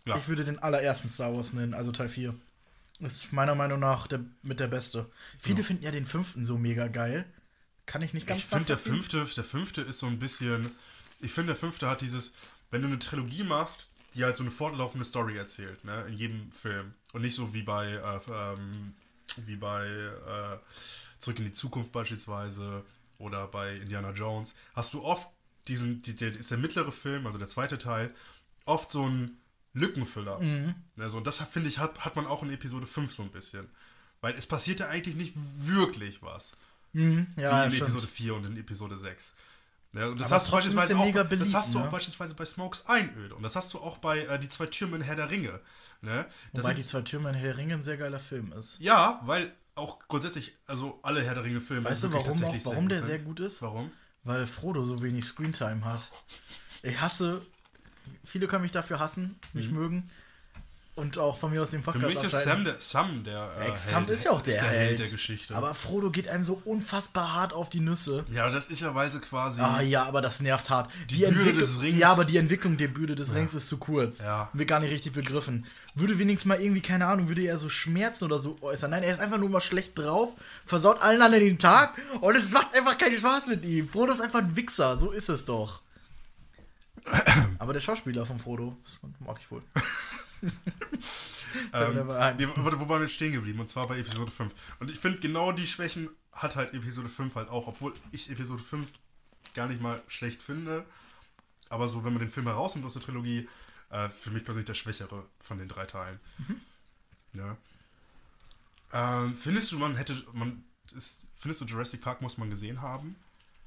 Ja. 0.05 0.17
Ich 0.17 0.29
würde 0.29 0.45
den 0.45 0.59
allerersten 0.59 1.09
Star 1.09 1.35
Wars 1.35 1.53
nennen, 1.53 1.75
also 1.75 1.93
Teil 1.93 2.09
4. 2.09 2.35
Ist 3.01 3.33
meiner 3.33 3.55
Meinung 3.55 3.81
nach 3.81 4.07
der, 4.07 4.21
mit 4.43 4.61
der 4.61 4.69
beste. 4.69 5.11
Viele 5.41 5.65
finden 5.65 5.85
ja 5.85 5.91
den 5.91 6.07
fünften 6.07 6.45
so 6.45 6.59
mega 6.59 6.89
geil. 6.89 7.25
Kann 7.87 8.03
ich 8.03 8.13
nicht 8.13 8.27
ganz 8.27 8.41
Ich 8.41 8.47
finde, 8.47 8.67
der 8.67 8.79
fünfte, 8.79 9.25
der 9.25 9.45
fünfte 9.45 9.81
ist 9.81 9.99
so 9.99 10.07
ein 10.07 10.19
bisschen. 10.19 10.71
Ich 11.21 11.33
finde, 11.33 11.49
der 11.49 11.57
fünfte 11.57 11.89
hat 11.89 12.03
dieses, 12.03 12.35
wenn 12.71 12.83
du 12.83 12.89
eine 12.89 12.99
Trilogie 12.99 13.43
machst, 13.43 13.87
die 14.15 14.25
halt 14.25 14.37
so 14.37 14.43
eine 14.43 14.51
fortlaufende 14.51 15.05
Story 15.05 15.37
erzählt, 15.37 15.83
ne, 15.85 16.05
in 16.09 16.15
jedem 16.15 16.53
Film. 16.53 16.95
Und 17.13 17.23
nicht 17.23 17.35
so 17.35 17.55
wie 17.55 17.63
bei, 17.63 17.87
äh, 17.87 18.21
ähm, 18.31 18.95
wie 19.47 19.57
bei 19.57 19.87
äh, 19.87 20.59
Zurück 21.19 21.39
in 21.39 21.45
die 21.45 21.53
Zukunft 21.53 21.93
beispielsweise 21.93 22.85
oder 23.19 23.47
bei 23.47 23.77
Indiana 23.77 24.13
Jones, 24.13 24.55
hast 24.75 24.95
du 24.95 25.03
oft 25.03 25.29
diesen, 25.69 26.03
die, 26.03 26.15
der 26.15 26.33
ist 26.33 26.51
der 26.51 26.59
mittlere 26.59 26.93
Film, 26.93 27.27
also 27.27 27.39
der 27.39 27.49
zweite 27.49 27.79
Teil, 27.79 28.15
oft 28.65 28.91
so 28.91 29.05
ein 29.07 29.37
Lückenfüller. 29.73 30.41
Mhm. 30.41 30.75
Also, 30.99 31.19
und 31.19 31.27
das 31.27 31.39
finde 31.39 31.69
ich, 31.69 31.79
hat, 31.79 32.05
hat 32.05 32.17
man 32.17 32.27
auch 32.27 32.43
in 32.43 32.51
Episode 32.51 32.87
5 32.87 33.13
so 33.13 33.23
ein 33.23 33.31
bisschen. 33.31 33.69
Weil 34.21 34.35
es 34.35 34.47
passiert 34.47 34.81
ja 34.81 34.89
eigentlich 34.89 35.15
nicht 35.17 35.35
wirklich 35.57 36.23
was 36.23 36.57
Mhm, 36.93 37.29
ja, 37.37 37.63
wie 37.63 37.67
in 37.67 37.73
stimmt. 37.73 37.83
Episode 37.91 38.07
4 38.07 38.35
und 38.35 38.47
in 38.47 38.57
Episode 38.57 38.97
6. 38.97 39.35
Ja, 39.93 40.07
und 40.07 40.21
das 40.21 40.29
Aber 40.29 40.37
hast 40.37 40.51
beispielsweise 40.51 40.89
der 40.89 40.99
auch, 40.99 41.05
mega 41.05 41.23
das 41.23 41.31
beliebt, 41.31 41.55
hast 41.55 41.75
du 41.75 41.79
ne? 41.79 41.85
auch 41.85 41.91
beispielsweise 41.91 42.35
bei 42.35 42.45
Smokes 42.45 42.87
Einöde 42.87 43.35
und 43.35 43.43
das 43.43 43.57
hast 43.57 43.75
du 43.75 43.79
auch 43.79 43.99
bei 43.99 44.21
äh, 44.21 44.39
Die 44.39 44.49
zwei 44.49 44.67
Türme 44.67 44.97
in 44.97 45.03
Herr 45.03 45.17
der 45.17 45.31
Ringe. 45.31 45.61
Ne? 46.01 46.27
Das 46.53 46.65
Wobei 46.65 46.75
sind, 46.75 46.79
die 46.79 46.87
zwei 46.87 47.03
Türme 47.03 47.31
in 47.31 47.35
Herr 47.35 47.49
der 47.49 47.57
Ringe 47.57 47.75
ein 47.75 47.83
sehr 47.83 47.97
geiler 47.97 48.21
Film 48.21 48.53
ist. 48.53 48.79
ja, 48.79 49.21
weil 49.25 49.53
auch 49.75 49.99
grundsätzlich, 50.09 50.57
also 50.67 51.01
alle 51.03 51.23
Herr 51.23 51.35
der 51.35 51.45
Ringe 51.45 51.61
Filme 51.61 51.89
Weißt 51.89 52.05
du, 52.05 52.13
warum, 52.13 52.23
auch, 52.23 52.29
tatsächlich 52.29 52.65
warum 52.67 52.89
der 52.89 52.99
gut 52.99 53.07
sehr 53.09 53.19
gut 53.19 53.41
ist? 53.41 53.63
Warum? 53.63 53.91
Weil 54.25 54.47
Frodo 54.47 54.85
so 54.85 55.03
wenig 55.03 55.25
Screentime 55.25 55.85
hat. 55.85 56.09
Ich 56.83 57.01
hasse, 57.01 57.41
viele 58.25 58.47
können 58.47 58.63
mich 58.63 58.73
dafür 58.73 58.99
hassen, 59.01 59.37
nicht 59.53 59.71
mögen. 59.73 60.11
Und 60.97 61.17
auch 61.17 61.39
von 61.39 61.51
mir 61.51 61.63
aus 61.63 61.71
dem 61.71 61.81
Mhm. 61.81 61.85
Für 61.85 61.93
Podcast 61.93 62.07
mich 62.23 62.25
ist. 62.25 62.45
Sam 62.45 62.65
der, 62.65 62.75
Sam 62.79 63.25
der, 63.25 63.53
äh, 63.59 63.65
Ey, 63.71 63.73
Sam 63.79 63.95
Held, 64.05 64.11
ist 64.11 64.25
ja 64.25 64.33
auch 64.33 64.43
der, 64.43 64.61
Held. 64.63 64.99
der 64.99 65.09
Geschichte. 65.09 65.55
Aber 65.55 65.75
Frodo 65.75 66.11
geht 66.11 66.29
einem 66.29 66.45
so 66.45 66.61
unfassbar 66.67 67.33
hart 67.33 67.55
auf 67.55 67.71
die 67.71 67.81
Nüsse. 67.81 68.25
ja, 68.35 68.51
das 68.51 68.69
ist 68.69 68.81
ja, 68.83 68.95
weil 68.95 69.11
sie 69.11 69.21
quasi. 69.21 69.63
Ah 69.63 69.81
ja, 69.81 70.03
aber 70.05 70.21
das 70.21 70.41
nervt 70.41 70.69
hart. 70.69 70.91
Die 71.09 71.19
Bürde 71.21 71.37
Entwicklung- 71.39 71.59
des 71.59 71.81
Rings- 71.81 71.99
Ja, 71.99 72.11
aber 72.13 72.27
die 72.27 72.37
Entwicklung 72.37 72.77
der 72.77 72.89
Bürde 72.89 73.15
des 73.15 73.33
Rings 73.35 73.55
ist 73.55 73.69
zu 73.69 73.79
kurz. 73.79 74.19
Ja. 74.19 74.51
Wird 74.53 74.69
gar 74.69 74.81
nicht 74.81 74.91
richtig 74.91 75.15
begriffen. 75.15 75.65
Würde 75.95 76.19
wenigstens 76.19 76.49
mal 76.49 76.61
irgendwie, 76.61 76.83
keine 76.83 77.07
Ahnung, 77.07 77.29
würde 77.29 77.43
er 77.45 77.57
so 77.57 77.71
Schmerzen 77.71 78.25
oder 78.25 78.39
so 78.39 78.59
äußern. 78.61 78.91
Nein, 78.91 79.05
er 79.05 79.15
ist 79.15 79.21
einfach 79.21 79.39
nur 79.39 79.49
mal 79.49 79.61
schlecht 79.63 79.99
drauf, 79.99 80.35
versaut 80.67 81.01
allen 81.01 81.23
anderen 81.23 81.45
den 81.45 81.59
Tag 81.59 81.95
und 82.21 82.37
es 82.37 82.51
macht 82.51 82.75
einfach 82.77 82.99
keinen 82.99 83.17
Spaß 83.17 83.47
mit 83.47 83.65
ihm. 83.65 83.89
Frodo 83.89 84.13
ist 84.13 84.21
einfach 84.21 84.41
ein 84.41 84.55
Wichser, 84.55 84.99
so 84.99 85.13
ist 85.13 85.31
es 85.31 85.47
doch. 85.47 85.81
Aber 87.59 87.73
der 87.73 87.81
Schauspieler 87.81 88.27
von 88.27 88.39
Frodo, 88.39 88.77
das 88.85 88.99
mag 89.21 89.39
ich 89.41 89.51
wohl. 89.51 89.63
Ähm, 91.73 92.07
nee, 92.39 92.47
warte, 92.57 92.81
wo 92.81 92.89
waren 92.89 93.01
wir 93.01 93.09
stehen 93.09 93.33
geblieben? 93.33 93.61
Und 93.61 93.69
zwar 93.69 93.89
bei 93.89 93.99
Episode 93.99 94.31
5. 94.31 94.53
Und 94.79 94.91
ich 94.91 94.99
finde, 94.99 95.19
genau 95.19 95.53
die 95.53 95.67
Schwächen 95.67 96.09
hat 96.33 96.57
halt 96.57 96.75
Episode 96.75 97.09
5 97.09 97.35
halt 97.35 97.49
auch, 97.49 97.67
obwohl 97.67 97.93
ich 98.13 98.31
Episode 98.31 98.63
5 98.63 98.89
gar 99.55 99.67
nicht 99.67 99.81
mal 99.81 100.01
schlecht 100.07 100.43
finde. 100.43 100.85
Aber 101.69 101.89
so, 101.89 102.05
wenn 102.05 102.13
man 102.13 102.23
den 102.23 102.31
Film 102.31 102.47
herausnimmt 102.47 102.87
aus 102.87 102.95
der 102.95 103.03
Trilogie, 103.03 103.49
äh, 103.91 104.09
für 104.09 104.31
mich 104.31 104.45
persönlich 104.45 104.67
der 104.67 104.75
schwächere 104.75 105.25
von 105.39 105.59
den 105.59 105.69
drei 105.69 105.87
Teilen. 105.87 106.21
Ja. 107.33 107.57
Ähm, 108.93 109.37
findest 109.37 109.73
du, 109.73 109.79
man 109.79 109.97
hätte, 109.97 110.25
man 110.33 110.65
ist, 110.95 111.29
findest 111.37 111.61
du 111.61 111.65
Jurassic 111.65 112.01
Park 112.01 112.23
muss 112.23 112.39
man 112.39 112.51
gesehen 112.51 112.83
haben? 112.83 113.17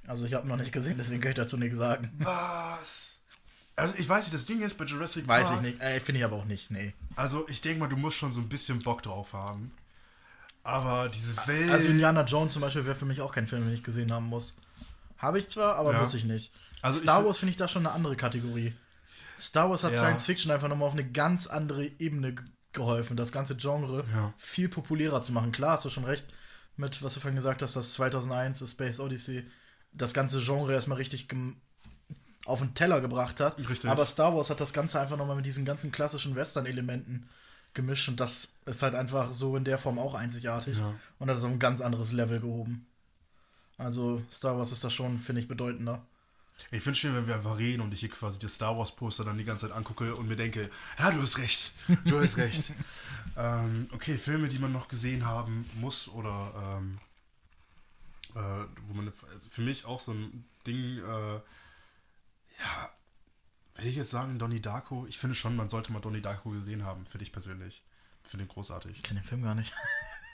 Also 0.05 0.25
ich 0.25 0.33
habe 0.33 0.47
noch 0.47 0.57
nicht 0.57 0.73
gesehen, 0.73 0.97
deswegen 0.97 1.21
kann 1.21 1.31
ich 1.31 1.37
dazu 1.37 1.57
nichts 1.57 1.77
sagen. 1.77 2.11
Was? 2.17 3.21
Also 3.75 3.95
ich 3.97 4.07
weiß 4.07 4.25
nicht, 4.25 4.33
das 4.35 4.45
Ding 4.45 4.61
ist 4.61 4.77
bei 4.77 4.85
Jurassic 4.85 5.27
Weiß 5.27 5.47
Park. 5.47 5.57
ich 5.57 5.61
nicht. 5.71 5.81
Äh, 5.81 5.99
Finde 5.99 6.19
ich 6.19 6.25
aber 6.25 6.35
auch 6.37 6.45
nicht, 6.45 6.69
nee. 6.69 6.93
Also 7.15 7.45
ich 7.49 7.59
denke 7.61 7.79
mal, 7.79 7.89
du 7.89 7.97
musst 7.97 8.17
schon 8.17 8.31
so 8.31 8.39
ein 8.39 8.49
bisschen 8.49 8.79
Bock 8.79 9.01
drauf 9.01 9.33
haben. 9.33 9.71
Aber 10.63 11.09
diese 11.09 11.35
Welt. 11.47 11.71
Also 11.71 11.87
Indiana 11.87 12.23
Jones 12.23 12.53
zum 12.53 12.61
Beispiel 12.61 12.85
wäre 12.85 12.95
für 12.95 13.05
mich 13.05 13.19
auch 13.21 13.33
kein 13.33 13.47
Film, 13.47 13.65
den 13.65 13.73
ich 13.73 13.83
gesehen 13.83 14.11
haben 14.13 14.27
muss. 14.27 14.55
Habe 15.17 15.39
ich 15.39 15.47
zwar, 15.49 15.75
aber 15.75 15.93
Ja. 15.93 16.01
muss 16.03 16.13
ich 16.13 16.23
nicht. 16.25 16.51
Also 16.81 16.99
Star 16.99 17.19
ich- 17.21 17.25
Wars 17.27 17.37
finde 17.37 17.51
ich 17.51 17.57
da 17.57 17.67
schon 17.67 17.85
eine 17.85 17.93
andere 17.95 18.15
Kategorie. 18.15 18.73
Star 19.39 19.69
Wars 19.69 19.83
hat 19.83 19.93
Ja. 19.93 19.99
Science 19.99 20.25
Fiction 20.25 20.51
einfach 20.51 20.67
nochmal 20.69 20.87
auf 20.87 20.93
eine 20.93 21.09
ganz 21.09 21.47
andere 21.47 21.85
Ebene 21.99 22.33
ge- 22.35 22.45
geholfen, 22.73 23.17
das 23.17 23.31
ganze 23.31 23.55
Genre 23.55 24.05
Ja. 24.13 24.33
viel 24.37 24.69
populärer 24.69 25.21
zu 25.23 25.31
machen. 25.33 25.51
Klar, 25.51 25.75
hast 25.77 25.85
du 25.85 25.89
schon 25.89 26.05
recht 26.05 26.25
mit, 26.77 27.01
was 27.03 27.13
du 27.13 27.19
vorhin 27.19 27.35
gesagt 27.35 27.61
hast, 27.61 27.75
dass 27.75 27.93
2001 27.93 28.59
das 28.59 28.71
Space 28.71 28.99
Odyssey 28.99 29.45
das 29.93 30.13
ganze 30.13 30.41
Genre 30.41 30.73
erstmal 30.73 30.97
richtig 30.97 31.27
auf 32.45 32.59
den 32.59 32.73
Teller 32.73 32.99
gebracht 33.01 33.39
hat. 33.39 33.57
Richtig. 33.57 33.89
Aber 33.89 34.05
Star 34.05 34.35
Wars 34.35 34.49
hat 34.49 34.59
das 34.59 34.73
Ganze 34.73 34.99
einfach 34.99 35.17
nochmal 35.17 35.35
mit 35.35 35.45
diesen 35.45 35.65
ganzen 35.65 35.91
klassischen 35.91 36.35
Western-Elementen 36.35 37.29
gemischt 37.73 38.07
und 38.09 38.19
das 38.19 38.53
ist 38.65 38.81
halt 38.83 38.93
einfach 38.95 39.31
so 39.31 39.55
in 39.57 39.63
der 39.63 39.77
Form 39.77 39.97
auch 39.97 40.13
einzigartig 40.13 40.77
Ja. 40.77 40.93
und 41.19 41.29
hat 41.29 41.37
es 41.37 41.43
auf 41.43 41.49
ein 41.51 41.59
ganz 41.59 41.81
anderes 41.81 42.11
Level 42.11 42.39
gehoben. 42.39 42.85
Also 43.77 44.21
Star 44.29 44.57
Wars 44.57 44.71
ist 44.71 44.83
da 44.83 44.89
schon, 44.89 45.17
finde 45.17 45.41
ich, 45.41 45.47
bedeutender. 45.47 46.05
Ich 46.69 46.83
finde 46.83 46.99
schön, 46.99 47.15
wenn 47.15 47.27
wir 47.27 47.33
einfach 47.35 47.57
reden 47.57 47.81
und 47.81 47.91
ich 47.95 48.01
hier 48.01 48.09
quasi 48.09 48.37
das 48.37 48.53
Star 48.53 48.77
Wars 48.77 48.95
Poster 48.95 49.23
dann 49.25 49.39
die 49.39 49.43
ganze 49.43 49.67
Zeit 49.67 49.75
angucke 49.75 50.15
und 50.15 50.27
mir 50.27 50.35
denke, 50.35 50.69
ja, 50.99 51.09
du 51.11 51.19
hast 51.21 51.39
recht, 51.39 51.71
du 52.05 52.21
hast 52.21 52.37
recht. 52.37 52.73
ähm, 53.37 53.89
okay, 53.91 54.17
Filme, 54.19 54.47
die 54.49 54.59
man 54.59 54.71
noch 54.71 54.87
gesehen 54.87 55.25
haben 55.25 55.67
muss 55.79 56.07
oder 56.09 56.77
ähm, 56.77 56.99
Äh, 58.35 58.65
wo 58.87 58.93
man, 58.95 59.11
also 59.33 59.47
für 59.49 59.61
mich 59.61 59.85
auch 59.85 59.99
so 59.99 60.11
ein 60.11 60.43
Ding, 60.65 60.97
äh, 60.99 61.39
ja, 62.63 62.89
will 63.75 63.87
ich 63.87 63.95
jetzt 63.95 64.11
sagen, 64.11 64.39
Donnie 64.39 64.61
Darko? 64.61 65.05
Ich 65.07 65.17
finde 65.17 65.35
schon, 65.35 65.55
man 65.55 65.69
sollte 65.69 65.91
mal 65.91 65.99
Donnie 65.99 66.21
Darko 66.21 66.49
gesehen 66.49 66.85
haben, 66.85 67.05
für 67.05 67.17
dich 67.17 67.31
persönlich. 67.31 67.83
Finde 68.23 68.45
ihn 68.45 68.49
großartig. 68.49 68.97
Ich 68.97 69.03
kenne 69.03 69.19
den 69.19 69.27
Film 69.27 69.43
gar 69.43 69.55
nicht. 69.55 69.73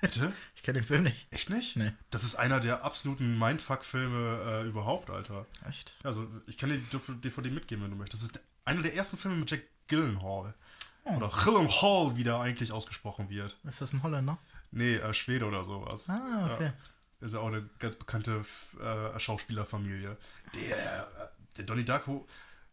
Bitte? 0.02 0.34
Ich 0.56 0.64
kenne 0.64 0.80
den 0.82 0.88
Film 0.88 1.04
nicht. 1.04 1.26
Echt 1.32 1.50
nicht? 1.50 1.78
Nee. 1.78 1.92
Das 2.12 2.24
ist 2.24 2.36
einer 2.36 2.60
der 2.60 2.84
absoluten 2.84 3.40
Mindfuck-Filme 3.40 4.62
äh, 4.64 4.68
überhaupt, 4.68 5.10
Alter. 5.10 5.46
Echt? 5.68 5.98
Also, 6.04 6.28
ich 6.48 6.58
kann 6.58 6.70
dir 6.70 6.78
die 6.78 7.22
DVD 7.22 7.50
mitgeben, 7.50 7.84
wenn 7.84 7.92
du 7.92 7.98
möchtest. 7.98 8.24
Das 8.24 8.30
ist 8.32 8.44
einer 8.66 8.82
der 8.82 8.94
ersten 8.94 9.18
Filme 9.18 9.38
mit 9.38 9.50
Jack 9.50 9.64
Gyllenhaal. 9.88 10.54
Oder 11.06 11.30
Gyllenhaal, 11.30 12.18
wie 12.18 12.24
der 12.24 12.40
eigentlich 12.40 12.72
ausgesprochen 12.72 13.30
wird. 13.30 13.58
Ist 13.64 13.82
das 13.82 13.94
ein 13.94 14.04
Holländer? 14.04 14.38
Nee, 14.72 14.96
äh, 14.96 15.14
Schwede 15.14 15.46
oder 15.46 15.64
sowas. 15.64 16.10
Ah, 16.10 16.52
okay. 16.54 16.72
Ja. 17.22 17.26
Ist 17.26 17.34
ja 17.34 17.40
auch 17.40 17.48
eine 17.48 17.68
ganz 17.80 17.96
bekannte 17.96 18.46
äh, 18.82 19.20
Schauspielerfamilie. 19.20 20.18
Der, 20.56 20.78
äh, 20.78 21.28
der 21.60 21.66
Donnie 21.66 21.86
Darko 21.86 22.26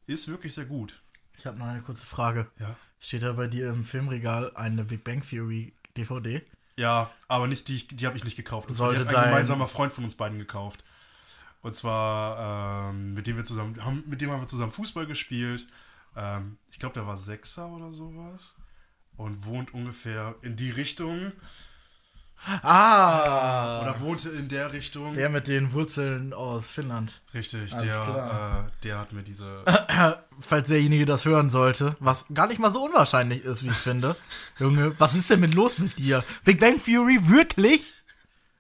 ist 0.07 0.29
wirklich 0.29 0.55
sehr 0.55 0.65
gut. 0.65 1.03
Ich 1.37 1.45
habe 1.45 1.59
noch 1.59 1.67
eine 1.67 1.83
kurze 1.83 2.07
Frage. 2.07 2.51
Ja. 2.59 2.75
Steht 3.01 3.23
da 3.23 3.33
bei 3.33 3.49
dir 3.49 3.69
im 3.69 3.85
Filmregal 3.85 4.53
eine 4.55 4.85
Big 4.85 5.05
Bang 5.05 5.23
Theory 5.23 5.75
DVD? 5.97 6.43
Ja, 6.79 7.11
aber 7.29 7.47
nicht 7.47 7.69
die, 7.69 7.87
die 7.87 8.07
habe 8.07 8.17
ich 8.17 8.25
nicht 8.25 8.37
gekauft. 8.37 8.71
Das 8.71 8.77
Sollte 8.79 9.05
die 9.05 9.09
hat 9.09 9.17
ein 9.17 9.31
gemeinsamer 9.31 9.69
Freund 9.69 9.93
von 9.93 10.05
uns 10.05 10.15
beiden 10.15 10.39
gekauft. 10.39 10.85
Und 11.63 11.75
zwar, 11.75 12.91
ähm, 12.91 13.15
mit 13.15 13.27
dem 13.27 13.37
wir 13.37 13.45
zusammen, 13.45 13.85
haben, 13.85 14.05
mit 14.07 14.21
dem 14.21 14.31
haben 14.31 14.41
wir 14.41 14.49
zusammen 14.49 14.73
Fußball 14.73 15.07
gespielt. 15.07 15.67
Ähm, 16.15 16.59
ich 16.71 16.79
glaube, 16.79 16.95
der 16.95 17.07
war 17.07 17.17
Sechser 17.17 17.69
oder 17.69 17.93
sowas. 17.93 18.55
Und 19.17 19.45
wohnt 19.47 19.75
ungefähr 19.75 20.37
in 20.43 20.57
die 20.57 20.71
Richtung. 20.71 21.33
Ah! 22.63 23.83
Oder 23.83 24.01
wohnte 24.01 24.29
in 24.31 24.49
der 24.49 24.73
Richtung. 24.73 25.15
Der 25.15 25.29
mit 25.29 25.49
den 25.49 25.73
Wurzeln 25.73 26.33
aus 26.33 26.71
Finnland. 26.71 27.21
Richtig, 27.35 27.75
Alles 27.75 27.83
der, 27.83 28.67
äh, 28.69 28.83
der 28.85 28.99
hat 28.99 29.13
mir 29.13 29.23
diese. 29.23 29.65
Falls 30.41 30.69
derjenige 30.69 31.07
das 31.07 31.25
hören 31.25 31.51
sollte, 31.51 31.97
was 31.99 32.27
gar 32.33 32.47
nicht 32.47 32.59
mal 32.59 32.71
so 32.71 32.85
unwahrscheinlich 32.85 33.45
ist, 33.45 33.65
wie 33.65 33.69
ich 33.69 33.75
finde. 33.75 34.15
Junge, 34.59 34.95
was 34.99 35.15
ist 35.15 35.31
denn 35.31 35.41
mit 35.41 35.55
los 35.55 35.79
mit 35.79 35.99
dir? 35.99 36.23
Big 36.45 36.61
Bang 36.61 36.83
Theory, 36.83 37.19
wirklich? 37.29 37.95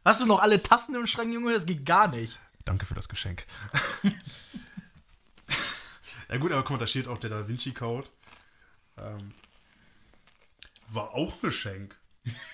Hast 0.04 0.20
du 0.20 0.26
noch 0.26 0.40
alle 0.42 0.62
Tassen 0.62 0.94
im 0.94 1.06
Schrank, 1.06 1.32
Junge? 1.32 1.52
Das 1.52 1.66
geht 1.66 1.84
gar 1.84 2.08
nicht. 2.08 2.38
Danke 2.64 2.86
für 2.86 2.94
das 2.94 3.08
Geschenk. 3.08 3.46
ja 6.28 6.36
gut, 6.38 6.50
aber 6.52 6.62
guck 6.62 6.72
mal, 6.72 6.78
da 6.78 6.86
steht 6.86 7.06
auch 7.06 7.18
der 7.18 7.30
Da 7.30 7.46
Vinci 7.46 7.72
Code. 7.72 8.08
Ähm, 8.98 9.32
war 10.88 11.10
auch 11.14 11.34
ein 11.34 11.40
Geschenk. 11.42 11.96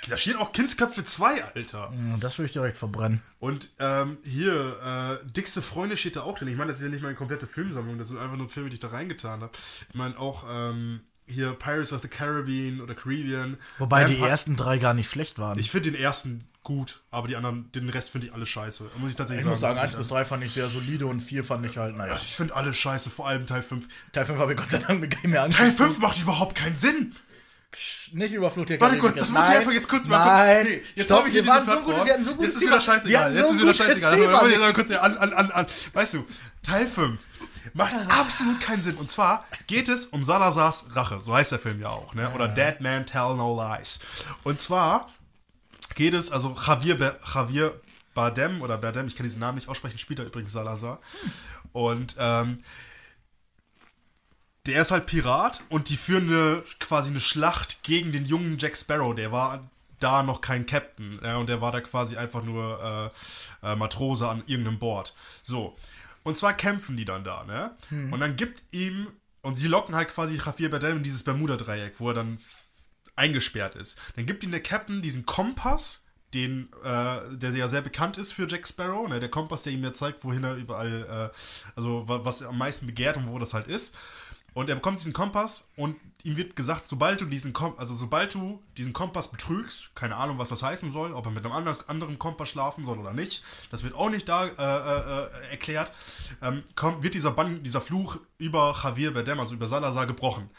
Da 0.08 0.16
steht 0.16 0.36
auch 0.36 0.52
Kindsköpfe 0.52 1.04
2, 1.04 1.44
Alter. 1.54 1.92
Das 2.20 2.38
würde 2.38 2.46
ich 2.46 2.52
direkt 2.52 2.76
verbrennen. 2.76 3.22
Und 3.38 3.70
ähm, 3.78 4.18
hier, 4.24 4.76
äh, 5.22 5.26
Dickste 5.32 5.62
Freunde 5.62 5.96
steht 5.96 6.16
da 6.16 6.22
auch 6.22 6.38
drin. 6.38 6.48
Ich 6.48 6.56
meine, 6.56 6.70
das 6.72 6.80
ist 6.80 6.86
ja 6.86 6.90
nicht 6.90 7.02
meine 7.02 7.14
komplette 7.14 7.46
Filmsammlung, 7.46 7.98
das 7.98 8.08
sind 8.08 8.18
einfach 8.18 8.36
nur 8.36 8.48
Filme, 8.50 8.68
die 8.68 8.74
ich 8.74 8.80
da 8.80 8.88
reingetan 8.88 9.40
habe. 9.40 9.52
Ich 9.88 9.94
meine 9.94 10.18
auch 10.18 10.44
ähm, 10.50 11.00
hier 11.26 11.52
Pirates 11.54 11.92
of 11.92 12.02
the 12.02 12.08
Caribbean 12.08 12.80
oder 12.80 12.94
Caribbean. 12.94 13.56
Wobei 13.78 14.04
die 14.04 14.18
ersten 14.20 14.56
drei 14.56 14.78
gar 14.78 14.94
nicht 14.94 15.10
schlecht 15.10 15.38
waren. 15.38 15.58
Ich 15.58 15.70
finde 15.70 15.92
den 15.92 16.00
ersten 16.00 16.44
gut, 16.62 17.00
aber 17.10 17.28
die 17.28 17.36
anderen, 17.36 17.70
den 17.72 17.88
Rest 17.88 18.10
finde 18.10 18.28
ich 18.28 18.34
alle 18.34 18.46
scheiße. 18.46 18.84
Muss 18.98 19.10
ich 19.10 19.16
tatsächlich 19.16 19.44
Ich 19.44 19.50
muss 19.50 19.60
sagen, 19.60 19.74
Find 19.74 19.84
1 19.84 19.92
ich 19.92 19.98
bis 19.98 20.08
3 20.08 20.24
fand 20.24 20.44
ich 20.44 20.52
sehr 20.52 20.68
solide 20.68 21.06
und 21.06 21.20
4 21.20 21.44
fand 21.44 21.66
ich 21.66 21.76
halt, 21.78 21.92
Ja, 21.92 21.98
naja. 21.98 22.16
ich 22.20 22.36
finde 22.36 22.54
alle 22.54 22.72
scheiße, 22.74 23.10
vor 23.10 23.26
allem 23.26 23.46
Teil 23.46 23.62
5. 23.62 23.88
Teil 24.12 24.26
5 24.26 24.38
habe 24.38 24.52
ich 24.52 24.58
Gott 24.58 24.70
sei 24.70 24.78
Dank 24.78 25.00
mit 25.00 25.22
mehr 25.24 25.48
Teil 25.50 25.66
angeguckt. 25.68 25.92
5 25.92 25.98
macht 26.00 26.20
überhaupt 26.20 26.54
keinen 26.54 26.76
Sinn. 26.76 27.14
Nicht 28.12 28.34
über 28.34 28.50
Flucht 28.50 28.70
der 28.70 28.80
Warte 28.80 28.98
kurz, 28.98 29.18
das 29.18 29.30
muss 29.30 29.48
ich 29.48 29.54
einfach 29.56 29.72
jetzt 29.72 29.88
kurz 29.88 30.06
mal 30.06 30.18
Nein, 30.18 30.56
kurz. 30.64 30.68
Nee, 30.68 30.82
jetzt 30.94 31.10
habe 31.10 31.28
ich 31.28 31.34
hier 31.34 31.44
wir 31.44 31.52
waren 31.52 31.66
so 31.66 31.76
gut, 31.80 32.04
wir 32.04 32.12
hatten 32.12 32.24
so 32.24 32.34
gutes 32.34 32.46
Jetzt 32.46 32.56
ist 32.56 32.62
wieder 32.68 32.80
scheißegal. 32.80 33.34
Jetzt 33.34 33.50
ist 33.50 33.60
wieder 33.60 33.74
scheißegal. 33.74 34.18
Jetzt 34.50 34.74
kurz 34.74 34.88
hier 34.88 35.02
an, 35.02 35.16
an, 35.16 35.32
an, 35.32 35.50
an. 35.50 35.66
Weißt 35.92 36.14
du, 36.14 36.26
Teil 36.62 36.86
5 36.86 37.20
macht 37.74 37.94
absolut 38.08 38.60
keinen 38.60 38.82
Sinn. 38.82 38.96
Und 38.96 39.10
zwar 39.10 39.46
geht 39.66 39.88
es 39.88 40.06
um 40.06 40.24
Salazars 40.24 40.86
Rache. 40.92 41.20
So 41.20 41.34
heißt 41.34 41.52
der 41.52 41.58
Film 41.58 41.80
ja 41.80 41.88
auch. 41.88 42.14
Ne? 42.14 42.30
Oder 42.34 42.48
Dead 42.48 42.80
Man 42.80 43.06
Tell 43.06 43.36
No 43.36 43.56
Lies. 43.56 44.00
Und 44.44 44.60
zwar 44.60 45.08
geht 45.94 46.14
es, 46.14 46.30
also 46.30 46.56
Javier, 46.66 47.16
Javier 47.34 47.80
Bardem 48.14 48.60
oder 48.62 48.78
Bardem, 48.78 49.06
ich 49.06 49.16
kann 49.16 49.24
diesen 49.24 49.40
Namen 49.40 49.56
nicht 49.56 49.68
aussprechen, 49.68 49.98
spielt 49.98 50.18
er 50.18 50.26
übrigens 50.26 50.52
Salazar. 50.52 51.00
Und 51.72 52.16
ähm, 52.18 52.62
der 54.66 54.80
ist 54.82 54.90
halt 54.90 55.06
Pirat 55.06 55.60
und 55.70 55.88
die 55.88 55.96
führen 55.96 56.28
eine, 56.28 56.62
quasi 56.78 57.10
eine 57.10 57.20
Schlacht 57.20 57.82
gegen 57.82 58.12
den 58.12 58.24
jungen 58.24 58.58
Jack 58.58 58.76
Sparrow. 58.76 59.14
Der 59.14 59.32
war 59.32 59.68
da 59.98 60.22
noch 60.22 60.40
kein 60.40 60.66
Captain 60.66 61.20
ja, 61.22 61.36
und 61.36 61.48
der 61.48 61.60
war 61.60 61.72
da 61.72 61.80
quasi 61.80 62.16
einfach 62.16 62.42
nur 62.42 63.12
äh, 63.62 63.72
äh, 63.72 63.76
Matrose 63.76 64.28
an 64.28 64.42
irgendeinem 64.46 64.78
Board. 64.78 65.14
So. 65.42 65.76
Und 66.24 66.38
zwar 66.38 66.54
kämpfen 66.54 66.96
die 66.96 67.04
dann 67.04 67.24
da, 67.24 67.42
ne? 67.44 67.76
Und 68.12 68.20
dann 68.20 68.36
gibt 68.36 68.62
ihm, 68.72 69.08
und 69.42 69.56
sie 69.56 69.66
locken 69.66 69.96
halt 69.96 70.08
quasi 70.10 70.36
Javier 70.36 70.70
Bardem 70.70 70.98
in 70.98 71.02
dieses 71.02 71.24
Bermuda-Dreieck, 71.24 71.94
wo 71.98 72.08
er 72.10 72.14
dann 72.14 72.38
eingesperrt 73.16 73.74
ist. 73.74 73.98
Dann 74.16 74.26
gibt 74.26 74.44
ihm 74.44 74.52
der 74.52 74.62
Captain 74.62 75.02
diesen 75.02 75.26
Kompass, 75.26 76.04
den, 76.34 76.70
äh, 76.84 77.36
der 77.36 77.50
ja 77.50 77.68
sehr 77.68 77.82
bekannt 77.82 78.16
ist 78.16 78.32
für 78.32 78.48
Jack 78.48 78.66
Sparrow, 78.66 79.08
ne? 79.08 79.20
der 79.20 79.28
Kompass, 79.30 79.64
der 79.64 79.72
ihm 79.72 79.84
ja 79.84 79.92
zeigt, 79.92 80.24
wohin 80.24 80.44
er 80.44 80.54
überall, 80.54 81.30
äh, 81.34 81.36
also 81.76 82.08
wa- 82.08 82.20
was 82.24 82.40
er 82.40 82.48
am 82.48 82.58
meisten 82.58 82.86
begehrt 82.86 83.16
und 83.16 83.28
wo 83.28 83.38
das 83.38 83.52
halt 83.52 83.66
ist. 83.66 83.94
Und 84.54 84.68
er 84.68 84.74
bekommt 84.74 84.98
diesen 84.98 85.12
Kompass 85.12 85.68
und 85.76 85.96
ihm 86.24 86.36
wird 86.36 86.56
gesagt, 86.56 86.86
sobald 86.86 87.20
du 87.20 87.24
diesen 87.24 87.52
Kom 87.52 87.74
also 87.78 87.94
sobald 87.94 88.34
du 88.34 88.62
diesen 88.76 88.92
Kompass 88.92 89.30
betrügst, 89.30 89.94
keine 89.94 90.16
Ahnung, 90.16 90.38
was 90.38 90.50
das 90.50 90.62
heißen 90.62 90.90
soll, 90.90 91.14
ob 91.14 91.26
er 91.26 91.32
mit 91.32 91.44
einem 91.44 91.54
anders, 91.54 91.88
anderen 91.88 92.18
Kompass 92.18 92.50
schlafen 92.50 92.84
soll 92.84 92.98
oder 92.98 93.12
nicht, 93.12 93.42
das 93.70 93.82
wird 93.82 93.94
auch 93.94 94.10
nicht 94.10 94.28
da 94.28 94.46
äh, 94.46 94.50
äh, 94.50 95.46
äh, 95.46 95.50
erklärt, 95.50 95.92
ähm, 96.42 96.62
kommt, 96.76 97.02
wird 97.02 97.14
dieser 97.14 97.30
Bann, 97.30 97.62
dieser 97.62 97.80
Fluch 97.80 98.18
über 98.38 98.76
Javier 98.82 99.14
Bardem, 99.14 99.40
also 99.40 99.54
über 99.54 99.68
Salazar, 99.68 100.06
gebrochen. 100.06 100.50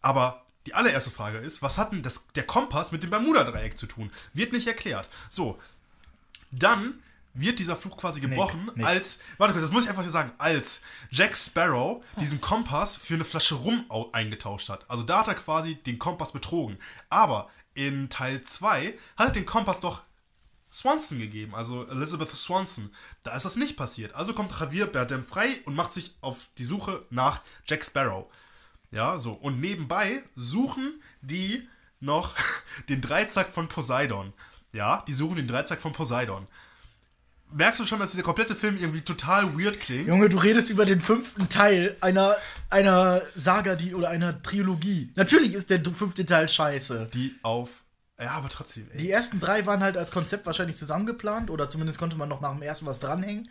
Aber 0.00 0.44
die 0.66 0.74
allererste 0.74 1.10
Frage 1.10 1.38
ist, 1.38 1.62
was 1.62 1.78
hat 1.78 1.92
denn 1.92 2.02
das, 2.02 2.28
der 2.28 2.44
Kompass 2.44 2.92
mit 2.92 3.02
dem 3.02 3.10
Bermuda-Dreieck 3.10 3.76
zu 3.76 3.86
tun? 3.86 4.10
Wird 4.32 4.52
nicht 4.52 4.68
erklärt. 4.68 5.08
So, 5.28 5.58
dann 6.52 7.02
wird 7.34 7.58
dieser 7.58 7.76
Fluch 7.76 7.96
quasi 7.96 8.20
gebrochen, 8.20 8.70
Nick. 8.74 8.84
als, 8.86 9.20
warte 9.38 9.52
kurz, 9.54 9.64
das 9.64 9.72
muss 9.72 9.84
ich 9.84 9.90
einfach 9.90 10.02
hier 10.02 10.10
sagen, 10.10 10.32
als 10.38 10.82
Jack 11.10 11.36
Sparrow 11.36 12.04
diesen 12.20 12.40
Kompass 12.40 12.96
für 12.96 13.14
eine 13.14 13.24
Flasche 13.24 13.54
Rum 13.54 13.86
au- 13.88 14.10
eingetauscht 14.12 14.68
hat. 14.68 14.88
Also 14.90 15.02
da 15.02 15.20
hat 15.20 15.28
er 15.28 15.34
quasi 15.34 15.76
den 15.76 15.98
Kompass 15.98 16.32
betrogen. 16.32 16.78
Aber 17.08 17.48
in 17.74 18.10
Teil 18.10 18.42
2 18.42 18.98
hat 19.16 19.28
er 19.28 19.32
den 19.32 19.46
Kompass 19.46 19.80
doch 19.80 20.02
Swanson 20.70 21.18
gegeben, 21.18 21.54
also 21.54 21.86
Elizabeth 21.88 22.30
Swanson. 22.36 22.90
Da 23.24 23.34
ist 23.34 23.44
das 23.44 23.56
nicht 23.56 23.76
passiert. 23.76 24.14
Also 24.14 24.32
kommt 24.32 24.58
Javier 24.58 24.86
Bardem 24.86 25.22
frei 25.24 25.58
und 25.66 25.74
macht 25.74 25.92
sich 25.92 26.14
auf 26.22 26.48
die 26.58 26.64
Suche 26.64 27.04
nach 27.10 27.42
Jack 27.66 27.84
Sparrow. 27.84 28.26
Ja, 28.90 29.18
so. 29.18 29.32
Und 29.32 29.60
nebenbei 29.60 30.22
suchen 30.34 31.02
die 31.22 31.66
noch 32.00 32.34
den 32.88 33.00
Dreizack 33.00 33.52
von 33.52 33.68
Poseidon. 33.68 34.32
Ja, 34.72 35.04
die 35.06 35.12
suchen 35.12 35.36
den 35.36 35.48
Dreizack 35.48 35.82
von 35.82 35.92
Poseidon. 35.92 36.46
Merkst 37.54 37.80
du 37.80 37.86
schon, 37.86 37.98
dass 37.98 38.12
dieser 38.12 38.22
komplette 38.22 38.54
Film 38.54 38.76
irgendwie 38.76 39.02
total 39.02 39.58
weird 39.58 39.80
klingt? 39.80 40.08
Junge, 40.08 40.28
du 40.28 40.38
redest 40.38 40.70
über 40.70 40.84
den 40.84 41.00
fünften 41.00 41.48
Teil 41.48 41.96
einer, 42.00 42.34
einer 42.70 43.22
Saga, 43.36 43.74
die 43.74 43.94
oder 43.94 44.08
einer 44.10 44.42
Trilogie. 44.42 45.12
Natürlich 45.16 45.54
ist 45.54 45.70
der 45.70 45.82
fünfte 45.84 46.24
Teil 46.24 46.48
scheiße. 46.48 47.08
Die 47.12 47.38
auf. 47.42 47.70
Ja, 48.20 48.32
aber 48.32 48.48
trotzdem, 48.48 48.88
ey. 48.92 48.98
Die 48.98 49.10
ersten 49.10 49.40
drei 49.40 49.66
waren 49.66 49.82
halt 49.82 49.96
als 49.96 50.12
Konzept 50.12 50.46
wahrscheinlich 50.46 50.76
zusammengeplant 50.76 51.50
oder 51.50 51.68
zumindest 51.68 51.98
konnte 51.98 52.16
man 52.16 52.28
noch 52.28 52.40
nach 52.40 52.52
dem 52.52 52.62
ersten 52.62 52.86
was 52.86 53.00
dranhängen. 53.00 53.48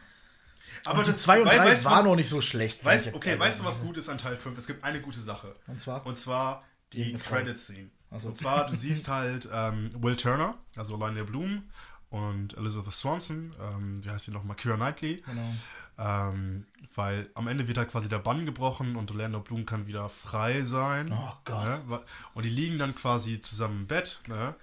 aber 0.86 1.00
Und 1.00 1.08
die 1.08 1.16
zwei 1.16 1.42
und 1.42 1.48
drei 1.48 1.84
waren 1.84 2.06
noch 2.06 2.16
nicht 2.16 2.30
so 2.30 2.42
schlecht. 2.42 2.80
Ich 2.82 3.14
okay, 3.14 3.38
weißt 3.38 3.60
du, 3.60 3.66
was 3.66 3.82
gut 3.82 3.98
ist 3.98 4.10
an 4.10 4.18
Teil 4.18 4.38
5? 4.38 4.58
Es 4.58 4.68
gibt 4.68 4.84
eine 4.84 5.02
gute 5.02 5.20
Sache. 5.20 5.56
Und 5.68 5.80
zwar? 5.80 6.06
Und 6.06 6.18
zwar 6.18 6.64
die. 6.94 7.14
Credit-Scene. 7.14 7.90
So. 8.18 8.30
Und 8.30 8.36
zwar, 8.36 8.68
du 8.68 8.76
siehst 8.76 9.08
halt 9.08 9.48
ähm, 9.52 9.92
Will 10.02 10.16
Turner, 10.16 10.58
also 10.76 10.98
Lionel 10.98 11.24
Bloom 11.26 11.64
und 12.12 12.58
Elizabeth 12.58 12.94
Swanson, 12.94 13.56
ähm, 13.60 14.04
wie 14.04 14.10
heißt 14.10 14.26
sie 14.26 14.32
nochmal, 14.32 14.58
Kira 14.58 14.76
Knightley. 14.76 15.24
Genau. 15.26 15.56
Ähm, 15.98 16.66
weil 16.94 17.30
am 17.36 17.48
Ende 17.48 17.70
wird 17.70 17.78
halt 17.78 17.90
quasi 17.90 18.10
der 18.10 18.20
Bann 18.20 18.46
gebrochen 18.46 18.98
und 18.98 19.10
Orlando 19.12 19.40
Bloom 19.40 19.66
kann 19.66 19.88
wieder 19.88 20.10
frei 20.10 20.62
sein. 20.64 21.14
Oh 21.14 21.34
Gott. 21.46 21.88
Ne? 21.88 22.02
Und 22.34 22.44
die 22.44 22.50
liegen 22.50 22.78
dann 22.78 22.96
quasi 22.96 23.42
zusammen 23.42 23.82
im 23.82 23.88
Bett. 23.88 24.20
Ne? 24.28 24.56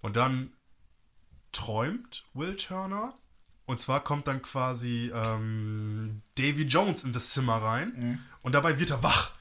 Und 0.00 0.16
dann 0.16 0.52
träumt 1.50 2.24
Will 2.34 2.54
Turner. 2.54 3.14
Und 3.66 3.80
zwar 3.80 4.04
kommt 4.04 4.28
dann 4.28 4.40
quasi 4.40 5.10
ähm, 5.12 6.22
Davy 6.36 6.66
Jones 6.66 7.02
in 7.02 7.12
das 7.12 7.30
Zimmer 7.30 7.56
rein. 7.56 7.94
Mhm. 7.96 8.18
Und 8.42 8.52
dabei 8.52 8.78
wird 8.78 8.90
er 8.90 9.02
wach. 9.02 9.32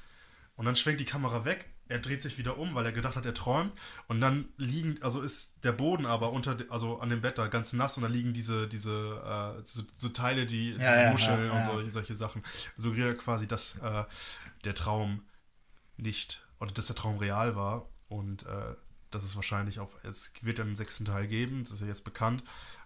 Und 0.56 0.65
dann 0.65 0.76
schwenkt 0.76 0.99
die 0.99 1.06
Kamera 1.06 1.45
weg. 1.45 1.68
Er 1.90 2.00
dreht 2.00 2.22
sich 2.22 2.38
wieder 2.38 2.58
um, 2.58 2.74
weil 2.76 2.86
er 2.86 2.92
gedacht 2.92 3.16
hat, 3.16 3.26
er 3.26 3.34
träumt. 3.34 3.74
Und 4.08 4.22
dann 4.22 4.50
liegen, 4.58 5.02
also 5.02 5.22
ist 5.22 5.56
der 5.64 5.74
Boden 5.74 6.06
aber 6.06 6.32
unter, 6.32 6.58
also 6.70 7.00
an 7.00 7.10
dem 7.10 7.22
Bett 7.22 7.38
da 7.38 7.48
ganz 7.48 7.74
nass 7.74 7.98
und 7.98 8.04
da 8.04 8.10
liegen 8.10 8.34
diese, 8.34 8.68
diese, 8.68 9.58
äh, 9.60 9.62
so, 9.66 9.84
so 9.96 10.10
Teile, 10.10 10.46
die 10.46 10.72
diese 10.72 10.84
ja, 10.84 11.12
Muscheln 11.12 11.48
ja, 11.48 11.52
und 11.52 11.60
ja. 11.60 11.66
solche, 11.66 11.92
solche 11.92 12.16
Sachen. 12.16 12.44
Suggeriert 12.78 13.18
quasi, 13.20 13.48
dass 13.48 13.78
äh, 13.80 14.06
der 14.64 14.76
Traum 14.76 15.24
nicht, 15.98 16.46
oder 16.60 16.72
dass 16.72 16.88
der 16.88 16.96
Traum 16.96 17.18
real 17.18 17.56
war 17.56 17.90
und 18.08 18.44
äh, 18.44 18.76
dass 19.12 19.24
es 19.24 19.36
wahrscheinlich 19.36 19.80
auch, 19.80 19.92
es 20.04 20.34
wird 20.42 20.60
einen 20.60 20.76
sechsten 20.76 21.06
Teil 21.06 21.28
geben, 21.28 21.64
das 21.64 21.74
ist 21.74 21.82
ja 21.82 21.88
jetzt 21.88 22.04
bekannt. 22.04 22.44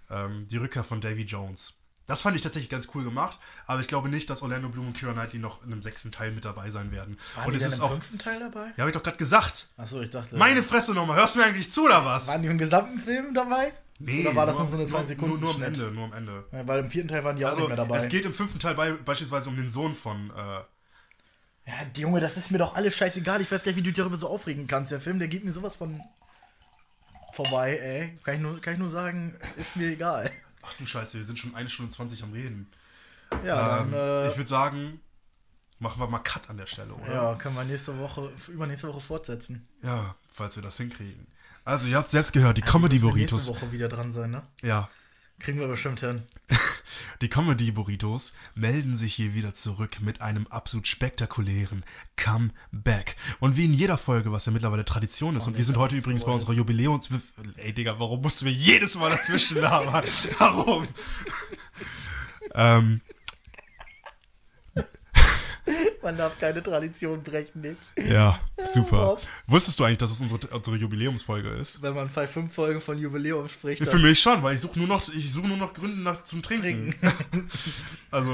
Ähm, 0.09 0.47
die 0.47 0.57
Rückkehr 0.57 0.83
von 0.83 1.01
Davy 1.01 1.23
Jones. 1.23 1.73
Das 2.07 2.21
fand 2.21 2.35
ich 2.37 2.41
tatsächlich 2.41 2.69
ganz 2.69 2.87
cool 2.95 3.03
gemacht, 3.03 3.37
aber 3.65 3.81
ich 3.81 3.87
glaube 3.87 4.07
nicht, 4.09 4.29
dass 4.29 4.41
Orlando 4.41 4.69
Bloom 4.69 4.87
und 4.87 4.93
Kira 4.97 5.11
Knightley 5.11 5.39
noch 5.39 5.61
in 5.63 5.71
einem 5.73 5.81
sechsten 5.81 6.09
Teil 6.11 6.31
mit 6.31 6.45
dabei 6.45 6.71
sein 6.71 6.91
werden. 6.91 7.19
Waren 7.35 7.47
und 7.47 7.51
die 7.51 7.57
es 7.57 7.63
denn 7.63 7.71
ist 7.73 7.77
im 7.79 7.83
auch. 7.83 7.91
fünften 7.91 8.17
Teil 8.17 8.39
dabei? 8.39 8.67
Ja, 8.77 8.83
hab 8.83 8.87
ich 8.87 8.93
doch 8.93 9.03
gerade 9.03 9.17
gesagt. 9.17 9.67
Achso, 9.75 10.01
ich 10.01 10.09
dachte. 10.09 10.37
Meine 10.37 10.63
Fresse 10.63 10.93
nochmal, 10.93 11.17
hörst 11.17 11.35
du 11.35 11.39
mir 11.39 11.45
eigentlich 11.45 11.69
zu 11.71 11.83
oder 11.83 12.05
was? 12.05 12.27
Waren 12.27 12.41
die 12.41 12.47
im 12.47 12.57
gesamten 12.57 12.99
Film 13.01 13.33
dabei? 13.33 13.73
Oder 13.99 14.35
war 14.35 14.45
das 14.45 14.55
nur, 14.55 14.63
noch 14.65 14.71
so 14.71 14.77
eine 14.77 14.87
2 14.87 14.97
nur, 14.99 15.07
Sekunden 15.07 15.39
nur, 15.41 15.53
nur 15.53 15.55
am? 15.55 15.63
Ende, 15.63 15.91
nur 15.91 16.05
am 16.05 16.13
Ende. 16.13 16.45
Ja, 16.53 16.65
weil 16.67 16.79
im 16.79 16.89
vierten 16.89 17.09
Teil 17.09 17.23
waren 17.25 17.35
die 17.35 17.45
auch 17.45 17.49
Also, 17.49 17.61
nicht 17.61 17.67
mehr 17.69 17.77
dabei. 17.77 17.97
es 17.97 18.07
geht 18.07 18.25
im 18.25 18.33
fünften 18.33 18.59
Teil 18.59 18.75
bei, 18.75 18.93
beispielsweise 18.93 19.49
um 19.49 19.57
den 19.57 19.69
Sohn 19.69 19.93
von. 19.93 20.29
Äh, 20.29 20.33
ja, 21.69 21.73
die 21.93 22.01
Junge, 22.01 22.21
das 22.21 22.37
ist 22.37 22.51
mir 22.51 22.57
doch 22.59 22.75
alles 22.75 22.95
scheißegal. 22.95 23.41
Ich 23.41 23.51
weiß 23.51 23.63
gar 23.63 23.71
nicht, 23.71 23.77
wie 23.77 23.81
du 23.81 23.89
dich 23.89 23.97
darüber 23.97 24.15
so 24.15 24.29
aufregen 24.29 24.67
kannst. 24.67 24.91
Der 24.93 25.01
Film, 25.01 25.19
der 25.19 25.27
geht 25.27 25.43
mir 25.43 25.51
sowas 25.51 25.75
von 25.75 26.01
vorbei, 27.33 27.77
ey. 27.77 28.17
Kann 28.23 28.35
ich 28.35 28.41
nur, 28.41 28.61
kann 28.61 28.73
ich 28.73 28.79
nur 28.79 28.89
sagen, 28.89 29.35
ist 29.57 29.75
mir 29.75 29.89
egal. 29.89 30.31
Ach 30.67 30.73
du 30.73 30.85
Scheiße, 30.85 31.17
wir 31.17 31.25
sind 31.25 31.39
schon 31.39 31.55
eine 31.55 31.69
Stunde 31.69 31.91
20 31.91 32.23
am 32.23 32.33
Reden. 32.33 32.67
Ja, 33.45 33.81
Ähm, 33.81 33.91
dann, 33.91 33.93
äh, 33.93 34.29
ich 34.31 34.37
würde 34.37 34.49
sagen, 34.49 34.99
machen 35.79 36.01
wir 36.01 36.07
mal 36.07 36.19
Cut 36.19 36.49
an 36.49 36.57
der 36.57 36.65
Stelle, 36.65 36.93
oder? 36.93 37.13
ja, 37.13 37.35
können 37.35 37.55
wir 37.55 37.63
nächste 37.63 37.97
Woche, 37.99 38.31
übernächste 38.47 38.87
Woche 38.87 39.01
fortsetzen. 39.01 39.67
Ja, 39.83 40.15
falls 40.31 40.55
wir 40.55 40.63
das 40.63 40.77
hinkriegen. 40.77 41.27
Also, 41.65 41.87
ihr 41.87 41.97
habt 41.97 42.09
selbst 42.09 42.31
gehört, 42.31 42.57
die 42.57 42.61
Müssen 42.61 42.73
wir 42.73 42.79
Comedy-Burritos. 42.79 43.47
Nächste 43.47 43.61
Woche 43.61 43.71
wieder 43.71 43.89
dran 43.89 44.11
sein, 44.11 44.31
ne? 44.31 44.43
Ja, 44.61 44.89
Kriegen 45.39 45.59
wir 45.59 45.67
bestimmt 45.67 45.99
hin. 45.99 46.23
die 47.21 47.29
Comedy-Burritos 47.29 48.33
melden 48.55 48.95
sich 48.95 49.13
hier 49.13 49.33
wieder 49.33 49.53
zurück 49.53 50.01
mit 50.01 50.21
einem 50.21 50.47
absolut 50.47 50.87
spektakulären 50.87 51.83
Comeback. 52.15 53.15
Und 53.39 53.57
wie 53.57 53.65
in 53.65 53.73
jeder 53.73 53.97
Folge, 53.97 54.31
was 54.31 54.45
ja 54.45 54.51
mittlerweile 54.51 54.85
Tradition 54.85 55.35
ist, 55.35 55.47
und 55.47 55.57
wir 55.57 55.65
sind 55.65 55.77
heute 55.77 55.95
übrigens 55.95 56.25
bei 56.25 56.31
unserer 56.31 56.53
Jubiläums... 56.53 57.09
Ey, 57.57 57.73
Digga, 57.73 57.99
warum 57.99 58.21
mussten 58.21 58.45
wir 58.45 58.53
jedes 58.53 58.95
Mal 58.95 59.11
dazwischen 59.11 59.61
labern? 59.61 60.03
Warum? 60.37 60.87
ähm, 62.53 63.01
Man 66.01 66.17
darf 66.17 66.39
keine 66.39 66.63
Tradition 66.63 67.23
brechen, 67.23 67.61
nicht? 67.61 67.77
ja, 68.09 68.39
super. 68.69 69.17
Wusstest 69.47 69.79
du 69.79 69.83
eigentlich, 69.83 69.97
dass 69.97 70.11
es 70.11 70.21
unsere, 70.21 70.47
unsere 70.55 70.77
Jubiläumsfolge 70.77 71.49
ist? 71.49 71.81
Wenn 71.81 71.93
man 71.93 72.09
bei 72.13 72.27
fünf 72.27 72.53
Folgen 72.53 72.81
von 72.81 72.97
Jubiläum 72.97 73.49
spricht, 73.49 73.83
Für 73.85 73.99
mich 73.99 74.19
schon, 74.19 74.41
weil 74.43 74.55
ich 74.55 74.61
suche 74.61 74.79
nur 74.79 74.87
noch, 74.87 75.07
ich 75.09 75.31
suche 75.31 75.47
nur 75.47 75.57
noch 75.57 75.73
Gründe 75.73 75.99
nach, 75.99 76.23
zum 76.23 76.41
Trinken. 76.41 76.95
also, 78.11 78.31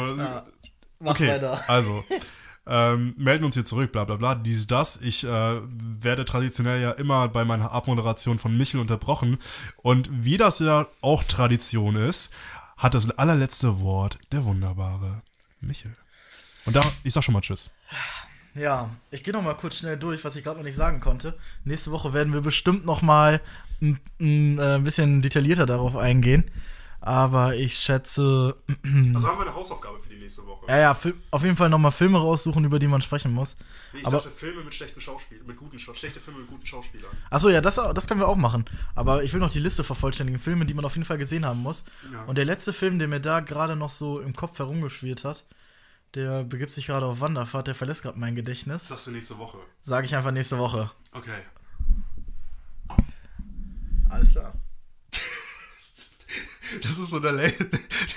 mach 1.00 1.12
okay, 1.12 1.30
weiter. 1.30 1.64
also, 1.68 2.04
ähm, 2.68 3.14
melden 3.18 3.46
uns 3.46 3.56
hier 3.56 3.66
zurück, 3.66 3.92
bla 3.92 4.04
bla 4.06 4.16
bla, 4.16 4.36
dies, 4.36 4.68
das. 4.68 4.98
Ich 4.98 5.24
äh, 5.24 5.28
werde 5.28 6.26
traditionell 6.26 6.82
ja 6.82 6.92
immer 6.92 7.28
bei 7.28 7.46
meiner 7.46 7.72
Abmoderation 7.72 8.40
von 8.40 8.58
Michel 8.58 8.80
unterbrochen. 8.80 9.38
Und 9.78 10.10
wie 10.12 10.38
das 10.38 10.60
ja 10.60 10.88
auch 11.02 11.24
Tradition 11.24 11.96
ist, 11.96 12.32
hat 12.78 12.94
das 12.94 13.10
allerletzte 13.12 13.82
Wort 13.82 14.18
der 14.32 14.46
wunderbare 14.46 15.22
Michel. 15.60 15.94
Und 16.66 16.76
da, 16.76 16.82
ich 17.04 17.14
sag 17.14 17.24
schon 17.24 17.34
mal 17.34 17.42
Tschüss. 17.42 17.70
Ja, 18.56 18.90
ich 19.12 19.24
gehe 19.24 19.34
noch 19.34 19.42
mal 19.42 19.56
kurz 19.56 19.78
schnell 19.80 19.98
durch, 19.98 20.24
was 20.24 20.36
ich 20.36 20.44
gerade 20.44 20.58
noch 20.58 20.64
nicht 20.64 20.76
sagen 20.76 21.00
konnte. 21.00 21.38
Nächste 21.66 21.92
Woche 21.92 22.14
werden 22.14 22.34
wir 22.34 22.42
bestimmt 22.42 22.86
noch 22.86 23.02
mal 23.02 23.42
ein, 23.82 24.00
ein 24.20 24.60
äh, 24.60 24.80
bisschen 24.80 25.22
detaillierter 25.22 25.66
darauf 25.66 25.96
eingehen. 25.96 26.50
Aber 27.02 27.56
ich 27.56 27.78
schätze, 27.78 28.56
Also 29.14 29.28
haben 29.28 29.38
wir 29.40 29.42
eine 29.48 29.56
Hausaufgabe 29.56 30.00
für 30.00 30.08
die 30.08 30.16
nächste 30.22 30.46
Woche. 30.46 30.68
ja, 30.70 30.78
ja, 30.78 30.98
auf 31.32 31.44
jeden 31.44 31.58
Fall 31.58 31.68
noch 31.68 31.80
mal 31.80 31.92
Filme 31.92 32.18
raussuchen, 32.18 32.64
über 32.64 32.80
die 32.80 32.88
man 32.88 33.02
sprechen 33.02 33.34
muss. 33.34 33.58
ich 33.92 34.06
aber- 34.08 34.18
dachte 34.18 34.30
Filme 34.30 34.64
mit 34.64 34.74
schlechten 34.74 35.02
Schauspielern, 35.02 35.46
mit 35.46 35.58
guten 35.58 35.78
schlechte 35.80 36.22
Filme 36.22 36.40
mit 36.42 36.50
guten 36.50 36.66
Schauspielern. 36.66 37.12
Achso, 37.30 37.50
ja, 37.50 37.60
das, 37.60 37.76
das 37.76 38.08
können 38.08 38.22
wir 38.22 38.28
auch 38.30 38.38
machen. 38.38 38.64
Aber 38.96 39.22
ich 39.24 39.34
will 39.34 39.42
noch 39.42 39.52
die 39.52 39.60
Liste 39.60 39.84
vervollständigen, 39.84 40.40
Filme, 40.40 40.66
die 40.66 40.74
man 40.76 40.86
auf 40.86 40.94
jeden 40.96 41.06
Fall 41.06 41.18
gesehen 41.18 41.46
haben 41.46 41.60
muss. 41.60 41.84
Ja. 42.14 42.24
Und 42.24 42.38
der 42.38 42.46
letzte 42.46 42.72
Film, 42.72 43.00
der 43.00 43.10
mir 43.10 43.20
da 43.20 43.42
gerade 43.42 43.76
noch 43.76 43.90
so 43.90 44.22
im 44.22 44.34
Kopf 44.34 44.58
herumgeschwirrt 44.60 45.26
hat, 45.26 45.44
der 46.16 46.44
begibt 46.44 46.72
sich 46.72 46.88
gerade 46.88 47.06
auf 47.06 47.20
Wanderfahrt, 47.20 47.68
der 47.68 47.76
verlässt 47.76 48.04
gerade 48.04 48.20
mein 48.20 48.36
Gedächtnis. 48.36 48.88
Sagst 48.88 49.08
du 49.08 49.12
nächste 49.12 49.38
Woche. 49.38 49.58
Sage 49.82 50.06
ich 50.06 50.16
einfach 50.16 50.32
nächste 50.32 50.58
Woche. 50.58 50.92
Okay. 51.12 51.42
Alles 54.10 54.32
klar. 54.32 54.54
Das 56.82 56.98
ist 56.98 57.10
so 57.10 57.20
der, 57.20 57.34
lä 57.34 57.52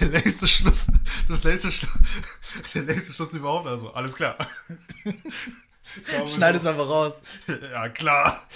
der 0.00 0.08
längste 0.08 0.48
Schluss. 0.48 0.88
Das 1.28 1.44
längste 1.44 1.70
Schluss. 1.70 1.98
Der 2.74 2.82
längste 2.82 3.12
Schluss 3.12 3.34
überhaupt. 3.34 3.66
Also, 3.66 3.92
alles 3.92 4.16
klar. 4.16 4.36
Schneid 6.34 6.54
es 6.54 6.64
einfach 6.66 6.88
raus. 6.88 7.22
Ja, 7.72 7.88
klar. 7.88 8.46